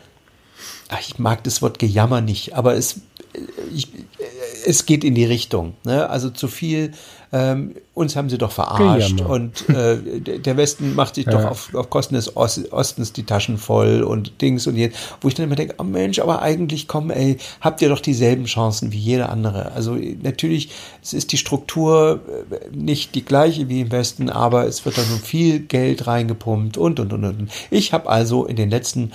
ach, 0.94 1.00
ich 1.00 1.18
mag 1.18 1.42
das 1.44 1.60
Wort 1.62 1.78
Gejammer 1.78 2.20
nicht, 2.20 2.54
aber 2.54 2.74
es, 2.74 3.00
ich, 3.74 3.88
es 4.64 4.86
geht 4.86 5.02
in 5.02 5.14
die 5.14 5.24
Richtung. 5.24 5.74
Ne? 5.84 6.08
Also 6.08 6.30
zu 6.30 6.46
viel, 6.46 6.92
ähm, 7.32 7.74
uns 7.94 8.14
haben 8.14 8.30
sie 8.30 8.38
doch 8.38 8.52
verarscht 8.52 9.16
Gejammer. 9.16 9.30
und 9.30 9.68
äh, 9.70 10.20
der 10.20 10.56
Westen 10.56 10.94
macht 10.94 11.16
sich 11.16 11.26
ja. 11.26 11.32
doch 11.32 11.44
auf, 11.50 11.74
auf 11.74 11.90
Kosten 11.90 12.14
des 12.14 12.36
Ostens 12.36 13.12
die 13.12 13.24
Taschen 13.24 13.58
voll 13.58 14.02
und 14.02 14.40
Dings 14.40 14.68
und 14.68 14.76
jetzt, 14.76 14.96
wo 15.20 15.28
ich 15.28 15.34
dann 15.34 15.46
immer 15.46 15.56
denke, 15.56 15.74
oh 15.78 15.84
Mensch, 15.84 16.20
aber 16.20 16.42
eigentlich 16.42 16.86
komm, 16.86 17.10
ey, 17.10 17.38
habt 17.60 17.82
ihr 17.82 17.88
doch 17.88 18.00
dieselben 18.00 18.44
Chancen 18.44 18.92
wie 18.92 18.98
jeder 18.98 19.30
andere. 19.30 19.72
Also 19.72 19.96
natürlich, 20.22 20.70
es 21.02 21.12
ist 21.12 21.32
die 21.32 21.38
Struktur 21.38 22.20
äh, 22.50 22.76
nicht 22.76 23.16
die 23.16 23.24
gleiche 23.24 23.68
wie 23.68 23.80
im 23.80 23.90
Westen, 23.90 24.30
aber 24.30 24.66
es 24.66 24.84
wird 24.84 24.96
da 24.96 25.02
nun 25.10 25.18
viel 25.18 25.58
Geld 25.58 26.06
reingepumpt 26.06 26.76
und 26.76 27.00
und 27.00 27.12
und 27.12 27.24
und. 27.24 27.50
Ich 27.70 27.92
habe 27.92 28.08
also 28.08 28.46
in 28.46 28.54
den 28.54 28.70
letzten 28.70 29.10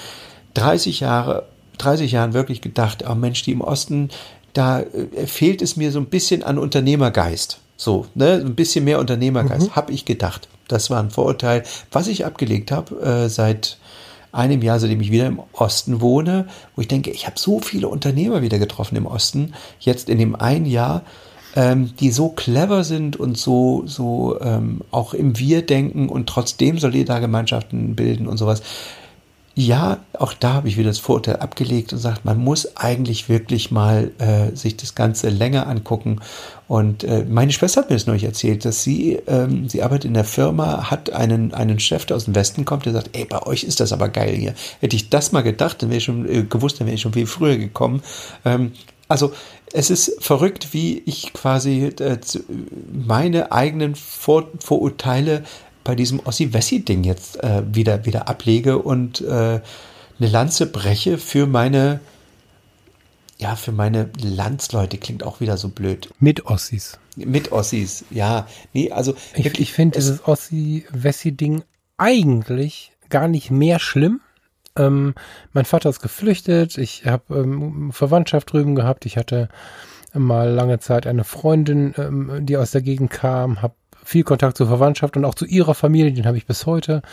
30 0.56 1.00
Jahre 1.00 1.48
30 1.80 2.12
Jahren 2.12 2.34
wirklich 2.34 2.62
gedacht, 2.62 3.04
oh 3.10 3.16
Mensch, 3.16 3.44
die 3.44 3.52
im 3.52 3.62
Osten, 3.62 4.10
da 4.54 4.82
äh, 4.82 5.28
fehlt 5.28 5.62
es 5.62 5.76
mir 5.76 5.92
so 5.92 6.00
ein 6.00 6.06
bisschen 6.06 6.44
an 6.44 6.58
Unternehmergeist. 6.58 7.60
So, 7.78 8.08
ne, 8.14 8.34
ein 8.34 8.56
bisschen 8.56 8.84
mehr 8.84 9.00
Unternehmergeist, 9.00 9.70
mhm. 9.70 9.76
habe 9.76 9.94
ich 9.94 10.06
gedacht. 10.06 10.50
Das 10.68 10.90
war 10.90 11.02
ein 11.02 11.12
Vorurteil, 11.12 11.64
was 11.92 12.08
ich 12.08 12.26
abgelegt 12.26 12.72
habe 12.72 13.02
äh, 13.02 13.30
seit 13.30 13.78
einem 14.32 14.62
Jahr, 14.62 14.80
seitdem 14.80 15.02
ich 15.02 15.12
wieder 15.12 15.26
im 15.26 15.40
Osten 15.54 16.02
wohne, 16.02 16.48
wo 16.76 16.82
ich 16.82 16.88
denke, 16.88 17.10
ich 17.10 17.26
habe 17.26 17.40
so 17.40 17.60
viele 17.60 17.88
Unternehmer 17.88 18.42
wieder 18.42 18.60
getroffen 18.60 18.96
im 18.96 19.08
Osten, 19.08 19.54
jetzt 19.80 20.10
in 20.10 20.20
dem 20.20 20.36
einen 20.36 20.66
Jahr, 20.66 21.04
ähm, 21.56 21.96
die 22.00 22.12
so 22.12 22.30
clever 22.30 22.84
sind 22.84 23.18
und 23.18 23.38
so, 23.38 23.84
so 23.86 24.40
ähm, 24.42 24.82
auch 24.92 25.14
im 25.14 25.40
Wir 25.40 25.66
denken 25.66 26.10
und 26.10 26.28
trotzdem 26.28 26.78
Solidargemeinschaften 26.78 27.96
bilden 27.96 28.28
und 28.28 28.38
sowas 28.38 28.62
ja, 29.56 29.98
auch 30.14 30.34
da 30.34 30.54
habe 30.54 30.70
ich 30.70 30.78
wieder 30.78 30.90
das 30.90 31.00
Vorurteil 31.00 31.38
abgelegt 31.38 31.92
und 31.92 32.00
sagt, 32.00 32.24
man 32.24 32.38
muss 32.38 32.78
eigentlich 32.78 33.28
wirklich 33.28 33.72
mal 33.72 34.12
äh, 34.20 34.56
sich 34.56 34.78
das 34.78 34.96
Ganze 34.96 35.30
länger 35.30 35.68
angucken. 35.68 36.22
Und 36.68 37.04
äh, 37.04 37.26
meine 37.28 37.52
Schwester 37.52 37.82
hat 37.82 37.90
mir 37.90 37.96
das 37.96 38.06
neulich 38.06 38.24
erzählt, 38.24 38.64
dass 38.64 38.84
sie, 38.84 39.20
ähm, 39.28 39.68
sie 39.68 39.84
arbeitet 39.84 40.06
in 40.06 40.14
der 40.14 40.24
Firma, 40.24 40.90
hat 40.90 41.12
einen, 41.12 41.54
einen 41.54 41.80
Chef, 41.80 42.06
der 42.06 42.16
aus 42.16 42.26
dem 42.26 42.36
Westen 42.36 42.64
kommt, 42.64 42.86
der 42.86 42.94
sagt, 42.94 43.10
ey, 43.14 43.26
bei 43.26 43.42
euch 43.44 43.64
ist 43.64 43.80
das 43.80 43.92
aber 43.92 44.10
geil 44.10 44.36
hier. 44.36 44.54
Hätte 44.80 44.96
ich 44.96 45.10
das 45.10 45.32
mal 45.32 45.42
gedacht, 45.42 45.82
dann 45.82 45.90
wäre 45.90 45.98
ich 45.98 46.06
schon 46.06 46.30
äh, 46.30 46.44
gewusst, 46.44 46.80
dann 46.80 46.88
wäre 46.88 46.96
ich 46.96 47.02
schon 47.02 47.14
viel 47.14 47.28
früher 47.28 47.58
gekommen. 47.58 48.02
Ähm, 48.46 48.72
also 49.10 49.34
es 49.74 49.90
ist 49.90 50.24
verrückt, 50.24 50.74
wie 50.74 51.02
ich 51.06 51.34
quasi 51.34 51.86
äh, 52.00 52.18
meine 52.92 53.52
eigenen 53.52 53.96
Vor 53.96 54.48
Vorurteile 54.60 55.44
bei 55.84 55.96
diesem 55.96 56.20
Ossi-Wessi-Ding 56.20 57.04
jetzt 57.04 57.44
äh, 57.44 57.64
wieder, 57.72 58.06
wieder 58.06 58.28
ablege 58.28 58.78
und 58.80 59.22
äh, 59.22 59.62
eine 60.20 60.30
Lanze 60.30 60.66
breche 60.68 61.18
für 61.18 61.48
meine, 61.48 62.00
ja, 63.38 63.56
für 63.56 63.72
meine 63.72 64.10
Landsleute. 64.22 64.98
Klingt 64.98 65.24
auch 65.24 65.40
wieder 65.40 65.58
so 65.58 65.70
blöd. 65.70 66.10
Mit 66.20 66.46
Ossis. 66.46 67.00
Mit 67.16 67.52
Ossis, 67.52 68.06
ja. 68.10 68.48
Nee, 68.74 68.92
also. 68.92 69.16
Ich, 69.36 69.60
ich 69.60 69.74
finde 69.74 69.98
dieses 69.98 70.28
Ossi-Wessi-Ding 70.28 71.64
eigentlich 71.98 72.92
gar 73.10 73.28
nicht 73.28 73.52
mehr 73.52 73.80
schlimm. 73.80 74.22
Ähm, 74.76 75.16
mein 75.54 75.66
Vater 75.66 75.90
ist 75.90 76.00
geflüchtet, 76.00 76.78
ich 76.78 77.06
habe 77.06 77.40
ähm, 77.40 77.92
Verwandtschaft 77.92 78.54
drüben 78.54 78.76
gehabt, 78.76 79.06
ich 79.06 79.18
hatte 79.18 79.50
mal 80.14 80.50
lange 80.50 80.80
Zeit 80.80 81.08
eine 81.08 81.24
Freundin, 81.24 81.94
ähm, 81.98 82.46
die 82.46 82.58
aus 82.58 82.72
der 82.72 82.82
Gegend 82.82 83.12
kam, 83.12 83.62
habe 83.62 83.74
viel 84.10 84.24
Kontakt 84.24 84.58
zur 84.58 84.66
Verwandtschaft 84.66 85.18
und 85.18 85.26
auch 85.26 85.36
zu 85.36 85.46
ihrer 85.46 85.76
Familie, 85.76 86.12
den 86.12 86.26
habe 86.26 86.36
ich 86.36 86.48
bis 86.48 86.66
heute, 86.66 87.04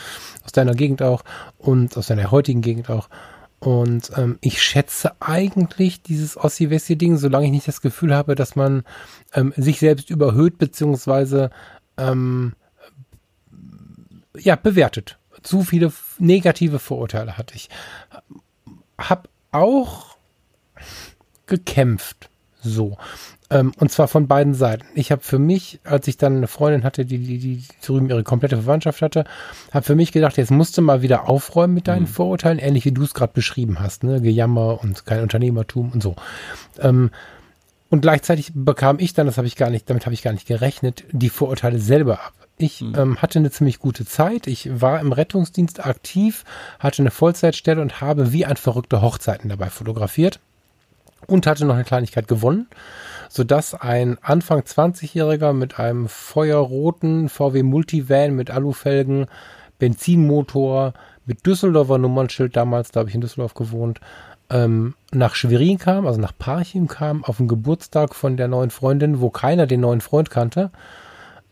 aus 0.47 0.53
deiner 0.53 0.73
Gegend 0.73 1.03
auch 1.03 1.25
und 1.59 1.95
aus 1.99 2.07
deiner 2.07 2.31
heutigen 2.31 2.63
Gegend 2.63 2.89
auch. 2.89 3.11
Und 3.59 4.13
ähm, 4.17 4.39
ich 4.41 4.63
schätze 4.63 5.13
eigentlich 5.21 6.03
dieses 6.03 6.39
Ossi-Wessi-Ding, 6.39 7.19
solange 7.19 7.45
ich 7.47 7.53
nicht 7.53 7.69
das 7.69 7.83
Gefühl 7.83 8.15
habe, 8.15 8.35
dass 8.35 8.57
man 8.57 8.83
ähm, 9.35 9.53
sich 9.59 9.79
selbst 9.79 10.09
überhöht, 10.09 10.57
beziehungsweise 10.57 11.51
ähm, 11.99 12.55
ja, 14.35 14.57
bewertet. 14.57 15.19
Zu 15.43 15.65
viele 15.65 15.93
negative 16.19 16.79
Vorurteile 16.79 17.37
hatte 17.37 17.57
ich. 17.57 17.69
Hab 18.97 19.29
auch 19.53 20.17
gekämpft. 21.45 22.31
So. 22.63 22.97
Ähm, 23.49 23.73
und 23.79 23.93
zwar 23.93 24.09
von 24.09 24.27
beiden 24.27 24.55
Seiten. 24.55 24.85
Ich 24.95 25.13
habe 25.13 25.23
für 25.23 25.39
mich, 25.39 25.79
als 25.85 26.09
ich 26.09 26.17
dann 26.17 26.37
eine 26.37 26.49
Freundin 26.49 26.83
hatte, 26.83 27.05
die, 27.05 27.19
die, 27.19 27.39
die 27.39 27.65
drüben 27.85 28.09
ihre 28.09 28.25
komplette 28.25 28.57
Verwandtschaft 28.57 29.03
hatte, 29.03 29.25
habe 29.73 29.85
für 29.85 29.95
mich 29.95 30.11
gedacht, 30.11 30.37
jetzt 30.37 30.51
musst 30.51 30.77
du 30.77 30.83
mal 30.83 31.03
wieder 31.03 31.29
aufräumen 31.29 31.75
mit 31.75 31.87
deinen 31.87 32.03
mhm. 32.03 32.09
Vorurteilen, 32.09 32.59
ähnlich 32.59 32.85
wie 32.85 32.93
du 32.93 33.05
es 33.05 33.15
gerade 33.15 33.33
beschrieben 33.33 33.79
hast, 33.79 34.03
ne? 34.03 34.21
Gejammer 34.21 34.81
und 34.83 35.07
kein 35.07 35.21
Unternehmertum 35.21 35.93
und 35.93 36.03
so. 36.03 36.17
Ähm, 36.81 37.11
und 37.89 38.01
gleichzeitig 38.01 38.51
bekam 38.53 38.99
ich 38.99 39.15
dann, 39.15 39.27
das 39.27 39.37
habe 39.37 39.47
ich 39.47 39.55
gar 39.55 39.71
nicht, 39.71 39.89
damit 39.89 40.07
habe 40.07 40.15
ich 40.15 40.23
gar 40.23 40.33
nicht 40.33 40.49
gerechnet, 40.49 41.05
die 41.13 41.29
Vorurteile 41.29 41.79
selber 41.79 42.15
ab. 42.15 42.33
Ich 42.59 42.81
mhm. 42.81 42.95
ähm, 42.97 43.23
hatte 43.23 43.39
eine 43.39 43.53
ziemlich 43.53 43.79
gute 43.79 44.05
Zeit. 44.05 44.49
Ich 44.49 44.81
war 44.81 44.99
im 44.99 45.13
Rettungsdienst 45.13 45.87
aktiv, 45.87 46.45
hatte 46.81 47.03
eine 47.03 47.13
Vollzeitstelle 47.13 47.81
und 47.81 48.01
habe 48.01 48.33
wie 48.33 48.45
ein 48.45 48.57
verrückter 48.57 49.03
Hochzeiten 49.03 49.49
dabei 49.51 49.71
fotografiert 49.71 50.41
und 51.29 51.47
hatte 51.47 51.65
noch 51.65 51.75
eine 51.75 51.85
Kleinigkeit 51.85 52.27
gewonnen 52.27 52.67
sodass 53.29 53.75
ein 53.75 54.19
Anfang 54.23 54.61
20-Jähriger 54.61 55.53
mit 55.53 55.79
einem 55.79 56.09
feuerroten 56.09 57.29
VW 57.29 57.63
Multivan 57.63 58.35
mit 58.35 58.51
Alufelgen, 58.51 59.27
Benzinmotor, 59.79 60.95
mit 61.27 61.45
Düsseldorfer 61.45 61.99
Nummernschild, 61.99 62.57
damals, 62.57 62.91
da 62.91 63.01
habe 63.01 63.09
ich 63.09 63.15
in 63.15 63.21
Düsseldorf 63.21 63.55
gewohnt, 63.55 64.01
ähm, 64.49 64.95
nach 65.13 65.35
Schwerin 65.35 65.79
kam, 65.79 66.07
also 66.07 66.21
nach 66.21 66.33
Parchim 66.37 66.87
kam, 66.87 67.25
auf 67.25 67.39
den 67.39 67.49
Geburtstag 67.49 68.15
von 68.15 68.37
der 68.37 68.49
neuen 68.49 68.71
Freundin, 68.71 69.21
wo 69.21 69.31
keiner 69.31 69.67
den 69.67 69.81
neuen 69.81 70.01
Freund 70.01 70.31
kannte, 70.31 70.71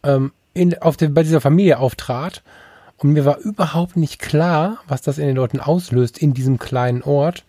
ähm, 0.05 0.33
in, 0.53 0.81
auf 0.81 0.97
den, 0.97 1.13
bei 1.13 1.25
dieser 1.25 1.41
Familie 1.41 1.79
auftrat. 1.79 2.43
Und 2.99 3.13
mir 3.13 3.25
war 3.25 3.39
überhaupt 3.39 3.97
nicht 3.97 4.21
klar, 4.21 4.79
was 4.87 5.03
das 5.03 5.19
in 5.19 5.27
den 5.27 5.37
Leuten 5.37 5.61
auslöst 5.61 6.19
in 6.19 6.33
diesem 6.33 6.59
kleinen 6.59 7.03
Ort 7.03 7.45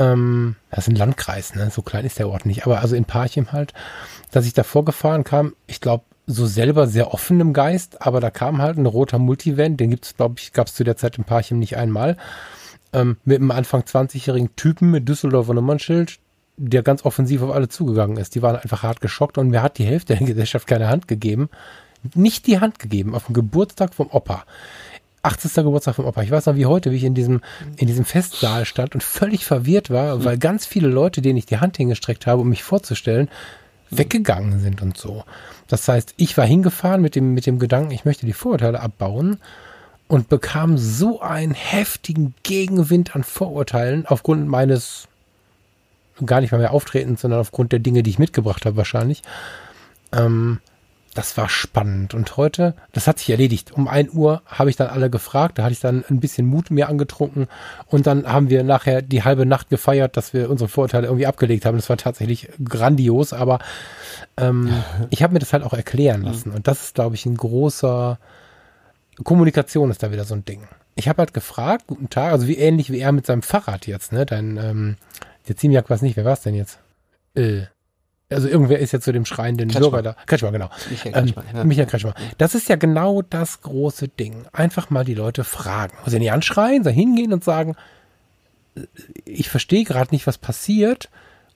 ähm, 0.00 0.56
das 0.70 0.80
ist 0.80 0.88
ein 0.88 0.96
Landkreis, 0.96 1.54
ne? 1.54 1.70
so 1.70 1.82
klein 1.82 2.06
ist 2.06 2.18
der 2.18 2.28
Ort 2.28 2.46
nicht, 2.46 2.66
aber 2.66 2.80
also 2.80 2.96
in 2.96 3.04
Parchim 3.04 3.52
halt, 3.52 3.74
dass 4.32 4.46
ich 4.46 4.54
da 4.54 4.62
vorgefahren 4.62 5.22
kam, 5.22 5.54
ich 5.66 5.80
glaube, 5.80 6.04
so 6.26 6.46
selber 6.46 6.86
sehr 6.86 7.12
offen 7.12 7.40
im 7.40 7.52
Geist, 7.52 8.02
aber 8.02 8.20
da 8.20 8.30
kam 8.30 8.62
halt 8.62 8.78
ein 8.78 8.86
roter 8.86 9.18
Multivan, 9.18 9.76
den 9.76 9.90
gibt's, 9.90 10.16
glaube 10.16 10.36
ich, 10.38 10.52
gab 10.52 10.68
es 10.68 10.74
zu 10.74 10.84
der 10.84 10.96
Zeit 10.96 11.18
in 11.18 11.24
Parchim 11.24 11.58
nicht 11.58 11.76
einmal, 11.76 12.16
ähm, 12.92 13.18
mit 13.24 13.38
einem 13.38 13.50
Anfang 13.50 13.82
20-jährigen 13.82 14.56
Typen 14.56 14.90
mit 14.90 15.08
Düsseldorfer 15.08 15.54
Nummernschild, 15.54 16.18
der 16.56 16.82
ganz 16.82 17.04
offensiv 17.04 17.42
auf 17.42 17.50
alle 17.50 17.68
zugegangen 17.68 18.16
ist. 18.16 18.34
Die 18.34 18.42
waren 18.42 18.56
einfach 18.56 18.82
hart 18.82 19.00
geschockt 19.00 19.38
und 19.38 19.48
mir 19.48 19.62
hat 19.62 19.78
die 19.78 19.84
Hälfte 19.84 20.16
der 20.16 20.26
Gesellschaft 20.26 20.66
keine 20.66 20.88
Hand 20.88 21.08
gegeben. 21.08 21.48
Nicht 22.14 22.46
die 22.46 22.60
Hand 22.60 22.78
gegeben, 22.78 23.14
auf 23.14 23.26
dem 23.26 23.34
Geburtstag 23.34 23.94
vom 23.94 24.08
Opa. 24.10 24.44
80. 25.22 25.54
Geburtstag 25.54 25.96
vom 25.96 26.06
Opa. 26.06 26.22
Ich 26.22 26.30
weiß 26.30 26.46
noch 26.46 26.56
wie 26.56 26.66
heute, 26.66 26.90
wie 26.90 26.96
ich 26.96 27.04
in 27.04 27.14
diesem, 27.14 27.40
in 27.76 27.86
diesem 27.86 28.04
Festsaal 28.04 28.64
stand 28.64 28.94
und 28.94 29.02
völlig 29.02 29.44
verwirrt 29.44 29.90
war, 29.90 30.24
weil 30.24 30.38
ganz 30.38 30.64
viele 30.66 30.88
Leute, 30.88 31.20
denen 31.20 31.36
ich 31.36 31.46
die 31.46 31.58
Hand 31.58 31.76
hingestreckt 31.76 32.26
habe, 32.26 32.42
um 32.42 32.48
mich 32.48 32.62
vorzustellen, 32.62 33.28
weggegangen 33.90 34.60
sind 34.60 34.82
und 34.82 34.96
so. 34.96 35.24
Das 35.68 35.86
heißt, 35.88 36.14
ich 36.16 36.36
war 36.36 36.46
hingefahren 36.46 37.02
mit 37.02 37.14
dem, 37.14 37.34
mit 37.34 37.46
dem 37.46 37.58
Gedanken, 37.58 37.90
ich 37.90 38.04
möchte 38.04 38.24
die 38.24 38.32
Vorurteile 38.32 38.80
abbauen 38.80 39.38
und 40.08 40.28
bekam 40.28 40.78
so 40.78 41.20
einen 41.20 41.54
heftigen 41.54 42.34
Gegenwind 42.42 43.14
an 43.14 43.24
Vorurteilen 43.24 44.06
aufgrund 44.06 44.48
meines 44.48 45.06
gar 46.26 46.40
nicht 46.40 46.52
mal 46.52 46.58
mehr 46.58 46.72
Auftretens, 46.72 47.20
sondern 47.22 47.40
aufgrund 47.40 47.72
der 47.72 47.78
Dinge, 47.78 48.02
die 48.02 48.10
ich 48.10 48.18
mitgebracht 48.18 48.66
habe 48.66 48.76
wahrscheinlich. 48.76 49.22
Ähm, 50.12 50.60
das 51.14 51.36
war 51.36 51.48
spannend. 51.48 52.14
Und 52.14 52.36
heute, 52.36 52.74
das 52.92 53.06
hat 53.06 53.18
sich 53.18 53.30
erledigt. 53.30 53.72
Um 53.72 53.88
ein 53.88 54.10
Uhr 54.12 54.42
habe 54.46 54.70
ich 54.70 54.76
dann 54.76 54.88
alle 54.88 55.10
gefragt. 55.10 55.58
Da 55.58 55.64
hatte 55.64 55.72
ich 55.72 55.80
dann 55.80 56.04
ein 56.08 56.20
bisschen 56.20 56.46
Mut 56.46 56.70
mir 56.70 56.88
angetrunken. 56.88 57.48
Und 57.86 58.06
dann 58.06 58.26
haben 58.26 58.48
wir 58.48 58.62
nachher 58.62 59.02
die 59.02 59.24
halbe 59.24 59.44
Nacht 59.44 59.70
gefeiert, 59.70 60.16
dass 60.16 60.32
wir 60.32 60.48
unsere 60.48 60.68
Vorurteile 60.68 61.08
irgendwie 61.08 61.26
abgelegt 61.26 61.64
haben. 61.64 61.76
Das 61.76 61.88
war 61.88 61.96
tatsächlich 61.96 62.48
grandios. 62.62 63.32
Aber 63.32 63.58
ähm, 64.36 64.70
ich 65.10 65.22
habe 65.22 65.32
mir 65.32 65.40
das 65.40 65.52
halt 65.52 65.64
auch 65.64 65.74
erklären 65.74 66.22
lassen. 66.22 66.52
Und 66.52 66.68
das 66.68 66.84
ist, 66.84 66.94
glaube 66.94 67.16
ich, 67.16 67.26
ein 67.26 67.36
großer 67.36 68.18
Kommunikation 69.24 69.90
ist 69.90 70.02
da 70.02 70.12
wieder 70.12 70.24
so 70.24 70.34
ein 70.34 70.44
Ding. 70.44 70.62
Ich 70.94 71.08
habe 71.08 71.18
halt 71.18 71.34
gefragt, 71.34 71.86
guten 71.86 72.10
Tag, 72.10 72.32
also 72.32 72.46
wie 72.46 72.56
ähnlich 72.56 72.90
wie 72.90 73.00
er 73.00 73.12
mit 73.12 73.26
seinem 73.26 73.42
Fahrrad 73.42 73.86
jetzt, 73.86 74.12
ne? 74.12 74.26
Dein, 74.26 74.56
ähm, 74.56 74.96
der 75.48 75.56
Ziemiak 75.56 75.88
weiß 75.88 76.02
nicht, 76.02 76.16
wer 76.16 76.24
war 76.24 76.34
es 76.34 76.42
denn 76.42 76.54
jetzt? 76.54 76.78
Äh, 77.34 77.62
also 78.30 78.48
irgendwer 78.48 78.78
ist 78.78 78.92
ja 78.92 79.00
zu 79.00 79.12
dem 79.12 79.24
schreienden 79.24 79.68
Kretschmer. 79.68 79.90
Bürger 79.90 80.02
da. 80.02 80.16
Kretschmer, 80.26 80.52
genau. 80.52 80.70
Michael 80.88 81.12
Kretschmer. 81.12 81.44
Ähm, 81.50 81.56
ja. 81.56 81.64
Michael 81.64 81.86
Kretschmer. 81.86 82.14
Das 82.38 82.54
ist 82.54 82.68
ja 82.68 82.76
genau 82.76 83.22
das 83.22 83.60
große 83.62 84.08
Ding. 84.08 84.44
Einfach 84.52 84.90
mal 84.90 85.04
die 85.04 85.14
Leute 85.14 85.44
fragen. 85.44 85.96
Muss 86.04 86.12
ja 86.12 86.18
nicht 86.18 86.32
anschreien, 86.32 86.84
sondern 86.84 86.94
hingehen 86.94 87.32
und 87.32 87.44
sagen, 87.44 87.74
ich 89.24 89.50
verstehe 89.50 89.84
gerade 89.84 90.14
nicht, 90.14 90.26
was 90.26 90.38
passiert. 90.38 91.10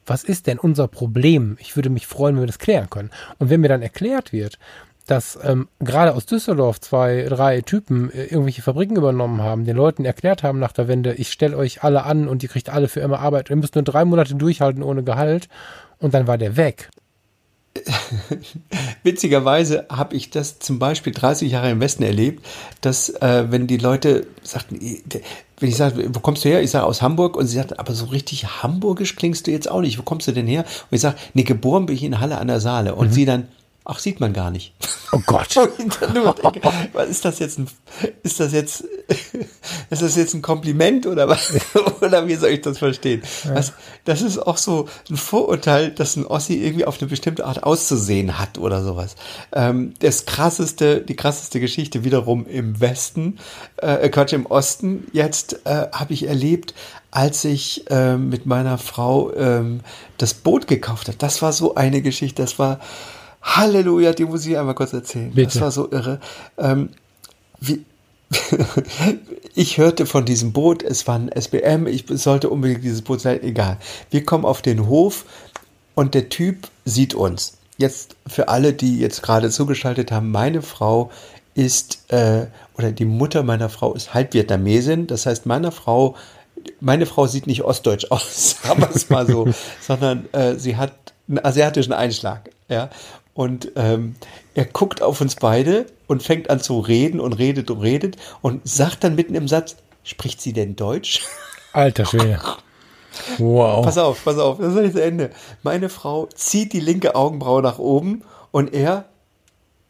Was 0.07 0.25
ist 0.25 0.47
denn 0.47 0.59
unser 0.59 0.89
Problem? 0.89 1.57
Ich 1.61 1.77
würde 1.77 1.89
mich 1.89 2.07
freuen, 2.07 2.35
wenn 2.35 2.43
wir 2.43 2.49
das 2.49 2.59
klären 2.59 2.91
können. 2.91 3.11
Und 3.39 3.51
wenn 3.51 3.61
mir 3.61 3.69
dann 3.69 3.81
erklärt 3.81 4.33
wird, 4.33 4.59
dass 5.07 5.39
ähm, 5.43 5.69
gerade 5.81 6.15
aus 6.15 6.27
Düsseldorf 6.27 6.81
zwei, 6.81 7.27
drei 7.29 7.61
Typen 7.61 8.11
äh, 8.11 8.25
irgendwelche 8.25 8.63
Fabriken 8.63 8.97
übernommen 8.97 9.43
haben, 9.43 9.65
den 9.65 9.77
Leuten 9.77 10.05
erklärt 10.05 10.43
haben 10.43 10.59
nach 10.59 10.73
der 10.73 10.89
Wende, 10.89 11.15
ich 11.15 11.31
stelle 11.31 11.57
euch 11.57 11.83
alle 11.83 12.05
an 12.05 12.27
und 12.27 12.43
ihr 12.43 12.49
kriegt 12.49 12.71
alle 12.71 12.89
für 12.89 13.01
immer 13.01 13.21
Arbeit, 13.21 13.51
ihr 13.51 13.57
müsst 13.57 13.75
nur 13.75 13.85
drei 13.85 14.05
Monate 14.05 14.35
durchhalten 14.35 14.83
ohne 14.83 15.03
Gehalt 15.03 15.49
und 15.99 16.15
dann 16.15 16.27
war 16.27 16.39
der 16.39 16.57
weg. 16.57 16.91
Witzigerweise 19.03 19.87
habe 19.91 20.15
ich 20.15 20.31
das 20.31 20.59
zum 20.61 20.79
Beispiel 20.79 21.13
30 21.13 21.51
Jahre 21.51 21.71
im 21.71 21.81
Westen 21.81 22.05
erlebt, 22.05 22.45
dass 22.81 23.11
äh, 23.11 23.47
wenn 23.51 23.67
die 23.67 23.79
Leute 23.79 24.27
sagten, 24.43 24.79
wenn 24.79 25.69
ich 25.69 25.77
sage, 25.77 26.15
wo 26.15 26.21
kommst 26.21 26.45
du 26.45 26.49
her? 26.49 26.63
Ich 26.63 26.71
sage 26.71 26.87
aus 26.87 27.03
Hamburg 27.03 27.37
und 27.37 27.47
sie 27.47 27.57
sagt, 27.57 27.79
aber 27.79 27.95
so 27.95 28.07
richtig 28.07 28.63
hamburgisch 28.63 29.17
klingst 29.17 29.47
du 29.47 29.51
jetzt 29.51 29.71
auch 29.71 29.81
nicht. 29.81 29.99
Wo 29.99 30.03
kommst 30.03 30.29
du 30.29 30.33
denn 30.33 30.47
her? 30.47 30.63
Und 30.63 30.95
ich 30.95 31.01
sage, 31.01 31.17
nee, 31.35 31.43
geboren 31.43 31.87
bin 31.87 31.97
ich 31.97 32.05
in 32.05 32.21
Halle 32.21 32.39
an 32.39 32.49
der 32.49 32.61
Saale. 32.61 32.95
Und 32.95 33.09
mhm. 33.09 33.13
sie 33.13 33.25
dann, 33.25 33.49
Ach, 33.87 33.99
sieht 33.99 34.19
man 34.19 34.33
gar 34.33 34.51
nicht. 34.51 34.73
Oh 35.13 35.21
Gott. 35.27 35.57
was 36.95 37.09
ist 37.09 37.25
das 37.25 37.39
jetzt 37.39 37.59
ein, 37.59 37.69
ist 38.23 38.41
das 38.41 38.53
jetzt, 38.53 38.81
ist 39.91 40.01
das 40.03 40.17
jetzt 40.17 40.33
ein 40.33 40.41
Kompliment 40.41 41.07
oder 41.07 41.29
was, 41.29 41.53
oder 42.01 42.27
wie 42.27 42.37
soll 42.37 42.49
ich 42.51 42.63
das 42.63 42.79
verstehen? 42.79 43.23
Was, 43.53 43.75
das 44.07 44.23
ist 44.23 44.39
auch 44.39 44.57
so 44.57 44.89
ein 45.11 45.19
Vorurteil, 45.19 45.91
dass 45.91 46.17
ein 46.17 46.27
Ossi 46.27 46.55
irgendwie 46.55 46.87
auf 46.87 46.99
eine 46.99 47.11
bestimmte 47.11 47.45
Art 47.45 47.63
auszusehen 47.63 48.39
hat 48.39 48.57
oder 48.57 48.83
sowas. 48.83 49.17
Ähm, 49.53 49.93
das 49.99 50.25
krasseste, 50.25 51.03
die 51.03 51.15
krasseste 51.15 51.61
Geschichte 51.61 52.05
wiederum 52.05 52.47
im 52.47 52.81
Westen, 52.81 53.39
äh, 53.77 54.09
Quatsch, 54.09 54.33
im 54.33 54.47
Osten 54.47 55.09
jetzt, 55.13 55.67
äh, 55.67 55.89
habe 55.93 56.15
ich 56.15 56.27
erlebt, 56.27 56.75
als 57.11 57.45
ich 57.45 57.89
äh, 57.91 58.17
mit 58.17 58.47
meiner 58.47 58.79
Frau 58.79 59.33
ähm, 59.35 59.81
das 60.19 60.35
Boot 60.35 60.67
gekauft 60.67 61.07
habe. 61.07 61.19
Das 61.19 61.43
war 61.43 61.53
so 61.53 61.75
eine 61.77 62.03
Geschichte, 62.03 62.43
das 62.43 62.59
war, 62.59 62.81
Halleluja, 63.45 64.13
die 64.13 64.25
muss 64.25 64.47
ich 64.47 64.59
einmal 64.59 64.75
kurz 64.75 64.93
erzählen. 64.93 65.31
Bitte. 65.33 65.53
Das 65.53 65.61
war 65.61 65.71
so 65.71 65.91
irre. 65.91 66.19
Ähm, 66.59 66.89
wie, 67.61 67.85
ich 69.55 69.79
hörte 69.79 70.07
von 70.07 70.25
diesem 70.25 70.53
Boot, 70.53 70.83
es 70.83 71.07
war 71.07 71.17
ein 71.17 71.29
SBM, 71.29 71.87
ich 71.87 72.07
sollte 72.09 72.49
unbedingt 72.49 72.83
dieses 72.83 73.03
Boot 73.03 73.21
sein, 73.21 73.43
egal. 73.43 73.79
Wir 74.11 74.25
kommen 74.25 74.45
auf 74.45 74.63
den 74.63 74.89
Hof 74.89 75.25
und 75.95 76.15
der 76.15 76.31
Typ 76.31 76.69
sieht 76.85 77.15
uns. 77.15 77.59
Jetzt 77.77 78.17
für 78.27 78.49
alle, 78.49 78.73
die 78.73 78.99
jetzt 78.99 79.23
gerade 79.23 79.51
zugeschaltet 79.51 80.11
haben, 80.11 80.31
meine 80.31 80.63
Frau 80.63 81.11
ist, 81.55 82.11
äh, 82.13 82.47
oder 82.77 82.93
die 82.93 83.05
Mutter 83.05 83.43
meiner 83.43 83.69
Frau 83.69 83.95
ist 83.95 84.15
Halbvietnamesin, 84.15 85.07
das 85.07 85.27
heißt, 85.27 85.47
meine 85.47 85.71
Frau, 85.71 86.17
meine 86.81 87.07
Frau 87.07 87.27
sieht 87.27 87.47
nicht 87.47 87.63
ostdeutsch 87.63 88.07
aus, 88.11 88.57
wir 88.65 88.91
es 88.95 89.11
mal 89.11 89.27
so, 89.27 89.49
sondern 89.81 90.29
äh, 90.33 90.55
sie 90.55 90.77
hat 90.77 90.93
einen 91.29 91.45
asiatischen 91.45 91.93
Einschlag. 91.93 92.51
Ja, 92.69 92.91
und 93.35 93.73
ähm, 93.75 94.15
er 94.55 94.65
guckt 94.65 95.03
auf 95.03 95.21
uns 95.21 95.35
beide 95.35 95.87
und 96.07 96.23
fängt 96.23 96.51
an 96.51 96.61
zu 96.61 96.79
reden 96.79 97.21
und 97.21 97.33
redet 97.35 97.71
und 97.71 97.81
redet 97.81 98.17
und 98.41 98.67
sagt 98.67 99.05
dann 99.05 99.17
mitten 99.17 99.35
im 99.35 99.49
Satz, 99.49 99.77
spricht 100.05 100.41
sie 100.41 100.53
denn 100.53 100.77
Deutsch? 100.77 101.23
Alter 101.73 102.07
Schwede. 102.07 102.41
Wow. 103.39 103.85
Pass 103.85 103.99
auf, 103.99 104.25
pass 104.25 104.39
auf, 104.39 104.59
das 104.59 104.75
ist 104.75 104.81
nicht 104.81 104.95
zu 104.95 105.03
Ende. 105.03 105.31
Meine 105.63 105.89
Frau 105.89 106.29
zieht 106.35 106.73
die 106.73 106.81
linke 106.81 107.15
Augenbraue 107.17 107.63
nach 107.63 107.79
oben 107.79 108.23
und 108.53 108.73
er, 108.73 109.07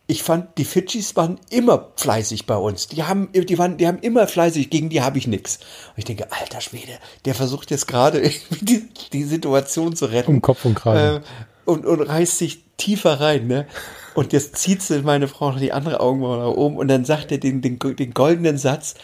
ich 0.07 0.23
fand, 0.23 0.59
die 0.59 0.65
Fidschis 0.65 1.17
waren 1.17 1.39
immer 1.51 1.89
fleißig 1.97 2.47
bei 2.47 2.57
uns. 2.57 2.89
Die 2.89 3.03
haben, 3.03 3.29
die 3.33 3.59
waren, 3.59 3.77
die 3.77 3.87
haben 3.87 3.99
immer 3.99 4.27
fleißig, 4.27 4.71
gegen 4.71 4.89
die 4.89 5.03
habe 5.03 5.19
ich 5.19 5.27
nichts. 5.27 5.59
Und 5.89 5.99
ich 5.99 6.05
denke, 6.05 6.33
alter 6.33 6.61
Schwede, 6.61 6.93
der 7.25 7.35
versucht 7.35 7.71
jetzt 7.71 7.87
gerade 7.87 8.23
die, 8.61 8.89
die 9.13 9.25
Situation 9.25 9.97
zu 9.97 10.07
retten. 10.07 10.31
Um 10.33 10.43
Kopf 10.43 10.65
und 10.65 10.75
Kragen. 10.75 11.17
Äh, 11.17 11.21
und, 11.65 11.87
und 11.87 12.01
reißt 12.01 12.39
sich 12.39 12.65
tiefer 12.77 13.21
rein, 13.21 13.47
ne? 13.47 13.67
Und 14.15 14.33
jetzt 14.33 14.57
zieht 14.57 14.83
sie 14.83 15.03
meine 15.03 15.29
Frau 15.29 15.51
noch 15.51 15.59
die 15.59 15.73
andere 15.73 16.01
Augenbraue 16.01 16.39
nach 16.39 16.57
oben 16.57 16.77
und 16.77 16.89
dann 16.89 17.05
sagt 17.05 17.33
er 17.33 17.39
den, 17.39 17.61
den, 17.63 17.79
den 17.79 18.15
goldenen 18.15 18.59
Satz, 18.59 18.95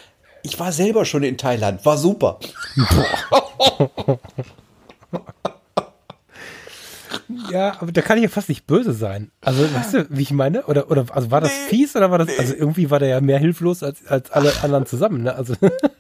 ich 0.42 0.58
war 0.58 0.72
selber 0.72 1.04
schon 1.04 1.22
in 1.22 1.36
Thailand, 1.36 1.84
war 1.84 1.98
super. 1.98 2.38
Ja, 7.50 7.76
aber 7.80 7.92
da 7.92 8.02
kann 8.02 8.18
ich 8.18 8.24
ja 8.24 8.28
fast 8.28 8.48
nicht 8.48 8.66
böse 8.66 8.92
sein. 8.92 9.30
Also, 9.40 9.62
weißt 9.62 9.94
du, 9.94 10.06
wie 10.11 10.22
ich 10.22 10.32
meine? 10.32 10.64
Oder, 10.66 10.90
oder 10.90 11.06
also 11.11 11.30
war 11.30 11.40
das 11.40 11.50
nee, 11.50 11.68
fies 11.76 11.96
oder 11.96 12.11
war 12.11 12.18
das, 12.18 12.28
nee. 12.28 12.38
also 12.38 12.54
irgendwie 12.54 12.90
war 12.90 12.98
der 12.98 13.08
ja 13.08 13.20
mehr 13.20 13.38
hilflos 13.38 13.82
als, 13.82 14.06
als 14.06 14.30
alle 14.30 14.52
anderen 14.62 14.86
zusammen, 14.86 15.22
ne? 15.22 15.34
Also. 15.34 15.54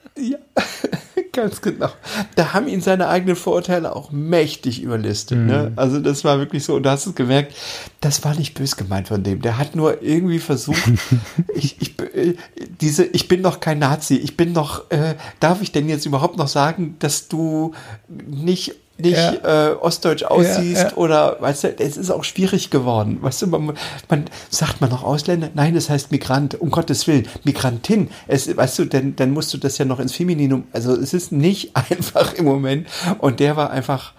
Ganz 1.32 1.60
genau. 1.60 1.90
Da 2.34 2.52
haben 2.52 2.66
ihn 2.66 2.80
seine 2.80 3.08
eigenen 3.08 3.36
Vorurteile 3.36 3.94
auch 3.94 4.10
mächtig 4.10 4.82
überlistet. 4.82 5.38
Ne? 5.38 5.44
Mhm. 5.44 5.48
Ne? 5.48 5.72
Also 5.76 6.00
das 6.00 6.24
war 6.24 6.38
wirklich 6.38 6.64
so, 6.64 6.74
und 6.74 6.82
du 6.82 6.90
hast 6.90 7.06
es 7.06 7.14
gemerkt, 7.14 7.54
das 8.00 8.24
war 8.24 8.34
nicht 8.34 8.54
bös 8.54 8.76
gemeint 8.76 9.08
von 9.08 9.22
dem. 9.22 9.40
Der 9.42 9.56
hat 9.58 9.76
nur 9.76 10.02
irgendwie 10.02 10.40
versucht, 10.40 10.82
ich, 11.54 11.80
ich, 11.80 11.98
äh, 12.00 12.34
diese, 12.80 13.04
ich 13.04 13.28
bin 13.28 13.42
noch 13.42 13.60
kein 13.60 13.78
Nazi, 13.78 14.16
ich 14.16 14.36
bin 14.36 14.52
noch, 14.52 14.90
äh, 14.90 15.14
darf 15.38 15.62
ich 15.62 15.70
denn 15.72 15.88
jetzt 15.88 16.06
überhaupt 16.06 16.36
noch 16.36 16.48
sagen, 16.48 16.96
dass 16.98 17.28
du 17.28 17.72
nicht 18.08 18.74
nicht 19.00 19.16
ja. 19.16 19.70
äh, 19.70 19.72
ostdeutsch 19.72 20.22
aussiehst 20.22 20.82
ja, 20.82 20.88
ja. 20.88 20.96
oder 20.96 21.36
weißt 21.40 21.64
du, 21.64 21.78
es 21.78 21.96
ist 21.96 22.10
auch 22.10 22.24
schwierig 22.24 22.70
geworden. 22.70 23.18
Weißt 23.20 23.42
du, 23.42 23.46
man, 23.46 23.72
man 24.08 24.24
sagt 24.48 24.80
man 24.80 24.90
noch 24.90 25.02
Ausländer? 25.02 25.50
Nein, 25.54 25.76
es 25.76 25.90
heißt 25.90 26.10
Migrant, 26.10 26.60
um 26.60 26.70
Gottes 26.70 27.06
Willen, 27.06 27.26
Migrantin. 27.44 28.10
Es, 28.26 28.54
weißt 28.56 28.78
du, 28.78 28.84
dann, 28.84 29.16
dann 29.16 29.32
musst 29.32 29.52
du 29.54 29.58
das 29.58 29.78
ja 29.78 29.84
noch 29.84 30.00
ins 30.00 30.14
Femininum. 30.14 30.64
Also 30.72 30.94
es 30.94 31.14
ist 31.14 31.32
nicht 31.32 31.76
einfach 31.90 32.34
im 32.34 32.44
Moment. 32.44 32.86
Und 33.18 33.40
der 33.40 33.56
war 33.56 33.70
einfach 33.70 34.12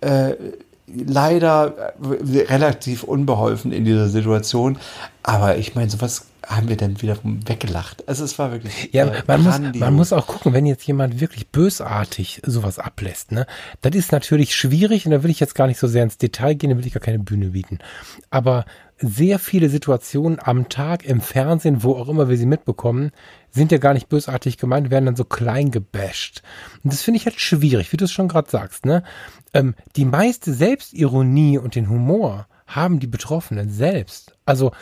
äh, 0.00 0.34
leider 0.86 1.74
äh, 1.76 2.42
relativ 2.42 3.02
unbeholfen 3.02 3.72
in 3.72 3.84
dieser 3.84 4.08
Situation. 4.08 4.78
Aber 5.22 5.56
ich 5.56 5.74
meine, 5.74 5.90
sowas 5.90 6.26
haben 6.46 6.68
wir 6.68 6.76
dann 6.76 7.02
wiederum 7.02 7.46
weggelacht. 7.48 8.08
Also 8.08 8.24
es 8.24 8.38
war 8.38 8.52
wirklich. 8.52 8.90
Ja, 8.92 9.06
äh, 9.06 9.22
man, 9.26 9.42
muss, 9.42 9.60
man 9.74 9.94
muss 9.94 10.12
auch 10.12 10.26
gucken, 10.28 10.52
wenn 10.52 10.64
jetzt 10.64 10.86
jemand 10.86 11.20
wirklich 11.20 11.48
bösartig 11.48 12.40
sowas 12.46 12.78
ablässt, 12.78 13.32
ne, 13.32 13.46
das 13.80 13.94
ist 13.96 14.12
natürlich 14.12 14.54
schwierig 14.54 15.06
und 15.06 15.12
da 15.12 15.22
will 15.22 15.30
ich 15.30 15.40
jetzt 15.40 15.56
gar 15.56 15.66
nicht 15.66 15.80
so 15.80 15.88
sehr 15.88 16.04
ins 16.04 16.18
Detail 16.18 16.54
gehen, 16.54 16.70
da 16.70 16.76
will 16.76 16.86
ich 16.86 16.94
gar 16.94 17.00
keine 17.00 17.18
Bühne 17.18 17.50
bieten. 17.50 17.78
Aber 18.30 18.64
sehr 18.98 19.38
viele 19.38 19.68
Situationen 19.68 20.38
am 20.40 20.68
Tag 20.68 21.04
im 21.04 21.20
Fernsehen, 21.20 21.82
wo 21.82 21.94
auch 21.96 22.08
immer 22.08 22.28
wir 22.28 22.38
sie 22.38 22.46
mitbekommen, 22.46 23.10
sind 23.50 23.72
ja 23.72 23.78
gar 23.78 23.92
nicht 23.92 24.08
bösartig 24.08 24.56
gemeint, 24.56 24.90
werden 24.90 25.06
dann 25.06 25.16
so 25.16 25.24
klein 25.24 25.70
gebasht. 25.70 26.42
Und 26.82 26.92
das 26.92 27.02
finde 27.02 27.18
ich 27.18 27.26
halt 27.26 27.40
schwierig, 27.40 27.92
wie 27.92 27.96
du 27.96 28.04
es 28.04 28.12
schon 28.12 28.28
gerade 28.28 28.50
sagst. 28.50 28.86
Ne? 28.86 29.02
Ähm, 29.52 29.74
die 29.96 30.04
meiste 30.04 30.54
Selbstironie 30.54 31.58
und 31.58 31.74
den 31.74 31.90
Humor 31.90 32.46
haben 32.66 32.98
die 32.98 33.06
Betroffenen 33.06 33.70
selbst. 33.70 34.36
Also 34.44 34.72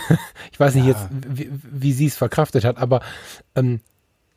ich 0.52 0.60
weiß 0.60 0.74
nicht 0.74 0.86
ja. 0.86 0.92
jetzt, 0.92 1.08
wie, 1.28 1.50
wie 1.52 1.92
sie 1.92 2.06
es 2.06 2.16
verkraftet 2.16 2.64
hat, 2.64 2.78
aber 2.78 3.00
ähm, 3.54 3.80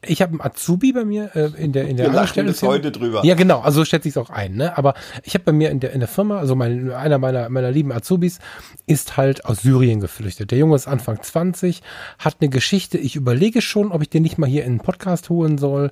ich 0.07 0.22
habe 0.22 0.32
einen 0.34 0.41
Azubi 0.41 0.94
bei 0.94 1.06
mir 1.06 1.36
äh, 1.36 1.52
in 1.61 1.72
der 1.72 1.88
in 1.88 1.98
der 1.98 2.07
Wir 2.07 2.14
lachen 2.14 2.45
bis 2.45 2.61
heute 2.64 2.91
drüber. 2.91 3.23
Ja, 3.26 3.36
genau, 3.36 3.61
also 3.61 3.82
so 3.82 3.86
schätze 3.86 4.07
ich 4.07 4.14
es 4.14 4.18
auch 4.18 4.30
ein, 4.30 4.56
ne? 4.56 4.77
Aber 4.77 4.94
ich 5.23 5.34
habe 5.34 5.45
bei 5.45 5.52
mir 5.52 5.72
in 5.72 5.80
der 5.80 5.94
in 5.94 5.99
der 5.99 6.10
Firma, 6.10 6.38
also 6.38 6.56
mein, 6.56 6.91
einer 6.91 7.18
meiner 7.18 7.49
meiner 7.49 7.72
lieben 7.72 7.91
Azubis 7.91 8.40
ist 8.86 9.18
halt 9.18 9.45
aus 9.45 9.61
Syrien 9.61 9.99
geflüchtet. 9.99 10.52
Der 10.52 10.57
Junge 10.57 10.76
ist 10.76 10.88
Anfang 10.88 11.22
20, 11.22 11.82
hat 12.19 12.38
eine 12.40 12.49
Geschichte, 12.49 12.98
ich 12.98 13.15
überlege 13.15 13.61
schon, 13.61 13.91
ob 13.91 14.02
ich 14.02 14.10
den 14.10 14.23
nicht 14.23 14.38
mal 14.38 14.49
hier 14.49 14.65
in 14.65 14.73
den 14.73 14.84
Podcast 14.84 15.30
holen 15.30 15.57
soll. 15.57 15.91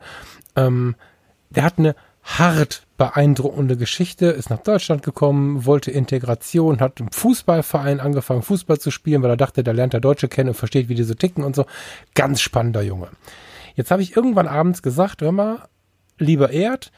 Ähm, 0.55 0.95
der 1.49 1.63
hat 1.63 1.77
eine 1.77 1.95
hart 2.23 2.87
beeindruckende 2.97 3.75
Geschichte, 3.75 4.27
ist 4.27 4.49
nach 4.49 4.59
Deutschland 4.59 5.03
gekommen, 5.03 5.65
wollte 5.65 5.91
Integration, 5.91 6.79
hat 6.79 6.99
im 6.99 7.11
Fußballverein 7.11 7.99
angefangen, 7.99 8.41
Fußball 8.41 8.79
zu 8.79 8.91
spielen, 8.91 9.21
weil 9.23 9.31
er 9.31 9.37
dachte, 9.37 9.63
da 9.63 9.71
lernt 9.71 9.93
er 9.93 9.99
Deutsche 9.99 10.29
kennen 10.29 10.49
und 10.49 10.55
versteht, 10.55 10.89
wie 10.89 10.95
die 10.95 11.03
so 11.03 11.13
ticken 11.13 11.43
und 11.43 11.55
so. 11.55 11.65
Ganz 12.15 12.41
spannender 12.41 12.81
Junge. 12.81 13.09
Jetzt 13.75 13.91
habe 13.91 14.01
ich 14.01 14.15
irgendwann 14.15 14.47
abends 14.47 14.81
gesagt, 14.81 15.21
hör 15.21 15.31
mal, 15.31 15.67
lieber 16.17 16.51
Erd, 16.51 16.91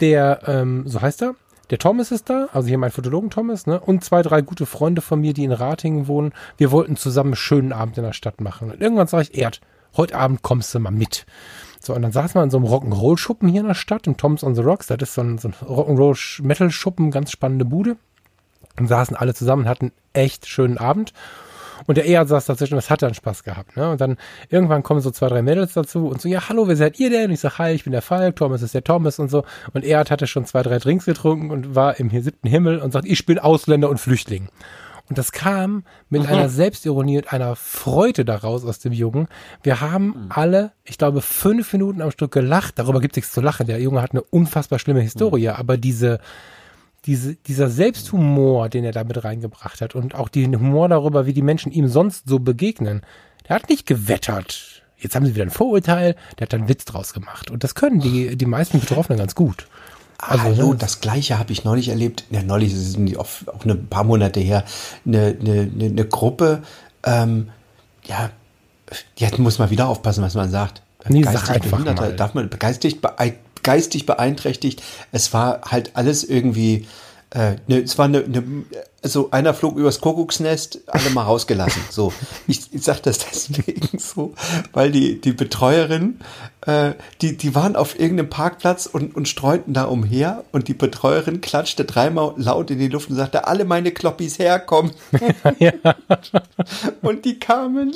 der, 0.00 0.40
ähm, 0.46 0.84
so 0.86 1.00
heißt 1.00 1.22
er, 1.22 1.34
der 1.70 1.78
Thomas 1.78 2.10
ist 2.10 2.30
da, 2.30 2.48
also 2.52 2.68
hier 2.68 2.78
mein 2.78 2.90
Fotologen 2.90 3.30
Thomas, 3.30 3.66
ne? 3.66 3.78
Und 3.78 4.02
zwei, 4.02 4.22
drei 4.22 4.40
gute 4.40 4.64
Freunde 4.64 5.02
von 5.02 5.20
mir, 5.20 5.34
die 5.34 5.44
in 5.44 5.52
Ratingen 5.52 6.08
wohnen. 6.08 6.32
Wir 6.56 6.70
wollten 6.70 6.96
zusammen 6.96 7.30
einen 7.30 7.36
schönen 7.36 7.72
Abend 7.72 7.98
in 7.98 8.04
der 8.04 8.14
Stadt 8.14 8.40
machen. 8.40 8.70
Und 8.70 8.80
irgendwann 8.80 9.06
sage 9.06 9.24
ich, 9.24 9.38
Erd, 9.38 9.60
heute 9.96 10.16
Abend 10.16 10.42
kommst 10.42 10.74
du 10.74 10.78
mal 10.78 10.90
mit. 10.90 11.26
So, 11.80 11.94
und 11.94 12.02
dann 12.02 12.12
saßen 12.12 12.34
wir 12.34 12.42
in 12.42 12.50
so 12.50 12.58
einem 12.58 12.66
Rock'n'Roll-Schuppen 12.66 13.48
hier 13.48 13.60
in 13.60 13.68
der 13.68 13.74
Stadt, 13.74 14.06
im 14.06 14.16
Tom's 14.16 14.42
on 14.42 14.54
the 14.54 14.62
Rocks. 14.62 14.88
Das 14.88 14.98
ist 15.00 15.14
so 15.14 15.22
ein, 15.22 15.38
so 15.38 15.48
ein 15.48 15.54
Rock'n'Roll-Metal-Schuppen, 15.54 17.10
ganz 17.10 17.30
spannende 17.30 17.64
Bude. 17.64 17.96
Und 18.78 18.86
saßen 18.86 19.16
alle 19.16 19.34
zusammen 19.34 19.62
und 19.62 19.68
hatten 19.68 19.92
echt 20.12 20.46
schönen 20.46 20.78
Abend. 20.78 21.12
Und 21.86 21.96
der 21.96 22.04
Eher 22.04 22.26
saß 22.26 22.46
dazwischen, 22.46 22.74
das 22.74 22.90
hat 22.90 23.02
dann 23.02 23.14
Spaß 23.14 23.44
gehabt. 23.44 23.76
Ne? 23.76 23.90
Und 23.90 24.00
dann 24.00 24.16
irgendwann 24.50 24.82
kommen 24.82 25.00
so 25.00 25.10
zwei, 25.10 25.28
drei 25.28 25.42
Mädels 25.42 25.74
dazu 25.74 26.08
und 26.08 26.20
so, 26.20 26.28
ja, 26.28 26.48
hallo, 26.48 26.68
wer 26.68 26.76
seid 26.76 26.98
ihr 26.98 27.10
denn? 27.10 27.26
Und 27.26 27.32
ich 27.32 27.40
sag, 27.40 27.58
hi, 27.58 27.72
ich 27.72 27.84
bin 27.84 27.92
der 27.92 28.02
Falk, 28.02 28.36
Thomas 28.36 28.62
ist 28.62 28.74
der 28.74 28.84
Thomas 28.84 29.18
und 29.18 29.30
so. 29.30 29.44
Und 29.72 29.84
er 29.84 30.00
hatte 30.00 30.26
schon 30.26 30.44
zwei, 30.44 30.62
drei 30.62 30.78
Drinks 30.78 31.04
getrunken 31.04 31.50
und 31.50 31.74
war 31.74 31.98
im 31.98 32.10
siebten 32.10 32.48
Himmel 32.48 32.78
und 32.80 32.92
sagt, 32.92 33.06
ich 33.06 33.24
bin 33.26 33.38
Ausländer 33.38 33.88
und 33.88 33.98
Flüchtling. 33.98 34.48
Und 35.08 35.16
das 35.16 35.32
kam 35.32 35.84
mit 36.10 36.22
mhm. 36.22 36.28
einer 36.28 36.48
Selbstironie 36.48 37.18
und 37.18 37.32
einer 37.32 37.56
Freude 37.56 38.24
daraus 38.24 38.64
aus 38.64 38.78
dem 38.78 38.92
Jungen. 38.92 39.28
Wir 39.62 39.80
haben 39.80 40.06
mhm. 40.06 40.26
alle, 40.30 40.72
ich 40.84 40.98
glaube, 40.98 41.22
fünf 41.22 41.72
Minuten 41.72 42.02
am 42.02 42.10
Stück 42.10 42.32
gelacht. 42.32 42.78
Darüber 42.78 43.00
gibt 43.00 43.14
es 43.14 43.16
nichts 43.16 43.32
zu 43.32 43.40
lachen. 43.40 43.66
Der 43.66 43.80
Junge 43.80 44.02
hat 44.02 44.12
eine 44.12 44.22
unfassbar 44.22 44.78
schlimme 44.78 45.00
Historie, 45.00 45.48
mhm. 45.48 45.54
aber 45.54 45.76
diese, 45.76 46.20
diese, 47.06 47.36
dieser 47.36 47.70
Selbsthumor, 47.70 48.68
den 48.68 48.84
er 48.84 48.92
damit 48.92 49.24
reingebracht 49.24 49.80
hat 49.80 49.94
und 49.94 50.14
auch 50.14 50.28
den 50.28 50.58
Humor 50.58 50.88
darüber, 50.88 51.26
wie 51.26 51.32
die 51.32 51.42
Menschen 51.42 51.72
ihm 51.72 51.88
sonst 51.88 52.28
so 52.28 52.38
begegnen, 52.38 53.02
der 53.48 53.56
hat 53.56 53.68
nicht 53.70 53.86
gewettert. 53.86 54.82
Jetzt 54.98 55.14
haben 55.14 55.24
sie 55.24 55.34
wieder 55.34 55.44
ein 55.44 55.50
Vorurteil, 55.50 56.16
der 56.38 56.46
hat 56.46 56.52
dann 56.52 56.68
Witz 56.68 56.84
draus 56.84 57.14
gemacht. 57.14 57.50
Und 57.50 57.64
das 57.64 57.74
können 57.74 58.00
die, 58.00 58.36
die 58.36 58.46
meisten 58.46 58.80
Betroffenen 58.80 59.18
ganz 59.18 59.34
gut. 59.34 59.68
Also, 60.18 60.44
Hallo, 60.44 60.72
ne? 60.72 60.76
das 60.76 61.00
gleiche 61.00 61.38
habe 61.38 61.52
ich 61.52 61.64
neulich 61.64 61.88
erlebt. 61.88 62.24
Ja, 62.30 62.42
neulich 62.42 62.72
ist 62.72 62.98
es 62.98 63.16
auch, 63.16 63.28
ein 63.64 63.86
paar 63.86 64.04
Monate 64.04 64.40
her. 64.40 64.64
Eine, 65.06 65.36
eine, 65.40 65.70
eine 65.80 66.04
Gruppe, 66.06 66.62
ähm, 67.04 67.50
ja, 68.04 68.30
jetzt 69.16 69.38
muss 69.38 69.58
man 69.58 69.70
wieder 69.70 69.88
aufpassen, 69.88 70.24
was 70.24 70.34
man 70.34 70.50
sagt. 70.50 70.82
Nee, 71.08 71.20
geistig 71.20 71.62
Behinderter, 71.62 72.10
darf 72.10 72.34
man 72.34 72.50
geistig 72.50 73.00
geistig 73.62 74.06
beeinträchtigt. 74.06 74.82
Es 75.12 75.32
war 75.32 75.62
halt 75.62 75.92
alles 75.94 76.24
irgendwie, 76.24 76.86
äh, 77.30 77.56
ne, 77.66 77.78
es 77.78 77.98
war 77.98 78.06
eine, 78.06 78.20
ne, 78.20 78.42
also 79.02 79.30
einer 79.30 79.54
flog 79.54 79.76
übers 79.76 80.00
Kuckucksnest, 80.00 80.80
alle 80.88 81.10
mal 81.10 81.22
rausgelassen. 81.22 81.82
So, 81.90 82.12
ich, 82.46 82.72
ich 82.72 82.82
sage 82.82 83.00
das 83.02 83.18
deswegen 83.18 83.98
so, 83.98 84.34
weil 84.72 84.90
die 84.90 85.20
die 85.20 85.32
Betreuerin, 85.32 86.18
äh, 86.66 86.92
die 87.22 87.36
die 87.36 87.54
waren 87.54 87.76
auf 87.76 87.98
irgendeinem 87.98 88.28
Parkplatz 88.28 88.86
und 88.86 89.14
und 89.14 89.28
streunten 89.28 89.72
da 89.72 89.84
umher 89.84 90.44
und 90.52 90.68
die 90.68 90.74
Betreuerin 90.74 91.40
klatschte 91.40 91.84
dreimal 91.84 92.34
laut 92.36 92.70
in 92.70 92.78
die 92.78 92.88
Luft 92.88 93.10
und 93.10 93.16
sagte, 93.16 93.46
alle 93.46 93.64
meine 93.64 93.92
Kloppis 93.92 94.38
herkommen. 94.38 94.92
ja. 95.58 95.72
Und 97.02 97.24
die 97.24 97.38
kamen. 97.38 97.94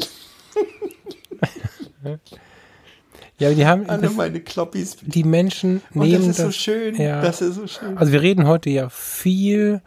Ja, 3.39 3.53
die 3.53 3.67
haben 3.67 3.89
alle 3.91 4.03
das, 4.03 4.15
meine 4.15 4.41
Kloppis. 4.41 4.99
Die 5.01 5.25
Menschen 5.25 5.83
nehmen 5.95 6.13
das. 6.13 6.27
Ist 6.29 6.39
das 6.39 6.47
so 6.47 6.53
schön. 6.53 6.95
Ja. 6.95 7.21
Das 7.21 7.41
ist 7.41 7.57
so 7.57 7.67
schön. 7.67 7.99
Also 7.99 8.13
wir 8.13 8.23
reden 8.23 8.47
heute 8.47 8.71
ja 8.71 8.89
viel 8.89 9.83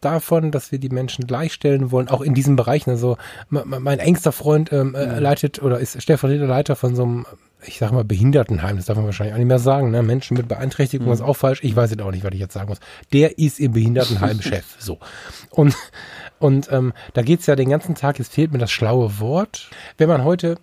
davon, 0.00 0.50
dass 0.50 0.72
wir 0.72 0.78
die 0.78 0.88
Menschen 0.88 1.26
gleichstellen 1.26 1.90
wollen, 1.90 2.08
auch 2.08 2.20
in 2.20 2.34
diesen 2.34 2.56
Bereichen. 2.56 2.90
Also 2.90 3.16
mein 3.48 3.98
engster 3.98 4.32
Freund 4.32 4.72
ähm, 4.72 4.94
äh, 4.94 5.18
leitet 5.18 5.62
oder 5.62 5.78
ist 5.78 6.00
stellvertretender 6.02 6.48
Leiter 6.48 6.76
von 6.76 6.94
so 6.96 7.02
einem, 7.02 7.26
ich 7.66 7.78
sag 7.78 7.92
mal, 7.92 8.04
Behindertenheim, 8.04 8.76
das 8.76 8.86
darf 8.86 8.96
man 8.96 9.04
wahrscheinlich 9.04 9.34
auch 9.34 9.38
nicht 9.38 9.48
mehr 9.48 9.58
sagen, 9.58 9.90
ne? 9.90 10.02
Menschen 10.02 10.36
mit 10.36 10.48
Beeinträchtigung 10.48 11.08
mhm. 11.08 11.12
ist 11.12 11.20
auch 11.20 11.36
falsch. 11.36 11.60
Ich 11.62 11.76
weiß 11.76 11.90
jetzt 11.90 12.02
auch 12.02 12.10
nicht, 12.10 12.24
was 12.24 12.32
ich 12.32 12.40
jetzt 12.40 12.54
sagen 12.54 12.68
muss. 12.68 12.80
Der 13.12 13.38
ist 13.38 13.60
ihr 13.60 13.70
Behindertenheim-Chef. 13.70 14.64
so. 14.78 14.98
Und, 15.50 15.76
und 16.38 16.72
ähm, 16.72 16.92
da 17.12 17.22
geht's 17.22 17.46
ja 17.46 17.56
den 17.56 17.68
ganzen 17.68 17.94
Tag, 17.94 18.18
es 18.20 18.28
fehlt 18.28 18.52
mir 18.52 18.58
das 18.58 18.70
schlaue 18.70 19.20
Wort. 19.20 19.70
Wenn 19.98 20.08
man 20.08 20.24
heute 20.24 20.56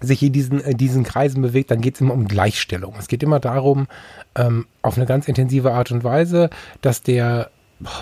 sich 0.00 0.22
in 0.22 0.32
diesen, 0.32 0.60
in 0.60 0.76
diesen 0.76 1.04
Kreisen 1.04 1.42
bewegt, 1.42 1.70
dann 1.70 1.80
geht 1.80 1.94
es 1.94 2.00
immer 2.00 2.14
um 2.14 2.26
Gleichstellung. 2.28 2.94
Es 2.98 3.08
geht 3.08 3.22
immer 3.22 3.40
darum, 3.40 3.86
ähm, 4.34 4.66
auf 4.82 4.96
eine 4.96 5.06
ganz 5.06 5.28
intensive 5.28 5.72
Art 5.72 5.90
und 5.90 6.04
Weise, 6.04 6.50
dass 6.80 7.02
der 7.02 7.50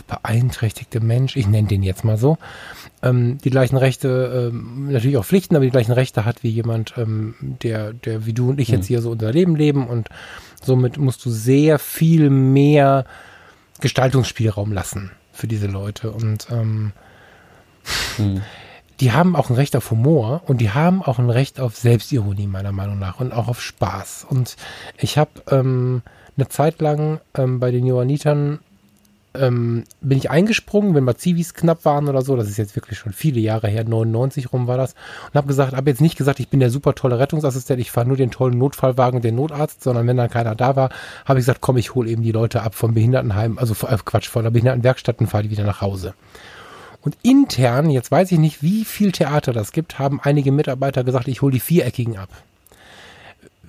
beeinträchtigte 0.06 1.00
Mensch, 1.00 1.36
ich 1.36 1.46
nenne 1.46 1.68
den 1.68 1.82
jetzt 1.82 2.04
mal 2.04 2.16
so, 2.16 2.38
ähm, 3.02 3.38
die 3.38 3.50
gleichen 3.50 3.76
Rechte, 3.76 4.50
ähm, 4.52 4.90
natürlich 4.90 5.16
auch 5.16 5.24
Pflichten, 5.24 5.56
aber 5.56 5.64
die 5.64 5.70
gleichen 5.70 5.92
Rechte 5.92 6.24
hat 6.24 6.42
wie 6.42 6.50
jemand, 6.50 6.94
ähm, 6.96 7.34
der, 7.62 7.92
der 7.92 8.26
wie 8.26 8.32
du 8.32 8.50
und 8.50 8.60
ich 8.60 8.68
jetzt 8.68 8.86
hm. 8.86 8.88
hier 8.88 9.02
so 9.02 9.10
unser 9.10 9.32
Leben 9.32 9.56
leben. 9.56 9.86
Und 9.86 10.08
somit 10.62 10.98
musst 10.98 11.24
du 11.24 11.30
sehr 11.30 11.78
viel 11.78 12.30
mehr 12.30 13.04
Gestaltungsspielraum 13.80 14.72
lassen 14.72 15.10
für 15.32 15.46
diese 15.46 15.66
Leute. 15.66 16.10
Und 16.12 16.48
ähm, 16.50 16.92
hm 18.16 18.42
die 19.00 19.12
haben 19.12 19.34
auch 19.34 19.48
ein 19.48 19.56
Recht 19.56 19.76
auf 19.76 19.90
Humor 19.90 20.42
und 20.46 20.60
die 20.60 20.70
haben 20.70 21.02
auch 21.02 21.18
ein 21.18 21.30
Recht 21.30 21.58
auf 21.58 21.76
Selbstironie, 21.76 22.46
meiner 22.46 22.72
Meinung 22.72 22.98
nach, 22.98 23.18
und 23.18 23.32
auch 23.32 23.48
auf 23.48 23.62
Spaß. 23.62 24.26
Und 24.28 24.56
ich 24.98 25.16
habe 25.16 25.30
ähm, 25.50 26.02
eine 26.36 26.48
Zeit 26.48 26.80
lang 26.80 27.20
ähm, 27.34 27.60
bei 27.60 27.70
den 27.70 27.86
Johannitern 27.86 28.60
ähm, 29.34 29.84
bin 30.00 30.18
ich 30.18 30.30
eingesprungen, 30.30 30.94
wenn 30.94 31.04
mal 31.04 31.16
Zivis 31.16 31.54
knapp 31.54 31.84
waren 31.84 32.08
oder 32.08 32.22
so, 32.22 32.36
das 32.36 32.48
ist 32.48 32.56
jetzt 32.56 32.74
wirklich 32.76 32.98
schon 32.98 33.12
viele 33.12 33.40
Jahre 33.40 33.68
her, 33.68 33.84
99 33.84 34.52
rum 34.52 34.66
war 34.66 34.76
das, 34.76 34.94
und 35.28 35.34
habe 35.34 35.46
gesagt, 35.46 35.74
habe 35.74 35.90
jetzt 35.90 36.00
nicht 36.00 36.18
gesagt, 36.18 36.40
ich 36.40 36.48
bin 36.48 36.60
der 36.60 36.70
super 36.70 36.94
tolle 36.94 37.18
Rettungsassistent, 37.18 37.80
ich 37.80 37.90
fahre 37.90 38.08
nur 38.08 38.16
den 38.16 38.30
tollen 38.30 38.58
Notfallwagen, 38.58 39.20
den 39.20 39.36
Notarzt, 39.36 39.82
sondern 39.82 40.06
wenn 40.06 40.16
dann 40.16 40.30
keiner 40.30 40.54
da 40.54 40.74
war, 40.74 40.90
habe 41.24 41.38
ich 41.38 41.46
gesagt, 41.46 41.60
komm, 41.60 41.76
ich 41.76 41.94
hole 41.94 42.10
eben 42.10 42.22
die 42.22 42.32
Leute 42.32 42.62
ab 42.62 42.74
vom 42.74 42.94
Behindertenheim, 42.94 43.58
also 43.58 43.74
äh, 43.86 43.96
Quatsch, 44.04 44.28
von 44.28 44.42
der 44.42 44.50
Behindertenwerkstatt 44.50 45.20
und 45.20 45.28
fahre 45.28 45.44
die 45.44 45.50
wieder 45.50 45.64
nach 45.64 45.80
Hause. 45.80 46.14
Und 47.02 47.16
intern, 47.22 47.88
jetzt 47.88 48.10
weiß 48.10 48.32
ich 48.32 48.38
nicht, 48.38 48.62
wie 48.62 48.84
viel 48.84 49.12
Theater 49.12 49.52
das 49.52 49.72
gibt, 49.72 49.98
haben 49.98 50.20
einige 50.22 50.52
Mitarbeiter 50.52 51.04
gesagt, 51.04 51.28
ich 51.28 51.40
hole 51.40 51.52
die 51.52 51.60
Viereckigen 51.60 52.18
ab. 52.18 52.28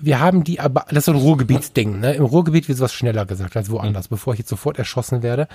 Wir 0.02 0.18
haben 0.18 0.42
die 0.42 0.58
aber, 0.58 0.84
das 0.88 0.98
ist 0.98 1.04
so 1.04 1.12
ein 1.12 1.18
Ruhrgebietsding, 1.18 2.00
ne? 2.00 2.14
Im 2.14 2.24
Ruhrgebiet 2.24 2.66
wird 2.66 2.76
sowas 2.76 2.92
schneller 2.92 3.24
gesagt 3.24 3.56
als 3.56 3.70
woanders, 3.70 4.10
mhm. 4.10 4.14
bevor 4.16 4.32
ich 4.32 4.40
jetzt 4.40 4.48
sofort 4.48 4.76
erschossen 4.76 5.22
werde. 5.22 5.46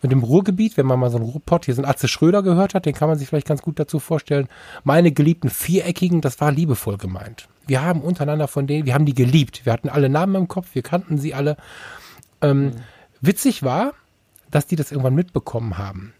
Und 0.00 0.12
im 0.12 0.22
Ruhrgebiet, 0.22 0.76
wenn 0.76 0.86
man 0.86 1.00
mal 1.00 1.10
so 1.10 1.16
einen 1.16 1.26
Ruhrpott, 1.26 1.64
hier 1.64 1.74
so 1.74 1.82
einen 1.82 1.90
Atze 1.90 2.06
Schröder 2.06 2.44
gehört 2.44 2.74
hat, 2.74 2.86
den 2.86 2.94
kann 2.94 3.08
man 3.08 3.18
sich 3.18 3.28
vielleicht 3.28 3.48
ganz 3.48 3.62
gut 3.62 3.80
dazu 3.80 3.98
vorstellen. 3.98 4.46
Meine 4.84 5.10
geliebten 5.10 5.50
Viereckigen, 5.50 6.20
das 6.20 6.40
war 6.40 6.52
liebevoll 6.52 6.98
gemeint. 6.98 7.48
Wir 7.66 7.82
haben 7.82 8.00
untereinander 8.00 8.46
von 8.46 8.68
denen, 8.68 8.86
wir 8.86 8.94
haben 8.94 9.06
die 9.06 9.14
geliebt. 9.14 9.66
Wir 9.66 9.72
hatten 9.72 9.88
alle 9.88 10.08
Namen 10.08 10.36
im 10.36 10.48
Kopf, 10.48 10.68
wir 10.74 10.82
kannten 10.82 11.18
sie 11.18 11.34
alle. 11.34 11.56
Ähm, 12.40 12.66
mhm. 12.66 12.72
Witzig 13.20 13.64
war, 13.64 13.92
dass 14.52 14.66
die 14.66 14.76
das 14.76 14.92
irgendwann 14.92 15.16
mitbekommen 15.16 15.78
haben. 15.78 16.12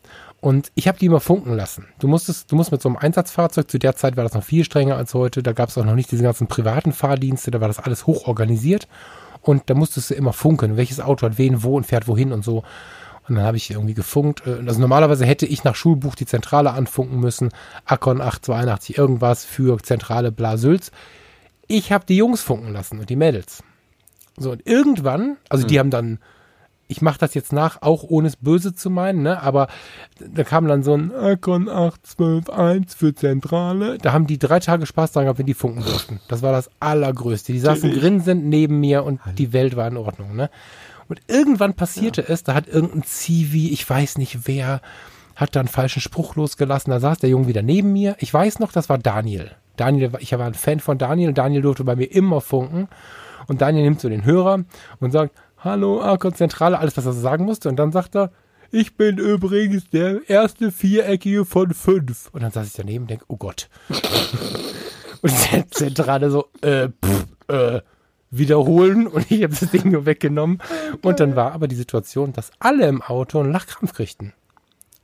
Und 0.47 0.70
ich 0.77 0.86
habe 0.86 0.97
die 0.97 1.06
immer 1.06 1.18
funken 1.18 1.56
lassen. 1.56 1.89
Du 1.98 2.06
musstest, 2.06 2.52
du 2.52 2.55
musst 2.55 2.70
mit 2.70 2.81
so 2.81 2.89
einem 2.89 2.97
Einsatzfahrzeug, 2.97 3.68
zu 3.68 3.81
der 3.81 3.97
Zeit 3.97 4.16
war 4.16 4.23
das 4.23 4.35
noch 4.35 4.44
viel 4.44 4.62
strenger 4.62 4.97
als 4.97 5.12
heute, 5.12 5.43
da 5.43 5.51
gab 5.51 5.70
es 5.70 5.77
auch 5.77 5.85
noch 5.85 5.97
nicht 5.97 6.12
diese 6.12 6.23
ganzen 6.23 6.47
privaten 6.47 6.93
Fahrdienste, 6.93 7.51
da 7.51 7.60
war 7.60 7.66
das 7.66 7.81
alles 7.81 8.06
hoch 8.06 8.28
organisiert. 8.28 8.86
Und 9.43 9.68
da 9.68 9.74
musstest 9.74 10.10
du 10.10 10.14
immer 10.14 10.32
funken, 10.32 10.77
welches 10.77 11.01
Auto 11.01 11.27
hat 11.27 11.36
wen, 11.36 11.64
wo 11.64 11.77
und 11.77 11.85
fährt 11.85 12.06
wohin 12.06 12.32
und 12.32 12.44
so. 12.44 12.62
Und 13.28 13.35
dann 13.35 13.43
habe 13.43 13.56
ich 13.56 13.73
irgendwie 13.73 13.94
gefunkt. 13.94 14.47
Äh, 14.47 14.62
also 14.64 14.78
normalerweise 14.78 15.27
hätte 15.27 15.47
ich 15.47 15.64
nach 15.64 15.74
Schulbuch 15.74 16.14
die 16.14 16.27
Zentrale 16.27 16.70
anfunken 16.70 17.18
müssen. 17.18 17.51
Akon 17.85 18.20
882 18.20 18.98
irgendwas 18.98 19.44
für 19.44 19.82
Zentrale 19.82 20.31
Blasülz. 20.31 20.93
Ich 21.66 21.90
habe 21.90 22.06
die 22.06 22.18
Jungs 22.18 22.43
funken 22.43 22.73
lassen 22.73 23.01
und 23.01 23.10
die 23.10 23.16
Mädels. 23.16 23.64
So, 24.36 24.52
und 24.52 24.64
irgendwann, 24.64 25.39
also 25.48 25.64
mhm. 25.64 25.68
die 25.68 25.78
haben 25.81 25.90
dann 25.90 26.20
ich 26.88 27.02
mache 27.02 27.18
das 27.18 27.34
jetzt 27.34 27.52
nach, 27.52 27.82
auch 27.82 28.04
ohne 28.04 28.28
es 28.28 28.36
böse 28.36 28.74
zu 28.74 28.90
meinen, 28.90 29.22
ne? 29.22 29.42
aber 29.42 29.68
da 30.20 30.44
kam 30.44 30.68
dann 30.68 30.82
so 30.82 30.94
ein 30.94 31.10
Icon 31.10 31.68
8121 31.68 32.96
für 32.96 33.14
Zentrale. 33.14 33.98
Da 33.98 34.12
haben 34.12 34.26
die 34.26 34.38
drei 34.38 34.60
Tage 34.60 34.86
Spaß 34.86 35.12
daran 35.12 35.26
gehabt, 35.26 35.38
wenn 35.38 35.46
die 35.46 35.54
funken 35.54 35.82
durften. 35.82 36.20
Das 36.28 36.42
war 36.42 36.52
das 36.52 36.70
Allergrößte. 36.78 37.52
Die 37.52 37.58
saßen 37.58 37.92
grinsend 37.92 38.44
neben 38.46 38.78
mir 38.78 39.04
und 39.04 39.20
die 39.36 39.52
Welt 39.52 39.76
war 39.76 39.88
in 39.88 39.96
Ordnung. 39.96 40.36
Ne? 40.36 40.50
Und 41.08 41.20
irgendwann 41.28 41.74
passierte 41.74 42.22
ja. 42.22 42.28
es, 42.28 42.44
da 42.44 42.54
hat 42.54 42.68
irgendein 42.68 43.02
Zivi, 43.02 43.70
ich 43.70 43.88
weiß 43.88 44.18
nicht 44.18 44.46
wer, 44.46 44.80
hat 45.34 45.54
da 45.54 45.60
einen 45.60 45.68
falschen 45.68 46.00
Spruch 46.00 46.36
losgelassen. 46.36 46.90
Da 46.90 47.00
saß 47.00 47.18
der 47.18 47.30
Junge 47.30 47.48
wieder 47.48 47.62
neben 47.62 47.92
mir. 47.92 48.16
Ich 48.18 48.32
weiß 48.32 48.58
noch, 48.58 48.72
das 48.72 48.88
war 48.88 48.98
Daniel. 48.98 49.52
Daniel, 49.76 50.12
ich 50.20 50.32
war 50.32 50.46
ein 50.46 50.54
Fan 50.54 50.80
von 50.80 50.98
Daniel. 50.98 51.32
Daniel 51.34 51.62
durfte 51.62 51.84
bei 51.84 51.96
mir 51.96 52.06
immer 52.06 52.40
funken. 52.40 52.88
Und 53.46 53.60
Daniel 53.60 53.84
nimmt 53.84 54.00
so 54.00 54.08
den 54.08 54.24
Hörer 54.24 54.64
und 54.98 55.10
sagt, 55.12 55.34
Hallo, 55.58 56.00
Arkon-Zentrale, 56.00 56.78
alles, 56.78 56.96
was 56.96 57.06
er 57.06 57.12
so 57.12 57.20
sagen 57.20 57.44
musste. 57.44 57.68
Und 57.68 57.76
dann 57.76 57.92
sagt 57.92 58.14
er, 58.14 58.30
ich 58.70 58.96
bin 58.96 59.18
übrigens 59.18 59.88
der 59.90 60.28
erste 60.28 60.70
Viereckige 60.70 61.44
von 61.44 61.72
fünf. 61.72 62.28
Und 62.32 62.42
dann 62.42 62.50
saß 62.52 62.66
ich 62.66 62.74
daneben 62.74 63.04
und 63.04 63.10
denke, 63.10 63.24
oh 63.28 63.36
Gott. 63.36 63.68
und 65.22 65.32
die 65.32 65.66
Zentrale 65.70 66.30
so, 66.30 66.46
äh, 66.60 66.88
pff, 66.88 67.26
äh, 67.48 67.80
wiederholen 68.30 69.06
und 69.06 69.30
ich 69.30 69.42
habe 69.42 69.54
das 69.54 69.70
Ding 69.70 69.90
nur 69.90 70.04
weggenommen. 70.04 70.60
Und 71.02 71.20
dann 71.20 71.36
war 71.36 71.52
aber 71.52 71.68
die 71.68 71.76
Situation, 71.76 72.32
dass 72.32 72.50
alle 72.58 72.86
im 72.86 73.02
Auto 73.02 73.40
einen 73.40 73.52
Lachkrampf 73.52 73.94
kriegten. 73.94 74.32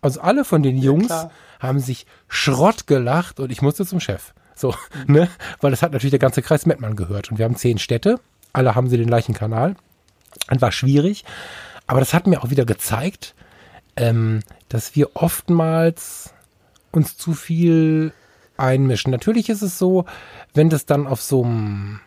Also 0.00 0.20
alle 0.20 0.44
von 0.44 0.62
den 0.62 0.76
Jungs 0.76 1.08
ja, 1.08 1.30
haben 1.60 1.78
sich 1.78 2.06
Schrott 2.28 2.86
gelacht 2.86 3.38
und 3.38 3.52
ich 3.52 3.62
musste 3.62 3.86
zum 3.86 4.00
Chef. 4.00 4.34
So, 4.54 4.74
ne? 5.06 5.28
Weil 5.60 5.70
das 5.70 5.82
hat 5.82 5.92
natürlich 5.92 6.10
der 6.10 6.18
ganze 6.18 6.42
Kreis 6.42 6.66
Mettmann 6.66 6.96
gehört. 6.96 7.30
Und 7.30 7.38
wir 7.38 7.44
haben 7.44 7.56
zehn 7.56 7.78
Städte. 7.78 8.18
Alle 8.52 8.74
haben 8.74 8.88
sie 8.88 8.98
den 8.98 9.06
gleichen 9.06 9.34
Kanal. 9.34 9.76
Das 10.48 10.60
war 10.60 10.72
schwierig. 10.72 11.24
Aber 11.86 12.00
das 12.00 12.14
hat 12.14 12.26
mir 12.26 12.42
auch 12.42 12.50
wieder 12.50 12.64
gezeigt, 12.64 13.34
ähm, 13.96 14.40
dass 14.68 14.96
wir 14.96 15.10
oftmals 15.14 16.32
uns 16.90 17.16
zu 17.16 17.34
viel 17.34 18.12
einmischen. 18.56 19.10
Natürlich 19.10 19.48
ist 19.48 19.62
es 19.62 19.78
so, 19.78 20.04
wenn 20.54 20.70
das 20.70 20.86
dann 20.86 21.06
auf 21.06 21.20
so 21.20 21.42
einem 21.42 22.00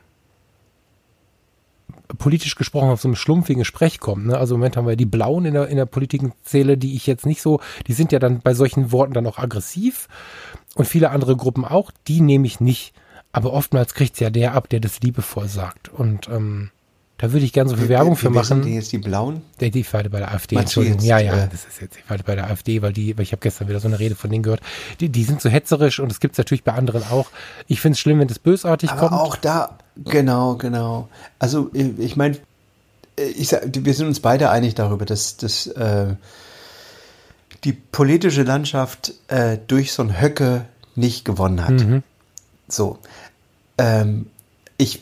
politisch 2.18 2.56
gesprochen 2.56 2.89
auf 2.89 3.02
so 3.02 3.07
einem 3.07 3.15
schlumpfigen 3.15 3.65
Sprech 3.65 3.99
kommt. 3.99 4.27
Ne? 4.27 4.38
Also 4.38 4.56
im 4.56 4.60
Moment 4.60 4.77
haben 4.77 4.88
wir 4.88 4.95
die 4.95 5.06
Blauen 5.06 5.45
in 5.45 5.53
der, 5.53 5.68
in 5.68 5.77
der 5.77 5.85
Politikenzähle, 5.85 6.77
die 6.77 6.95
ich 6.95 7.07
jetzt 7.07 7.26
nicht 7.26 7.41
so, 7.41 7.60
die 7.88 7.93
sind 7.93 8.11
ja 8.11 8.19
dann 8.19 8.41
bei 8.41 8.53
solchen 8.53 8.91
Worten 8.91 9.14
dann 9.14 9.27
auch 9.27 9.39
aggressiv 9.39 10.07
und 10.76 10.85
viele 10.85 11.10
andere 11.10 11.35
Gruppen 11.35 11.65
auch, 11.65 11.91
die 12.07 12.22
nehme 12.22 12.45
ich 12.45 12.60
nicht. 12.60 12.93
Aber 13.31 13.53
oftmals 13.53 13.93
kriegt 13.93 14.14
es 14.14 14.19
ja 14.19 14.30
der 14.30 14.53
ab, 14.53 14.69
der 14.69 14.80
das 14.80 15.02
liebevoll 15.02 15.47
sagt. 15.47 15.89
Und 15.89 16.30
ähm, 16.30 16.72
da 17.17 17.31
würde 17.31 17.45
ich 17.45 17.53
gerne 17.53 17.69
so 17.69 17.77
viel 17.77 17.87
Werbung 17.87 18.17
für 18.17 18.29
machen. 18.29 18.45
Sind 18.47 18.65
die 18.65 18.75
jetzt 18.75 18.91
die 18.91 18.97
Blauen? 18.97 19.41
Die, 19.61 19.71
die 19.71 19.85
Pfeile 19.85 20.09
bei 20.09 20.19
der 20.19 20.33
AfD, 20.33 20.55
Meinst 20.55 20.67
Entschuldigung. 20.67 20.99
Jetzt, 20.99 21.07
ja, 21.07 21.19
ja, 21.19 21.43
äh, 21.45 21.47
das 21.49 21.65
ist 21.65 21.81
jetzt 21.81 21.95
die 21.95 22.01
Pfeile 22.01 22.23
bei 22.23 22.35
der 22.35 22.49
AfD, 22.49 22.81
weil 22.81 22.91
die, 22.91 23.17
weil 23.17 23.23
ich 23.23 23.31
habe 23.31 23.39
gestern 23.39 23.69
wieder 23.69 23.79
so 23.79 23.87
eine 23.87 23.99
Rede 23.99 24.15
von 24.15 24.29
denen 24.29 24.43
gehört. 24.43 24.59
Die, 24.99 25.07
die 25.07 25.23
sind 25.23 25.41
so 25.41 25.49
hetzerisch 25.49 25.99
und 25.99 26.09
das 26.09 26.19
gibt 26.19 26.33
es 26.33 26.37
natürlich 26.37 26.65
bei 26.65 26.73
anderen 26.73 27.03
auch. 27.03 27.27
Ich 27.67 27.79
finde 27.79 27.93
es 27.93 27.99
schlimm, 27.99 28.19
wenn 28.19 28.27
das 28.27 28.39
bösartig 28.39 28.91
Aber 28.91 29.07
kommt. 29.09 29.13
auch 29.13 29.35
da, 29.37 29.77
genau, 30.03 30.55
genau. 30.55 31.07
Also 31.39 31.71
ich 31.73 32.17
meine, 32.17 32.37
ich 33.15 33.47
sag, 33.47 33.61
wir 33.73 33.93
sind 33.93 34.07
uns 34.07 34.19
beide 34.19 34.49
einig 34.49 34.75
darüber, 34.75 35.05
dass, 35.05 35.37
dass 35.37 35.67
äh, 35.67 36.15
die 37.63 37.73
politische 37.73 38.43
Landschaft 38.43 39.13
äh, 39.29 39.57
durch 39.67 39.93
so 39.93 40.03
ein 40.03 40.21
Höcke 40.21 40.65
nicht 40.95 41.23
gewonnen 41.23 41.63
hat. 41.63 41.71
Mhm. 41.71 42.03
So. 42.67 42.99
Ähm, 43.77 44.27
ich 44.77 45.01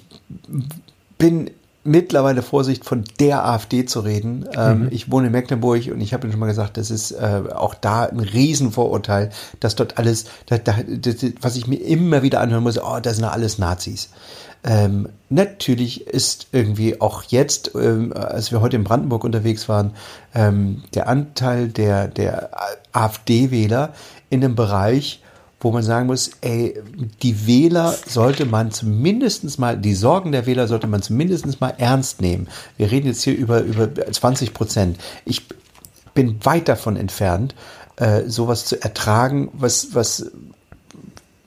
bin 1.17 1.49
mittlerweile 1.83 2.41
Vorsicht, 2.41 2.85
von 2.85 3.03
der 3.19 3.45
AfD 3.45 3.85
zu 3.85 3.99
reden. 3.99 4.45
Ähm, 4.55 4.83
mhm. 4.83 4.87
Ich 4.91 5.11
wohne 5.11 5.27
in 5.27 5.33
Mecklenburg 5.33 5.87
und 5.91 6.01
ich 6.01 6.13
habe 6.13 6.23
Ihnen 6.23 6.31
schon 6.31 6.39
mal 6.39 6.47
gesagt, 6.47 6.77
das 6.77 6.91
ist 6.91 7.11
äh, 7.11 7.41
auch 7.53 7.73
da 7.73 8.05
ein 8.05 8.19
Riesenvorurteil, 8.19 9.31
dass 9.59 9.75
dort 9.75 9.97
alles, 9.97 10.25
da, 10.45 10.57
da, 10.57 10.75
das, 10.87 11.15
was 11.41 11.55
ich 11.55 11.67
mir 11.67 11.77
immer 11.77 12.23
wieder 12.23 12.41
anhören 12.41 12.63
muss, 12.63 12.77
oh, 12.77 12.99
das 13.01 13.17
sind 13.17 13.25
alles 13.25 13.57
Nazis. 13.57 14.09
Ähm, 14.65 15.09
natürlich 15.29 16.07
ist 16.07 16.47
irgendwie 16.53 17.01
auch 17.01 17.23
jetzt, 17.23 17.71
ähm, 17.75 18.13
als 18.13 18.51
wir 18.51 18.61
heute 18.61 18.77
in 18.77 18.85
Brandenburg 18.85 19.25
unterwegs 19.25 19.67
waren, 19.67 19.91
ähm, 20.33 20.83
der 20.93 21.09
Anteil 21.09 21.67
der, 21.67 22.07
der 22.07 22.49
AfD-Wähler 22.93 23.93
in 24.29 24.39
dem 24.39 24.55
Bereich, 24.55 25.22
wo 25.63 25.71
man 25.71 25.83
sagen 25.83 26.07
muss, 26.07 26.31
ey, 26.41 26.79
die 27.21 27.47
Wähler 27.47 27.95
sollte 28.05 28.45
man 28.45 28.71
zumindest 28.71 29.57
mal, 29.59 29.77
die 29.77 29.95
Sorgen 29.95 30.31
der 30.31 30.45
Wähler 30.45 30.67
sollte 30.67 30.87
man 30.87 31.01
zumindest 31.01 31.61
mal 31.61 31.73
ernst 31.77 32.21
nehmen. 32.21 32.47
Wir 32.77 32.91
reden 32.91 33.07
jetzt 33.07 33.23
hier 33.23 33.35
über, 33.35 33.61
über 33.61 33.89
20 33.95 34.53
Prozent. 34.53 34.97
Ich 35.25 35.47
bin 36.13 36.43
weit 36.45 36.67
davon 36.67 36.97
entfernt, 36.97 37.55
äh, 37.95 38.23
sowas 38.27 38.65
zu 38.65 38.81
ertragen, 38.81 39.49
was, 39.53 39.95
was, 39.95 40.31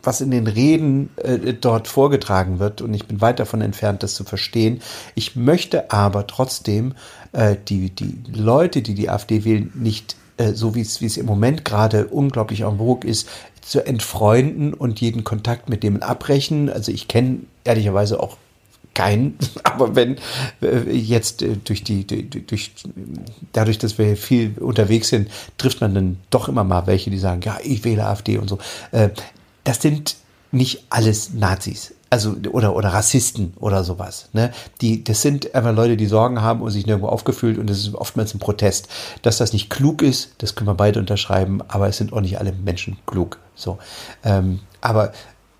was 0.02 0.20
in 0.20 0.30
den 0.30 0.46
Reden 0.46 1.10
äh, 1.16 1.52
dort 1.52 1.86
vorgetragen 1.86 2.58
wird. 2.58 2.80
Und 2.80 2.94
ich 2.94 3.06
bin 3.06 3.20
weit 3.20 3.38
davon 3.38 3.60
entfernt, 3.60 4.02
das 4.02 4.14
zu 4.14 4.24
verstehen. 4.24 4.80
Ich 5.14 5.36
möchte 5.36 5.90
aber 5.90 6.26
trotzdem 6.26 6.94
äh, 7.32 7.56
die, 7.68 7.90
die 7.90 8.18
Leute, 8.32 8.80
die 8.80 8.94
die 8.94 9.10
AfD 9.10 9.44
wählen, 9.44 9.70
nicht 9.74 10.16
äh, 10.36 10.52
so 10.52 10.74
wie 10.74 10.80
es, 10.80 11.16
im 11.16 11.26
Moment 11.26 11.64
gerade 11.64 12.06
unglaublich 12.06 12.60
en 12.62 12.78
vogue 12.78 13.08
ist, 13.08 13.28
zu 13.62 13.84
entfreunden 13.84 14.74
und 14.74 15.00
jeden 15.00 15.24
Kontakt 15.24 15.68
mit 15.68 15.82
dem 15.82 16.02
abbrechen. 16.02 16.70
Also 16.70 16.92
ich 16.92 17.08
kenne 17.08 17.40
ehrlicherweise 17.64 18.20
auch 18.20 18.36
keinen, 18.94 19.38
aber 19.64 19.94
wenn 19.94 20.16
äh, 20.62 20.90
jetzt 20.90 21.42
äh, 21.42 21.56
durch 21.62 21.82
die 21.82 22.06
durch 22.06 22.72
dadurch, 23.52 23.78
dass 23.78 23.98
wir 23.98 24.16
viel 24.16 24.54
unterwegs 24.58 25.08
sind, 25.08 25.28
trifft 25.58 25.80
man 25.80 25.94
dann 25.94 26.18
doch 26.30 26.48
immer 26.48 26.64
mal 26.64 26.86
welche, 26.86 27.10
die 27.10 27.18
sagen, 27.18 27.42
ja, 27.44 27.58
ich 27.62 27.84
wähle 27.84 28.06
AfD 28.06 28.38
und 28.38 28.48
so. 28.48 28.58
Äh, 28.92 29.10
das 29.64 29.82
sind 29.82 30.16
nicht 30.52 30.84
alles 30.90 31.34
Nazis 31.34 31.95
also 32.10 32.36
oder 32.52 32.76
oder 32.76 32.90
Rassisten 32.90 33.54
oder 33.58 33.84
sowas. 33.84 34.28
Ne? 34.32 34.52
Die, 34.80 35.02
das 35.02 35.22
sind 35.22 35.54
einfach 35.54 35.74
Leute, 35.74 35.96
die 35.96 36.06
Sorgen 36.06 36.40
haben 36.40 36.62
und 36.62 36.70
sich 36.70 36.86
nirgendwo 36.86 37.08
aufgefühlt 37.08 37.58
und 37.58 37.68
das 37.68 37.78
ist 37.78 37.94
oftmals 37.94 38.34
ein 38.34 38.38
Protest. 38.38 38.88
Dass 39.22 39.38
das 39.38 39.52
nicht 39.52 39.70
klug 39.70 40.02
ist, 40.02 40.34
das 40.38 40.54
können 40.54 40.68
wir 40.68 40.74
beide 40.74 41.00
unterschreiben, 41.00 41.60
aber 41.68 41.88
es 41.88 41.96
sind 41.96 42.12
auch 42.12 42.20
nicht 42.20 42.38
alle 42.38 42.52
Menschen 42.52 42.98
klug. 43.06 43.38
So, 43.54 43.78
ähm, 44.24 44.60
aber 44.80 45.12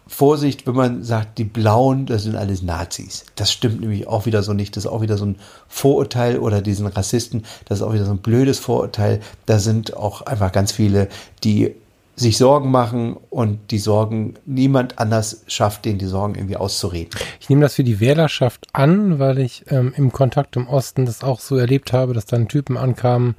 Vorsicht, 0.09 0.69
wenn 0.69 0.77
man 0.77 1.03
sagt, 1.03 1.37
die 1.39 1.45
Blauen, 1.45 2.07
das 2.07 2.23
sind 2.23 2.37
alles 2.37 2.63
Nazis. 2.63 3.25
Das 3.35 3.51
stimmt 3.51 3.81
nämlich 3.81 4.07
auch 4.07 4.25
wieder 4.25 4.45
so 4.45 4.53
nicht. 4.53 4.77
Das 4.77 4.85
ist 4.85 4.91
auch 4.91 5.01
wieder 5.01 5.19
so 5.19 5.27
ein 5.27 5.37
Vorurteil 5.67 6.39
oder 6.39 6.63
diesen 6.63 6.87
Rassisten, 6.87 7.45
das 7.65 7.79
ist 7.79 7.83
auch 7.83 7.93
wieder 7.93 8.05
so 8.05 8.13
ein 8.13 8.19
blödes 8.19 8.61
Vorurteil. 8.61 9.21
Da 9.47 9.59
sind 9.59 9.97
auch 9.97 10.23
einfach 10.23 10.53
ganz 10.53 10.71
viele, 10.71 11.09
die 11.43 11.75
sich 12.17 12.39
Sorgen 12.39 12.71
machen 12.71 13.17
und 13.29 13.71
die 13.71 13.79
Sorgen 13.79 14.35
niemand 14.47 14.99
anders 14.99 15.45
schafft, 15.49 15.85
denen 15.85 15.99
die 15.99 16.07
Sorgen 16.07 16.35
irgendwie 16.35 16.57
auszureden. 16.57 17.11
Ich 17.41 17.51
nehme 17.51 17.61
das 17.61 17.75
für 17.75 17.85
die 17.85 18.01
Wählerschaft 18.01 18.69
an, 18.73 19.19
weil 19.19 19.39
ich 19.39 19.65
ähm, 19.69 19.93
im 19.97 20.11
Kontakt 20.13 20.57
im 20.57 20.67
Osten 20.67 21.05
das 21.05 21.23
auch 21.23 21.41
so 21.41 21.57
erlebt 21.57 21.93
habe, 21.93 22.15
dass 22.15 22.25
dann 22.25 22.49
Typen 22.49 22.79
ankamen, 22.79 23.37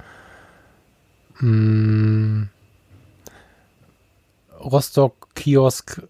mh, 1.40 1.40
hm, 1.40 2.48
Rostock-Kiosk, 4.60 6.02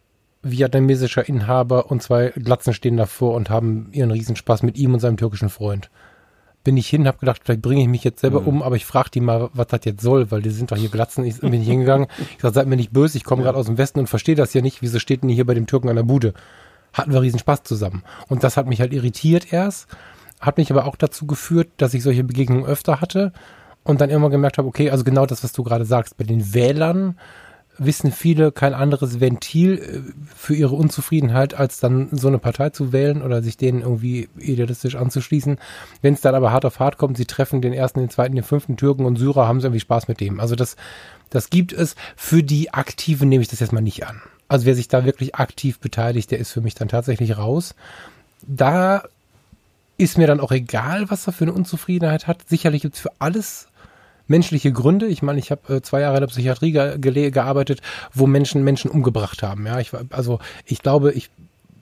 vietnamesischer 0.42 1.28
Inhaber 1.28 1.90
und 1.90 2.02
zwei 2.02 2.30
Glatzen 2.30 2.72
stehen 2.72 2.96
davor 2.96 3.34
und 3.34 3.50
haben 3.50 3.88
ihren 3.92 4.10
Riesenspaß 4.10 4.62
mit 4.62 4.76
ihm 4.78 4.94
und 4.94 5.00
seinem 5.00 5.16
türkischen 5.16 5.48
Freund 5.48 5.90
bin 6.64 6.76
ich 6.76 6.88
hin, 6.88 7.06
habe 7.06 7.18
gedacht, 7.18 7.42
vielleicht 7.44 7.62
bringe 7.62 7.82
ich 7.82 7.88
mich 7.88 8.04
jetzt 8.04 8.20
selber 8.20 8.40
mhm. 8.42 8.48
um, 8.48 8.62
aber 8.62 8.76
ich 8.76 8.84
frage 8.84 9.10
die 9.10 9.20
mal, 9.20 9.48
was 9.52 9.68
das 9.68 9.80
jetzt 9.84 10.02
soll, 10.02 10.30
weil 10.30 10.42
die 10.42 10.50
sind 10.50 10.70
doch 10.70 10.76
hier 10.76 10.88
Glatzen. 10.88 11.24
Ich 11.24 11.40
bin 11.40 11.50
nicht 11.50 11.66
hingegangen. 11.66 12.08
Ich 12.36 12.42
sage, 12.42 12.54
seid 12.54 12.66
mir 12.66 12.76
nicht 12.76 12.92
böse, 12.92 13.16
ich 13.16 13.24
komme 13.24 13.42
gerade 13.42 13.58
aus 13.58 13.66
dem 13.66 13.78
Westen 13.78 14.00
und 14.00 14.06
verstehe 14.06 14.34
das 14.34 14.54
ja 14.54 14.60
nicht. 14.60 14.82
Wieso 14.82 14.98
steht 14.98 15.22
denn 15.22 15.30
hier 15.30 15.46
bei 15.46 15.54
dem 15.54 15.66
Türken 15.66 15.88
an 15.88 15.96
der 15.96 16.02
Bude? 16.02 16.34
Hatten 16.92 17.12
wir 17.12 17.22
riesen 17.22 17.38
Spaß 17.38 17.62
zusammen. 17.62 18.02
Und 18.28 18.44
das 18.44 18.56
hat 18.56 18.66
mich 18.66 18.80
halt 18.80 18.92
irritiert 18.92 19.52
erst, 19.52 19.88
hat 20.40 20.58
mich 20.58 20.70
aber 20.70 20.86
auch 20.86 20.96
dazu 20.96 21.26
geführt, 21.26 21.68
dass 21.76 21.94
ich 21.94 22.02
solche 22.02 22.24
Begegnungen 22.24 22.66
öfter 22.66 23.00
hatte 23.00 23.32
und 23.84 24.00
dann 24.00 24.10
immer 24.10 24.30
gemerkt 24.30 24.58
habe, 24.58 24.68
okay, 24.68 24.90
also 24.90 25.04
genau 25.04 25.26
das, 25.26 25.42
was 25.42 25.52
du 25.52 25.62
gerade 25.62 25.84
sagst, 25.84 26.16
bei 26.16 26.24
den 26.24 26.54
Wählern 26.54 27.16
wissen 27.78 28.12
viele 28.12 28.52
kein 28.52 28.74
anderes 28.74 29.20
Ventil 29.20 29.78
äh, 29.78 30.12
für 30.34 30.54
ihre 30.54 30.74
Unzufriedenheit, 30.74 31.54
als 31.54 31.80
dann 31.80 32.08
so 32.12 32.28
eine 32.28 32.38
Partei 32.38 32.70
zu 32.70 32.92
wählen 32.92 33.22
oder 33.22 33.42
sich 33.42 33.56
denen 33.56 33.82
irgendwie 33.82 34.28
idealistisch 34.38 34.96
anzuschließen. 34.96 35.58
Wenn 36.02 36.14
es 36.14 36.20
dann 36.20 36.34
aber 36.34 36.52
hart 36.52 36.64
auf 36.64 36.80
hart 36.80 36.98
kommt, 36.98 37.16
sie 37.16 37.24
treffen 37.24 37.62
den 37.62 37.72
ersten, 37.72 38.00
den 38.00 38.10
zweiten, 38.10 38.34
den 38.34 38.44
fünften 38.44 38.76
Türken 38.76 39.04
und 39.04 39.16
Syrer, 39.16 39.46
haben 39.46 39.60
sie 39.60 39.66
irgendwie 39.66 39.80
Spaß 39.80 40.08
mit 40.08 40.20
dem. 40.20 40.40
Also 40.40 40.54
das, 40.54 40.76
das 41.30 41.50
gibt 41.50 41.72
es. 41.72 41.94
Für 42.16 42.42
die 42.42 42.74
Aktiven 42.74 43.28
nehme 43.28 43.42
ich 43.42 43.48
das 43.48 43.60
jetzt 43.60 43.72
mal 43.72 43.80
nicht 43.80 44.06
an. 44.06 44.20
Also 44.48 44.66
wer 44.66 44.74
sich 44.74 44.88
da 44.88 45.04
wirklich 45.04 45.34
aktiv 45.36 45.78
beteiligt, 45.78 46.30
der 46.30 46.38
ist 46.38 46.52
für 46.52 46.60
mich 46.60 46.74
dann 46.74 46.88
tatsächlich 46.88 47.38
raus. 47.38 47.74
Da 48.46 49.04
ist 49.98 50.16
mir 50.16 50.26
dann 50.26 50.40
auch 50.40 50.52
egal, 50.52 51.10
was 51.10 51.26
er 51.26 51.32
für 51.32 51.44
eine 51.44 51.52
Unzufriedenheit 51.52 52.26
hat. 52.26 52.48
Sicherlich 52.48 52.82
gibt 52.82 52.94
es 52.94 53.00
für 53.00 53.12
alles 53.18 53.67
menschliche 54.28 54.72
Gründe. 54.72 55.06
Ich 55.06 55.22
meine, 55.22 55.38
ich 55.38 55.50
habe 55.50 55.76
äh, 55.76 55.82
zwei 55.82 56.00
Jahre 56.00 56.16
in 56.16 56.20
der 56.20 56.28
Psychiatrie 56.28 56.72
ge 56.72 57.30
gearbeitet, 57.30 57.80
wo 58.14 58.26
Menschen 58.26 58.62
Menschen 58.62 58.90
umgebracht 58.90 59.42
haben. 59.42 59.66
Ja, 59.66 59.80
ich, 59.80 59.90
also 60.10 60.38
ich 60.64 60.82
glaube, 60.82 61.12
ich 61.12 61.30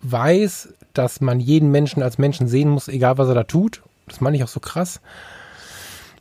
weiß, 0.02 0.70
dass 0.94 1.20
man 1.20 1.40
jeden 1.40 1.70
Menschen 1.70 2.02
als 2.02 2.18
Menschen 2.18 2.48
sehen 2.48 2.70
muss, 2.70 2.89
egal 2.89 3.18
was 3.18 3.28
er 3.28 3.35
da 3.35 3.44
tut. 3.44 3.82
Das 4.09 4.20
meine 4.20 4.36
ich 4.36 4.44
auch 4.44 4.48
so 4.48 4.60
krass. 4.60 5.01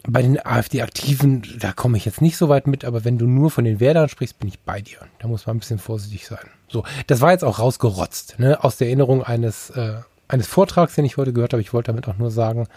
bei 0.07 0.21
den 0.21 0.43
AfD-Aktiven, 0.43 1.43
da 1.59 1.71
komme 1.71 1.97
ich 1.97 2.05
jetzt 2.05 2.21
nicht 2.21 2.37
so 2.37 2.49
weit 2.49 2.67
mit, 2.67 2.85
aber 2.85 3.05
wenn 3.05 3.17
du 3.17 3.25
nur 3.25 3.49
von 3.49 3.63
den 3.63 3.79
Wählern 3.79 4.09
sprichst, 4.09 4.39
bin 4.39 4.49
ich 4.49 4.59
bei 4.59 4.81
dir. 4.81 4.99
Da 5.19 5.27
muss 5.27 5.47
man 5.47 5.55
ein 5.55 5.59
bisschen 5.59 5.79
vorsichtig 5.79 6.27
sein. 6.27 6.47
So, 6.67 6.83
das 7.07 7.21
war 7.21 7.31
jetzt 7.31 7.43
auch 7.43 7.59
rausgerotzt, 7.59 8.39
ne? 8.39 8.63
Aus 8.63 8.77
der 8.77 8.87
Erinnerung 8.87 9.23
eines, 9.23 9.69
äh, 9.71 9.95
eines 10.27 10.47
Vortrags, 10.47 10.95
den 10.95 11.05
ich 11.05 11.17
heute 11.17 11.33
gehört 11.33 11.53
habe. 11.53 11.61
Ich 11.61 11.73
wollte 11.73 11.91
damit 11.91 12.07
auch 12.07 12.17
nur 12.17 12.31
sagen, 12.31 12.67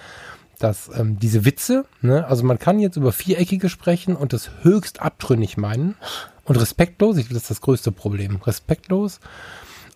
dass 0.58 0.90
ähm, 0.94 1.18
diese 1.18 1.44
Witze, 1.44 1.84
ne, 2.02 2.26
also 2.26 2.44
man 2.44 2.58
kann 2.58 2.78
jetzt 2.78 2.96
über 2.96 3.12
Viereckige 3.12 3.68
sprechen 3.68 4.16
und 4.16 4.32
das 4.32 4.50
höchst 4.62 5.00
abtrünnig 5.00 5.56
meinen 5.56 5.96
und 6.44 6.56
respektlos, 6.56 7.16
ich 7.16 7.24
glaube, 7.24 7.34
das 7.34 7.44
ist 7.44 7.50
das 7.50 7.60
größte 7.60 7.92
Problem, 7.92 8.36
respektlos. 8.36 9.20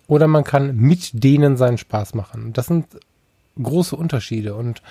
Oder 0.07 0.27
man 0.27 0.43
kann 0.43 0.75
mit 0.75 1.23
denen 1.23 1.57
seinen 1.57 1.77
Spaß 1.77 2.13
machen. 2.13 2.53
Das 2.53 2.67
sind 2.67 2.87
große 3.61 3.95
Unterschiede 3.95 4.55
und 4.55 4.81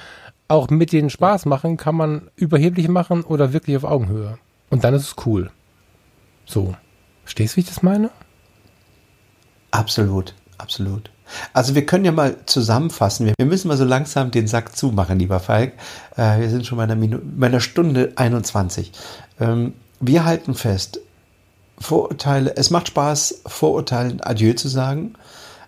auch 0.48 0.70
mit 0.70 0.92
denen 0.92 1.10
Spaß 1.10 1.46
machen 1.46 1.76
kann 1.76 1.94
man 1.94 2.30
überheblich 2.36 2.88
machen 2.88 3.22
oder 3.22 3.52
wirklich 3.52 3.76
auf 3.76 3.84
Augenhöhe. 3.84 4.38
Und 4.70 4.84
dann 4.84 4.94
ist 4.94 5.02
es 5.02 5.26
cool. 5.26 5.50
So. 6.46 6.74
Verstehst 7.24 7.54
du, 7.54 7.56
wie 7.56 7.60
ich 7.60 7.68
das 7.68 7.82
meine? 7.82 8.10
Absolut, 9.70 10.34
absolut. 10.58 11.10
Also 11.52 11.74
wir 11.74 11.86
können 11.86 12.04
ja 12.04 12.12
mal 12.12 12.36
zusammenfassen. 12.46 13.32
Wir 13.36 13.46
müssen 13.46 13.68
mal 13.68 13.76
so 13.76 13.84
langsam 13.84 14.30
den 14.30 14.46
Sack 14.46 14.76
zumachen, 14.76 15.18
lieber 15.18 15.40
Falk. 15.40 15.72
Äh, 16.16 16.40
wir 16.40 16.50
sind 16.50 16.66
schon 16.66 16.78
bei 16.78 16.84
einer, 16.84 16.96
bei 16.96 17.46
einer 17.46 17.60
Stunde 17.60 18.12
21. 18.16 18.92
Ähm, 19.40 19.74
wir 20.00 20.24
halten 20.24 20.54
fest, 20.54 21.00
Vorurteile, 21.78 22.56
es 22.56 22.70
macht 22.70 22.88
Spaß, 22.88 23.42
Vorurteilen 23.46 24.20
Adieu 24.20 24.54
zu 24.54 24.68
sagen. 24.68 25.14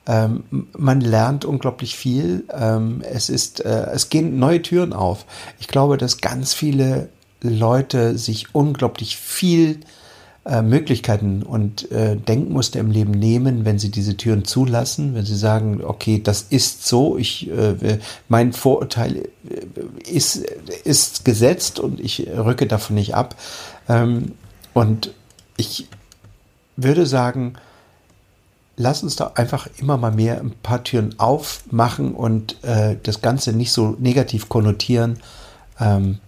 Ähm, 0.07 0.45
man 0.77 1.01
lernt 1.01 1.45
unglaublich 1.45 1.97
viel. 1.97 2.45
Ähm, 2.53 3.03
es 3.03 3.29
ist, 3.29 3.65
äh, 3.65 3.87
es 3.93 4.11
gehen 4.11 4.39
neue 4.39 4.63
Türen 4.63 4.93
auf. 4.93 5.25
Ich 5.59 5.69
glaube, 5.69 5.97
dass 5.97 6.19
ganz 6.19 6.53
viele 6.55 7.09
Leute 7.41 8.17
sich 8.19 8.55
unglaublich 8.55 9.17
viel 9.17 9.81
äh, 10.47 10.61
Möglichkeiten 10.63 11.43
und 11.43 11.91
äh, 11.91 12.17
Denkmuster 12.17 12.79
im 12.79 12.91
Leben 12.91 13.13
nehmen, 13.13 13.65
wenn 13.65 13.79
sie 13.79 13.91
diese 13.91 14.17
Türen 14.17 14.45
zulassen, 14.45 15.15
wenn 15.15 15.25
sie 15.25 15.37
sagen, 15.37 15.83
okay, 15.83 16.21
das 16.23 16.43
ist 16.43 16.87
so, 16.87 17.17
ich, 17.17 17.51
äh, 17.51 17.99
mein 18.29 18.53
Vorurteil 18.53 19.17
äh, 19.17 20.11
ist, 20.11 20.37
ist 20.85 21.25
gesetzt 21.25 21.81
und 21.81 21.99
ich 21.99 22.29
rücke 22.29 22.67
davon 22.67 22.97
nicht 22.97 23.15
ab. 23.15 23.37
Ähm, 23.89 24.33
und 24.75 25.13
ich 25.57 25.89
würde 26.77 27.07
sagen, 27.07 27.55
lass 28.77 29.03
uns 29.03 29.17
doch 29.17 29.37
einfach 29.37 29.69
immer 29.79 29.97
mal 29.97 30.13
mehr 30.13 30.41
ein 30.41 30.53
paar 30.63 30.85
Türen 30.85 31.19
aufmachen 31.19 32.15
und 32.15 32.63
äh, 32.65 32.97
das 33.03 33.23
Ganze 33.23 33.53
nicht 33.53 33.73
so 33.73 33.97
negativ 33.99 34.49
konnotieren. 34.49 35.21
Ähm, 35.81 36.19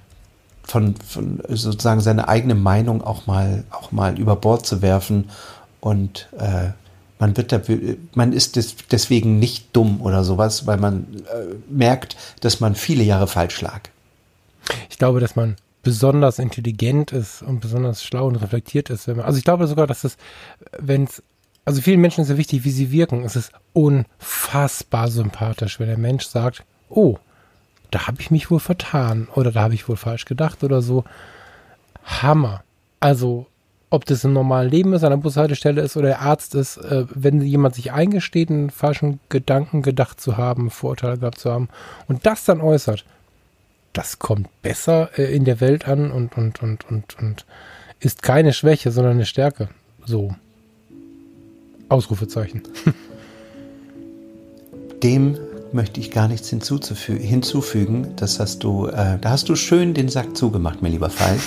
von, 0.67 0.97
von 0.97 1.41
sozusagen 1.49 2.01
seine 2.01 2.29
eigene 2.29 2.55
Meinung 2.55 3.03
auch 3.03 3.27
mal, 3.27 3.65
auch 3.71 3.93
mal 3.93 4.19
über 4.19 4.37
Bord 4.37 4.67
zu 4.67 4.83
werfen 4.83 5.31
und 5.81 6.29
äh, 6.39 6.71
man 7.19 7.37
wird 7.37 7.53
da, 7.53 7.63
man 8.15 8.33
ist 8.33 8.57
des, 8.57 8.77
deswegen 8.91 9.39
nicht 9.39 9.75
dumm 9.75 10.03
oder 10.03 10.23
sowas, 10.25 10.67
weil 10.67 10.77
man 10.77 11.07
äh, 11.33 11.55
merkt, 11.71 12.17
dass 12.41 12.61
man 12.61 12.75
viele 12.75 13.05
Jahre 13.05 13.27
falsch 13.27 13.61
lag. 13.63 13.81
Ich 14.91 14.99
glaube, 14.99 15.21
dass 15.21 15.37
man 15.37 15.57
besonders 15.83 16.39
intelligent 16.39 17.13
ist 17.13 17.43
und 17.43 17.61
besonders 17.61 18.03
schlau 18.03 18.27
und 18.27 18.37
reflektiert 18.37 18.91
ist. 18.91 19.07
Man, 19.07 19.21
also 19.21 19.39
ich 19.39 19.45
glaube 19.45 19.67
sogar, 19.67 19.87
dass 19.87 20.05
es, 20.05 20.17
wenn 20.79 21.05
es, 21.05 21.23
also 21.65 21.81
vielen 21.81 22.01
Menschen 22.01 22.23
ist 22.23 22.29
ja 22.29 22.37
wichtig, 22.37 22.65
wie 22.65 22.71
sie 22.71 22.91
wirken. 22.91 23.25
Es 23.25 23.37
ist 23.37 23.53
unfassbar 23.73 25.09
sympathisch, 25.09 25.79
wenn 25.79 25.87
der 25.87 25.99
Mensch 25.99 26.27
sagt, 26.27 26.65
oh, 26.89 27.19
da 27.91 28.07
habe 28.07 28.21
ich 28.21 28.31
mich 28.31 28.51
wohl 28.51 28.61
vertan 28.61 29.29
oder 29.35 29.53
da 29.53 29.63
habe 29.63 29.75
ich 29.75 29.89
wohl 29.89 29.97
falsch 29.97 30.25
gedacht 30.25 30.65
oder 30.65 30.83
so. 30.83 31.05
Hammer. 32.05 32.63
Also, 33.01 33.47
ob 33.91 34.05
das 34.05 34.25
im 34.25 34.33
normalen 34.33 34.71
Leben 34.71 34.93
ist, 34.93 35.05
an 35.05 35.11
der 35.11 35.17
Bushaltestelle 35.19 35.81
ist 35.81 35.97
oder 35.97 36.09
der 36.09 36.21
Arzt 36.23 36.55
ist, 36.55 36.77
äh, 36.79 37.05
wenn 37.11 37.41
jemand 37.43 37.75
sich 37.75 37.93
eingesteht, 37.93 38.51
einen 38.51 38.71
falschen 38.71 39.21
Gedanken 39.29 39.83
gedacht 39.83 40.21
zu 40.21 40.37
haben, 40.37 40.71
Vorurteile 40.71 41.19
gehabt 41.19 41.39
zu 41.39 41.53
haben 41.53 41.69
und 42.09 42.27
das 42.27 42.45
dann 42.45 42.61
äußert, 42.61 43.05
das 43.93 44.19
kommt 44.19 44.49
besser 44.63 45.11
äh, 45.19 45.35
in 45.35 45.45
der 45.45 45.61
Welt 45.61 45.89
an 45.89 46.11
und, 46.11 46.37
und, 46.37 46.63
und, 46.63 46.89
und, 46.91 47.19
und 47.19 47.47
ist 48.01 48.23
keine 48.23 48.53
Schwäche, 48.53 48.91
sondern 48.91 49.15
eine 49.15 49.27
Stärke. 49.27 49.69
So. 50.05 50.35
Ausrufezeichen. 51.89 52.63
Dem 55.03 55.39
möchte 55.73 56.01
ich 56.01 56.11
gar 56.11 56.29
nichts 56.29 56.49
hinzufügen. 56.49 58.09
Das 58.17 58.41
hast 58.41 58.63
du, 58.65 58.87
äh, 58.87 59.19
da 59.21 59.31
hast 59.31 59.49
du 59.49 59.57
schön 59.57 59.95
den 59.95 60.09
Sack 60.09 60.37
zugemacht, 60.37 60.83
mein 60.83 60.93
lieber 60.93 61.11
Fall. 61.11 61.39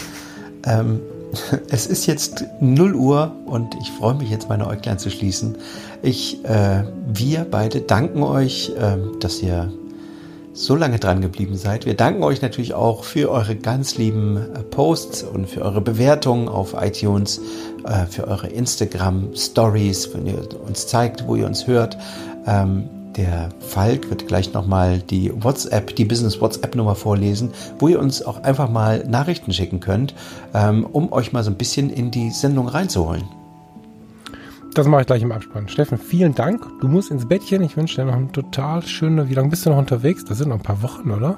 ähm, 0.66 1.00
es 1.70 1.88
ist 1.88 2.06
jetzt 2.08 2.46
0 2.60 2.96
Uhr 2.96 3.36
und 3.46 3.76
ich 3.82 3.92
freue 3.92 4.16
mich 4.16 4.30
jetzt 4.30 4.50
meine 4.50 4.68
Äuglein 4.68 5.00
zu 5.00 5.10
schließen. 5.10 5.58
Ich, 6.02 6.44
äh, 6.46 6.84
wir 7.08 7.46
beide 7.50 7.82
danken 7.82 8.24
euch, 8.24 8.72
äh, 8.78 8.98
dass 9.20 9.42
ihr 9.42 9.72
so 10.54 10.76
lange 10.76 11.00
dran 11.00 11.22
geblieben 11.22 11.56
seid. 11.56 11.86
Wir 11.86 11.94
danken 11.94 12.24
euch 12.24 12.42
natürlich 12.42 12.74
auch 12.74 13.04
für 13.04 13.30
eure 13.30 13.56
ganz 13.56 13.98
lieben 13.98 14.38
äh, 14.38 14.60
Posts 14.64 15.24
und 15.24 15.48
für 15.48 15.62
eure 15.62 15.82
Bewertungen 15.82 16.50
auf 16.50 16.76
iTunes, 16.80 17.40
äh, 17.86 18.06
für 18.08 18.28
eure 18.28 18.48
Instagram 18.48 19.30
Stories, 19.36 20.14
wenn 20.14 20.26
ihr 20.26 20.40
uns 20.68 20.88
zeigt, 20.88 21.28
wo 21.28 21.36
ihr 21.36 21.46
uns 21.46 21.68
hört. 21.68 21.98
Ähm, 22.46 22.90
der 23.20 23.50
Falk 23.60 24.10
wird 24.10 24.28
gleich 24.28 24.54
nochmal 24.54 25.00
die 25.00 25.30
WhatsApp, 25.44 25.94
die 25.98 26.06
Business 26.06 26.40
WhatsApp-Nummer 26.40 26.96
vorlesen, 26.96 27.52
wo 27.78 27.90
ihr 27.90 28.00
uns 28.00 28.24
auch 28.24 28.44
einfach 28.44 28.70
mal 28.70 29.06
Nachrichten 29.06 29.52
schicken 29.52 29.82
könnt, 29.82 30.16
ähm, 30.54 30.86
um 30.86 31.12
euch 31.12 31.34
mal 31.34 31.44
so 31.44 31.52
ein 31.52 31.58
bisschen 31.58 31.90
in 31.90 32.12
die 32.12 32.30
Sendung 32.30 32.70
reinzuholen. 32.70 33.26
Das 34.74 34.88
mache 34.88 35.02
ich 35.02 35.08
gleich 35.08 35.22
im 35.22 35.34
Abspann. 35.34 35.68
Steffen, 35.68 35.98
vielen 35.98 36.34
Dank. 36.34 36.66
Du 36.80 36.88
musst 36.88 37.12
ins 37.12 37.28
Bettchen. 37.28 37.62
Ich 37.62 37.76
wünsche 37.76 37.98
dir 37.98 38.06
noch 38.06 38.14
eine 38.14 38.32
total 38.32 38.84
schöne. 38.84 39.30
Wie 39.30 39.34
lange 39.34 39.50
bist 39.50 39.66
du 39.66 39.72
noch 39.72 39.78
unterwegs? 39.78 40.24
Das 40.24 40.38
sind 40.38 40.48
noch 40.48 40.56
ein 40.56 40.64
paar 40.64 40.82
Wochen, 40.82 41.12
oder? 41.12 41.38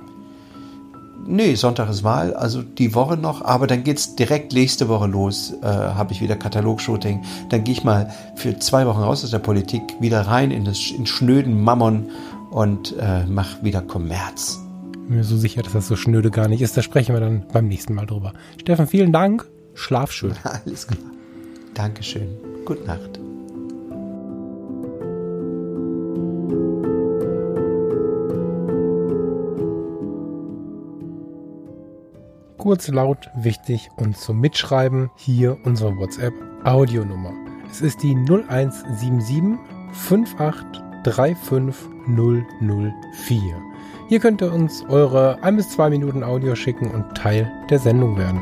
Nee, 1.26 1.56
Sonntag 1.56 1.89
ist 1.89 2.03
Wahl, 2.03 2.34
also 2.34 2.61
die 2.61 2.95
Woche 2.95 3.15
noch, 3.15 3.43
aber 3.43 3.68
dann 3.68 3.84
geht 3.84 3.98
es 3.98 4.15
direkt 4.15 4.53
nächste 4.53 4.89
Woche 4.89 5.07
los, 5.07 5.53
äh, 5.61 5.65
habe 5.65 6.14
ich 6.14 6.22
wieder 6.22 6.35
Katalogshooting. 6.35 7.23
Dann 7.49 7.64
gehe 7.64 7.73
ich 7.73 7.84
mal 7.84 8.11
für 8.35 8.57
zwei 8.60 8.85
Wochen 8.85 9.02
raus 9.02 9.23
aus 9.23 9.31
der 9.31 9.39
Politik, 9.39 9.81
wieder 9.99 10.22
rein 10.22 10.52
in 10.52 10.65
das 10.65 10.91
in 10.91 11.06
schnöden 11.06 11.61
Mammon 11.61 12.10
und 12.49 12.95
äh, 12.99 13.26
mache 13.26 13.64
wieder 13.64 13.81
Kommerz. 13.81 14.60
Bin 15.07 15.18
mir 15.18 15.23
so 15.23 15.38
sicher, 15.38 15.61
dass 15.61 15.73
das 15.73 15.88
so 15.88 15.95
schnöde 15.95 16.31
gar 16.31 16.48
nicht 16.48 16.61
ist. 16.61 16.76
Da 16.76 16.81
sprechen 16.81 17.14
wir 17.14 17.19
dann 17.22 17.45
beim 17.52 17.68
nächsten 17.68 17.93
Mal 17.93 18.06
drüber. 18.06 18.34
Steffen, 18.60 18.88
vielen 18.88 19.11
Dank. 19.11 19.48
Schlaf 19.73 20.11
schön. 20.11 20.34
Alles 20.43 20.88
klar. 20.88 20.99
Dankeschön. 21.73 22.30
Gute 22.65 22.84
Nacht. 22.85 23.20
Kurz, 32.61 32.88
laut, 32.89 33.31
wichtig 33.33 33.89
und 33.95 34.15
zum 34.15 34.39
Mitschreiben 34.39 35.09
hier 35.15 35.57
unsere 35.63 35.97
WhatsApp-Audionummer. 35.97 37.33
Es 37.71 37.81
ist 37.81 38.03
die 38.03 38.13
0177 38.13 39.57
5835 39.93 41.89
004. 42.05 43.41
Hier 44.09 44.19
könnt 44.19 44.43
ihr 44.43 44.53
uns 44.53 44.85
eure 44.89 45.41
1 45.41 45.57
bis 45.57 45.69
2 45.71 45.89
Minuten 45.89 46.23
Audio 46.23 46.53
schicken 46.53 46.91
und 46.91 47.17
Teil 47.17 47.51
der 47.71 47.79
Sendung 47.79 48.15
werden. 48.15 48.39